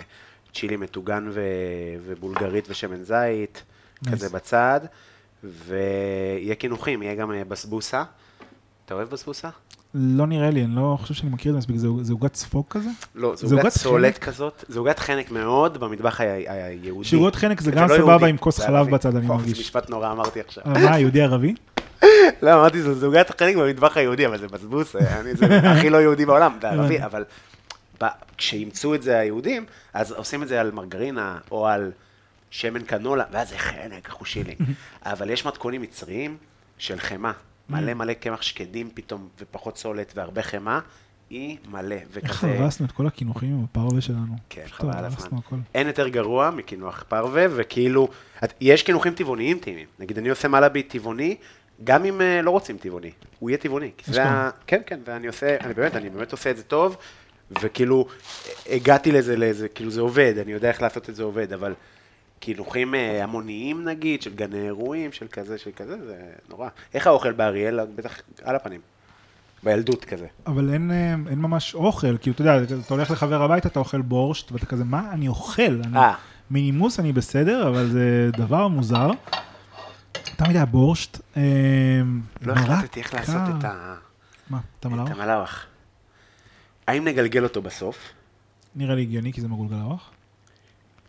[0.55, 1.41] צ'ילי מטוגן ו...
[2.03, 3.63] ובולגרית ושמן זית,
[4.05, 4.11] Nice.
[4.13, 4.81] כזה בצד.
[5.45, 8.05] ויהיה קינוחים, יהיה גם אה, בסבוסה.
[8.85, 9.49] אתה אוהב בסבוסה?
[9.95, 12.65] לא נראה לי, אני לא חושב שאני מכיר את זה מספיק, זה- זה עוגת ספוג
[12.71, 12.89] כזה?
[13.15, 14.19] לא, זה עוגת עוגת סולת?
[14.19, 17.09] כזאת, זו עוגת חנק מאוד במטבח היהודי.
[17.09, 18.91] שעוגות חנק זה זה גם לא סבבה עם כוס זה חלב.
[18.91, 19.61] בצד, אני זה מרגיש.
[19.61, 20.65] משפט נורא אמרתי עכשיו.
[20.67, 21.55] אה, מה, יהודי ערבי?
[22.43, 25.97] לא, אמרתי, זו זוגת חנק במטבח היהודי, אבל זה בזבוס, אה, אני- זה הכי לא
[25.97, 27.25] יהודי בעולם, זה ערבי, אבל
[28.37, 31.91] כשאימצו את זה היהודים, אז עושים את זה על מרגרינה, או על
[32.51, 34.55] שמן קנולה, ואז זה חנק, אחושי לי.
[35.03, 36.37] אבל יש מתכונים מצריים
[36.79, 37.33] של חמאה,
[37.71, 40.79] מלא מלא קמח שקדים פתאום, ופחות סולת, והרבה חמאה,
[41.31, 42.45] היא מלא, איך.
[42.45, 44.35] הרסנו את כל הקינוחים עם הפרווה שלנו?
[44.49, 45.39] כן, חבל על הזמן.
[45.75, 48.09] אין יותר גרוע מקינוח פרווה, וכאילו,
[48.45, 49.87] את- יש קינוחים טבעוניים טעימים.
[49.99, 51.37] נגיד, אני עושה מלאבי טבעוני,
[51.85, 53.91] גם אם אה, לא רוצים טבעוני, הוא יהיה טבעוני.
[54.07, 54.25] זה.
[54.25, 54.51] ה...
[54.67, 56.97] כן, כן, ואני עושה, אני באמת, אני באמת עושה את זה טוב,
[57.63, 58.07] וכאילו,
[58.71, 61.75] הגעתי לזה, לזה, כאילו זה עובד, אני יודע איך לעשות את זה עובד, אבל
[62.41, 66.17] קינוחים אה, המוניים נגיד, של גני אירועים, של כזה, של כזה, זה
[66.49, 66.69] נורא.
[66.95, 67.85] איך האוכל באריאל?
[67.85, 68.81] בטח על הפנים.
[69.63, 70.27] בילדות כזה.
[70.47, 74.01] אבל אין, אה, אין ממש אוכל, כאילו, אתה יודע, אתה הולך לחבר הביתה, אתה אוכל
[74.01, 75.63] בורשט, ואתה כזה, מה אני אוכל?
[75.63, 76.15] אני, אה.
[76.51, 79.11] מינימוס אני בסדר, אבל זה דבר מוזר.
[80.37, 81.19] תמיד היה בורשט.
[81.37, 81.43] אה,
[82.43, 83.43] לא החלטתי איך לעשות.
[83.59, 83.95] את ה...
[84.51, 85.07] מה, אתה מלאך?
[85.07, 85.67] את המלאווח.
[86.87, 88.13] האם נגלגל אותו בסוף,
[88.77, 90.11] נראה לי הגיוני, כי זה מגולגל ארוך.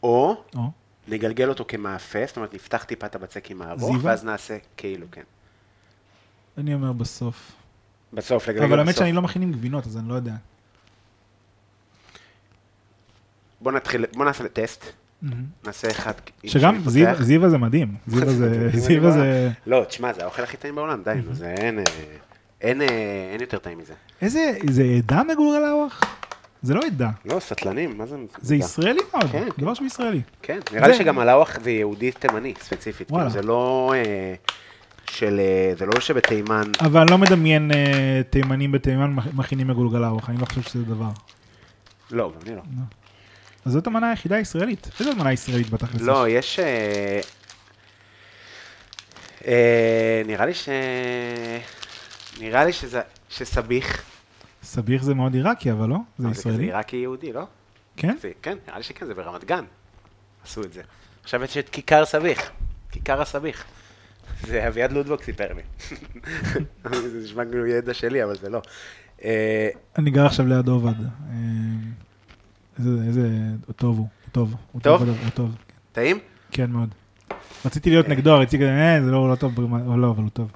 [0.04, 0.72] או או,
[1.10, 4.12] נגלגל אותו כמאפה, זאת אומרת, נפתח טיפה את הבצק עם הארוך, זיווה?
[4.12, 5.22] ואז נעשה כאילו, כן.
[6.58, 7.52] אני אומר בסוף.
[8.14, 9.00] בסוף, לגלגל אבל האמת בסוף.
[9.00, 10.34] שאני לא מכין עם גבינות, אז אני לא יודע.
[13.62, 14.86] בוא נתחיל, בוא נעשה טסט.
[15.22, 15.44] מהמם.
[15.66, 16.12] נעשה אחד.
[16.46, 16.80] שגם
[17.20, 17.96] זיווה- זה מדהים.
[18.74, 19.50] זיווה זה...
[19.68, 21.80] לא, תשמע, זה האוכל הכי טעים בעולם, די, נו, זה אין...
[21.80, 21.84] אה,
[22.62, 22.88] אין, אה,
[23.32, 23.94] אין יותר טעים מזה.
[24.22, 24.52] איזה...
[24.70, 26.02] זה עדה מגולגל ארוך?
[26.62, 27.10] זה לא עדה.
[27.26, 28.16] לא, סטלנים, מה זה?
[28.42, 29.32] זה ישראלי מאוד.
[29.32, 29.48] כן.
[29.58, 30.22] דבר שהוא ישראלי.
[30.42, 33.12] כן, נראה לי שגם הלאווח זה יהודי תימני, ספציפית.
[33.12, 33.30] וואלה.
[33.30, 34.34] זה לא אה,
[35.12, 35.40] של...
[35.40, 36.62] אה, זה לא שבתימן...
[36.80, 40.84] אבל אני לא מדמיין אה, תימנים בתימן מכ- מכינים מגולגל ארוך, אני לא חושב שזה
[40.84, 41.10] דבר.
[42.12, 42.62] לא, גם אני לא.
[43.66, 44.88] אז זאת המנה היחידה הישראלית.
[45.00, 46.02] איזה מנה ישראלית בתכלס?
[46.02, 46.60] לא, יש...
[46.60, 47.20] אה,
[49.48, 50.70] אה, נראה לי ש...
[52.40, 53.02] נראה לי שזה...
[53.30, 54.02] שסביח.
[54.70, 55.98] סביח זה מאוד עיראקי, אבל לא?
[56.18, 56.64] זה ישראלי?
[56.64, 57.44] עיראקי יהודי, לא?
[57.98, 58.16] כן?
[58.22, 59.64] זה, כן, נראה לי שכן, זה ברמת גן.
[60.44, 60.82] עשו את זה.
[61.24, 62.52] עכשיו יש את כיכר סביח.
[62.92, 63.66] כיכר הסביח.
[64.42, 65.62] זה אביעד לודבוק סיפר לי.
[67.12, 68.62] זה נשמע כאילו ידע שלי, אבל זה לא.
[69.24, 70.94] אה, אני גר עכשיו ליד עובד.
[71.02, 73.30] אה, איזה,
[73.76, 74.56] טוב הוא, טוב.
[74.82, 75.02] טוב?
[75.02, 75.56] הוא טוב,
[75.92, 76.20] טעים?
[76.52, 76.90] כן מאוד.
[77.66, 80.52] רציתי להיות נגדו, רציתי אה, זה לא לא טוב, לא, אבל הוא טוב.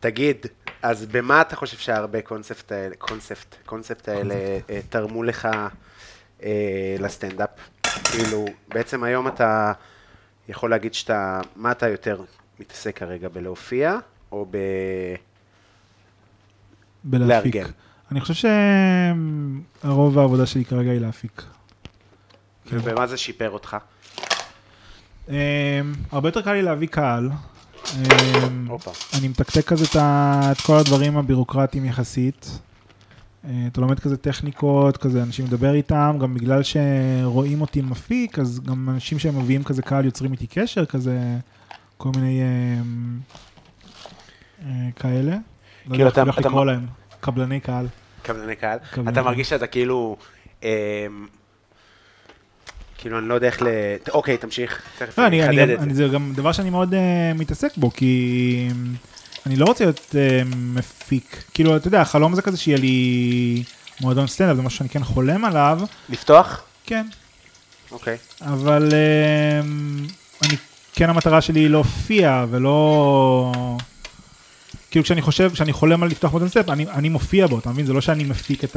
[0.00, 0.46] תגיד,
[0.82, 4.34] אז במה אתה חושב שהרבה קונספט האלה, קונספט, קונספט האלה
[4.70, 5.48] אה, תרמו לך
[6.42, 7.50] אה, לסטנדאפ?
[8.04, 9.72] כאילו, בעצם היום אתה
[10.48, 12.20] יכול להגיד שאתה, מה אתה יותר
[12.60, 13.98] מתעסק כרגע, בלהופיע
[14.32, 14.56] או ב...
[17.04, 17.54] בלהפיק.
[17.54, 17.70] לארגן.
[18.10, 18.48] אני חושב
[19.82, 21.42] שרוב העבודה שלי כרגע היא להפיק.
[22.66, 23.76] ובמה זה שיפר אותך?
[25.26, 25.30] Um,
[26.12, 27.30] הרבה יותר קל לי להביא קהל.
[28.68, 28.90] הופה.
[29.18, 32.58] אני מתקתק כזה את, כל הדברים הבירוקרטיים יחסית.
[33.44, 38.60] Uh, אתה לומד כזה טכניקות, כזה אנשים מדבר איתם, גם בגלל שרואים אותי מפיק, אז
[38.60, 41.18] גם אנשים שהם מביאים כזה קהל יוצרים איתי קשר, כזה
[41.98, 43.32] כל מיני um,
[44.60, 44.64] uh,
[44.96, 45.32] כאלה.
[45.32, 45.38] לא
[45.90, 46.86] כאילו, יודע אתה- אפילו איך אתה לקרוא להם,
[47.20, 47.86] קבלני קהל.
[48.22, 48.78] קבלני קהל.
[48.90, 49.22] קבלני אתה.
[49.22, 50.16] מרגיש שאתה כאילו...
[50.62, 50.68] אמ,
[52.98, 53.66] כאילו, אני לא יודע איך ל...
[54.10, 54.82] אוקיי, תמשיך.
[54.98, 55.94] תכף לא, אני אחדד את זה.
[55.94, 58.68] זה גם דבר שאני מאוד uh, מתעסק בו, כי
[59.46, 60.14] אני לא רוצה להיות uh,
[60.56, 61.44] מפיק.
[61.54, 63.62] כאילו, אתה יודע, החלום זה כזה שיהיה לי
[64.00, 66.62] מועדון סטנדאפ, זה משהו שאני כן חולם עליו, לפתוח?
[66.86, 67.06] כן,
[67.90, 68.16] אוקיי.
[68.40, 68.92] אבל
[70.42, 70.56] אני,
[70.92, 73.52] כן המטרה שלי היא להופיע, ולא...
[74.90, 77.86] כאילו כשאני חושב, כשאני חולם על לפתוח מועדון סטנדאפ, אני, אני מופיע בו, אתה מבין?
[77.86, 78.76] זה לא שאני מפיק את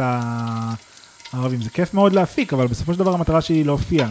[1.34, 4.07] הערבים, זה כיף מאוד להפיק, אבל בסופו של דבר המטרה שלי היא להופיע.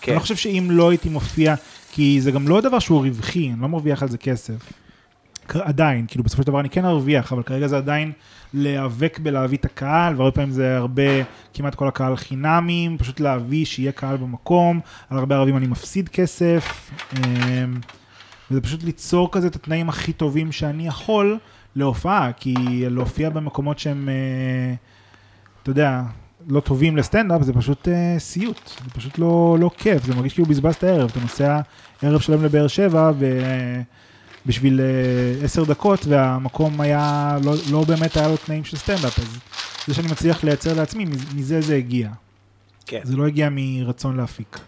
[0.00, 0.12] כן.
[0.12, 1.54] אני לא חושב שאם לא הייתי מופיע,
[1.92, 4.72] כי זה גם לא דבר שהוא רווחי, אני לא מרוויח על זה כסף.
[5.48, 8.12] עדיין, כאילו בסופו של דבר אני כן ארוויח, אבל כרגע זה עדיין
[8.54, 11.02] להיאבק בלהביא את הקהל, והרבה פעמים זה הרבה,
[11.54, 14.80] כמעט כל הקהל חינמים, פשוט להביא שיהיה קהל במקום,
[15.10, 16.90] על הרבה ערבים אני מפסיד כסף.
[17.16, 17.80] אמ,
[18.50, 21.38] וזה פשוט ליצור כזה את התנאים הכי טובים שאני יכול
[21.76, 22.54] להופעה, כי
[22.90, 24.74] להופיע במקומות שהם, אה,
[25.62, 26.02] אתה יודע,
[26.48, 30.48] לא טובים לסטנדאפ, זה פשוט אה, סיוט, זה פשוט לא, לא כיף, זה מרגיש כאילו
[30.48, 31.60] בזבז את הערב, אתה נוסע
[32.02, 33.12] ערב שלם לבאר שבע,
[34.44, 39.38] ובשביל אה, עשר דקות, והמקום היה, לא, לא באמת היה לו תנאים של סטנדאפ, אז
[39.86, 42.08] זה שאני מצליח לייצר לעצמי, מז- מזה זה הגיע.
[42.86, 43.00] כן.
[43.04, 44.58] זה לא הגיע מרצון להפיק.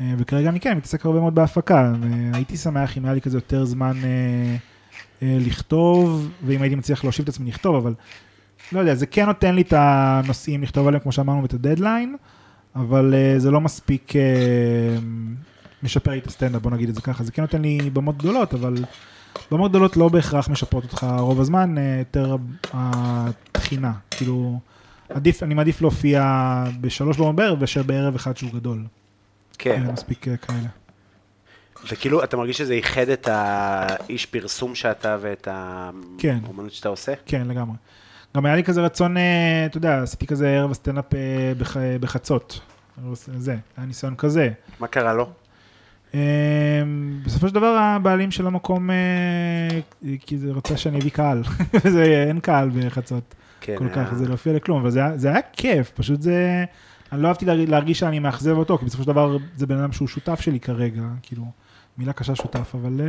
[0.00, 1.92] אה, וכרגע אני כן מתעסק הרבה מאוד בהפקה,
[2.32, 4.56] והייתי שמח אם היה לי כזה יותר זמן אה,
[5.22, 7.94] אה, לכתוב, ואם הייתי מצליח להושיב את עצמי לכתוב, אבל
[8.72, 12.16] לא יודע, זה כן נותן לי את הנושאים לכתוב עליהם, כמו שאמרנו, ואת הדדליין,
[12.76, 14.22] אבל אה, זה לא מספיק אה,
[15.82, 17.24] משפר לי את הסטנדאפ, בוא נגיד את זה ככה.
[17.24, 18.74] זה כן נותן לי במות גדולות, אבל
[19.50, 22.36] במות גדולות לא בהכרח משפרות אותך רוב הזמן, אה, יותר
[22.72, 23.92] התחינה.
[24.10, 24.60] כאילו,
[25.08, 28.84] עדיף, אני מעדיף להופיע בשלוש במות בערב, מאשר בערב אחד שהוא גדול.
[29.58, 29.82] כן.
[29.92, 30.68] מספיק כאלה.
[31.92, 35.48] וכאילו, אתה מרגיש שזה איחד את האיש פרסום שאתה ואת
[36.18, 36.38] כן.
[36.44, 37.12] האומנות שאתה עושה?
[37.26, 37.76] כן, לגמרי.
[38.36, 39.22] גם היה לי כזה רצון, אה,
[39.66, 42.60] אתה יודע, עשיתי כזה ערב הסטנדאפ אה, בח, בחצות.
[43.14, 44.50] זה, היה ניסיון כזה.
[44.80, 45.28] מה קרה לו?
[46.14, 46.20] אה,
[47.24, 48.90] בסופו של דבר הבעלים של המקום,
[50.20, 51.42] כי זה רצה שאני אביא קהל,
[51.84, 55.40] וזה אין קהל בחצות כן, כל כך, זה לא הופיע לכלום, אבל זה זה היה
[55.52, 56.64] כיף, פשוט זה,
[57.12, 59.92] אני לא אהבתי להרג- להרגיש שאני מאכזב אותו, כי בסופו של דבר זה בן אדם
[59.92, 61.44] שהוא שותף שלי כרגע, כאילו,
[61.98, 63.00] מילה קשה שותף, אבל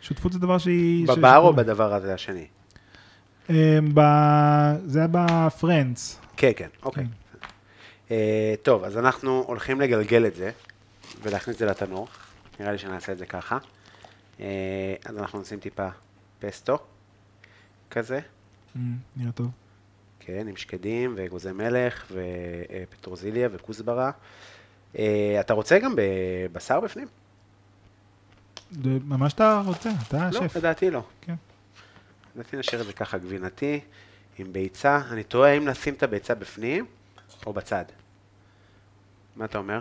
[0.00, 1.06] שותפות זה דבר שהיא...
[1.06, 1.52] ש- בבר או.
[1.52, 2.46] בדבר הזה השני?
[3.94, 6.20] ב- זה היה בפרנדס.
[6.36, 7.04] כן, כן, אוקיי.
[7.04, 7.10] כן.
[8.10, 10.50] אה, טוב, אז אנחנו הולכים לגלגל את זה
[11.22, 12.08] ולהכניס את זה לתנור.
[12.60, 13.58] נראה לי שנעשה את זה ככה.
[14.40, 14.46] אה,
[15.04, 15.88] אז אנחנו נשים טיפה
[16.38, 16.78] פסטו,
[17.90, 18.20] כזה,
[18.76, 18.78] Mm,
[19.16, 19.46] נראה טוב.
[20.20, 24.10] כן, עם שקדים ואגוזי מלך ופטרוזיליה וכוסברה.
[24.98, 27.06] אה, אתה רוצה גם בבשר בפנים?
[28.84, 30.56] ממש אתה רוצה, אתה לא, השף.
[30.56, 31.02] לדעתי לא.
[31.20, 31.34] כן.
[32.36, 33.80] לדעתי נשאיר את זה ככה גבינתי,
[34.38, 35.00] עם ביצה.
[35.10, 36.84] אני תוהה אם לשים את הביצה בפנים
[37.46, 37.84] או בצד.
[39.36, 39.80] מה אתה אומר?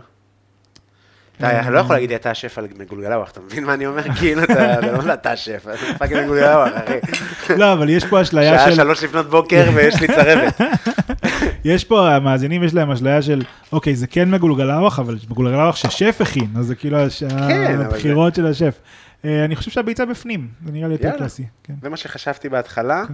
[1.35, 4.03] אתה לא יכול להגיד לי אתה השף על מגולגלוואח, אתה מבין מה אני אומר?
[4.19, 7.53] כאילו אתה, לא אתה השף, אתה פאקינג מגולגלווח, אחי.
[7.59, 10.61] לא, אבל יש פה אשליה שעה של, שלוש לפנות בוקר ויש לי צרבת.
[11.65, 16.47] יש פה, המאזינים יש להם אשליה של, אוקיי, זה כן מגולגלוואח, אבל מגולגלוואח ששף הכין,
[16.57, 16.97] אז זה כאילו
[17.29, 18.79] כן, הבחירות של השף.
[19.25, 21.19] אה, אני חושב שהביצה בפנים, זה נראה לי יותר יאללה.
[21.19, 21.45] קלאסי.
[21.63, 21.73] כן.
[21.81, 23.03] זה מה שחשבתי בהתחלה.
[23.07, 23.13] כן.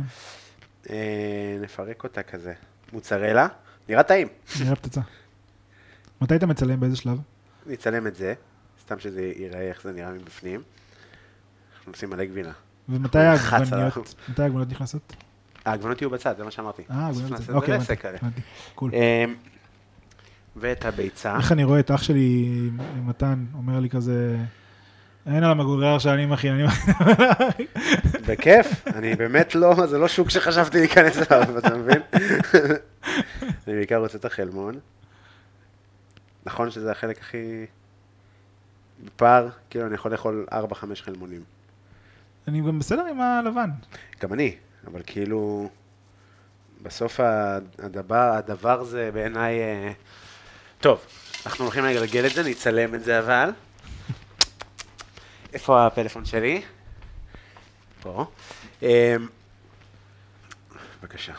[0.89, 2.53] אה, נפרק אותה כזה.
[2.93, 3.47] מוצרלה,
[3.89, 4.27] נראה טעים.
[4.61, 5.01] נראה פצצה.
[6.21, 6.79] מתי אתה מצלם?
[6.79, 7.17] באיזה שלב?
[7.65, 8.33] נצלם את זה,
[8.81, 10.61] סתם שזה ייראה איך זה נראה מבפנים.
[11.77, 12.51] אנחנו נשים מלא גבינה.
[12.89, 13.19] ומתי.
[13.19, 15.15] העגבניות, מתי העגבניות נכנסות?
[15.65, 16.83] העגבנות יהיו בצד, זה מה שאמרתי.
[16.91, 18.41] אה, העגבניות, זה אוקיי, הבנתי,
[18.75, 18.91] קול.
[18.93, 19.35] אמ,
[20.55, 21.37] ואת הביצה.
[21.37, 22.49] איך אני רואה את אח שלי,
[23.05, 24.37] מתן, אומר לי כזה,
[25.27, 27.65] אין על המגולגלר שאני מכין, אני מכין.
[28.27, 32.01] בכיף, אני באמת לא, זה לא שוק שחשבתי להיכנס אליו, אתה מבין?
[33.67, 34.79] אני בעיקר רוצה את החלמון.
[36.45, 37.65] נכון שזה החלק הכי...
[39.05, 40.53] בפער, כאילו אני יכול לאכול 4-5
[41.01, 41.43] חלמונים.
[42.47, 43.69] אני גם בסדר עם הלבן.
[44.21, 44.55] גם אני,
[44.87, 45.69] אבל כאילו,
[46.81, 47.19] בסוף
[47.79, 49.59] הדבר, הדבר זה בעיניי...
[49.59, 49.91] אה,
[50.79, 51.05] טוב,
[51.45, 53.49] אנחנו הולכים לגלגל את זה, נצלם את זה אבל.
[55.53, 56.61] איפה הפלאפון שלי?
[58.01, 58.25] פה.
[58.81, 58.87] אמ,
[61.01, 61.33] בבקשה.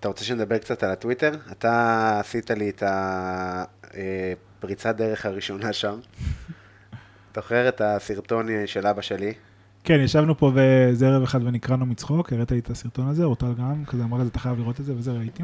[0.00, 1.32] אתה רוצה שנדבר קצת על הטוויטר?
[1.52, 5.98] אתה עשית לי את הפריצת דרך הראשונה שם.
[7.32, 9.34] אתה זוכר את הסרטון של אבא שלי?
[9.84, 13.84] כן, ישבנו פה באיזה ערב אחד ונקרענו מצחוק, הראת לי את הסרטון הזה, אורטל גם,
[13.84, 15.42] כזה אמר לי, אתה חייב לראות את זה, וזה ראיתי.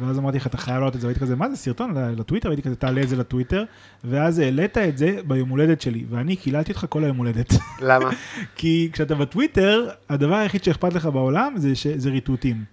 [0.00, 2.48] ואז אמרתי לך, אתה חייב לראות את זה, והייתי כזה, מה זה סרטון לטוויטר?
[2.48, 3.64] הייתי כזה, תעלה את זה לטוויטר,
[4.04, 7.52] ואז העלית את זה ביום הולדת שלי, ואני קיללתי אותך כל היום הולדת.
[7.80, 8.10] למה?
[8.56, 11.86] כי כשאתה בטוויטר, הדבר היחיד שאכפת לך בעולם זה, ש...
[11.86, 12.64] זה ריטוטים.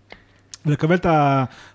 [0.65, 1.05] ולקבל את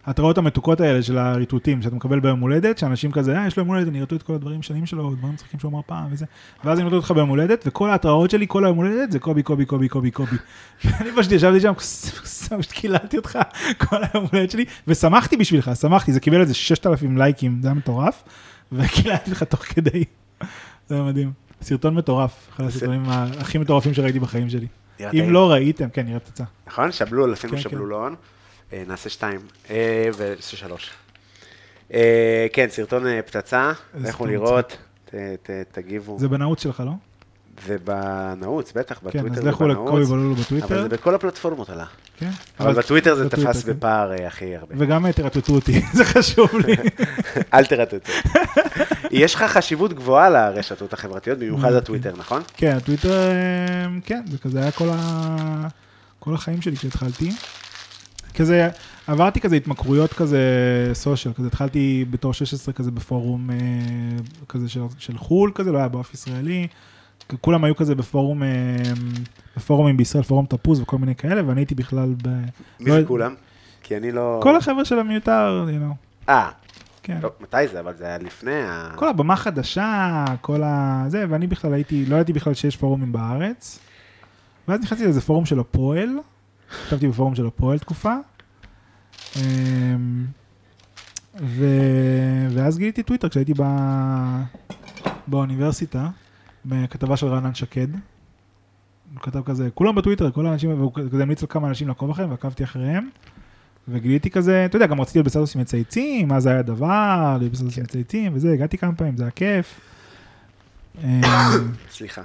[0.05, 3.69] ההתראות המתוקות האלה של הריטוטים שאתה מקבל ביום הולדת, שאנשים כזה, אה, יש לו יום
[3.69, 6.27] הולדת, אני ארטוט את כל הדברים שנים שלו, דברים מצחיקים שהוא אמר פעם וזה,
[6.65, 9.65] ואז אני ארטוט אותך ביום הולדת, וכל ההתראות שלי, כל היום הולדת, זה קובי, קובי,
[9.65, 10.37] קובי, קובי, קובי.
[10.85, 11.75] ואני פשוט ישבתי שם,
[12.59, 13.39] פשוט קיללתי אותך
[13.89, 18.23] כל היום הולדת שלי, ושמחתי בשבילך, שמחתי, זה קיבל איזה 6,000 לייקים, זה היה מטורף,
[18.73, 20.05] וקיללתי לך תוך כדי,
[20.89, 21.33] זה היה מדהים.
[21.63, 23.03] סרטון מטורף, אחד הסרטונים
[23.41, 24.67] הכי מטורפים שראיתי בחיים שלי.
[25.01, 25.31] אם.
[25.31, 26.45] לא ראיתם, כן, נראה פצצה.
[26.67, 26.93] נכון?
[26.93, 27.63] שבלול, עשינו כן, כן.
[27.63, 28.15] שבלולון.
[28.73, 29.41] אה, נעשה שתיים.
[29.71, 30.91] אה, ונעשה שלוש.
[31.95, 34.77] אה, כן, סרטון פצצה, לכו לראות,
[35.73, 36.19] תגיבו.
[36.19, 36.93] זה בנעוץ שלך, לא?
[37.67, 40.09] זה בנעוץ, בטח, כן, בטוויטר אז זה לכו לקובי בנעוץ.
[40.09, 40.83] בלולו אבל בטוויטר.
[40.83, 41.85] זה בכל הפלטפורמות עלה.
[42.19, 42.31] כן.
[42.61, 43.73] אבל בטוויטר זה תפס כן.
[43.73, 44.75] בפער הכי הרבה.
[44.79, 46.77] וגם תרטטו אותי, זה חשוב לי.
[47.55, 48.13] אל תרטטו.
[49.11, 52.43] יש לך חשיבות גבוהה לרשתות החברתיות, במיוחד הטוויטר, נכון?
[52.57, 53.31] כן, הטוויטר,
[54.05, 54.71] כן, זה כזה היה.
[56.19, 57.31] כל החיים שלי כשהתחלתי.
[58.39, 58.69] כזה,
[59.07, 60.41] עברתי כזה התמכרויות כזה
[60.93, 63.57] סושיאל, כזה התחלתי בתור 16 כזה בפורום אה,
[64.49, 66.67] כזה של, של חו"ל כזה, לא היה באף ישראלי.
[67.41, 68.49] כולם היו כזה בפורום, אה,
[69.57, 72.29] בפורומים בישראל, פורום תפוז וכל מיני כאלה, ואני הייתי בכלל ב...
[72.81, 73.35] מי לא- זה כולם?
[73.83, 74.41] כי אני לא...
[74.43, 76.51] כל החבר'ה של המיותר, you know, אה,
[77.03, 77.19] כן.
[77.23, 77.81] לא, מתי זה?
[77.81, 78.93] אבל זה היה לפני ה...
[78.97, 81.05] כל הבמה חדשה, כל ה...
[81.09, 83.79] זה, ואני בכלל הייתי, לא ידעתי בכלל שיש פורומים בארץ.
[84.69, 86.09] ואז נכנסתי לאיזה פורום של הפועל,
[86.71, 88.15] כתבתי בפורום של הפועל תקופה.
[89.37, 90.27] אמ,
[91.41, 91.65] ו...
[92.51, 93.63] ואז גיליתי טוויטר כשהייתי ב...
[95.27, 96.09] באוניברסיטה,
[96.65, 97.89] בכתבה של רענן שקד.
[99.15, 102.31] הוא כתב כזה, כולם בטוויטר, כל האנשים, והוא כזה המליץ על כמה אנשים לעקוב אחריהם,
[102.31, 103.09] ועקבתי אחריהם.
[103.89, 107.79] וגיליתי כזה, אתה יודע, גם רציתי להיות בסטטוס עם מצייצים, אז היה דבר, להיות בסטטוס
[107.79, 109.81] עם מצייצים וזה, הגעתי כמה פעמים, זה היה כיף.
[111.05, 111.21] אמ,
[111.91, 112.23] סליחה.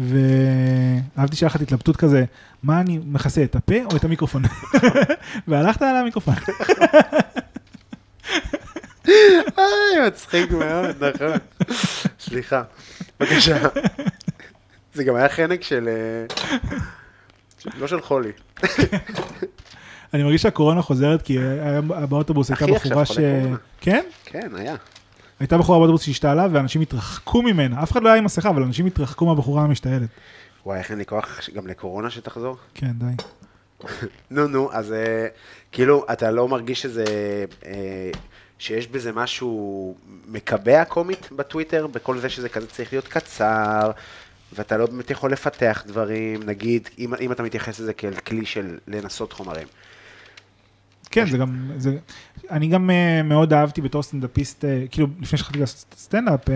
[0.00, 2.24] ואהבתי שהיה לך התלבטות כזה,
[2.62, 4.42] מה אני מכסה, את הפה או את המיקרופון?
[5.48, 6.34] והלכת על המיקרופון.
[9.08, 11.38] איי, מצחיק מאוד, נכון.
[12.20, 12.62] סליחה.
[13.20, 13.58] בבקשה.
[14.94, 15.88] זה גם היה חנק של...
[15.88, 16.26] אה,
[17.78, 18.32] לא של חולי.
[20.14, 21.38] אני מרגיש שהקורונה חוזרת, כי
[21.86, 23.18] באוטובוס הייתה בחורה ש...
[23.80, 24.04] כן?
[24.24, 24.76] כן, היה.
[25.40, 27.82] הייתה בחורה באוטובוס שהשתעלה, ואנשים התרחקו ממנה.
[27.82, 30.08] אף אחד לא היה עם מסכה, אבל אנשים התרחקו מהבחורה המשתעלת.
[30.66, 32.56] וואי, איך אין לי כוח גם לקורונה שתחזור?
[32.74, 33.22] כן, די.
[34.30, 35.26] נו, נו, אז אה,
[35.72, 37.04] כאילו, אתה לא מרגיש שזה...
[37.66, 38.10] אה,
[38.58, 39.94] שיש בזה משהו
[40.28, 43.90] מקבע קומית בטוויטר, בכל זה שזה כזה צריך להיות קצר,
[44.52, 48.78] ואתה לא באמת יכול לפתח דברים, נגיד, אם, אם אתה מתייחס לזה כאל כלי של
[48.88, 49.66] לנסות חומרים.
[51.10, 51.98] כן, זה גם, זה,
[52.50, 56.50] אני גם אה, מאוד אהבתי בתור סטנדאפיסט, אה, כאילו, לפני שהתחלתי לעשות סטנדאפ, אה,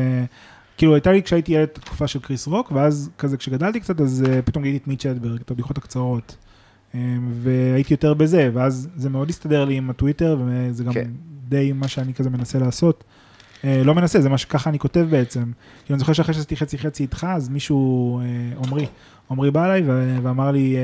[0.77, 4.43] כאילו, הייתה לי כשהייתי ילד תקופה של קריס רוק, ואז כזה כשגדלתי קצת, אז אה,
[4.43, 6.37] פתאום גיליתי את מיץ' הדברג, את הבדיחות הקצרות.
[6.93, 6.97] אמ,
[7.43, 11.11] והייתי יותר בזה, ואז זה מאוד הסתדר לי עם הטוויטר, וזה גם כן.
[11.49, 13.05] די מה שאני כזה מנסה לעשות.
[13.63, 15.41] אה, לא מנסה, זה מה שככה אני כותב בעצם.
[15.85, 18.87] כאילו, אני זוכר שאחרי שעשיתי חצי חצי איתך, אז מישהו, אה, עמרי,
[19.31, 19.83] עמרי בא אליי
[20.23, 20.81] ואמר לי, אה,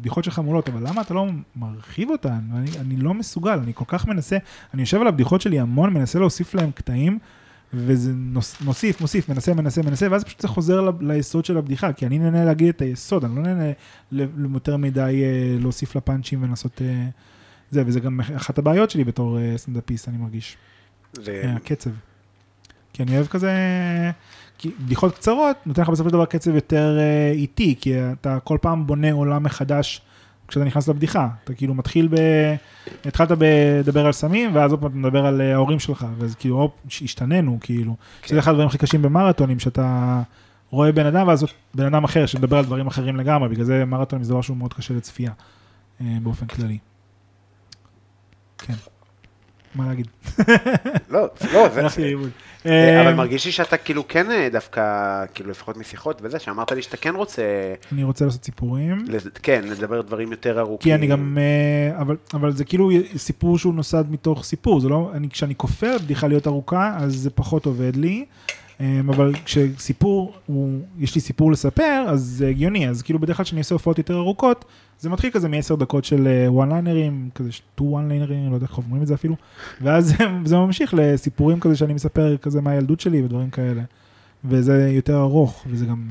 [0.00, 1.26] בדיחות שלך מעולות, אבל למה אתה לא
[1.56, 2.38] מרחיב אותן?
[2.54, 4.36] ואני אני לא מסוגל, אני כל כך מנסה,
[4.74, 7.18] אני יושב על הבדיחות שלי המון, מנסה להוסיף להם קטעים,
[7.74, 11.92] וזה נוס, מוסיף, מוסיף, מנסה, מנסה, מנסה, ואז פשוט זה חוזר ל- ליסוד של הבדיחה,
[11.92, 13.72] כי אני נהנה להגיד את היסוד, אני לא נהנה
[14.52, 16.82] יותר מדי אה, להוסיף לפאנצ'ים ולנסות...
[16.82, 17.08] אה,
[17.70, 20.56] זה, וזה גם אחת הבעיות שלי בתור סטנדאפיסט, אני מרגיש.
[21.28, 21.90] אה, הקצב.
[22.92, 23.50] כי אני אוהב כזה,
[24.64, 28.86] בדיחות קצרות נותן לך בסופו של דבר קצב יותר אה, איטי, כי אתה כל פעם
[28.86, 30.00] בונה עולם מחדש
[30.48, 31.28] כשאתה נכנס לבדיחה.
[31.44, 32.16] אתה כאילו מתחיל ב...
[33.04, 36.56] התחלת לדבר על סמים, ואז עוד פעם אתה מדבר על אה, ההורים שלך, ואז כאילו,
[36.56, 37.96] הופ, השתננו, כאילו.
[38.22, 38.28] כן.
[38.28, 40.22] שזה אחד הדברים הכי קשים במרתונים, שאתה
[40.70, 44.24] רואה בן אדם, ואז בן אדם אחר שמדבר על דברים אחרים לגמרי, בגלל זה מרתונים
[44.24, 45.32] זה דבר שהוא מאוד קשה לצפייה,
[46.00, 46.78] אה, באופן כללי.
[48.58, 48.74] כן.
[49.76, 50.06] מה להגיד?
[51.10, 51.80] לא, לא, זה...
[51.80, 52.30] הלכתי לאיבוד.
[52.66, 54.82] אה, אבל אה, מרגיש לי שאתה כאילו כן אה, דווקא,
[55.34, 57.42] כאילו לפחות משיחות וזה, שאמרת לי שאתה כן רוצה,
[57.92, 59.04] אני רוצה לעשות סיפורים,
[59.42, 60.84] כן, לדבר דברים יותר ארוכים.
[60.84, 61.38] כי אני גם,
[62.00, 65.98] אבל, אבל זה כאילו סיפור שהוא נוסד מתוך סיפור, זה לא, אני, כשאני כופה על
[65.98, 68.24] בדיחה להיות ארוכה, אז זה פחות עובד לי,
[68.80, 73.60] אבל כשסיפור, הוא, יש לי סיפור לספר, אז זה הגיוני, אז כאילו בדרך כלל כשאני
[73.60, 74.64] עושה הופעות יותר ארוכות,
[75.00, 78.78] זה מתחיל כזה מעשר דקות של one liner־ים, כזה two one liner־ים, לא יודע איך
[78.78, 79.36] אומרים את זה אפילו,
[79.80, 80.14] ואז
[80.44, 83.82] זה, ממשיך לסיפורים כזה שאני מספר כזה מהילדות שלי ודברים כאלה,
[84.44, 86.08] וזה יותר ארוך, וזה גם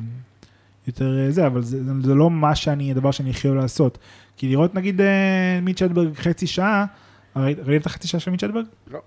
[0.87, 3.97] יותר אה, זה, אבל זה, זה לא מה שאני, הדבר שאני הכי אוהב לעשות.
[4.37, 6.85] כי לראות נגיד אה, מיץ' הדברג חצי שעה,
[7.35, 8.65] ראית את החצי שעה של מיט שטברג?
[8.91, 8.99] לא.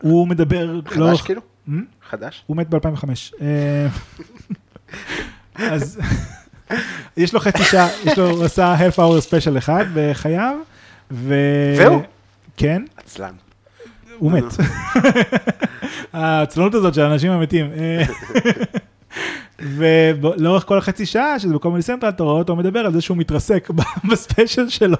[0.00, 1.40] הוא מדבר, חדש כאילו?
[1.68, 1.72] המ?
[2.08, 2.44] חדש?
[2.46, 3.04] הוא מת ב-2005.
[5.54, 6.00] אז
[7.16, 10.56] יש לו חצי שעה, יש לו, הוא עשה half hour special אחד בחייו,
[11.10, 11.34] ו...
[11.76, 12.02] זהו?
[12.56, 13.32] כן, עצלן.
[14.18, 14.44] הוא מת.
[16.12, 17.70] העצלנות הזאת של האנשים המתים.
[19.64, 23.70] ולאורך כל החצי שעה, שזה בקומדי סנטרל, אתה רואה אותו מדבר על זה שהוא מתרסק
[24.10, 24.96] ב special שלו,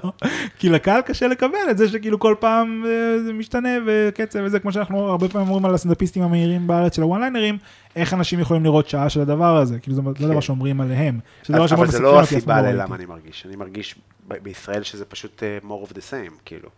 [0.59, 4.71] כי לקהל קשה לקבל את זה שכאילו כל פעם אה, זה משתנה וקצב וזה, כמו
[4.71, 7.57] שאנחנו הרבה פעמים אומרים על הסטנדאפיסטים המהירים בארץ של ה one liner־ים,
[7.95, 11.19] איך אנשים יכולים לראות שעה של הדבר הזה, כאילו זה לא דבר שאומרים עליהם.
[11.43, 12.67] שזה דבר אז- שמאוד אבל זה לא הסיבה לא.
[12.71, 13.45] ללמה אני מרגיש.
[13.47, 13.95] אני מרגיש
[14.43, 16.69] בישראל שזה פשוט אה, more of the same, כאילו.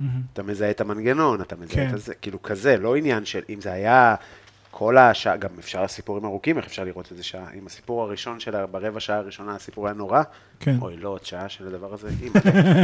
[0.00, 0.20] מהמם.
[0.32, 1.88] אתה מזהה את המנגנון, אתה מזהה כן.
[1.88, 4.14] את הזה, כאילו כזה, לא עניין של, אם זה היה
[4.76, 7.46] כל השעה, גם אפשר סיפורים ארוכים, איך אפשר לראות את זה שעה.
[7.58, 10.22] אם הסיפור הראשון שלה, ברבע שעה הראשונה, הסיפור היה נורא,
[10.60, 10.76] כן.
[10.80, 12.40] אוי, לא עוד שעה של הדבר הזה, אימא.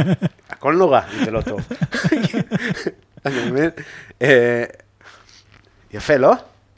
[0.49, 1.59] הכל נורא, אם זה לא טוב.
[3.25, 3.69] אני מבין?
[4.21, 4.63] אה,
[5.93, 6.33] יפה, לא?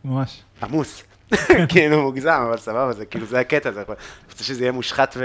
[0.05, 0.43] ממש.
[0.63, 1.03] עמוס.
[1.69, 3.83] כאילו מוגזם, אבל סבבה, זה כאילו, זה הקטע, זה
[4.31, 5.23] רוצה שזה יהיה מושחת ו...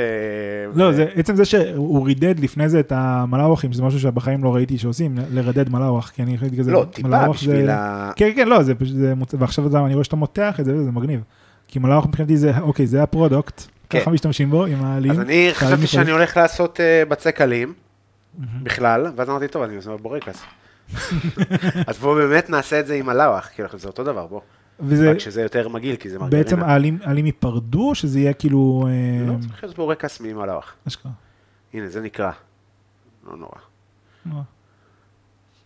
[0.74, 4.78] לא, זה עצם זה שהוא רידד לפני זה את המלאווחים, שזה משהו שבחיים לא ראיתי
[4.78, 8.10] שעושים, לרדד מלאווח, כי אני חשבתי כזה, לא, טיפה מלאווח בשביל זה- ה...
[8.16, 8.96] כן, כן, לא, זה פשוט.
[9.38, 11.20] ועכשיו אני רואה שאתה מותח את זה, וזה מגניב.
[11.68, 14.00] כי מלאווח מבחינתי זה, אוקיי, זה הפרודוקט, כן.
[14.00, 15.10] ככה משתמשים בו עם העלים.
[15.10, 15.86] אז אני חשבתי.
[15.86, 17.72] שאני הולך לעשות אה, בצק עלים,
[18.62, 20.42] בכלל, ואז אמרתי, טוב, אני עושה בורקס.
[21.86, 24.40] אז בואו באמת נעשה את זה עם הלאווח, כאילו, זה אותו דבר, בוא.
[24.80, 26.44] וזה, רק שזה יותר מגעיל, כי זה מרגרינה.
[26.44, 28.88] בעצם העלים העלים ייפרדו, או שזה יהיה כאילו...
[28.88, 30.74] אה, לא, צריך להיות בורקס ממלאווח.
[30.88, 31.12] אשכרה.
[31.74, 32.30] הנה, זה נקרא.
[33.26, 33.60] לא נורא.
[34.26, 34.40] לא.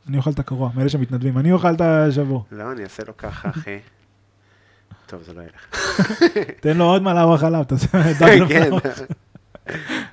[0.08, 2.44] אני אוכל את הקרוע, מאלה שמתנדבים, אני אוכל את השבור.
[2.52, 3.78] לא, אני אעשה לו ככה, אחי.
[5.06, 5.66] טוב, זה לא ילך.
[6.60, 7.88] תן לו עוד מלאווח עליו, תעשה
[8.20, 8.70] דג כן.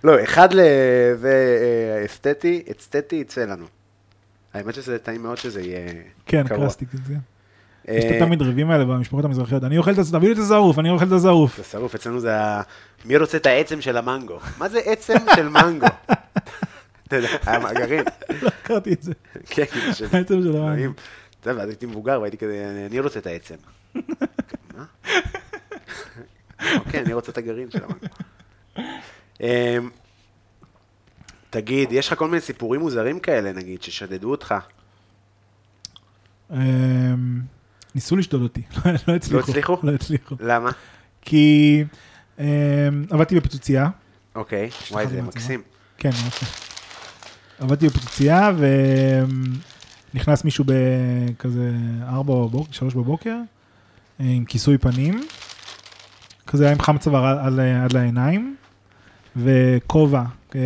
[0.04, 1.58] לא, אחד לזה
[2.00, 3.66] אה, אסתטי, אסתטי יצא לנו.
[4.54, 5.88] האמת שזה טעים מאוד שזה יהיה
[6.26, 6.60] כן, קרוע.
[6.60, 6.90] קרסטיק.
[7.86, 7.92] זה.
[7.92, 10.12] אה, יש את התמיד ריבים האלה במשפחות המזרחיות, אני אוכל את הז...
[10.12, 11.58] תביא לי את הזרוף, אני אוכל את הזרוף.
[11.58, 12.62] זה שרוף, אצלנו זה ה...
[13.06, 14.40] מי רוצה את העצם של המנגו?
[14.58, 15.88] מה זה עצם של מנגו?
[17.08, 18.04] אתה יודע, המאגרים.
[18.42, 19.14] לא הכרתי את זה.
[19.46, 20.94] כן, כאילו, העצם של המנגו.
[21.40, 23.56] אתה יודע, ואז הייתי מבוגר והייתי כזה, אני רוצה את העצם.
[24.76, 24.86] מה?
[26.76, 28.08] אוקיי, אני רוצה את הגרעין של המנגו.
[29.42, 29.90] אמ,
[31.50, 34.56] תגיד, יש לך כל מיני סיפורים מוזרים כאלה, נגיד, ששדדו אותך?
[37.90, 38.62] אמ, ניסו לשדוד אותי,
[39.08, 39.40] לא הצליחו.
[39.52, 39.78] הצליחו?
[39.84, 40.36] לא הצליחו.
[40.40, 40.72] למה?
[41.22, 41.84] כי
[42.40, 42.46] אמ,
[43.10, 43.90] עבדתי בפיצוצייה,
[44.36, 45.22] אוקיי, וואי, זה.
[45.22, 45.62] מקסים.
[45.98, 46.10] כן.
[47.60, 48.52] עבדתי בפיצוצייה
[50.14, 51.72] ונכנס מישהו בכזה
[52.08, 53.36] 4 בבוקר, 3 בבוקר,
[54.20, 55.24] אה, עם כיסוי פנים,
[56.48, 58.56] כזה היה עם חם צוואר עד, לעיניים,
[59.36, 60.24] וכובע.
[60.56, 60.62] אה,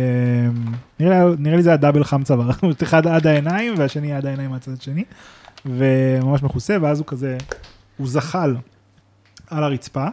[1.00, 2.50] נראה, נראה לי זה היה דאבל חם צוואר,
[2.82, 5.04] אחד עד העיניים והשני עד העיניים מהצד השני,
[5.66, 7.36] וממש מכוסה, ואז הוא כזה,
[7.96, 8.56] הוא זחל
[9.50, 10.06] על הרצפה.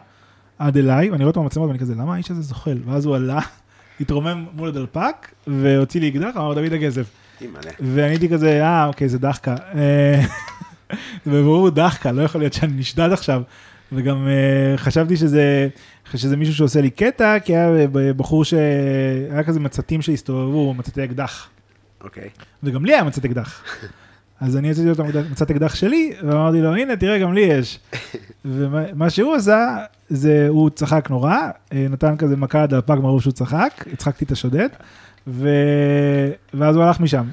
[0.59, 2.77] עד אליי, ואני רואה אותו במצלמות ואני כזה, למה האיש הזה זוחל?
[2.85, 3.39] ואז הוא עלה,
[4.01, 6.73] התרומם מול הדלפק, והוציא לי אקדח, אמר דוד.
[7.41, 7.71] אימא'לה.
[7.79, 9.55] ואני הייתי כזה, אה, אוקיי, זה דחקה.
[9.75, 10.21] אה,
[11.27, 13.41] וברור דחקה, לא יכול להיות שאני נשדד עכשיו.
[13.91, 15.67] וגם אה, חשבתי שזה,
[16.15, 21.49] שזה מישהו שעושה לי קטע, כי היה בחור שהיה כזה מצתים שהסתובבו, מצתי אקדח.
[22.03, 22.29] אוקיי.
[22.63, 23.63] וגם לי היה מצת אקדח.
[24.41, 27.79] אז אני יצאתי אותו מצת אקדח שלי, ואמרתי לו, הנה, תראה, גם לי יש.
[28.45, 29.77] ומה שהוא עשה,
[30.09, 31.37] זה, הוא צחק נורא,
[31.73, 34.69] אה, נתן כזה מכה עד הפג מרוב שהוא צחק, הצחקתי את השודד,
[35.27, 35.49] ו...
[36.53, 37.23] ואז הוא הלך משם.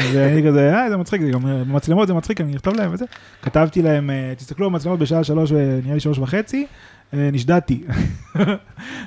[0.00, 3.04] ואני כזה, אה, זה מצחיק, זה גם במצלמות זה מצחיק, אני אכתוב להם וזה.
[3.42, 6.66] כתבתי להם, אה, תסתכלו במצלמות בשעה שלוש, ונראה לי שלוש וחצי, אה,
[7.12, 7.84] נשדדתי.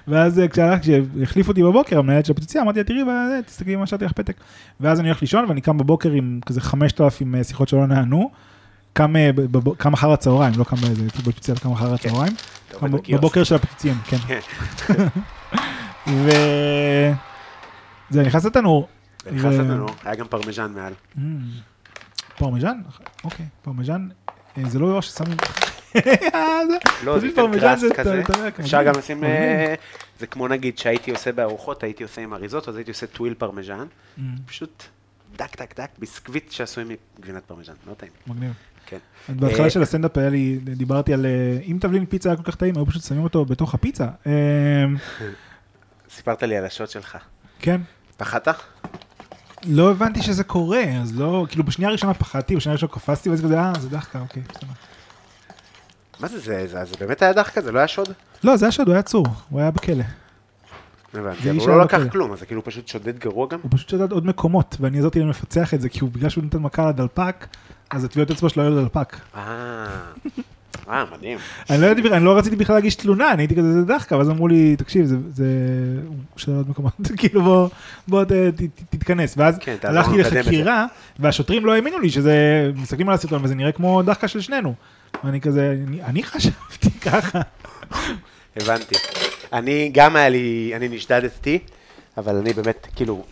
[0.08, 4.06] ואז אה, כשהחליף אותי בבוקר, המנהלת של הפיצוציה, אמרתי לה, תראי, אה, תסתכלי מה שרתי
[4.06, 4.36] לך פתק.
[4.80, 8.32] ואז אני הולך לישון, ואני קם בבוקר עם כזה 5,000 אה, שיחות שלא נענו.
[8.94, 9.30] קם, אה,
[9.94, 11.94] אחר הצהריים, לא קם באיזה, הייתי בפיצוציה, קם אחר כן.
[11.94, 12.34] הצהריים.
[12.82, 13.20] בקיוסק.
[13.20, 14.18] בבוקר של הפיצוצים, כן.
[14.18, 14.40] כן.
[16.26, 16.30] ו...
[18.10, 18.88] זה נכנס לתנור.
[19.32, 20.94] נכנס לנו, היה גם פרמיז'ן מעל.
[21.18, 21.20] אממ,
[22.38, 22.78] פרמיז'ן?
[23.24, 24.08] אוקיי, פרמיז'ן,
[24.58, 25.38] אה, זה לא דבר ששמים...
[25.94, 28.22] זה- לא, זה פרמיז'ן, crust זה- כזה.
[28.60, 29.24] אפשר גם לשים.
[29.24, 29.74] אה,
[30.20, 33.86] זה כמו נגיד שהייתי עושה בארוחות, הייתי עושה עם אריזות, אז הייתי עושה טוויל פרמיז'ן.
[34.18, 34.84] אממ, פשוט
[35.38, 36.84] דק דק דק, ביסקוויט שעשוי
[37.20, 38.12] מגבינת פרמיז'ן, לא טעים.
[38.28, 38.54] מגניב.
[38.86, 38.98] כן.
[39.30, 41.32] בהתחלה אה, של הסטנדאפ היה לי, דיברתי על אה,
[41.66, 44.08] אם תבלין פיצה היה כל כך טעים, היו פשוט שמים אותו בתוך הפיצה.
[46.10, 47.18] סיפרת לי על השוט שלך.
[47.60, 47.82] כן.
[48.18, 48.56] פחדת?
[49.68, 53.60] לא הבנתי שזה קורה, אז לא, כאילו בשנייה הראשונה פחדתי, בשנייה הראשונה קפצתי, ואז כזה,
[53.60, 54.68] אה, זה דחקה, אוקיי, בסדר.
[56.22, 57.62] מה זה, זה, זה, זה באמת היה דחקה?
[57.62, 58.10] זה לא היה שוד?
[58.44, 60.04] לא, זה היה שוד, הוא היה עצור, הוא היה בכלא.
[61.14, 62.00] הבנתי, אבל הוא לא לקח.
[62.12, 63.60] כלום, אז זה כאילו פשוט שודד גרוע גם?
[63.62, 66.44] הוא פשוט שדד עוד מקומות, ואני עזרתי להם לפצח את זה, כי הוא, בגלל שהוא
[66.44, 67.48] נותן מכה לדלפק,
[67.90, 69.16] אז הטביעות אצבע שלו היו לדלפק.
[69.36, 69.42] אה,
[70.90, 71.38] אה, מדהים.
[71.70, 74.48] אני לא, אני לא רציתי בכלל להגיש תלונה, אני הייתי כזה, זה דחקה, ואז אמרו
[74.48, 75.46] לי, תקשיב, זה, זה,
[76.08, 77.70] הוא שדד עוד מקומות, כאילו בוא,
[78.08, 79.34] בוא ת, ת, ת, תתכנס.
[79.38, 80.18] ואז כן, הלכתי.
[80.18, 80.86] לחקירה,
[81.20, 82.36] והשוטרים לא האמינו לי שזה,
[82.76, 84.74] מסתכלים על הסרטון וזה נראה כמו דחקה של שנינו.
[85.24, 87.42] ואני כזה, אני, אני חשבתי ככה.
[88.56, 88.96] הבנתי.
[89.54, 91.60] אני, גם היה לי, אני נשדדתי,
[92.18, 93.24] אבל אני באמת, כאילו,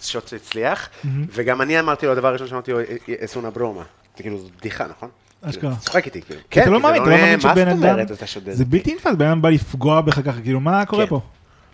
[0.00, 0.88] שוט שהצליח,
[1.30, 2.78] וגם אני אמרתי לו, הדבר הראשון שאמרתי לו,
[3.24, 3.82] אסונה ברומה.
[4.16, 5.08] זה כאילו, זו בדיחה, נכון?
[5.42, 5.70] אשכרה.
[5.70, 6.40] כאילו, צוחק איתי, כאילו.
[6.50, 8.52] כי אתה לא כי זה מאמין, אתה לא מאמין שבן אדם, אתה?
[8.52, 11.10] זה בלתי נתפס, בן אדם בא לפגוע בך ככה, כאילו מה קורה כן.
[11.10, 11.20] פה?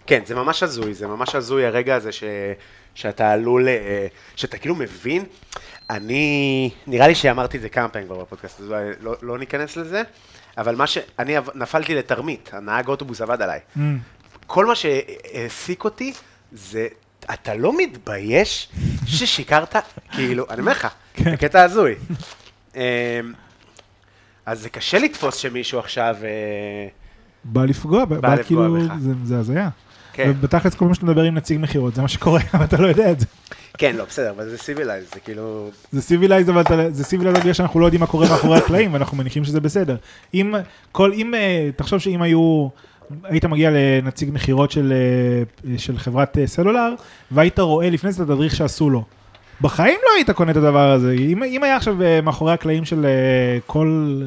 [0.07, 2.25] כן, זה ממש הזוי, זה ממש הזוי הרגע הזה ש...
[2.95, 4.07] שאתה עלול, אה,
[4.37, 5.25] שאתה כאילו מבין.
[5.91, 10.03] אני, נראה לי שאמרתי את זה כמה פעמים כבר בפודקאסט, אז לא, לא ניכנס לזה,
[10.59, 10.99] אבל מה ש...
[11.19, 13.61] אני נפלתי לתרמית, הנהג אוטובוס עבד עליי.
[13.77, 13.81] Mm,
[14.47, 16.13] כל מה שהעסיק אותי
[16.53, 16.87] זה,
[17.35, 18.69] אתה לא מתבייש
[19.07, 19.77] ששיקרת?
[20.15, 21.33] כאילו, אני אומר לך, כן.
[21.33, 21.95] בקטע הזוי.
[22.75, 22.81] אמ,
[24.47, 26.17] אז זה קשה לתפוס שמישהו עכשיו...
[26.25, 26.89] אה,
[27.45, 28.95] בא לפגוע, בא, לפגוע כאילו, בך.
[28.99, 29.69] זה, זה הזיה.
[30.13, 32.87] כן, ובתכלס כל פעם שאתה מדבר עם נציג מכירות, זה מה שקורה, אבל אתה לא
[32.87, 33.27] יודע את זה.
[33.81, 35.71] כן, לא, בסדר, אבל זה civilized, זה כאילו...
[35.93, 39.45] זה civilized, אבל זה civilized בגלל שאנחנו לא יודעים מה קורה מאחורי הקלעים, ואנחנו מניחים
[39.45, 39.97] שזה בסדר.
[40.35, 40.55] אם,
[40.93, 42.69] כל, אם, אה, תחשוב שאם היו,
[43.25, 46.95] היית מגיע לנציג מכירות של, אה, של חברת אה, סלולר,
[47.31, 49.05] והיית רואה לפני זה את התדריך שעשו לו.
[49.61, 51.13] בחיים לא היית קונה את הדבר הזה.
[51.13, 53.07] אם, אם היה עכשיו מאחורי הקלעים של
[53.67, 54.21] כל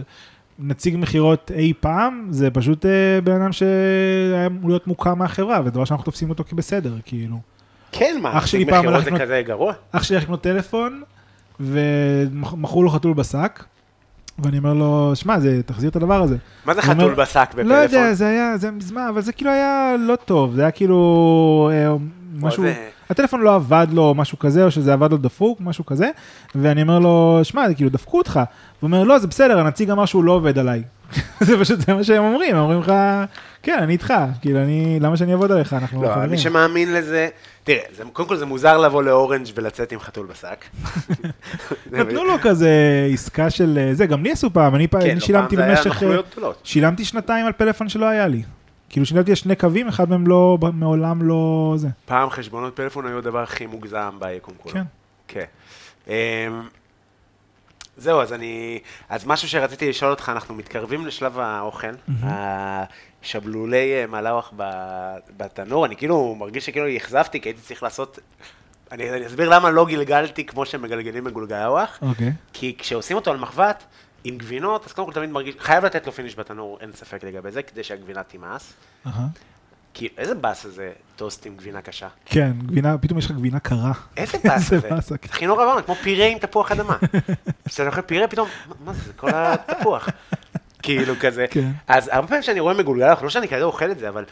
[0.59, 2.85] נציג מכירות אי פעם, זה פשוט
[3.23, 7.52] בן אדם שהיה אמור להיות מוקם מהחברה, ודבר שאנחנו תופסים אותו כבסדר, כאילו.
[7.93, 9.73] כן, מה, אח שלי פעם הלך זה לקנות- כזה גרוע?
[9.91, 11.01] אח שלי הלך לקנות טלפון,
[11.59, 13.63] ומכרו לו חתול בשק,
[14.39, 16.35] ואני אומר לו, שמע, זה, תחזיר את הדבר הזה.
[16.65, 17.65] מה זה הוא אומר- חתול בשק בפלאפון?
[17.71, 21.69] לא יודע, זה היה, זה מזמן, אבל זה כאילו היה לא טוב, זה היה כאילו
[21.73, 21.93] אה,
[22.39, 22.73] משהו, זה-
[23.09, 26.09] הטלפון לא עבד לו, או משהו כזה, או שזה עבד לו דפוק, משהו כזה,
[26.55, 28.37] ואני אומר לו, שמע, זה כאילו דפקו אותך.
[28.79, 30.83] הוא אומר, לא, זה בסדר, הנציג אמר שהוא לא עובד עליי.
[31.39, 32.91] זה פשוט, זה מה שהם אומרים, הם אומרים לך,
[33.63, 36.29] כן, אני איתך, כאילו, אני, למה שאני אעבוד עליך, אנחנו לא, חברים.
[36.29, 37.29] מי שמאמין לזה,
[37.63, 40.65] תראה, זה- קודם כל זה מוזר לבוא לאורנג' ולצאת עם חתול בשק.
[41.91, 42.69] נתנו לו כזה
[43.13, 46.49] עסקה של אה, זה, גם לי עשו פעם, אני, כן, אני לא, שילמתי במשך, אה.
[46.63, 48.43] שילמתי שנתיים על פלאפון שלא היה לי.
[48.89, 51.87] כאילו שילמתי על שני קווים, אחד מהם לא, מעולם לא זה.
[52.05, 54.73] פעם חשבונות פלאפון היו הדבר הכי מוגזם ביקום כולו.
[54.73, 54.83] כן.
[55.27, 55.45] כן.
[56.07, 56.13] אמ,
[57.97, 58.79] זהו, אז אני...
[59.09, 61.87] אז משהו שרציתי לשאול אותך, אנחנו מתקרבים לשלב האוכל.
[62.23, 62.85] השבלולי
[63.73, 64.53] אה, מלאווח
[65.37, 68.19] בתנור, אני כאילו מרגיש שכאילו אכזבתי, כי הייתי צריך לעשות...
[68.91, 71.99] אני, אני אסביר למה לא גלגלתי כמו שמגלגלים מגולגלאווח.
[72.01, 72.31] אוקיי.
[72.53, 73.83] כי כשעושים אותו על מחבת,
[74.23, 77.51] עם גבינות, אז קודם כל תמיד מרגיש, חייב לתת לו finish בתנור, אין ספק לגבי
[77.51, 78.73] זה, כדי שהגבינה תימס.
[79.07, 79.27] אהה.
[79.93, 82.07] כי איזה באסה זה טוסט עם גבינה קשה.
[82.25, 83.91] כן, גבינה, פתאום יש לך גבינה קרה.
[84.17, 84.79] איזה באסה זה.
[84.79, 85.09] באסה.
[85.09, 86.97] זה הכי נורא בעולם, כמו פירה עם תפוח אדמה.
[87.67, 88.49] כשאתה אוכל פירה, פתאום,
[88.85, 90.09] מה זה, זה כל התפוח.
[90.83, 91.45] כאילו כזה.
[91.49, 91.71] כן.
[91.87, 94.25] אז הרבה פעמים כשאני רואה מגולגל, לא שאני כזה אוכל את זה, אבל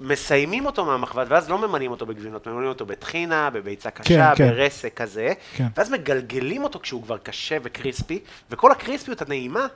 [0.00, 4.48] מסיימים אותו מהמחבת, ואז לא ממלאים אותו בגבינות, ממלאים אותו בטחינה, בביצה קשה, כן.
[4.48, 5.66] ברסק כזה, כן.
[5.76, 8.20] ואז מגלגלים אותו כשהוא כבר קשה וקריספי,
[8.50, 9.66] וכל הקריספיות הנעימה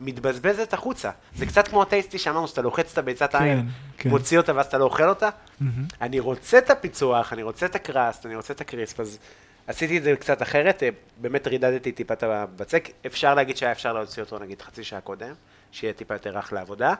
[0.00, 1.10] מתבזבזת החוצה.
[1.36, 3.68] זה קצת כמו הטייסטי שאמרנו, שאתה לוחץ את הביצת העין,
[3.98, 4.10] כן.
[4.10, 5.28] מוציא אותה ואז אתה לא אוכל אותה.
[5.60, 5.84] מהמם.
[6.00, 9.18] אני רוצה את הפיצוח, אני רוצה את הקראסט, אני רוצה את הקריספ, אז
[9.66, 13.92] עשיתי את זה קצת אחרת, אה, באמת רידדתי טיפה את הבצק, אפשר להגיד שהיה אפשר
[13.92, 15.32] להוציא אותו נגיד חצי שעה קודם,
[15.72, 16.94] שיהיה טיפה יותר רך לעבודה.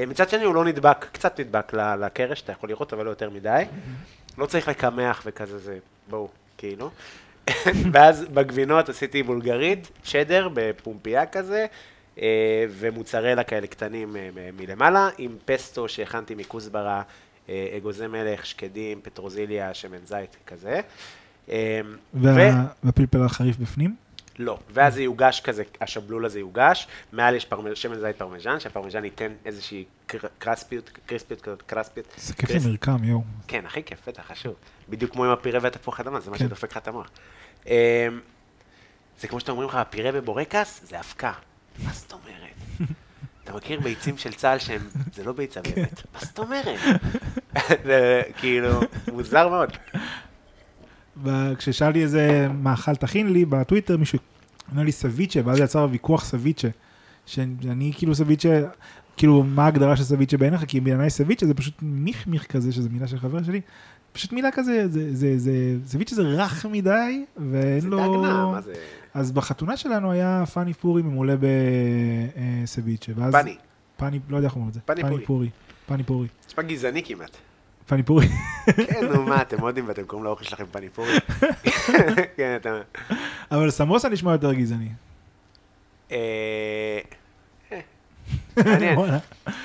[0.00, 3.30] אה, מצד שני הוא לא נדבק, קצת נדבק לקרש, אתה יכול לראות, אבל לא יותר
[3.30, 3.64] מדי.
[4.38, 5.78] לא צריך לקמח וכזה, זה,
[6.08, 6.28] בואו,
[6.58, 6.90] כאילו.
[7.92, 11.66] ואז בגבינות עשיתי בולגרית, שדר בפומפייה כזה,
[12.18, 14.16] אה, ומוצרלה כאלה קטנים
[14.52, 17.02] מלמעלה, עם פסטו שהכנתי מכוסברה,
[17.76, 20.80] אגוזי מלך, שקדים, פטרוזיליה, שמן זית כזה.
[22.14, 23.96] וה- והפלפל החריף בפנים?
[24.38, 29.04] לא, ואז זה יוגש כזה, השבלול הזה יוגש, מעל יש פרמז, שמן זית פרמיז'ן, שהפרמיז'ן
[29.04, 32.06] ייתן איזושהי קר- קרספיות, קריספיות כזאת, קרספיות.
[32.16, 32.50] זה כיף.
[32.66, 33.22] למרקם, יואו.
[33.48, 34.54] כן, הכי כיף, בטח, חשוב.
[34.88, 36.44] בדיוק כמו עם הפירה והתפוח אדמה, זה מה כן.
[36.46, 37.10] שדופק לך את המוח.
[37.66, 37.72] אמ,
[39.20, 41.32] זה כמו שאתם אומרים לך, הפירה בבורקס זה אבקה.
[41.84, 42.54] מה זאת אומרת?
[43.44, 44.80] אתה מכיר ביצים של צה"ל שהם,
[45.14, 46.02] זה לא ביצה באמת.
[46.14, 46.78] מה זאת אומרת?
[47.86, 48.80] זה כאילו,
[49.12, 49.76] מוזר מאוד.
[51.24, 54.18] וכששאלתי איזה מאכל תכין לי בטוויטר, מישהו
[54.72, 56.68] ענה לי סביצ'ה, ואז יצר ויכוח סביצ'ה.
[57.26, 58.60] שאני כאילו סביצ'ה,
[59.16, 60.64] כאילו מה ההגדרה של סביצ'ה בעיניך?
[60.68, 63.60] כי בעיניי סביצ'ה זה פשוט מיך-מיך כזה, שזו מילה של חבר שלי.
[64.12, 65.52] פשוט מילה כזה, זה, זה, זה,
[65.86, 67.98] סביצ'ה זה רך מדי, ואין זה לו...
[67.98, 68.72] דגנה, מה זה?
[69.14, 71.34] אז בחתונה שלנו היה פאני פורי ממולא
[72.64, 73.12] בסביצ'ה.
[73.16, 73.34] ואז...
[73.34, 73.56] פני.
[73.96, 74.80] פני, לא יודע איך אומרים את זה.
[74.80, 75.50] פני פורי.
[75.86, 76.28] פני פורי.
[76.48, 77.36] נשמע גזעני כמעט.
[77.90, 78.26] פני פורי.
[78.66, 81.12] כן, נו מה, אתם הודים ואתם קוראים לאוכל שלכם פניפורי?
[82.36, 82.80] כן, אתה...
[83.50, 84.88] אבל סמוסה נשמע יותר גזעני.
[86.12, 86.18] אה,
[87.72, 87.80] אה,
[88.56, 88.98] מעניין.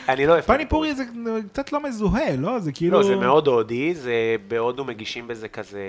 [0.10, 1.04] אני לא אוהב פני פורי זה
[1.52, 2.60] קצת לא מזוהה, לא?
[2.60, 2.98] זה כאילו...
[2.98, 5.84] לא, זה מאוד הודי, זה בהודו מגישים בזה כזה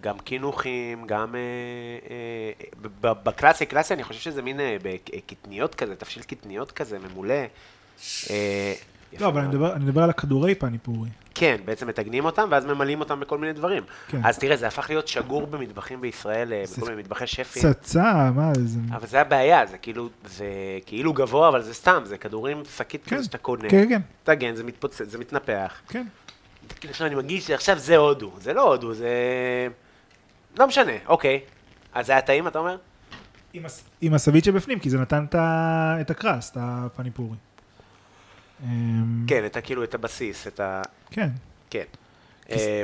[0.00, 6.98] גם קינוחים, גם אה, בקלאסי, קלאסי אני חושב שזה מין בקטניות כזה, תבשיל קטניות כזה,
[6.98, 7.34] ממולא.
[9.20, 9.48] לא, אבל אני.
[9.48, 11.08] מדבר- אני מדבר על הכדורי פני פורי.
[11.34, 13.82] כן, בעצם מתגנים אותם, ואז ממלאים אותם בכל מיני דברים.
[14.08, 14.20] כן.
[14.24, 17.62] אז תראה, זה הפך להיות שגור במטבחים בישראל, אה, זה בכל מיני מטבחי שפים.
[17.62, 18.78] פצצה, מה זה...
[18.92, 20.44] אבל זה הבעיה, זה כאילו, זה
[20.86, 23.68] כאילו גבוה, אבל זה סתם, זה כדורים, שקית כן, כזה שאתה קונה.
[23.68, 25.80] כן, כן, תגן, זה מתפוצץ, זה מתנפח.
[25.88, 26.06] כן.
[26.88, 29.08] עכשיו אני מרגיש שעכשיו זה הודו, זה לא הודו, זה...
[30.58, 31.40] לא משנה, אוקיי.
[31.94, 32.76] אז זה היה טעים, אתה אומר?
[33.52, 37.28] עם הס- עם הסביצ'ה בפנים, כי זה נתן את ה- את הקראסט, הפני פורי.
[37.30, 37.36] אמ,
[39.26, 39.56] כן, את.
[39.64, 40.82] כאילו, את הבסיס, את ה...
[41.10, 41.28] כן.
[41.70, 41.84] כן.
[42.50, 42.82] אה,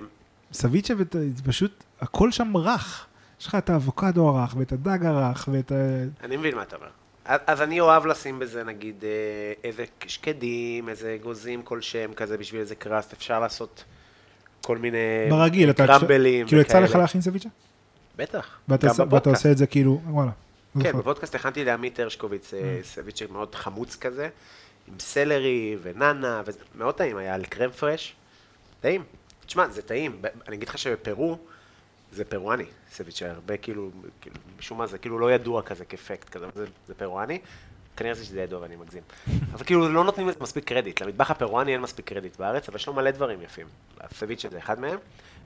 [0.53, 1.17] סביצ'ה ואת-
[1.47, 3.07] פשוט, הכל שם רך.
[3.41, 5.75] יש לך את האבוקדו הרך, ואת הדג הרך, ואת ה...
[6.25, 6.89] אני מבין מה אתה אומר.
[7.47, 9.09] אז אני אוהב לשים בזה, נגיד, אה,
[9.65, 13.85] איזה שקדים, איזה אגוזים כלשהם כזה בשביל איזה קראסט, אפשר לעשות
[14.65, 14.99] כל מיני
[15.31, 15.87] ברגיל, אתה...
[15.87, 16.95] קרמבלים כאילו יצא לך.
[16.95, 17.49] להכין סביצ'ה?
[18.19, 18.87] בטח, ואתה
[19.31, 20.31] עושה- את זה כאילו, וואלה.
[20.75, 20.99] כן, זוכר.
[20.99, 22.87] בפודקאסט הכנתי לעמית הרשקוביץ אה, Mm.
[22.87, 24.29] סביצ'ה מאוד חמוץ כזה,
[24.89, 26.43] עם סלרי ונאנה,
[26.75, 28.15] ומאוד טעים היה, על קרם פרש.
[28.81, 29.05] טעים.
[29.47, 30.23] תשמע, זה טעים.
[30.49, 31.39] אני אגיד לך שבפרו,
[32.13, 33.91] זה פרואני, סביצ'ה, הרבה כאילו,
[34.21, 37.39] כאילו, משום מה זה כאילו לא ידוע כזה כאפקט כזה, זה, זה פרואני.
[37.97, 39.03] כנראה שזה ידוע ואני מגזים.
[39.53, 41.01] אבל כאילו לא נותנים לזה מספיק קרדיט.
[41.01, 43.67] למטבח הפרואני אין מספיק קרדיט בארץ, אבל יש לו מלא דברים יפים.
[44.01, 44.99] הסביצ'ה זה אחד מהם.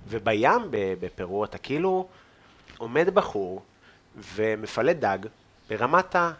[0.09, 2.09] ובים בפרו אתה כאילו
[2.79, 3.63] עומד בחור
[4.35, 5.19] ומפלט דג
[5.69, 6.33] ברמת ה...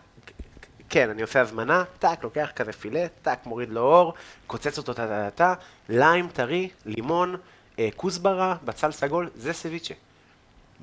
[0.91, 4.15] כן, אני עושה הזמנה, טאק, לוקח כזה פילה, טאק, מוריד לו עור,
[4.47, 5.55] קוצץ אותו טה-טה-טה,
[5.89, 7.37] ליים טרי, לימון,
[7.79, 9.95] אה, כוסברה, בצל סגול, זה סביצ'ה.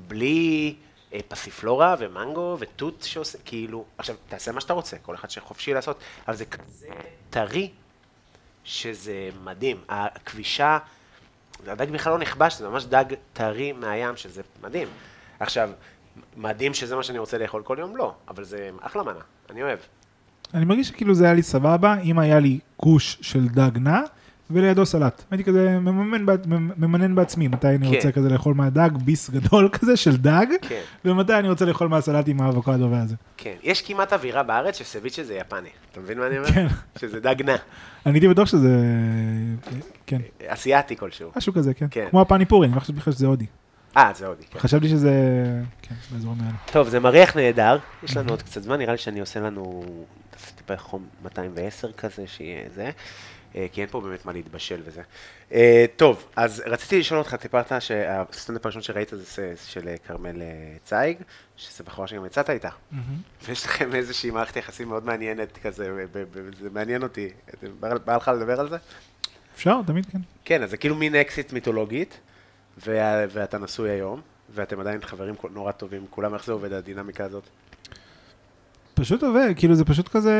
[0.07, 0.75] בלי
[1.13, 5.97] אה, פסיפלורה ומנגו ותות שעושה, כאילו, עכשיו, תעשה מה שאתה רוצה, כל אחד שחופשי לעשות,
[6.27, 6.87] אבל זה כזה
[7.29, 7.71] טרי,
[8.63, 9.83] שזה מדהים.
[9.89, 10.77] הכבישה,
[11.67, 14.87] הדג בכלל לא נכבש, זה ממש דג טרי מהים, שזה מדהים.
[15.39, 15.69] עכשיו,
[16.37, 17.97] מדהים שזה מה שאני רוצה לאכול כל יום?
[17.97, 19.19] לא, אבל זה אחלה מנה,
[19.51, 19.79] אני אוהב.
[20.53, 24.01] אני מרגיש שכאילו זה היה לי סבבה, אם היה לי גוש של דג נע,
[24.51, 25.23] ולידו סלט.
[25.31, 26.25] הייתי כזה מממן,
[26.77, 27.95] ממנן בעצמי, מתי אני כן.
[27.95, 32.27] רוצה כזה לאכול מהדג, ביס גדול כזה של דג, כן, ומתי אני רוצה לאכול מהסלט
[32.27, 33.15] עם האבוקדו והזה.
[33.37, 33.55] כן.
[33.63, 35.69] יש כמעט אווירה בארץ שסביצ'ה זה יפני.
[35.91, 36.51] אתה מבין מה אני אומר?
[36.51, 36.67] כן.
[36.99, 37.55] שזה דג נע,
[38.05, 38.77] אני הייתי בטוח שזה,
[40.05, 41.31] כן, אסיאתי כלשהו.
[41.37, 41.87] משהו כזה, כן.
[41.91, 42.07] כן.
[42.09, 43.45] כמו הפניפורי, אני לא חשבתי בכלל שזה הודי.
[43.97, 44.43] אה, זה הודי.
[44.43, 44.59] כן.
[44.59, 45.11] חשבתי שזה,
[45.81, 46.57] כן, באזורים האלה.
[46.71, 47.77] טוב, זה מריח נהדר.
[48.03, 49.83] יש לנו עוד קצת זמן, נראה לי שאני עושה לנו
[50.55, 52.91] טיפה חום 210 כזה, שיהיה זה.
[53.55, 55.01] אה, כי אין פה באמת מה להתבשל וזה.
[55.51, 60.41] אה, טוב, אז רציתי לשאול אותך, סיפרת שהסטנדאפ הראשון שראית זה של אה, כרמל
[60.83, 61.17] צייג,
[61.57, 62.69] שזה בחורה שגם יצאת איתה.
[63.45, 66.05] ויש לכם איזושהי מערכת יחסים מאוד מעניינת כזה,
[66.59, 67.29] זה מעניין אותי.
[67.79, 68.77] בא לך לדבר על זה?
[69.55, 70.19] אפשר, תמיד כן.
[70.45, 72.19] כן, אז זה כאילו מין אקסית מיתולוגית,
[72.85, 74.21] וה- ואתה נשוי היום,
[74.55, 77.43] ואתם עדיין חברים נורא טובים, כולם, איך זה עובד, הדינמיקה הזאת?
[78.93, 80.33] פשוט עובד, כאילו זה פשוט כזה...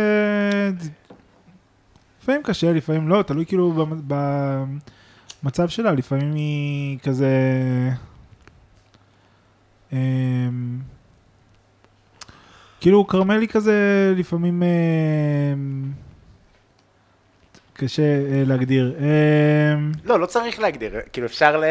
[2.21, 4.15] לפעמים קשה, לפעמים לא, תלוי כאילו במ-
[5.43, 7.29] במצב שלה, לפעמים היא כזה...
[9.93, 10.79] אמ,
[12.79, 13.73] כאילו כרמלי כזה,
[14.17, 15.91] לפעמים אמ,
[17.73, 18.95] קשה אה, להגדיר.
[18.99, 21.63] אמ, לא, לא צריך להגדיר, כאילו אפשר ל...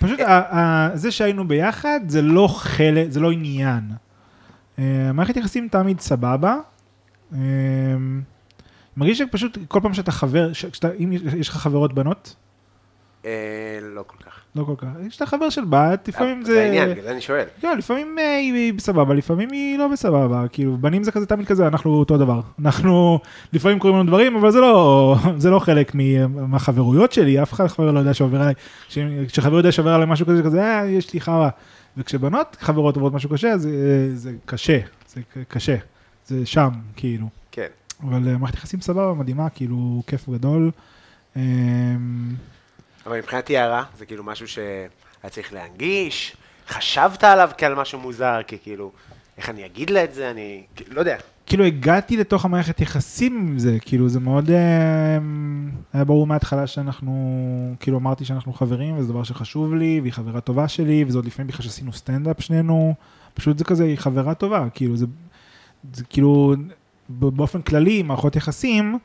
[0.00, 3.80] פשוט ה- ה- זה שהיינו ביחד זה לא חלק, זה לא עניין.
[4.78, 6.56] אה, מערכת יחסים תמיד סבבה.
[7.34, 7.38] אה,
[8.96, 12.36] מרגיש שפשוט כל פעם שאתה חבר, ש- כשאתה, אם יש- לך חברות בנות,
[13.24, 13.30] אה,
[13.82, 14.39] לא כל כך.
[14.56, 16.52] לא כל כך, כשאתה חבר של בת, לפעמים זה...
[16.52, 17.44] זה העניין, בגלל אני שואל.
[17.62, 21.66] לא, לפעמים אה, היא בסבבה, לפעמים היא לא בסבבה, כאילו, בנים זה כזה תמיד כזה,
[21.66, 22.40] אנחנו אותו דבר.
[22.58, 23.18] אנחנו
[23.52, 25.92] לפעמים קוראים לנו דברים, אבל זה לא, זה לא חלק
[26.28, 28.54] מהחברויות שלי, אף אחד חבר לא יודע שעובר עליי,
[29.28, 31.48] כשחבר יודע שעובר עליי משהו כזה, כזה, אה, יש לי חרא.
[31.96, 33.70] וכשבנות חברות עוברות משהו קשה, זה,
[34.16, 34.78] זה קשה,
[35.08, 35.76] זה קשה,
[36.26, 37.28] זה שם, כאילו.
[37.52, 37.66] כן.
[38.02, 40.70] אבל אה, מערכת יחסים סבבה, מדהימה, כאילו, כיף גדול.
[43.06, 46.36] אבל מבחינת יערה, זה כאילו משהו שהיה צריך להנגיש,
[46.68, 48.92] חשבת עליו כעל משהו מוזר, כי כאילו,
[49.38, 51.16] איך אני אגיד לה את זה, אני, לא יודע.
[51.46, 55.18] כאילו הגעתי לתוך המערכת יחסים עם זה, כאילו זה מאוד, אה,
[55.92, 57.12] היה ברור מההתחלה שאנחנו,
[57.80, 61.44] כאילו אמרתי שאנחנו חברים וזה דבר שחשוב לי, והיא חברה טובה שלי, וזה עוד לפני
[61.44, 62.94] בכלל שעשינו סטנדאפ שנינו,
[63.34, 65.06] פשוט זה כזה, היא חברה טובה, כאילו זה,
[65.92, 66.54] זה כאילו,
[67.08, 68.98] באופן כללי, מערכות יחסים,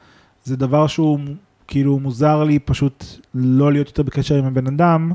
[0.44, 1.20] זה דבר שהוא
[1.68, 5.12] כאילו מוזר לי פשוט לא להיות יותר בקשר עם הבן אדם,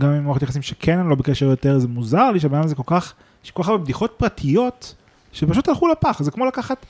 [0.00, 2.74] גם עם מערכות יחסים שכן אני לא בקשר יותר, זה מוזר לי שהבן אדם הזה
[2.74, 3.14] כל כך,
[3.44, 4.94] יש כל כך הרבה בדיחות פרטיות,
[5.32, 6.86] שפשוט הלכו לפח, זה כמו לקחת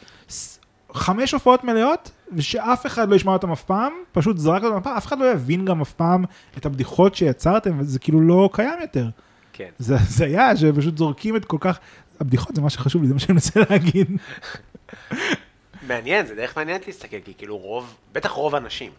[0.94, 5.06] חמש הופעות מלאות, ושאף אחד לא ישמע אותם אף פעם, פשוט זרק אותם לפח, אף
[5.06, 6.24] אחד לא יבין גם אף פעם
[6.58, 9.08] את הבדיחות שיצרתם, וזה כאילו לא קיים יותר.
[9.52, 9.68] כן.
[9.78, 11.78] זה הזיה שפשוט זורקים את כל כך,
[12.20, 14.10] הבדיחות זה מה שחשוב לי, זה מה שאני מנסה להגיד.
[15.88, 18.92] מעניין, זה דרך מעניינת להסתכל, כי כאילו רוב, בטח רוב הנשים,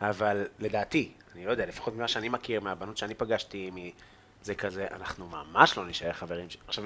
[0.00, 3.90] אבל לדעתי, אני לא יודע, לפחות ממה שאני מכיר, מהבנות שאני פגשתי, מ-
[4.42, 6.50] זה כזה, אנחנו ממש לא נשאר חברים.
[6.50, 6.84] ש- עכשיו,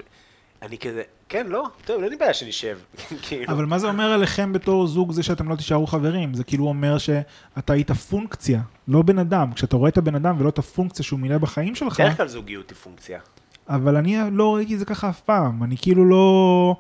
[0.63, 2.79] אני כזה, כן, לא, טוב, לא נבעיה שנשב,
[3.29, 3.53] כאילו.
[3.53, 6.35] אבל מה זה אומר עליכם בתור זוג זה שאתם לא תישארו חברים?
[6.35, 9.53] זה כאילו אומר שאתה היית פונקציה, לא בן אדם.
[9.53, 12.71] כשאתה רואה את הבן אדם ולא את הפונקציה שהוא מילא בחיים שלך, בדרך כלל זוגיות
[12.71, 13.21] היא פונקציה.
[13.69, 15.63] אבל אני לא ראיתי את זה ככה אף פעם.
[15.63, 16.77] אני כאילו לא,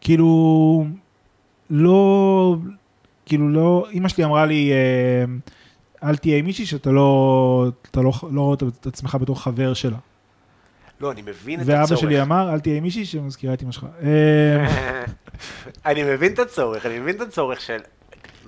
[0.00, 0.84] כאילו,
[1.70, 2.56] לא,
[3.26, 5.24] כאילו לא, אימא שלי אמרה לי, אה,
[6.08, 9.96] אל תהיה עם מישהי שאתה לא, אתה לא, לא רואה את עצמך בתור חבר שלה.
[11.00, 11.80] לא, אני מבין את הצורך.
[11.90, 13.86] ואבא שלי אמר, אל תהיה עם מישהי שמזכירה את אמא שלך.
[14.02, 14.66] אה,
[15.90, 17.78] אני מבין את הצורך, אני מבין את הצורך של...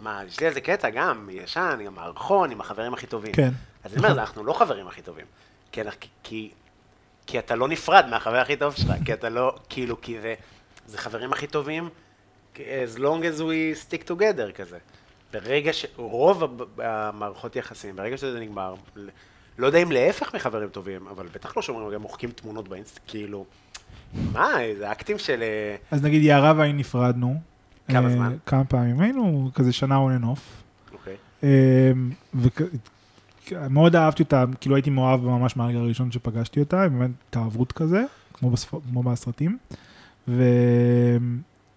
[0.02, 3.32] מה, יש לי איזה קטע גם, ישן, גם מערכון, עם החברים הכי טובים.
[3.32, 3.50] כן.
[3.84, 5.24] אז אני אומר, אנחנו לא חברים הכי טובים.
[5.72, 6.50] כי, אנחנו- כי,
[7.26, 10.34] כי אתה לא נפרד מהחבר הכי טוב שלך, כי אתה לא, כאילו, כי זה,
[10.86, 11.88] זה חברים הכי טובים,
[12.56, 14.78] as long as we stick together כזה.
[15.32, 15.86] ברגע ש...
[15.96, 18.74] רוב המערכות יחסים, ברגע שזה נגמר,
[19.58, 23.44] לא יודע אם להפך מחברים טובים, אבל בטח לא שאומרים, גם מוחקים תמונות באינסט, כאילו,
[24.32, 25.42] מה, זה אקטים של...
[25.42, 27.40] אה, אז נגיד יערה ואני נפרדנו.
[27.88, 28.36] כמה אה, זמן?
[28.46, 30.40] כמה פעמים היינו, כזה שנה on and off.
[30.92, 31.16] אוקיי.
[33.52, 38.50] ומאוד אהבתי אותה, כאילו הייתי מאוהב ממש מהרגע הראשון שפגשתי אותה, באמת התאהבות כזה, כמו,
[38.50, 38.74] בספ...
[38.90, 39.58] כמו בסרטים.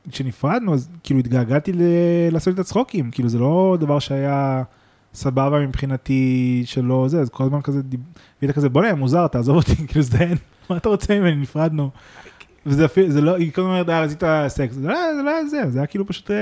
[0.07, 1.81] וכשנפרדנו, אז כאילו התגעגעתי ל...
[2.31, 4.63] לעשות את הצחוקים, כאילו זה לא דבר שהיה
[5.13, 7.81] סבבה מבחינתי שלא זה, אז כל הזמן כזה,
[8.41, 10.37] והיית כזה, בוא'נה, מוזר, תעזוב אותי, כאילו זדיין,
[10.69, 11.89] מה אתה רוצה ממני, נפרדנו.
[12.65, 15.21] וזה אפילו, זה לא, היא כל הזמן אומרת, אה, רצית סקס, זה לא היה- זה
[15.23, 16.35] לא זה, זה היה כאילו פשוט, אה,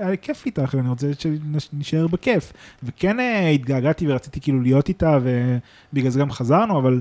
[0.00, 1.06] היה לי כיף איתך, ואני רוצה
[1.58, 2.52] שנשאר בכיף.
[2.82, 7.00] וכן אה, התגעגעתי ורציתי כאילו להיות איתה, ובגלל זה גם חזרנו, אבל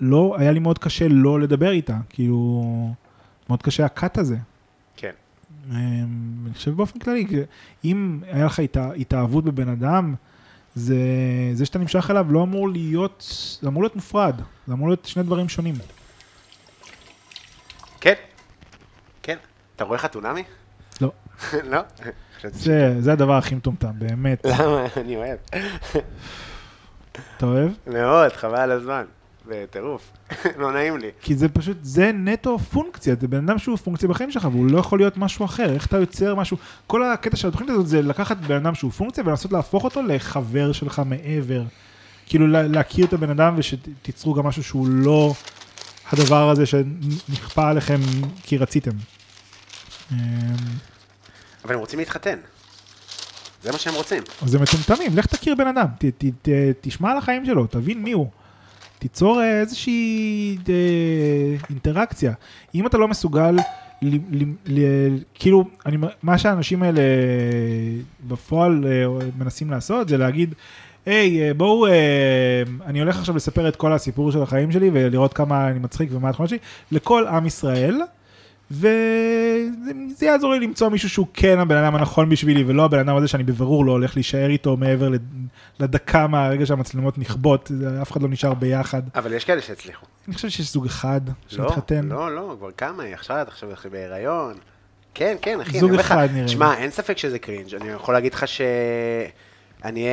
[0.00, 2.62] לא, היה לי מאוד קשה לא לדבר איתה, כאילו,
[3.48, 4.36] מאוד קשה הקאט הזה.
[5.72, 5.76] אה,
[6.46, 7.26] אני חושב באופן כללי,
[7.84, 10.14] אם היה לך התא- התאהבות בבן אדם,
[10.74, 10.96] זה,
[11.54, 13.24] זה שאתה נמשך אליו לא אמור להיות,
[13.62, 15.74] זה אמור להיות מופרד, זה אמור להיות שני דברים שונים.
[18.00, 18.14] כן.
[19.22, 19.36] כן.
[19.76, 20.42] אתה רואה חתונמי?
[21.00, 21.12] לא.
[21.64, 21.80] לא?
[22.44, 24.44] זה, זה הדבר הכי מטומטם, באמת.
[24.44, 24.86] למה?
[24.96, 25.38] אני אוהב.
[27.36, 27.70] אתה אוהב?
[27.86, 29.04] מאוד, חבל על הזמן.
[29.48, 30.10] בטירוף.
[30.60, 31.10] לא נעים לי.
[31.22, 34.78] כי זה פשוט, זה נטו פונקציה, זה בן אדם שהוא פונקציה בחיים שלך, והוא לא
[34.78, 36.56] יכול להיות משהו אחר, איך אתה יוצר משהו,
[36.86, 40.72] כל הקטע של התוכנית הזאת זה לקחת בן אדם שהוא פונקציה ולנסות להפוך אותו לחבר
[40.72, 41.62] שלך מעבר.
[42.26, 45.34] כאילו לה- להכיר את הבן אדם ושתיצרו גם משהו שהוא לא
[46.12, 48.00] הדבר הזה שנכפה עליכם
[48.42, 48.90] כי רציתם.
[50.12, 50.16] אמ,
[51.64, 52.38] אבל הם רוצים להתחתן.
[53.62, 54.22] זה מה שהם רוצים.
[54.42, 56.48] אז זה מטומטמים, לך תכיר בן אדם, ת, ת, ת,
[56.80, 58.30] תשמע על החיים שלו, תבין מי הוא.
[59.02, 60.74] תיצור אה, איזושהי אה,
[61.70, 62.32] אינטראקציה.
[62.74, 63.56] אם אתה לא מסוגל,
[64.02, 64.80] ל, ל, ל,
[65.34, 67.02] כאילו, אני, מה שהאנשים האלה
[68.28, 70.54] בפועל אה, מנסים לעשות זה להגיד,
[71.06, 71.92] היי, אה, בואו, אה,
[72.86, 76.28] אני הולך עכשיו לספר את כל הסיפור של החיים שלי ולראות כמה אני מצחיק ומה
[76.28, 76.58] התכונות שלי,
[76.92, 78.00] לכל עם ישראל.
[78.70, 83.28] וזה יעזור לי למצוא מישהו שהוא כן הבן אדם הנכון בשבילי, ולא הבן אדם הזה
[83.28, 85.46] שאני בבירור לא הולך להישאר איתו מעבר לד-
[85.80, 87.70] לדקה מהרגע שהמצלמות נכבות,
[88.02, 89.02] אף אחד לא נשאר ביחד.
[89.14, 90.06] אבל יש כאלה שהצליחו.
[90.28, 92.04] אני חושב שיש זוג אחד לא, שמתחתן.
[92.08, 94.54] לא, לא, כבר כמה היא עכשיו, עכשיו היא בהיריון.
[95.14, 96.48] כן, כן, אחי, זוג אני אומר לך, אחד נראה לי.
[96.48, 100.10] שמע, אין ספק שזה קרינג', אני יכול להגיד לך שאני אהיה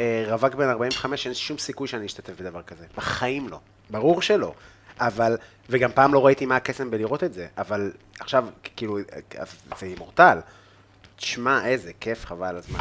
[0.00, 2.84] אה, רווק בן 45, אין שום סיכוי שאני אשתתף בדבר כזה.
[2.96, 3.58] בחיים לא.
[3.90, 4.54] ברור שלא.
[5.00, 5.36] אבל,
[5.70, 8.44] וגם פעם לא ראיתי מה הקסם בלראות את זה, אבל עכשיו,
[8.76, 8.98] כאילו,
[9.80, 10.38] זה אימורטל.
[11.22, 12.80] תשמע, איזה כיף, חבל הזמן.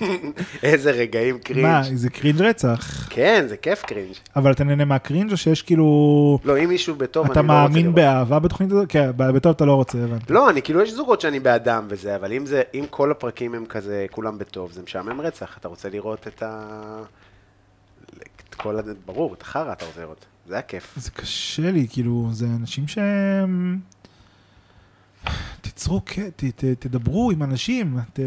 [0.62, 1.66] איזה רגעים cringe.
[1.66, 3.06] מה, זה cringe רצח.
[3.10, 4.14] כן, זה כיף cringe.
[4.36, 6.38] אבל אתה נהנה מה cringe או שיש כאילו...
[6.44, 7.94] לא, אם מישהו בטוב, אתה אני לא רוצה מאמין לראות.
[7.94, 8.86] באהבה בתוכנית הזאת?
[8.88, 10.32] כן, בטוב אתה לא רוצה, הבנתי.
[10.32, 13.66] לא, אני כאילו, יש זוגות שאני בעדם וזה, אבל אם זה, אם כל הפרקים הם
[13.66, 15.56] כזה, כולם בטוב, זה משעמם רצח.
[15.58, 16.62] אתה רוצה לראות את ה...
[18.48, 18.82] את כל ה...
[19.06, 20.26] ברור, את החרא אתה רוצה לראות.
[20.48, 20.94] זה הכיף.
[20.96, 23.78] זה קשה לי, כאילו, זה אנשים שהם...
[25.60, 28.20] תיצרו, ת, ת, תדברו עם אנשים, ת...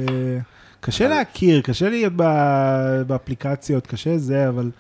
[0.82, 4.72] קשה אבל- להכיר, קשה להיות ב- באפליקציות, קשה זה, אבל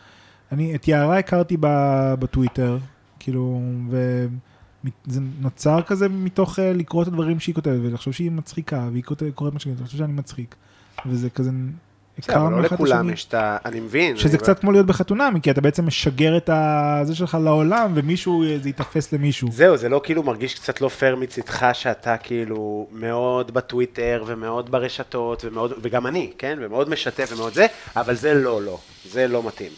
[0.52, 2.78] אני את יערה הכרתי ב- בטוויטר,
[3.20, 9.04] כאילו, וזה נוצר כזה מתוך אה, לקרוא את הדברים שהיא כותבת, ולחשוב שהיא מצחיקה, והיא
[9.04, 10.56] כותבת- קוראת מה שהיא כותבת, לחשוב שאני מצחיק,
[11.06, 11.52] וזה כזה,
[12.30, 13.10] אבל לא לכולם.
[13.10, 13.58] יש את ה...
[13.66, 14.18] אני מבין.
[14.18, 16.50] שזה אני- קצת כמו להיות בחתונמי, כי אתה בעצם משגר את
[17.04, 19.50] זה שלך לעולם, ומישהו, זה ייתפס למישהו.
[19.52, 25.46] זהו, זה לא כאילו מרגיש קצת לא פייר מצידך שאתה כאילו מאוד בטוויטר ומאוד ברשתות
[25.46, 26.58] ומאוד, וגם אני, כן?
[26.62, 27.66] ומאוד משתף ומאוד זה,
[27.96, 28.78] אבל זה לא, לא.
[29.12, 29.72] זה לא מתאים.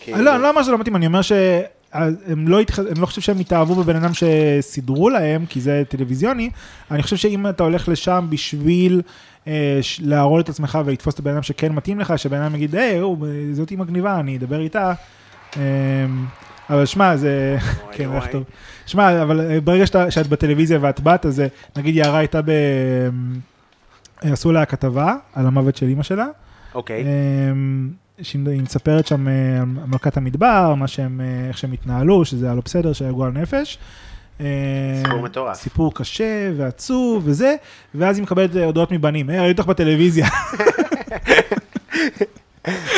[0.00, 2.78] כאילו- לא, אני לא אומר שזה לא מתאים, אני אומר שהם לא, התח...
[2.78, 6.50] אני לא חושב שהם התאהבו בבן אדם שסידרו להם, כי זה טלוויזיוני.
[6.90, 9.37] אני חושב שאם אתה הולך לשם בשביל ש-
[10.00, 13.26] להראות את עצמך ולתפוס את הבן אדם שכן מתאים לך, שבן אדם יגיד, היי, הוא,
[13.52, 14.92] זאתי מגניבה, אני אדבר איתה.
[15.56, 15.62] אה,
[16.70, 17.56] אבל שמע, זה...
[17.92, 18.12] כן.
[18.12, 18.44] איך טוב.
[18.86, 21.46] שמע, אבל אה, ברגע שאתה, שאת בטלוויזיה ואת בת, אז אה,
[21.76, 22.50] נגיד יערה הייתה ב...
[24.24, 26.26] אה, עשו לה כתבה על המוות של אימא שלה.
[26.74, 27.02] אוקיי.
[27.02, 27.90] אמ,
[28.22, 32.46] שהיא היא מספרת שם אה, על מלכת המדבר, מה שהם, אה, איך שהם התנהלו, שזה
[32.46, 33.78] היה לא בסדר, שהיה גועל נפש.
[34.40, 34.46] אמ,
[35.04, 35.56] סיפור מטורף.
[35.56, 37.54] סיפור קשה ועצוב וזה,
[37.94, 40.26] ואז היא מקבלת אה, הודעות מבנים, היי, ראיתי אותך בטלוויזיה.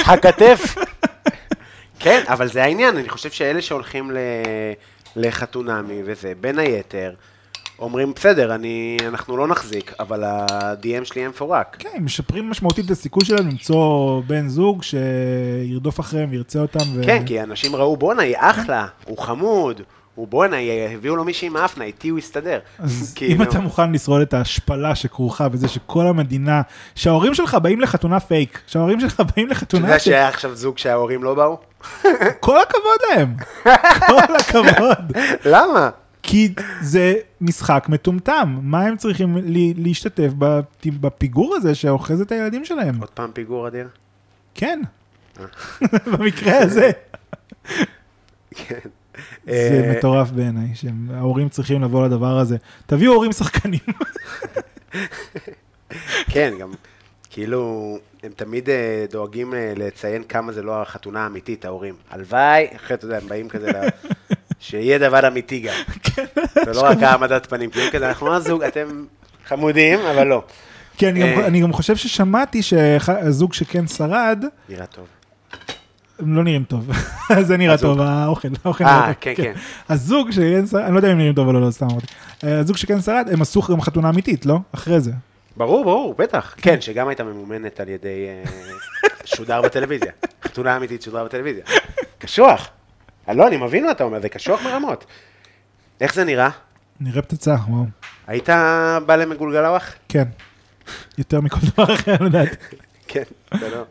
[0.06, 0.74] הכתף.
[2.02, 4.10] כן, אבל זה העניין, אני חושב שאלה שהולכים.
[5.16, 7.12] לחתונמי וזה, בין היתר,
[7.78, 11.76] אומרים, בסדר, אני, אנחנו לא נחזיק, אבל ה-DM שלי יהיה מפורק.
[11.78, 16.84] כן, הם משפרים משמעותית את הסיכוי שלהם למצוא בן זוג שירדוף אחריהם וירצה אותם.
[16.94, 17.04] ו...
[17.04, 19.80] כן, כי אנשים ראו, בואנה, היא אחלה, הוא חמוד,
[20.20, 20.56] הוא בואנה,
[20.94, 22.58] הביאו לו מישהי עם האפנה, איתי הוא יסתדר.
[22.78, 26.62] אז כאילו, אם אתה מוכן לשרוד את ההשפלה שכרוכה בזה שכל המדינה,
[26.94, 30.78] שההורים שלך באים לחתונה פייק, שההורים שלך באים אתה לחתונה, יודע ש- שהיה עכשיו זוג
[30.78, 31.58] שההורים לא באו?
[32.40, 33.34] כל הכבוד להם,
[34.08, 35.12] כל הכבוד.
[35.44, 35.90] למה?
[36.22, 42.64] כי זה משחק מטומטם, מה הם צריכים לי- להשתתף בפ- בפיגור הזה שאוחז את הילדים
[42.64, 43.00] שלהם?
[43.00, 43.88] עוד פעם פיגור אדיר?
[44.54, 44.80] כן,
[46.12, 46.90] במקרה הזה.
[48.54, 48.78] כן.
[49.46, 52.56] זה אה, מטורף בעיניי, שההורים צריכים לבוא לדבר הזה.
[52.86, 53.80] תביאו הורים שחקנים.
[56.28, 56.70] כן, גם,
[57.30, 61.94] כאילו, הם תמיד אה, דואגים אה, לציין כמה זה לא החתונה האמיתית, ההורים.
[62.10, 63.88] הלוואי, אחרי, אתה יודע, הם באים כזה, ל-
[64.60, 65.74] שיהיה דבר אמיתי גם.
[66.02, 66.24] כן.
[66.66, 69.04] ולא רק העמדת פנים, כאילו כזה, אנחנו לא זוג, אתם
[69.46, 70.42] חמודים, אבל לא.
[71.02, 71.46] אה.
[71.46, 75.06] אני גם חושב ששמעתי שהזוג שכן שרד, נראה טוב.
[76.20, 76.90] הם לא נראים טוב.
[77.48, 77.78] זה נראה.
[77.78, 79.16] טוב, האוכל, האוכל אה, נראה טוב.
[79.20, 79.52] כן, כן.
[79.88, 82.06] הזוג שכן שרד, אני לא יודע אם נראים טוב או לא, לא, סתם אמרתי.
[82.44, 84.58] אה, הזוג שכן שרד, הם עשו גם חתונה אמיתית, לא?
[84.74, 85.12] אחרי זה.
[85.56, 86.54] ברור, ברור, בטח.
[86.56, 88.50] כן, שגם הייתה ממומנת על ידי אה,
[89.24, 90.12] שודר בטלוויזיה.
[90.44, 91.64] חתונה אמיתית שודר בטלוויזיה.
[92.18, 92.68] קשוח.
[93.28, 95.04] לא, אני מבין מה אתה אומר, זה קשוח ברמות.
[96.00, 96.48] איך זה נראה?
[97.00, 97.84] נראה פצצה, וואו.
[98.26, 98.48] היית
[99.06, 99.94] בא למגולגלווח?
[100.08, 100.24] כן.
[101.18, 102.56] יותר מכל דבר אחר, לדעתי.
[103.08, 103.22] כן,
[103.60, 103.84] זה לא.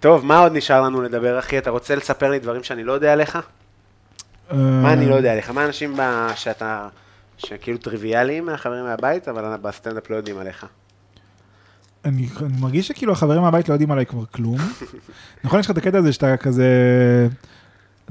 [0.00, 1.58] טוב, מה עוד נשאר לנו לדבר, אחי?
[1.58, 3.38] אתה רוצה לספר לי דברים שאני לא יודע עליך?
[4.52, 5.50] מה אני לא יודע עליך?
[5.50, 6.88] מה האנשים ב- שאתה,
[7.38, 10.66] שכאילו טריוויאליים מהחברים מהבית, אבל בסטנדאפ לא יודעים עליך?
[12.04, 14.56] אני, אני מרגיש שכאילו החברים מהבית לא יודעים עליי כבר כלום.
[15.44, 16.66] נכון, יש לך את הקטע הזה שאתה כזה,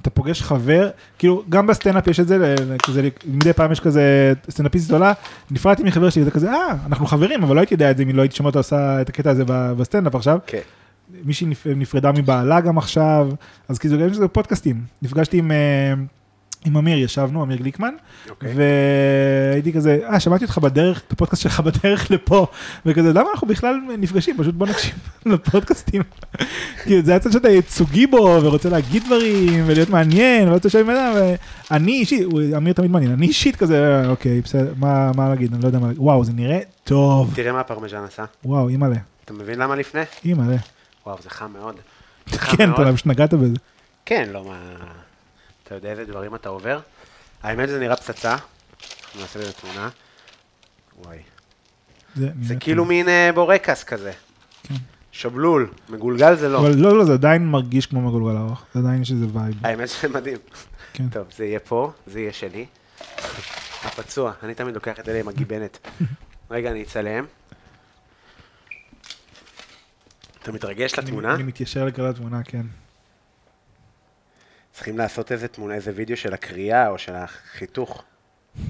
[0.02, 4.88] אתה פוגש חבר, כאילו, גם בסטנדאפ יש את זה, כזה, מדי פעם יש כזה סטנדאפיסט
[4.88, 5.14] עולה,
[5.52, 8.10] נפרדתי מחבר שלי, וזה כזה, אה, אנחנו חברים, אבל לא הייתי יודע את זה אם
[8.10, 10.40] לא הייתי שומע אותו עושה את הקטע הזה בסטנדאפ עכשיו.
[10.48, 10.60] כן.
[11.23, 13.29] מישהי נפ- נפרדה מבעלה גם עכשיו,
[13.69, 14.81] אז כאילו, גם יש לזה פודקאסטים.
[15.01, 15.51] נפגשתי עם...
[15.51, 15.93] אה,
[16.67, 17.93] עם אמיר ישבנו, אמיר גליקמן,
[18.29, 18.53] אוקיי.
[19.51, 22.47] והייתי כזה, אה, שמעתי אותך בדרך, את הפודקאסט שלך בדרך לפה,
[22.85, 24.37] וכזה, למה אנחנו בכלל נפגשים?
[24.37, 24.93] פשוט בוא נקשיב
[25.25, 26.01] לפודקאסטים.
[26.83, 30.89] כאילו, זה הצד שאתה ייצוגי בו, ורוצה להגיד דברים, ולהיות מעניין, ואז אתה יושב עם
[30.89, 31.13] אדם,
[31.71, 32.27] ואני אישית,
[32.57, 35.79] אמיר תמיד מעניין, אני אישית כזה, אה, אוקיי, בסדר, מה מה להגיד, אני לא יודע
[35.79, 38.23] מה להגיד, וואו, זה נראה טוב, תראה מה הפרמיז'ן עשה.
[38.45, 40.01] וואו, אימא'לה, אתה מבין למה לפני?
[40.25, 40.57] אימא'לה.
[41.06, 41.76] וואו, זה חם מאוד.
[42.27, 42.82] זה חם כן, מאוד.
[42.82, 43.56] אתה פשוט נגעת בזה.
[44.06, 44.76] כן, לא מה...
[45.64, 46.80] אתה יודע איזה דברים אתה עובר?
[47.44, 48.32] האמת זה נראה פצצה.
[48.32, 49.90] אנחנו נעשה לזה תמונה.
[51.06, 51.18] וואי.
[52.15, 52.86] זה כאילו.
[52.86, 54.11] מין אה, בורקס כזה.
[54.64, 54.76] כן.
[55.11, 55.69] שבלול.
[55.90, 56.60] מגולגל זה לא.
[56.60, 59.56] אבל לא, לא, זה עדיין מרגיש כמו מגולגל ארוך, זה עדיין יש איזה vibe.
[59.64, 60.38] האמת שזה מדהים.
[60.94, 61.10] כן.
[61.10, 62.65] טוב, זה יהיה פה, זה יהיה שלי.
[63.84, 65.88] הפצוע, אני תמיד לוקח את אלה עם הגיבנת.
[66.52, 67.26] רגע, אני אצלם.
[70.45, 71.35] אתה מתרגש לתמונה?
[71.35, 72.61] אני מתיישר לקראת התמונה, כן.
[74.73, 78.03] צריכים לעשות איזה תמונה, איזה וידאו של הקריאה או של החיתוך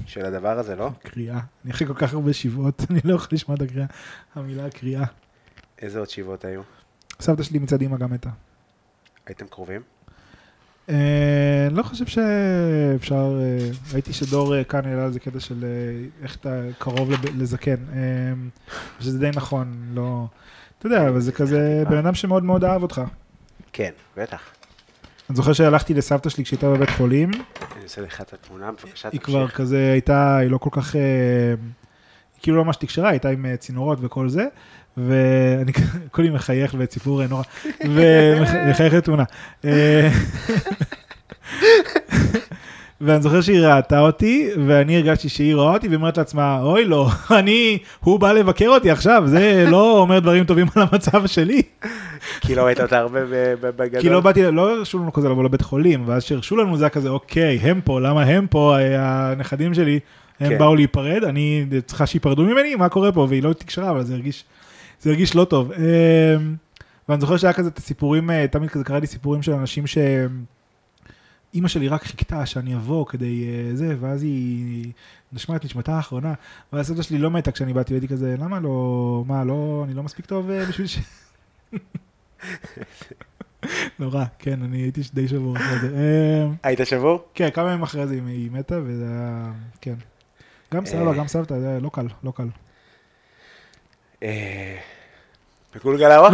[0.06, 0.90] של הדבר הזה, לא?
[1.02, 1.38] קריאה.
[1.64, 3.86] אני אחרי כל כך הרבה שבעות, אני לא יכול לשמוע את הקריאה.
[4.34, 5.04] המילה קריאה.
[5.82, 6.62] איזה עוד שיבות היו?
[7.20, 8.30] סבתא שלי מצד אמא גם מתה.
[9.26, 9.82] הייתם קרובים?
[10.88, 15.68] אה, לא חושב שאפשר, אה, ראיתי שדור אה, כאן העלה על זה קטע של אה,
[16.22, 17.76] איך אתה קרוב לב- לזקן.
[17.92, 18.32] אה,
[19.00, 20.26] שזה די נכון, לא...
[20.78, 23.00] אתה יודע, אבל זה כזה בן אדם שמאוד מאוד אהב אותך.
[23.72, 24.40] כן, בטח.
[25.30, 27.30] אני זוכר שהלכתי לסבתא שלי כשהייתה בבית חולים,
[27.76, 29.20] אני עושה לך את התמונה, בבקשה היא.
[29.20, 31.00] כבר כזה הייתה, היא לא כל כך, אה,
[32.34, 34.46] היא כאילו לא ממש תקשרה, הייתה עם אה, צינורות וכל זה,
[34.96, 35.72] ואני
[36.10, 37.42] כולי מחייך וציפור אה, נורא,
[37.94, 39.24] ומחייך לתמונה.
[43.00, 47.08] ואני זוכר שהיא ראתה אותי, ואני הרגשתי שהיא רואה אותי, והיא אומרת לעצמה, אוי לא,
[47.38, 51.62] אני, הוא בא לבקר אותי עכשיו, זה לא אומר דברים טובים על המצב שלי.
[52.40, 53.20] כי לא ראית אותה הרבה
[53.60, 54.00] בגדול.
[54.00, 56.90] כי לא באתי, לא הרשו לנו כזה לבוא לבית חולים, ואז שהרשו לנו זה היה
[56.90, 60.00] כזה, אוקיי, הם פה, למה הם פה, אה, הנכדים שלי,
[60.40, 60.58] הם כן.
[60.58, 64.44] באו להיפרד, אני צריכה שייפרדו ממני, מה קורה פה, והיא לא תקשרה, אבל זה הרגיש,
[65.00, 65.72] זה הרגיש לא טוב.
[65.72, 66.36] אה,
[67.08, 69.98] ואני זוכר שהיה כזה את הסיפורים, אה, תמיד כזה קראתי סיפורים של אנשים ש...
[71.56, 74.92] אימא שלי רק חיכתה שאני אבוא כדי אה, זה, ואז היא
[75.32, 76.34] נשמעה את נשמתה האחרונה,
[76.72, 80.02] ואז סבתא שלי לא מתה כשאני באתי, והייתי כזה, למה לא, מה, לא, אני לא
[80.02, 80.98] מספיק טוב אה, בשביל ש...
[83.98, 85.96] נורא, כן, אני הייתי די שבור אחרי זה.
[85.96, 87.24] אה, היית שבור?
[87.34, 89.94] כן, כמה ימים אחרי זה היא- מתה, וזה היה, כן.
[90.74, 91.14] גם סבא, אה.
[91.18, 92.48] גם סבתא, זה לא קל, לא קל.
[94.22, 94.76] אה,
[95.74, 96.30] בגולגלאווה?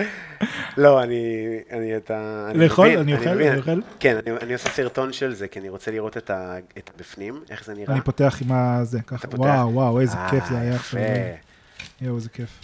[0.00, 0.46] אה,
[0.76, 1.36] לא, אני,
[1.70, 2.46] אני את ה...
[2.50, 2.88] אני לאכול?
[2.88, 3.34] מבין, אני אוכל?
[3.34, 3.48] מבין.
[3.52, 3.80] אני אוכל?
[4.00, 7.44] כן, אני, אני עושה סרטון של זה, כי אני רוצה לראות את, ה, את הבפנים,
[7.50, 7.94] איך זה נראה.
[7.94, 9.28] אני פותח עם הזה, ככה.
[9.32, 11.00] וואו, וואו, איזה אה, כיף זה היה עכשיו.
[11.00, 11.10] יפה.
[12.00, 12.60] יואו, איזה כיף.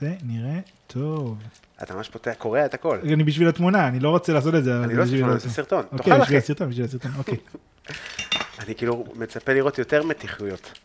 [0.00, 1.38] זה נראה טוב.
[1.82, 2.98] אתה ממש פותח, קורע את הכל.
[3.12, 4.84] אני בשביל התמונה, אני לא רוצה לעשות את זה.
[4.84, 5.84] אני לא בשביל עושה סרטון.
[5.92, 6.38] אוקיי, בשביל.
[6.38, 7.36] הסרטון, בשביל הסרטון, אוקיי.
[8.60, 10.78] אני כאילו מצפה לראות יותר מתיחויות.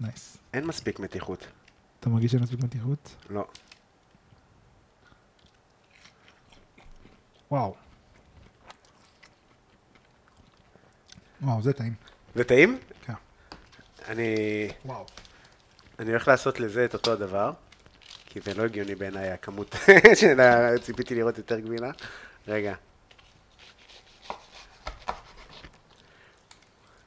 [0.00, 0.36] נייס.
[0.54, 1.46] אין מספיק מתיחות.
[2.02, 3.16] אתה מרגיש שאין מספיק מתיחות?
[3.30, 3.46] לא.
[7.50, 7.74] וואו.
[11.42, 11.94] וואו, זה טעים.
[12.34, 12.78] זה טעים?
[13.06, 13.12] כן.
[14.08, 14.34] אני,
[14.84, 15.06] וואו.
[15.98, 17.52] אני הולך לעשות לזה את אותו הדבר,
[18.26, 19.76] כי זה לא הגיוני בעיניי הכמות
[20.20, 20.78] של ה...
[20.78, 21.90] ציפיתי לראות יותר גבינה.
[22.48, 22.74] רגע.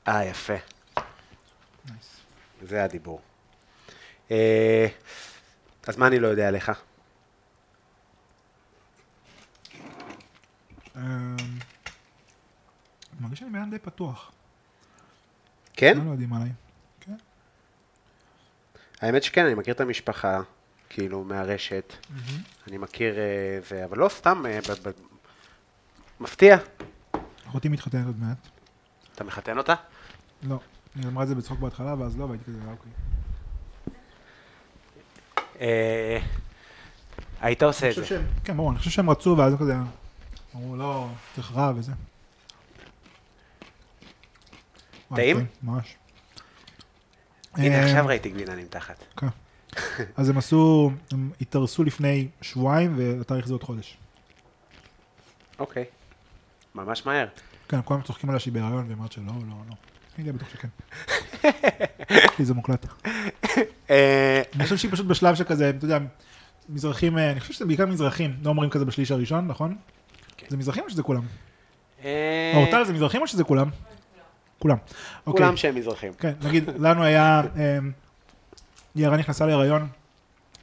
[0.08, 0.58] אה, יפה.
[1.86, 2.20] נייס.
[2.62, 3.22] זה הדיבור.
[4.32, 4.88] אה,
[5.88, 6.72] אז מה אני לא יודע עליך?
[10.96, 11.36] אמ, אני
[13.20, 14.32] מרגיש שאני בן אדם די פתוח.
[15.74, 15.98] כן?
[16.06, 16.50] לא יודעים עליי?
[17.00, 17.16] כן.
[19.02, 20.42] האמת שכן, אני מכיר את המשפחה,
[20.90, 21.94] כאילו, מהרשת.
[22.68, 24.60] אני מכיר אה, זה, אבל לא סתם, אה,
[26.20, 26.58] מפתיע.
[27.48, 28.38] אחותי מתחתנת עוד מעט.
[29.16, 29.74] אתה מחתן אותה?
[30.44, 30.60] לא.
[30.96, 32.92] היא אמרה את זה בצחוק בהתחלה, ואז לא, והייתי כזה, "אה, אוקיי.
[35.61, 36.19] אה,
[37.41, 38.22] היית עושה את זה.
[38.44, 39.76] כן, ברור, אני חושב שהם רצו, ואז כזה,
[40.56, 41.91] אמרו, לא, צריך רע וזה.
[45.15, 45.38] טעים?
[45.38, 45.95] כן, ממש.
[47.53, 49.03] הנה, אה, עכשיו ראיתי גבינה נמתחת.
[49.18, 49.27] כן.
[50.18, 53.98] אז הם עשו, הם התארסו לפני שבועיים, והתאריך זה עוד חודש.
[55.60, 55.86] אוקיי.
[56.76, 57.27] ממש מהר.
[57.69, 59.76] כן, כולם צוחקים עליה שהיא בהיריון, והיא אמרת שלא, לא, לא.
[60.18, 60.68] אני די בטוח שכן.
[62.38, 62.86] כי זה מוקלט.
[63.90, 66.00] אה, אני חושב שהיא פשוט בשלב שכזה, אתה יודע,
[66.70, 69.76] מזרחים, אה, אני חושב שזה בעיקר מזרחים, לא אומרים כזה בשליש הראשון, נכון?
[70.38, 70.46] כן.
[70.50, 71.24] זה מזרחים או שזה כולם?
[72.04, 73.70] אה, אורטל זה מזרחים או שזה כולם?
[74.60, 74.78] כולם.
[75.28, 75.46] אוקיי.
[75.46, 76.14] כולם שהם מזרחים.
[76.14, 77.42] כן, נגיד, לנו היה,
[78.96, 79.88] יערה נכנסה להיריון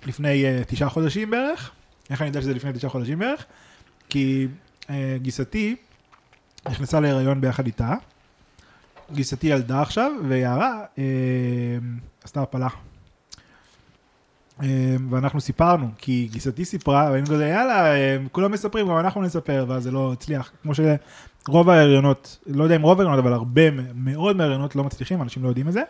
[0.07, 1.71] לפני תשעה חודשים בערך.
[2.11, 3.45] איך אני יודע שזה לפני תשעה חודשים בערך?
[4.09, 4.47] כי
[5.17, 5.77] גיסתי
[6.69, 7.95] נכנסה להיריון ביחד איתה.
[9.15, 11.05] גיסתי ילדה עכשיו, ויערה אה,
[12.25, 12.69] עשתה הפלה.
[14.63, 19.65] אה, ואנחנו סיפרנו, כי גיסתי סיפרה, והיינו כזה, יאללה, אה, כולם מספרים, גם אנחנו נספר,
[19.69, 20.53] ואז זה לא הצליח.
[20.63, 23.63] כמו שרוב ההריונות, לא יודע אם רוב ההריונות, אבל הרבה
[23.95, 25.83] מאוד מההריונות לא מצליחים, אנשים לא יודעים את זה.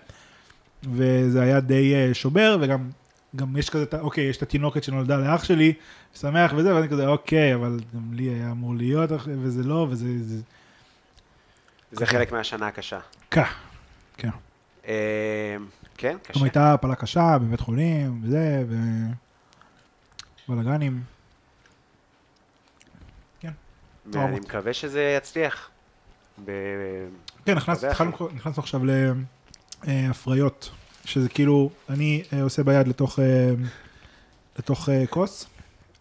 [0.93, 2.91] וזה היה די אה, שובר, וגם
[3.37, 5.73] גם יש כזה, אוקיי, יש את התינוקת שנולדה לאח שלי,
[6.15, 10.07] שמח וזה, ואני כזה, אוקיי, אבל גם לי היה אמור להיות, וזה לא, וזה...
[10.23, 10.41] זה...
[11.93, 12.99] זה חלק מהשנה הקשה.
[13.31, 13.43] כן,
[14.17, 14.31] כן.
[14.89, 15.57] אה,
[15.97, 16.45] כן, גם קשה.
[16.45, 18.77] הייתה הפלה קשה בבית חולים, וזה, ו...
[20.49, 21.03] בלאגנים.
[24.07, 25.71] ואני מקווה שזה יצליח.
[27.45, 28.81] כן, נכנסנו עכשיו
[29.85, 30.71] להפריות,
[31.05, 33.51] שזה כאילו, אני אה, עושה ביד לתוך, אה,
[34.59, 35.47] לתוך אה, כוס,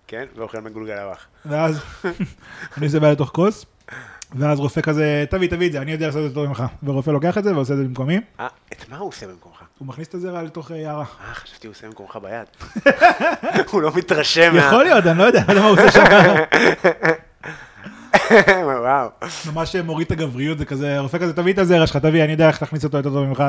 [0.07, 1.19] כן, ואוכל מגולגל ארוך.
[1.45, 1.79] ואז
[2.77, 3.65] אני עושה ביד לתוך כוס,
[4.35, 6.63] ואז רופא כזה, תביא, תביא את זה, אני יודע לעשות את זה טוב ממך.
[6.83, 9.63] ורופא לוקח את זה ועושה את זה במקומי, אה, את מה הוא עושה במקומך?
[9.77, 11.05] הוא מכניס את הזרע לתוך אה, יערה.
[11.27, 12.47] אה, חשבתי הוא עושה במקומך ביד.
[13.71, 14.59] הוא לא מתרשם מה...
[14.59, 16.03] יכול להיות, אני לא יודע, לא יודע מה הוא עושה שם.
[18.81, 19.09] וואו.
[19.53, 22.47] ממש מוריד את הגבריות, זה כזה, הרופא כזה, תביא את הזרע שלך, תביא, אני יודע
[22.47, 23.43] איך להכניס אותו יותר טוב ממך.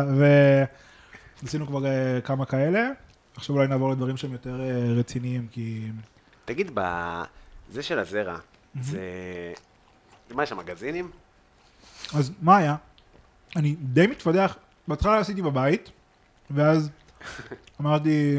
[1.43, 2.89] ועשינו כבר אה, כמה כאלה,
[3.37, 5.89] עכשיו אולי נעבור לדברים שהם יותר אה, רציניים, כי...
[6.45, 6.79] תגיד,
[7.71, 8.37] זה של הזרע,
[8.81, 8.99] זה...
[10.35, 11.11] מה, יש שם מגזינים?
[12.15, 12.77] אז מה היה?
[13.57, 14.57] אני די מתפדח,
[14.89, 15.91] בהתחלה עשיתי בבית,
[16.51, 16.91] ואז
[17.81, 18.39] אמרתי,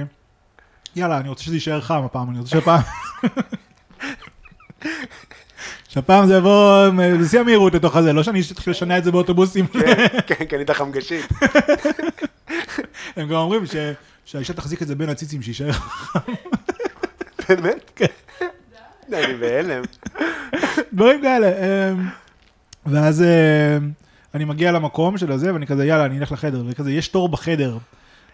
[0.96, 2.82] יאללה, אני רוצה שזה יישאר חם הפעם, אני רוצה שהפעם...
[5.90, 6.90] שהפעם זה יבוא
[7.22, 9.68] בשיא המהירות לתוך הזה, לא שאני אתחיל לשנע את זה באוטובוסים.
[9.68, 11.26] כן, כן, קנית חמגשית.
[13.16, 13.64] הם גם אומרים
[14.26, 15.72] שהאישה תחזיק את זה בין הציצים, שיישאר
[17.50, 17.92] באמת?
[17.96, 18.06] כן.
[19.14, 19.84] אני בהלם.
[20.94, 21.48] דברים כאלה.
[21.48, 22.08] אמ,
[22.86, 23.92] ואז אמ,
[24.34, 27.78] אני מגיע למקום של הזה, ואני כזה, יאללה, אני אלך לחדר, וכזה, יש תור בחדר.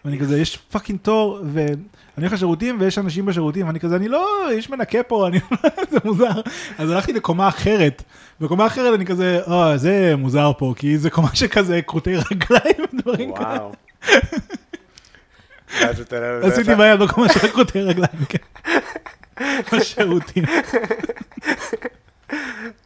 [0.05, 1.75] ואני כזה, יש פאקינג תור, ואני
[2.17, 5.39] הולך לשירותים, ויש אנשים בשירותים, ואני כזה, אני לא, יש מנקה פה, אני,
[5.91, 6.41] זה מוזר.
[6.77, 8.03] אז הלכתי לקומה אחרת.
[8.41, 13.35] בקומה אחרת אני כזה, אה, זה מוזר פה, כי זה קומה שכזה כרותי רגליים ודברים
[13.35, 13.47] כאלה.
[13.47, 13.71] וואו.
[16.41, 16.47] לא...
[16.47, 18.71] עשיתי ביד בקומה של כרותי רגליים, כן.
[19.73, 20.43] בשירותים.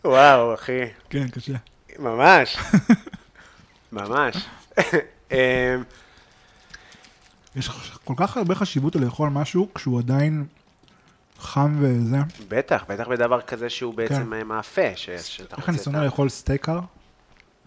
[0.06, 0.82] וואו, אחי.
[1.10, 1.54] כן, קשה.
[2.00, 2.58] ממש.
[3.92, 4.36] ממש.
[5.32, 5.38] אמ,
[7.56, 7.70] יש
[8.04, 10.46] כל כך הרבה חשיבות לאכול משהו כשהוא עדיין
[11.40, 12.18] חם וזה.
[12.48, 16.66] בטח, בטח בדבר כזה שהוא בעצם אה, מאפה, ש- שאתה איך אני שונא לאכול סטייק
[16.66, 16.80] קר?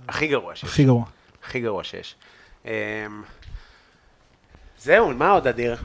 [0.08, 0.70] הכי גרוע שיש.
[0.70, 1.04] הכי גרוע.
[1.44, 2.14] הכי גרוע שיש.
[2.64, 2.70] אמ,
[4.78, 5.76] זהו, מה עוד אדיר?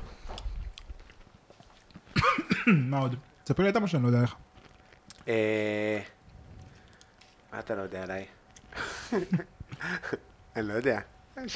[2.67, 3.15] מה עוד?
[3.43, 4.35] תספר לי אתה מה שאני לא יודע איך.
[5.27, 5.99] אה,
[7.53, 8.25] מה אתה לא יודע עליי?
[10.55, 10.99] אני לא יודע.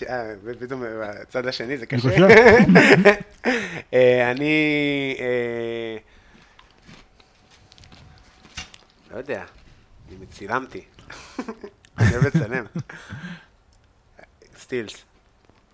[0.09, 2.09] אה, ופתאום הצד השני זה קשה.
[3.93, 5.15] אה, אני...
[9.11, 9.43] לא יודע,
[10.07, 10.85] אני מצילמתי.
[11.97, 12.65] אני אוהב לצלם.
[14.57, 15.03] סטילס.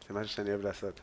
[0.07, 0.99] זה משהו שאני אוהב לעשות.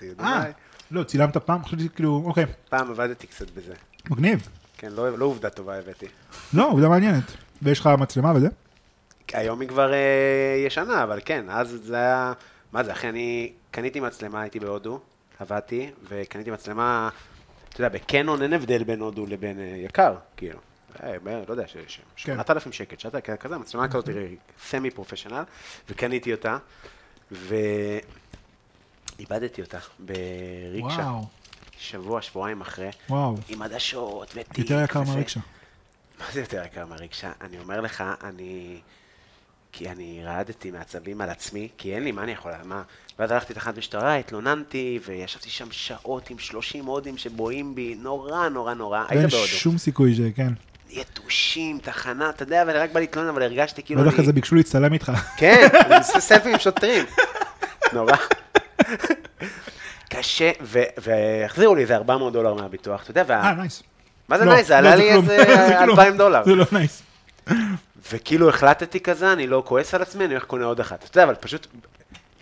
[0.00, 0.52] זה עליי?
[0.90, 1.64] לא, צילמת פעם?
[1.64, 3.74] חשבתי כאילו, אוקיי, פעם עבדתי קצת בזה.
[4.10, 4.48] מגניב.
[4.78, 6.06] כן, לא לא עובדה טובה הבאתי.
[6.52, 7.24] לא, עובדה מעניינת.
[7.62, 8.48] ויש לך מצלמה וזה?
[9.32, 9.98] היום היא כבר אה,
[10.66, 12.32] ישנה, אבל כן, אז זה היה...
[12.72, 15.00] מה זה, אחי, אני קניתי מצלמה, הייתי בהודו,
[15.38, 17.08] עבדתי, וקניתי מצלמה,
[17.68, 20.58] אתה יודע, בקנון אין הבדל בין הודו לבין אה, יקר, כאילו.
[21.02, 24.08] אה, לא יודע, ש- ש- 8,000 שקל, 9,000, כזה, מצלמה כזאת,
[24.68, 25.42] סמי פרופשיונל,
[25.90, 26.58] וקניתי אותה,
[29.18, 31.24] ואיבדתי אותה בריקשה, וואו,
[31.78, 33.36] שבוע, שבועיים אחרי, וואו.
[33.48, 34.58] עם עדשות וטיפ.
[34.58, 35.02] יותר יקר.
[35.02, 35.40] מהריקשה.
[36.20, 37.32] מה זה יותר יקר מהריקשה?
[37.40, 38.80] אני אומר לך, אני...
[39.72, 42.82] כי אני רעדתי מעצבים על עצמי, כי אין לי, מה אני יכול, מה?
[43.18, 48.74] ואז הלכתי לתחנת משטרה, התלוננתי, וישבתי שם שעות עם 30 הודים שבואים בי, נורא נורא
[48.74, 49.04] נורא.
[49.08, 49.46] היית אין בהודו.
[49.46, 50.20] שום סיכוי ש...
[50.36, 50.52] כן.
[50.90, 54.92] יתושים, תחנה, אתה יודע, אבל רק בא להתלונן, אבל הרגשתי כאילו בטח כזה ביקשו להצטלם
[54.92, 55.12] איתך.
[55.36, 57.04] כן, אני עושה סלפי עם שוטרים.
[57.92, 58.16] נורא.
[60.08, 60.50] קשה,
[60.98, 63.82] והחזירו לי איזה 400 דולר מהביטוח, אתה יודע, וה- אה, nice.
[64.28, 64.66] מה זה לא, nice?
[64.66, 65.10] זה לא, עלה לי.
[65.12, 65.36] איזה
[65.68, 65.98] זה כלום.
[66.00, 66.44] 2,000 דולר.
[66.44, 67.02] זה לא nice.
[68.12, 71.04] וכאילו החלטתי כזה, אני לא כועס על עצמי, אני הולך קונה עוד אחת.
[71.04, 71.66] אתה יודע, אבל פשוט,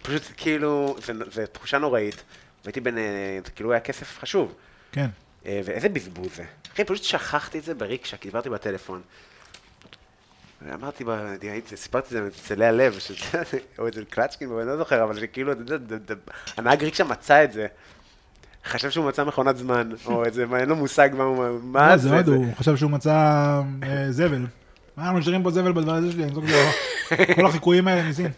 [0.03, 0.97] פשוט כאילו,
[1.33, 2.23] זה תחושה נוראית.
[2.65, 3.03] והייתי בין, אה,
[3.45, 4.55] זה כאילו היה כסף חשוב.
[4.93, 5.07] כן.
[5.47, 6.45] אה, ואיזה בזבוז זה.
[6.75, 9.01] אחי, פשוט שכחתי את זה בריקשה, כי דיברתי בטלפון.
[10.75, 11.05] אמרתי,
[11.75, 13.43] סיפרתי את זה מצלי הלב, שזה,
[13.79, 15.53] או אצל קלצ'קין, אני לא זוכר, אבל שכאילו,
[16.57, 17.67] הנהג ריקשה מצא את זה.
[18.65, 22.09] חשב שהוא מצא מכונת זמן, או איזה, אין לו מושג מה הוא, מה לא, זה.
[22.09, 23.13] זה הוא חשב שהוא מצא
[23.83, 24.47] אה, זבל.
[24.97, 26.47] מה, אנחנו משאירים פה זבל בדבר הזה שלי, אני זוכר
[27.37, 28.31] כל החיקויים האלה ניסים.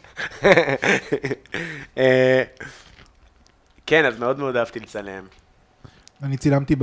[1.98, 2.42] אה,
[3.86, 5.24] כן, אז מאוד מאוד אהבתי לצלם.
[6.22, 6.76] אני צילמתי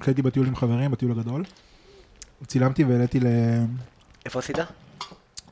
[0.00, 1.44] כשהייתי בטיול עם חברים, בטיול הגדול.
[2.46, 3.20] צילמתי והעליתי
[4.28, 4.58] איפה עשית?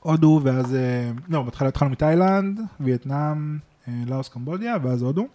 [0.05, 3.59] להודו, ואז, אה, לא, בהתחלה התחלנו מתאילנד, וייטנאם,
[3.89, 5.27] אה, לאוס, קמבודיה, ואז הודו.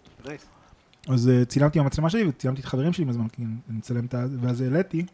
[1.08, 4.14] אז אה, צילמתי עם המצלמה שלי, וצילמתי את חברים שלי בזמן, כי אני מצלם את
[4.14, 4.24] ה...
[4.40, 5.06] ואז העליתי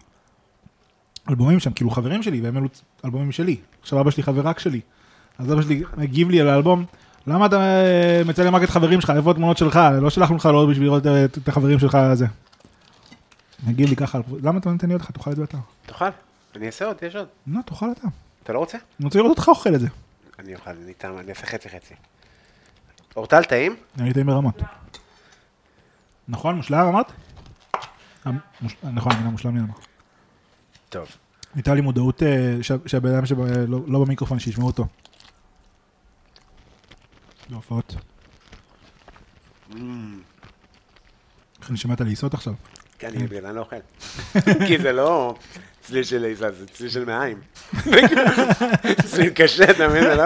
[1.29, 2.69] אלבומים שם, כאילו חברים שלי, והם העלו
[3.05, 3.57] אלבומים שלי.
[3.83, 4.81] עכשיו אבא שלי חבר רק שלי.
[5.39, 6.85] אז אבא שלי הגיב לי על האלבום,
[7.27, 7.81] למה אתה
[8.27, 9.81] מצלם רק את חברים שלך, איפה התמונות שלך?
[10.01, 12.27] לא שלחנו לך לעוד בשביל לראות את החברים שלך זה.
[13.67, 15.11] הגיב לי ככה, למה אתה לא נותן לי לך?
[15.11, 15.59] תאכל את זה אתה.
[15.87, 16.28] תאכל.
[16.57, 17.29] אני אעשה עוד, יש עוד.
[17.47, 18.09] לא, תאכל אתה.
[18.43, 18.79] אתה לא רוצה?
[18.79, 19.89] אני רוצה לראות אותך אוכל את זה.
[20.39, 21.95] אני אוכל, אני איתם, אני אעשה חצי חצי.
[23.17, 23.77] אורטל טעים?
[24.01, 24.55] אני טעים ברמות.
[26.29, 27.07] נכון, מושלם אמרת?
[28.27, 29.77] אה, מוש- נכון, המילה מושלם היא אמרה.
[30.89, 31.09] טוב.
[31.55, 33.47] הייתה לי מודעות אה, שה- שהבן אדם שלא
[33.87, 34.87] לא במיקרופון, שישמעו אותו.
[37.51, 37.95] בהופעות.
[41.61, 42.55] איך אני שומע את הלעיסות עכשיו?
[42.99, 43.77] כי אני בגלל לא אוכל.
[44.69, 45.35] כי זה לא
[45.89, 47.39] צליל של עיזה, זה צליל של מעיים.
[49.05, 50.03] צליל קשה, אתה מבין?
[50.05, 50.25] זה לא?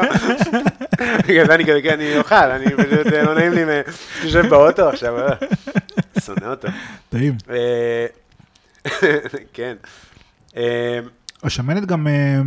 [1.29, 3.83] בגלל זה אני כזה, כן, אני אוכל, אני פשוט, אה, לא נעים לי, מ-
[4.25, 5.35] יושב באוטו עכשיו, אה,
[6.25, 6.69] שונא אותו.
[7.09, 7.37] טעים.
[7.51, 8.07] אה,
[9.53, 9.77] כן.
[10.57, 10.99] אה,
[11.43, 12.41] השמנת גם, אה,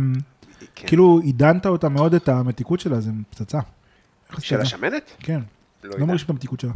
[0.74, 0.86] כן.
[0.88, 3.58] כאילו עידנת אותה מאוד את המתיקות שלה, זה פצצה.
[4.38, 4.60] של?
[4.60, 5.10] השמנת?
[5.18, 5.40] כן.
[5.84, 6.06] לא לא.
[6.06, 6.72] מרגיש את המתיקות שלה.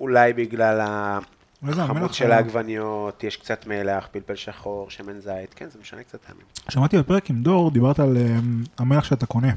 [0.00, 1.18] אולי בגלל איזה
[1.62, 6.18] המלח החמות של העגבניות, יש קצת מלח, פלפל שחור, שמן זית, כן, זה משנה קצת
[6.26, 6.42] טעמים.
[6.68, 8.36] שמעתי בפרק עם דור, דיברת על אה,
[8.78, 9.52] המלח שאתה קונה.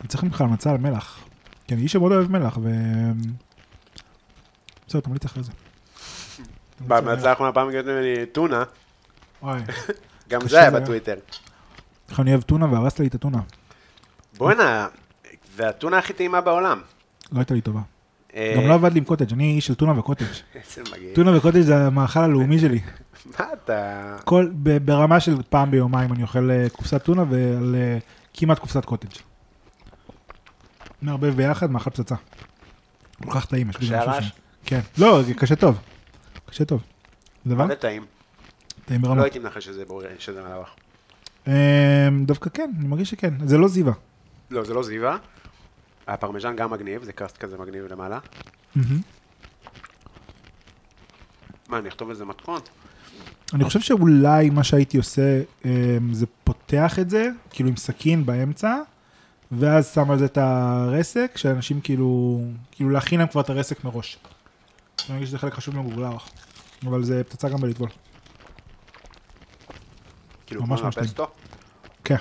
[0.00, 1.24] אני צריך ממך המלצה על מלח.
[1.66, 2.68] כי אני איש שמאוד אוהב מלח, ו...
[4.88, 5.52] בסדר, תמליץ אחרי זה.
[6.88, 8.64] בהמלצה האחרונה פעם הגעת ממני טונה,
[9.42, 9.60] וואי,
[10.30, 10.70] גם זה היה.
[10.70, 11.14] בטוויטר.
[12.10, 13.40] איך אני אוהב טונה והרסת לי את הטונה.
[14.36, 14.88] בואנה,
[15.56, 16.80] זה הטונה הכי טעימה בעולם.
[17.32, 17.80] לא הייתה לי טובה.
[18.36, 20.24] אה, גם לא עבד לי עם קוטג', אני איש של טונה וקוטג'.
[20.54, 21.14] איזה מגעיל.
[21.14, 22.80] טונה וקוטג' זה המאכל הלאומי שלי.
[23.38, 24.16] מה אתה...
[24.24, 24.48] כל,
[24.84, 27.98] ברמה של פעם ביומיים אני אוכל אה, קופסת טונה ועל אה,
[28.34, 29.08] כמעט קופסת קוטג'.
[31.02, 32.14] מערבב ביחד, מאכל פצצה.
[33.24, 34.24] כל כך טעים, יש בזה קשה משהו הרעש?
[34.24, 34.32] ש-
[34.66, 34.80] כן.
[34.98, 35.78] לא, קשה טוב.
[36.46, 36.82] קשה טוב.
[37.44, 37.74] זה מה דבר?
[37.74, 38.04] טעים?
[38.84, 39.22] טעים לא ברמה.
[39.22, 39.68] הייתי מנחש
[40.18, 40.68] שזה מלאווח.
[41.48, 43.34] אה, דווקא כן, אני מרגיש שכן.
[43.44, 43.92] זה לא זיווה.
[44.50, 45.16] לא, זה לא זיווה.
[46.06, 48.18] הפרמיז'ן גם מגניב, זה crust כזה מגניב למעלה.
[51.68, 52.60] מה, אני אכתוב איזה מתכון?
[53.54, 58.76] אני חושב שאולי מה שהייתי עושה אה, זה פותח את זה, כאילו עם סכין באמצע,
[59.52, 62.40] ואז שם על זה את הרסק, שאנשים כאילו,
[62.70, 64.18] כאילו להכין להם כבר את הרסק מראש.
[65.08, 66.28] אני מרגיש שזה חלק חשוב מבוגלח,
[66.86, 67.88] אבל זה פצצה גם בלטבול.
[70.46, 71.10] כאילו, ממש ממש טעים.
[72.04, 72.16] כן.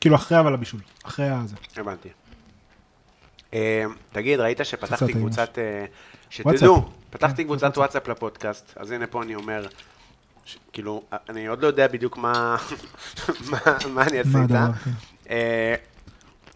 [0.00, 1.56] כאילו אחרי אבל הבישול, אחרי הזה.
[1.76, 2.08] הבנתי.
[3.54, 5.58] אה, תגיד, ראית שפתחתי קבוצת...
[5.58, 5.84] אה.
[6.30, 8.08] שתדעו, פתחתי כן, קבוצת וואטסאפ.
[8.08, 9.66] לפודקאט, אז הנה פה אני אומר,
[10.72, 12.56] כאילו, אני עוד לא יודע בדיוק מה
[14.08, 14.66] אני אעשה איתה.
[15.30, 15.74] אה,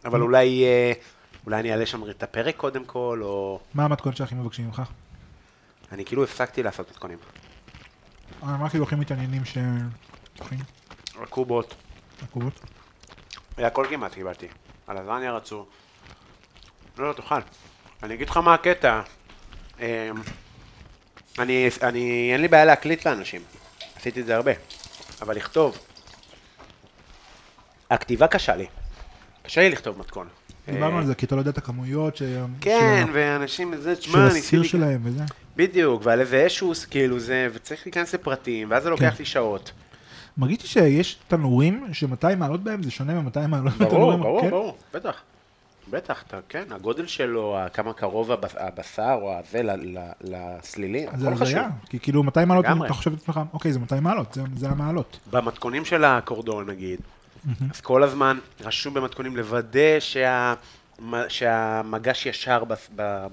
[0.05, 3.61] אבל אולי אה, אני אעלה שם את הפרק קודם כל, או...
[3.75, 4.83] מה המתכונת שהכי מבקשים ממך?
[5.93, 7.19] אני כאילו הפסקתי לעשות מתכונים.
[8.43, 9.59] אה, מה כאילו הכי מתעניינים ש...
[10.41, 10.61] אוכלים?
[11.31, 11.75] קובות,
[12.23, 12.61] עקובות?
[13.59, 14.47] הכל כמעט קיבלתי.
[14.87, 15.67] הלזניה רצו.
[16.99, 17.35] לא, לא, תאכל.
[18.03, 19.01] אני אגיד לך מה הקטע.
[19.81, 20.11] אה,
[21.39, 23.41] אני, אני, אין לי בעיה להקליט לאנשים.
[23.97, 24.53] עשיתי את זה הרבה.
[25.23, 25.79] אבל לכתוב.
[27.91, 28.67] הכתיבה קשה לי.
[29.43, 30.29] קשה לי לכתוב מתכון.
[30.67, 32.23] דיברנו אה, על זה, כי אתה לא יודע את הכמויות ש...
[32.61, 35.25] כן, של- ואנשים, זה, של תשמע, אני הסיר ניסיתי- שלהם וזה.
[35.57, 39.17] בדיוק, ועל איזה אשוס, כאילו זה, וצריך להיכנס לפרטים, ואז זה לוקח כן.
[39.19, 39.73] לי שעות.
[40.39, 44.21] מרגיש לי שיש תנורים ש-200 מעלות בהם זה שונה מ-200 מעלות ברור, בתנורים.
[44.21, 44.51] ברור, כן?
[44.51, 45.23] ברור, בטח.
[45.95, 51.35] בטח, אתה, כן, הגודל שלו, כמה קרוב הבשר או הזה ל- ל- לסלילים, זה הכל
[51.37, 51.43] חשוב.
[51.47, 52.65] הזיה, כי כאילו 200 מעלות.
[52.85, 55.19] אתה חושב לעצמך, אוקיי, זה 200 מעלות, זה- זה המעלות.
[55.31, 57.01] במתכונים של הקורדון נגיד,
[57.75, 60.55] אז כל הזמן רשום במתכונים לוודא שה,
[61.29, 62.63] שהמגש ישר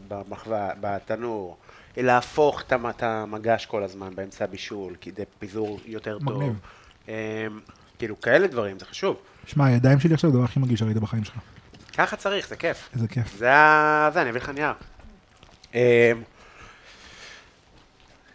[0.08, 1.58] במחווה, בתנור,
[1.98, 6.38] להפוך את המ- את המגש כל הזמן באמצע הבישול, כדי פיזור יותר טוב.
[6.38, 6.60] מגניב.
[7.08, 7.14] אמ,
[8.00, 9.16] כאילו כאלה דברים, זה חשוב.
[9.48, 11.36] שמע, הידיים שלי עכשיו זה הדבר הכי מגעיל שראית בחיים שלך.
[11.98, 12.90] ככה צריך, זה כיף.
[12.94, 13.38] איזה כיף.
[13.38, 14.10] זה ה...
[14.14, 14.74] זה, אני אביא לך נייר.
[15.74, 15.80] אמ,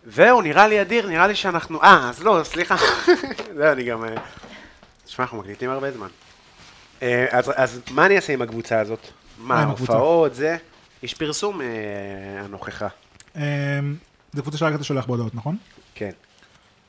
[0.06, 1.82] זהו, נראה לי אדיר, נראה לי שאנחנו...
[1.82, 2.76] אה, אז לא, סליחה.
[3.56, 4.04] זהו, אני גם...
[4.04, 4.14] אה,
[5.04, 6.08] תשמע, אנחנו מקליטים הרבה זמן.
[7.02, 9.06] אה, אז, אז מה אני אעשה עם הקבוצה הזאת?
[9.38, 9.64] מה?
[9.64, 10.56] הופעות, זה?
[11.02, 11.66] יש פרסום אה,
[12.44, 12.88] הנוכחה.
[13.36, 13.42] אמ,
[14.32, 15.56] זה קבוצה שרק אתה שולח בהודעות, נכון?
[15.94, 16.10] כן.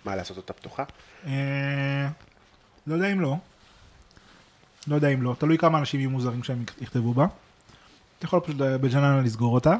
[0.06, 0.84] מה, לעשות אותה פתוחה?
[1.28, 2.08] אה,
[2.88, 3.36] לא יודע אם לא.
[4.88, 5.36] לא יודע אם לא.
[5.38, 7.26] תלוי כמה אנשים יהיו מוזרים כשהם יכתבו בה.
[8.18, 9.76] אתה יכול פשוט אה, בג'ננה לסגור אותה.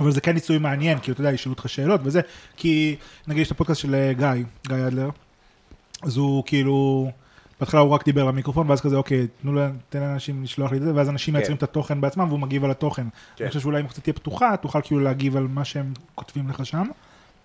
[0.00, 2.20] אבל זה כן ניסוי מעניין, כי אתה יודע, ישאלו אותך שאלות וזה.
[2.56, 2.96] כי
[3.26, 5.10] נגיד יש את הפודקאסט של אה, גיא, גיא אדלר.
[6.02, 7.10] אז הוא כאילו,
[7.60, 10.82] בהתחלה הוא רק דיבר למיקרופון, ואז כזה, אוקיי, תנו לה, תן לאנשים לשלוח לי את
[10.82, 11.38] זה, ואז אנשים כן.
[11.38, 13.06] מייצרים את התוכן בעצמם, והוא מגיב על התוכן.
[13.36, 13.44] כן.
[13.44, 16.66] אני חושב שאולי אם קצת תהיה פתוחה, תוכל כאילו להגיב על מה שהם כותבים לך
[16.66, 16.86] שם.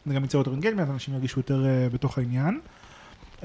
[0.06, 2.60] זה גם ייצר יותר engagement, אנשים ירגישו יותר אה, בתוך העניין.
[3.40, 3.44] אמ,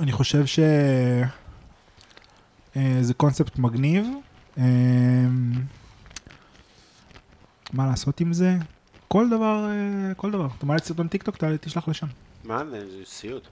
[0.00, 1.24] אני חושב שזה
[2.76, 4.06] אה, קונספט מגניב.
[4.56, 4.60] אמ,
[7.72, 8.54] מה לעשות עם זה?
[9.08, 9.66] כל דבר,
[10.10, 10.46] אה, כל דבר.
[10.58, 12.06] אתה מעלה סרטון טיק טוק, תעלה- תשלח לשם.
[12.44, 12.80] מה זה?
[12.90, 13.42] זה סיוט.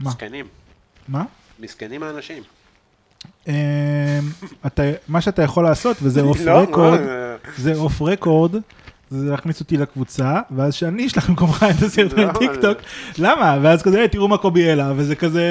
[0.00, 0.10] מה?
[0.10, 0.46] מסכנים.
[1.08, 1.24] מה?
[1.60, 2.42] מסכנים האנשים.
[5.08, 7.00] מה שאתה יכול לעשות, וזה off לא, record,
[7.56, 8.54] זה off record,
[9.10, 12.78] זה להכניס אותי לקבוצה, ואז שאני אשלח במקומך את הסרטון לא, טיק טוק.
[13.18, 13.58] למה?
[13.62, 15.42] ואז כזה, "היי, תראו מה קובי העלה, וזה כזה...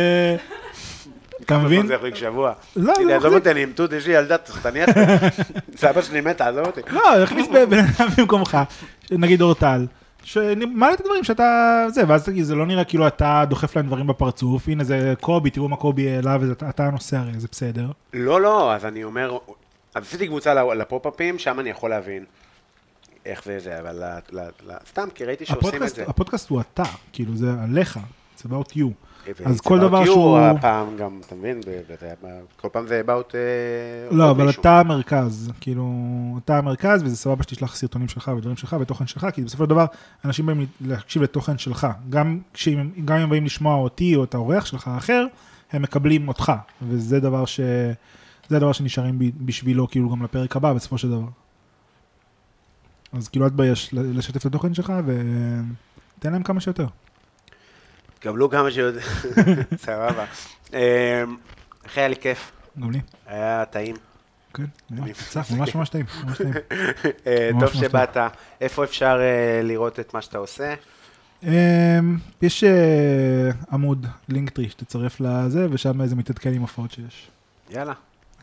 [1.46, 1.88] אתה מבין?
[1.88, 2.54] זה יחליק שבוע.
[2.76, 3.34] לא, זה עזוב מחזיק.
[3.34, 4.90] אותי, אני עם תות, יש לי ילדה, תניח.
[5.82, 6.82] סבא שלי מת, עזוב אותי.
[6.92, 8.58] לא, להכניס ב- בן אדם במקומך,
[9.12, 9.86] נגיד אורטל,
[10.24, 11.44] שמעלה את הדברים שאתה...
[11.94, 15.50] זה, ואז תגיד, זה לא נראה כאילו אתה דוחף להם דברים בפרצוף, הנה זה קובי,
[15.50, 17.88] תראו מה קובי העלה, ואתה הנושא הרי, זה בסדר.
[18.14, 19.38] לא, לא, אז אני אומר,
[19.96, 22.26] אז עשיתי קבוצה לפופ-אפים, שם אני יכול להבין
[23.26, 26.04] איך זה זה, אבל ל- ל- ל- סתם, כי ראיתי שעושים את הפודקאסט זה.
[26.08, 28.00] הפודקאסט הוא אתה, כאילו זה עליך,
[28.38, 28.88] it's about you.
[29.46, 31.60] אז כל דבר שהוא- הפעם גם, אתה מבין?
[32.62, 33.36] כל פעם זה about...
[33.36, 34.50] אה, לא, אבל.
[34.50, 35.94] אתה המרכז, כאילו,
[36.46, 39.86] אתה המרכז, וזה סבבה שתשלח סרטונים שלך ודברים שלך ותוכן שלך, כי בסופו של דבר,
[40.26, 41.88] אנשים באים להקשיב לתוכן שלך.
[42.10, 45.26] גם כשהם- אם הם באים לשמוע אותי או את האורח שלך האחר,
[45.72, 47.60] הם מקבלים אותך, וזה דבר ש...
[48.50, 51.28] זה הדבר שנשארים בשבילו, כאילו, גם לפרק הבא, בסופו של דבר.
[53.14, 56.86] אז כאילו, אל תבייש ל- לשתף את התוכן שלך, ותן להם כמה שיותר.
[58.24, 59.02] קבלו כמה שיודע.
[59.86, 60.26] סבבה.
[60.74, 61.24] אה,
[61.86, 63.00] אחי, היה לי כיף, גם לי.
[63.28, 63.96] היה טעים.
[64.54, 66.54] כן, ממש ממש טעים, ממש טעים.
[67.28, 68.18] אה, טוב שבאת.
[68.62, 70.74] איפה אפשר אה, לראות את מה שאתה עושה?
[71.44, 71.50] אמ,
[72.42, 77.30] יש אה, עמוד לינקטרי שתצרף לזה, ושם זה מתעדכן עם הופעות שיש.
[77.70, 77.94] יאללה.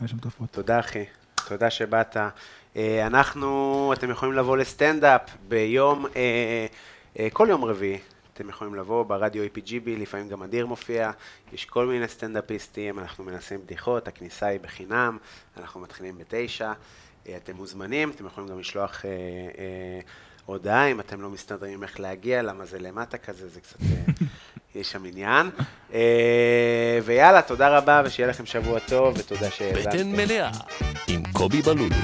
[0.05, 0.51] יש שם את ההופעות.
[0.51, 1.05] תודה אחי,
[1.47, 2.17] תודה שבאת.
[3.05, 6.05] אנחנו, אתם יכולים לבוא לסטנדאפ ביום,
[7.33, 7.97] כל יום רביעי.
[8.41, 11.11] אתם יכולים לבוא ברדיו APGB, לפעמים גם אדיר מופיע,
[11.53, 15.17] יש כל מיני סטנדאפיסטים, אנחנו מנסים בדיחות, הכניסה היא בחינם,
[15.57, 16.73] אנחנו מתחילים בתשע,
[17.27, 19.99] אה, אתם מוזמנים, אתם יכולים גם לשלוח אה, אה,
[20.45, 24.25] הודעה, אם אתם לא מסתדרים איך להגיע, למה זה למטה כזה, זה קצת, אה,
[24.79, 25.49] יש שם עניין.
[25.93, 29.89] אה, ויאללה, תודה רבה, ושיהיה לכם שבוע טוב, ותודה שהאזנתם.
[29.89, 30.51] בטן מלאה
[31.07, 31.95] עם קובי בלולו.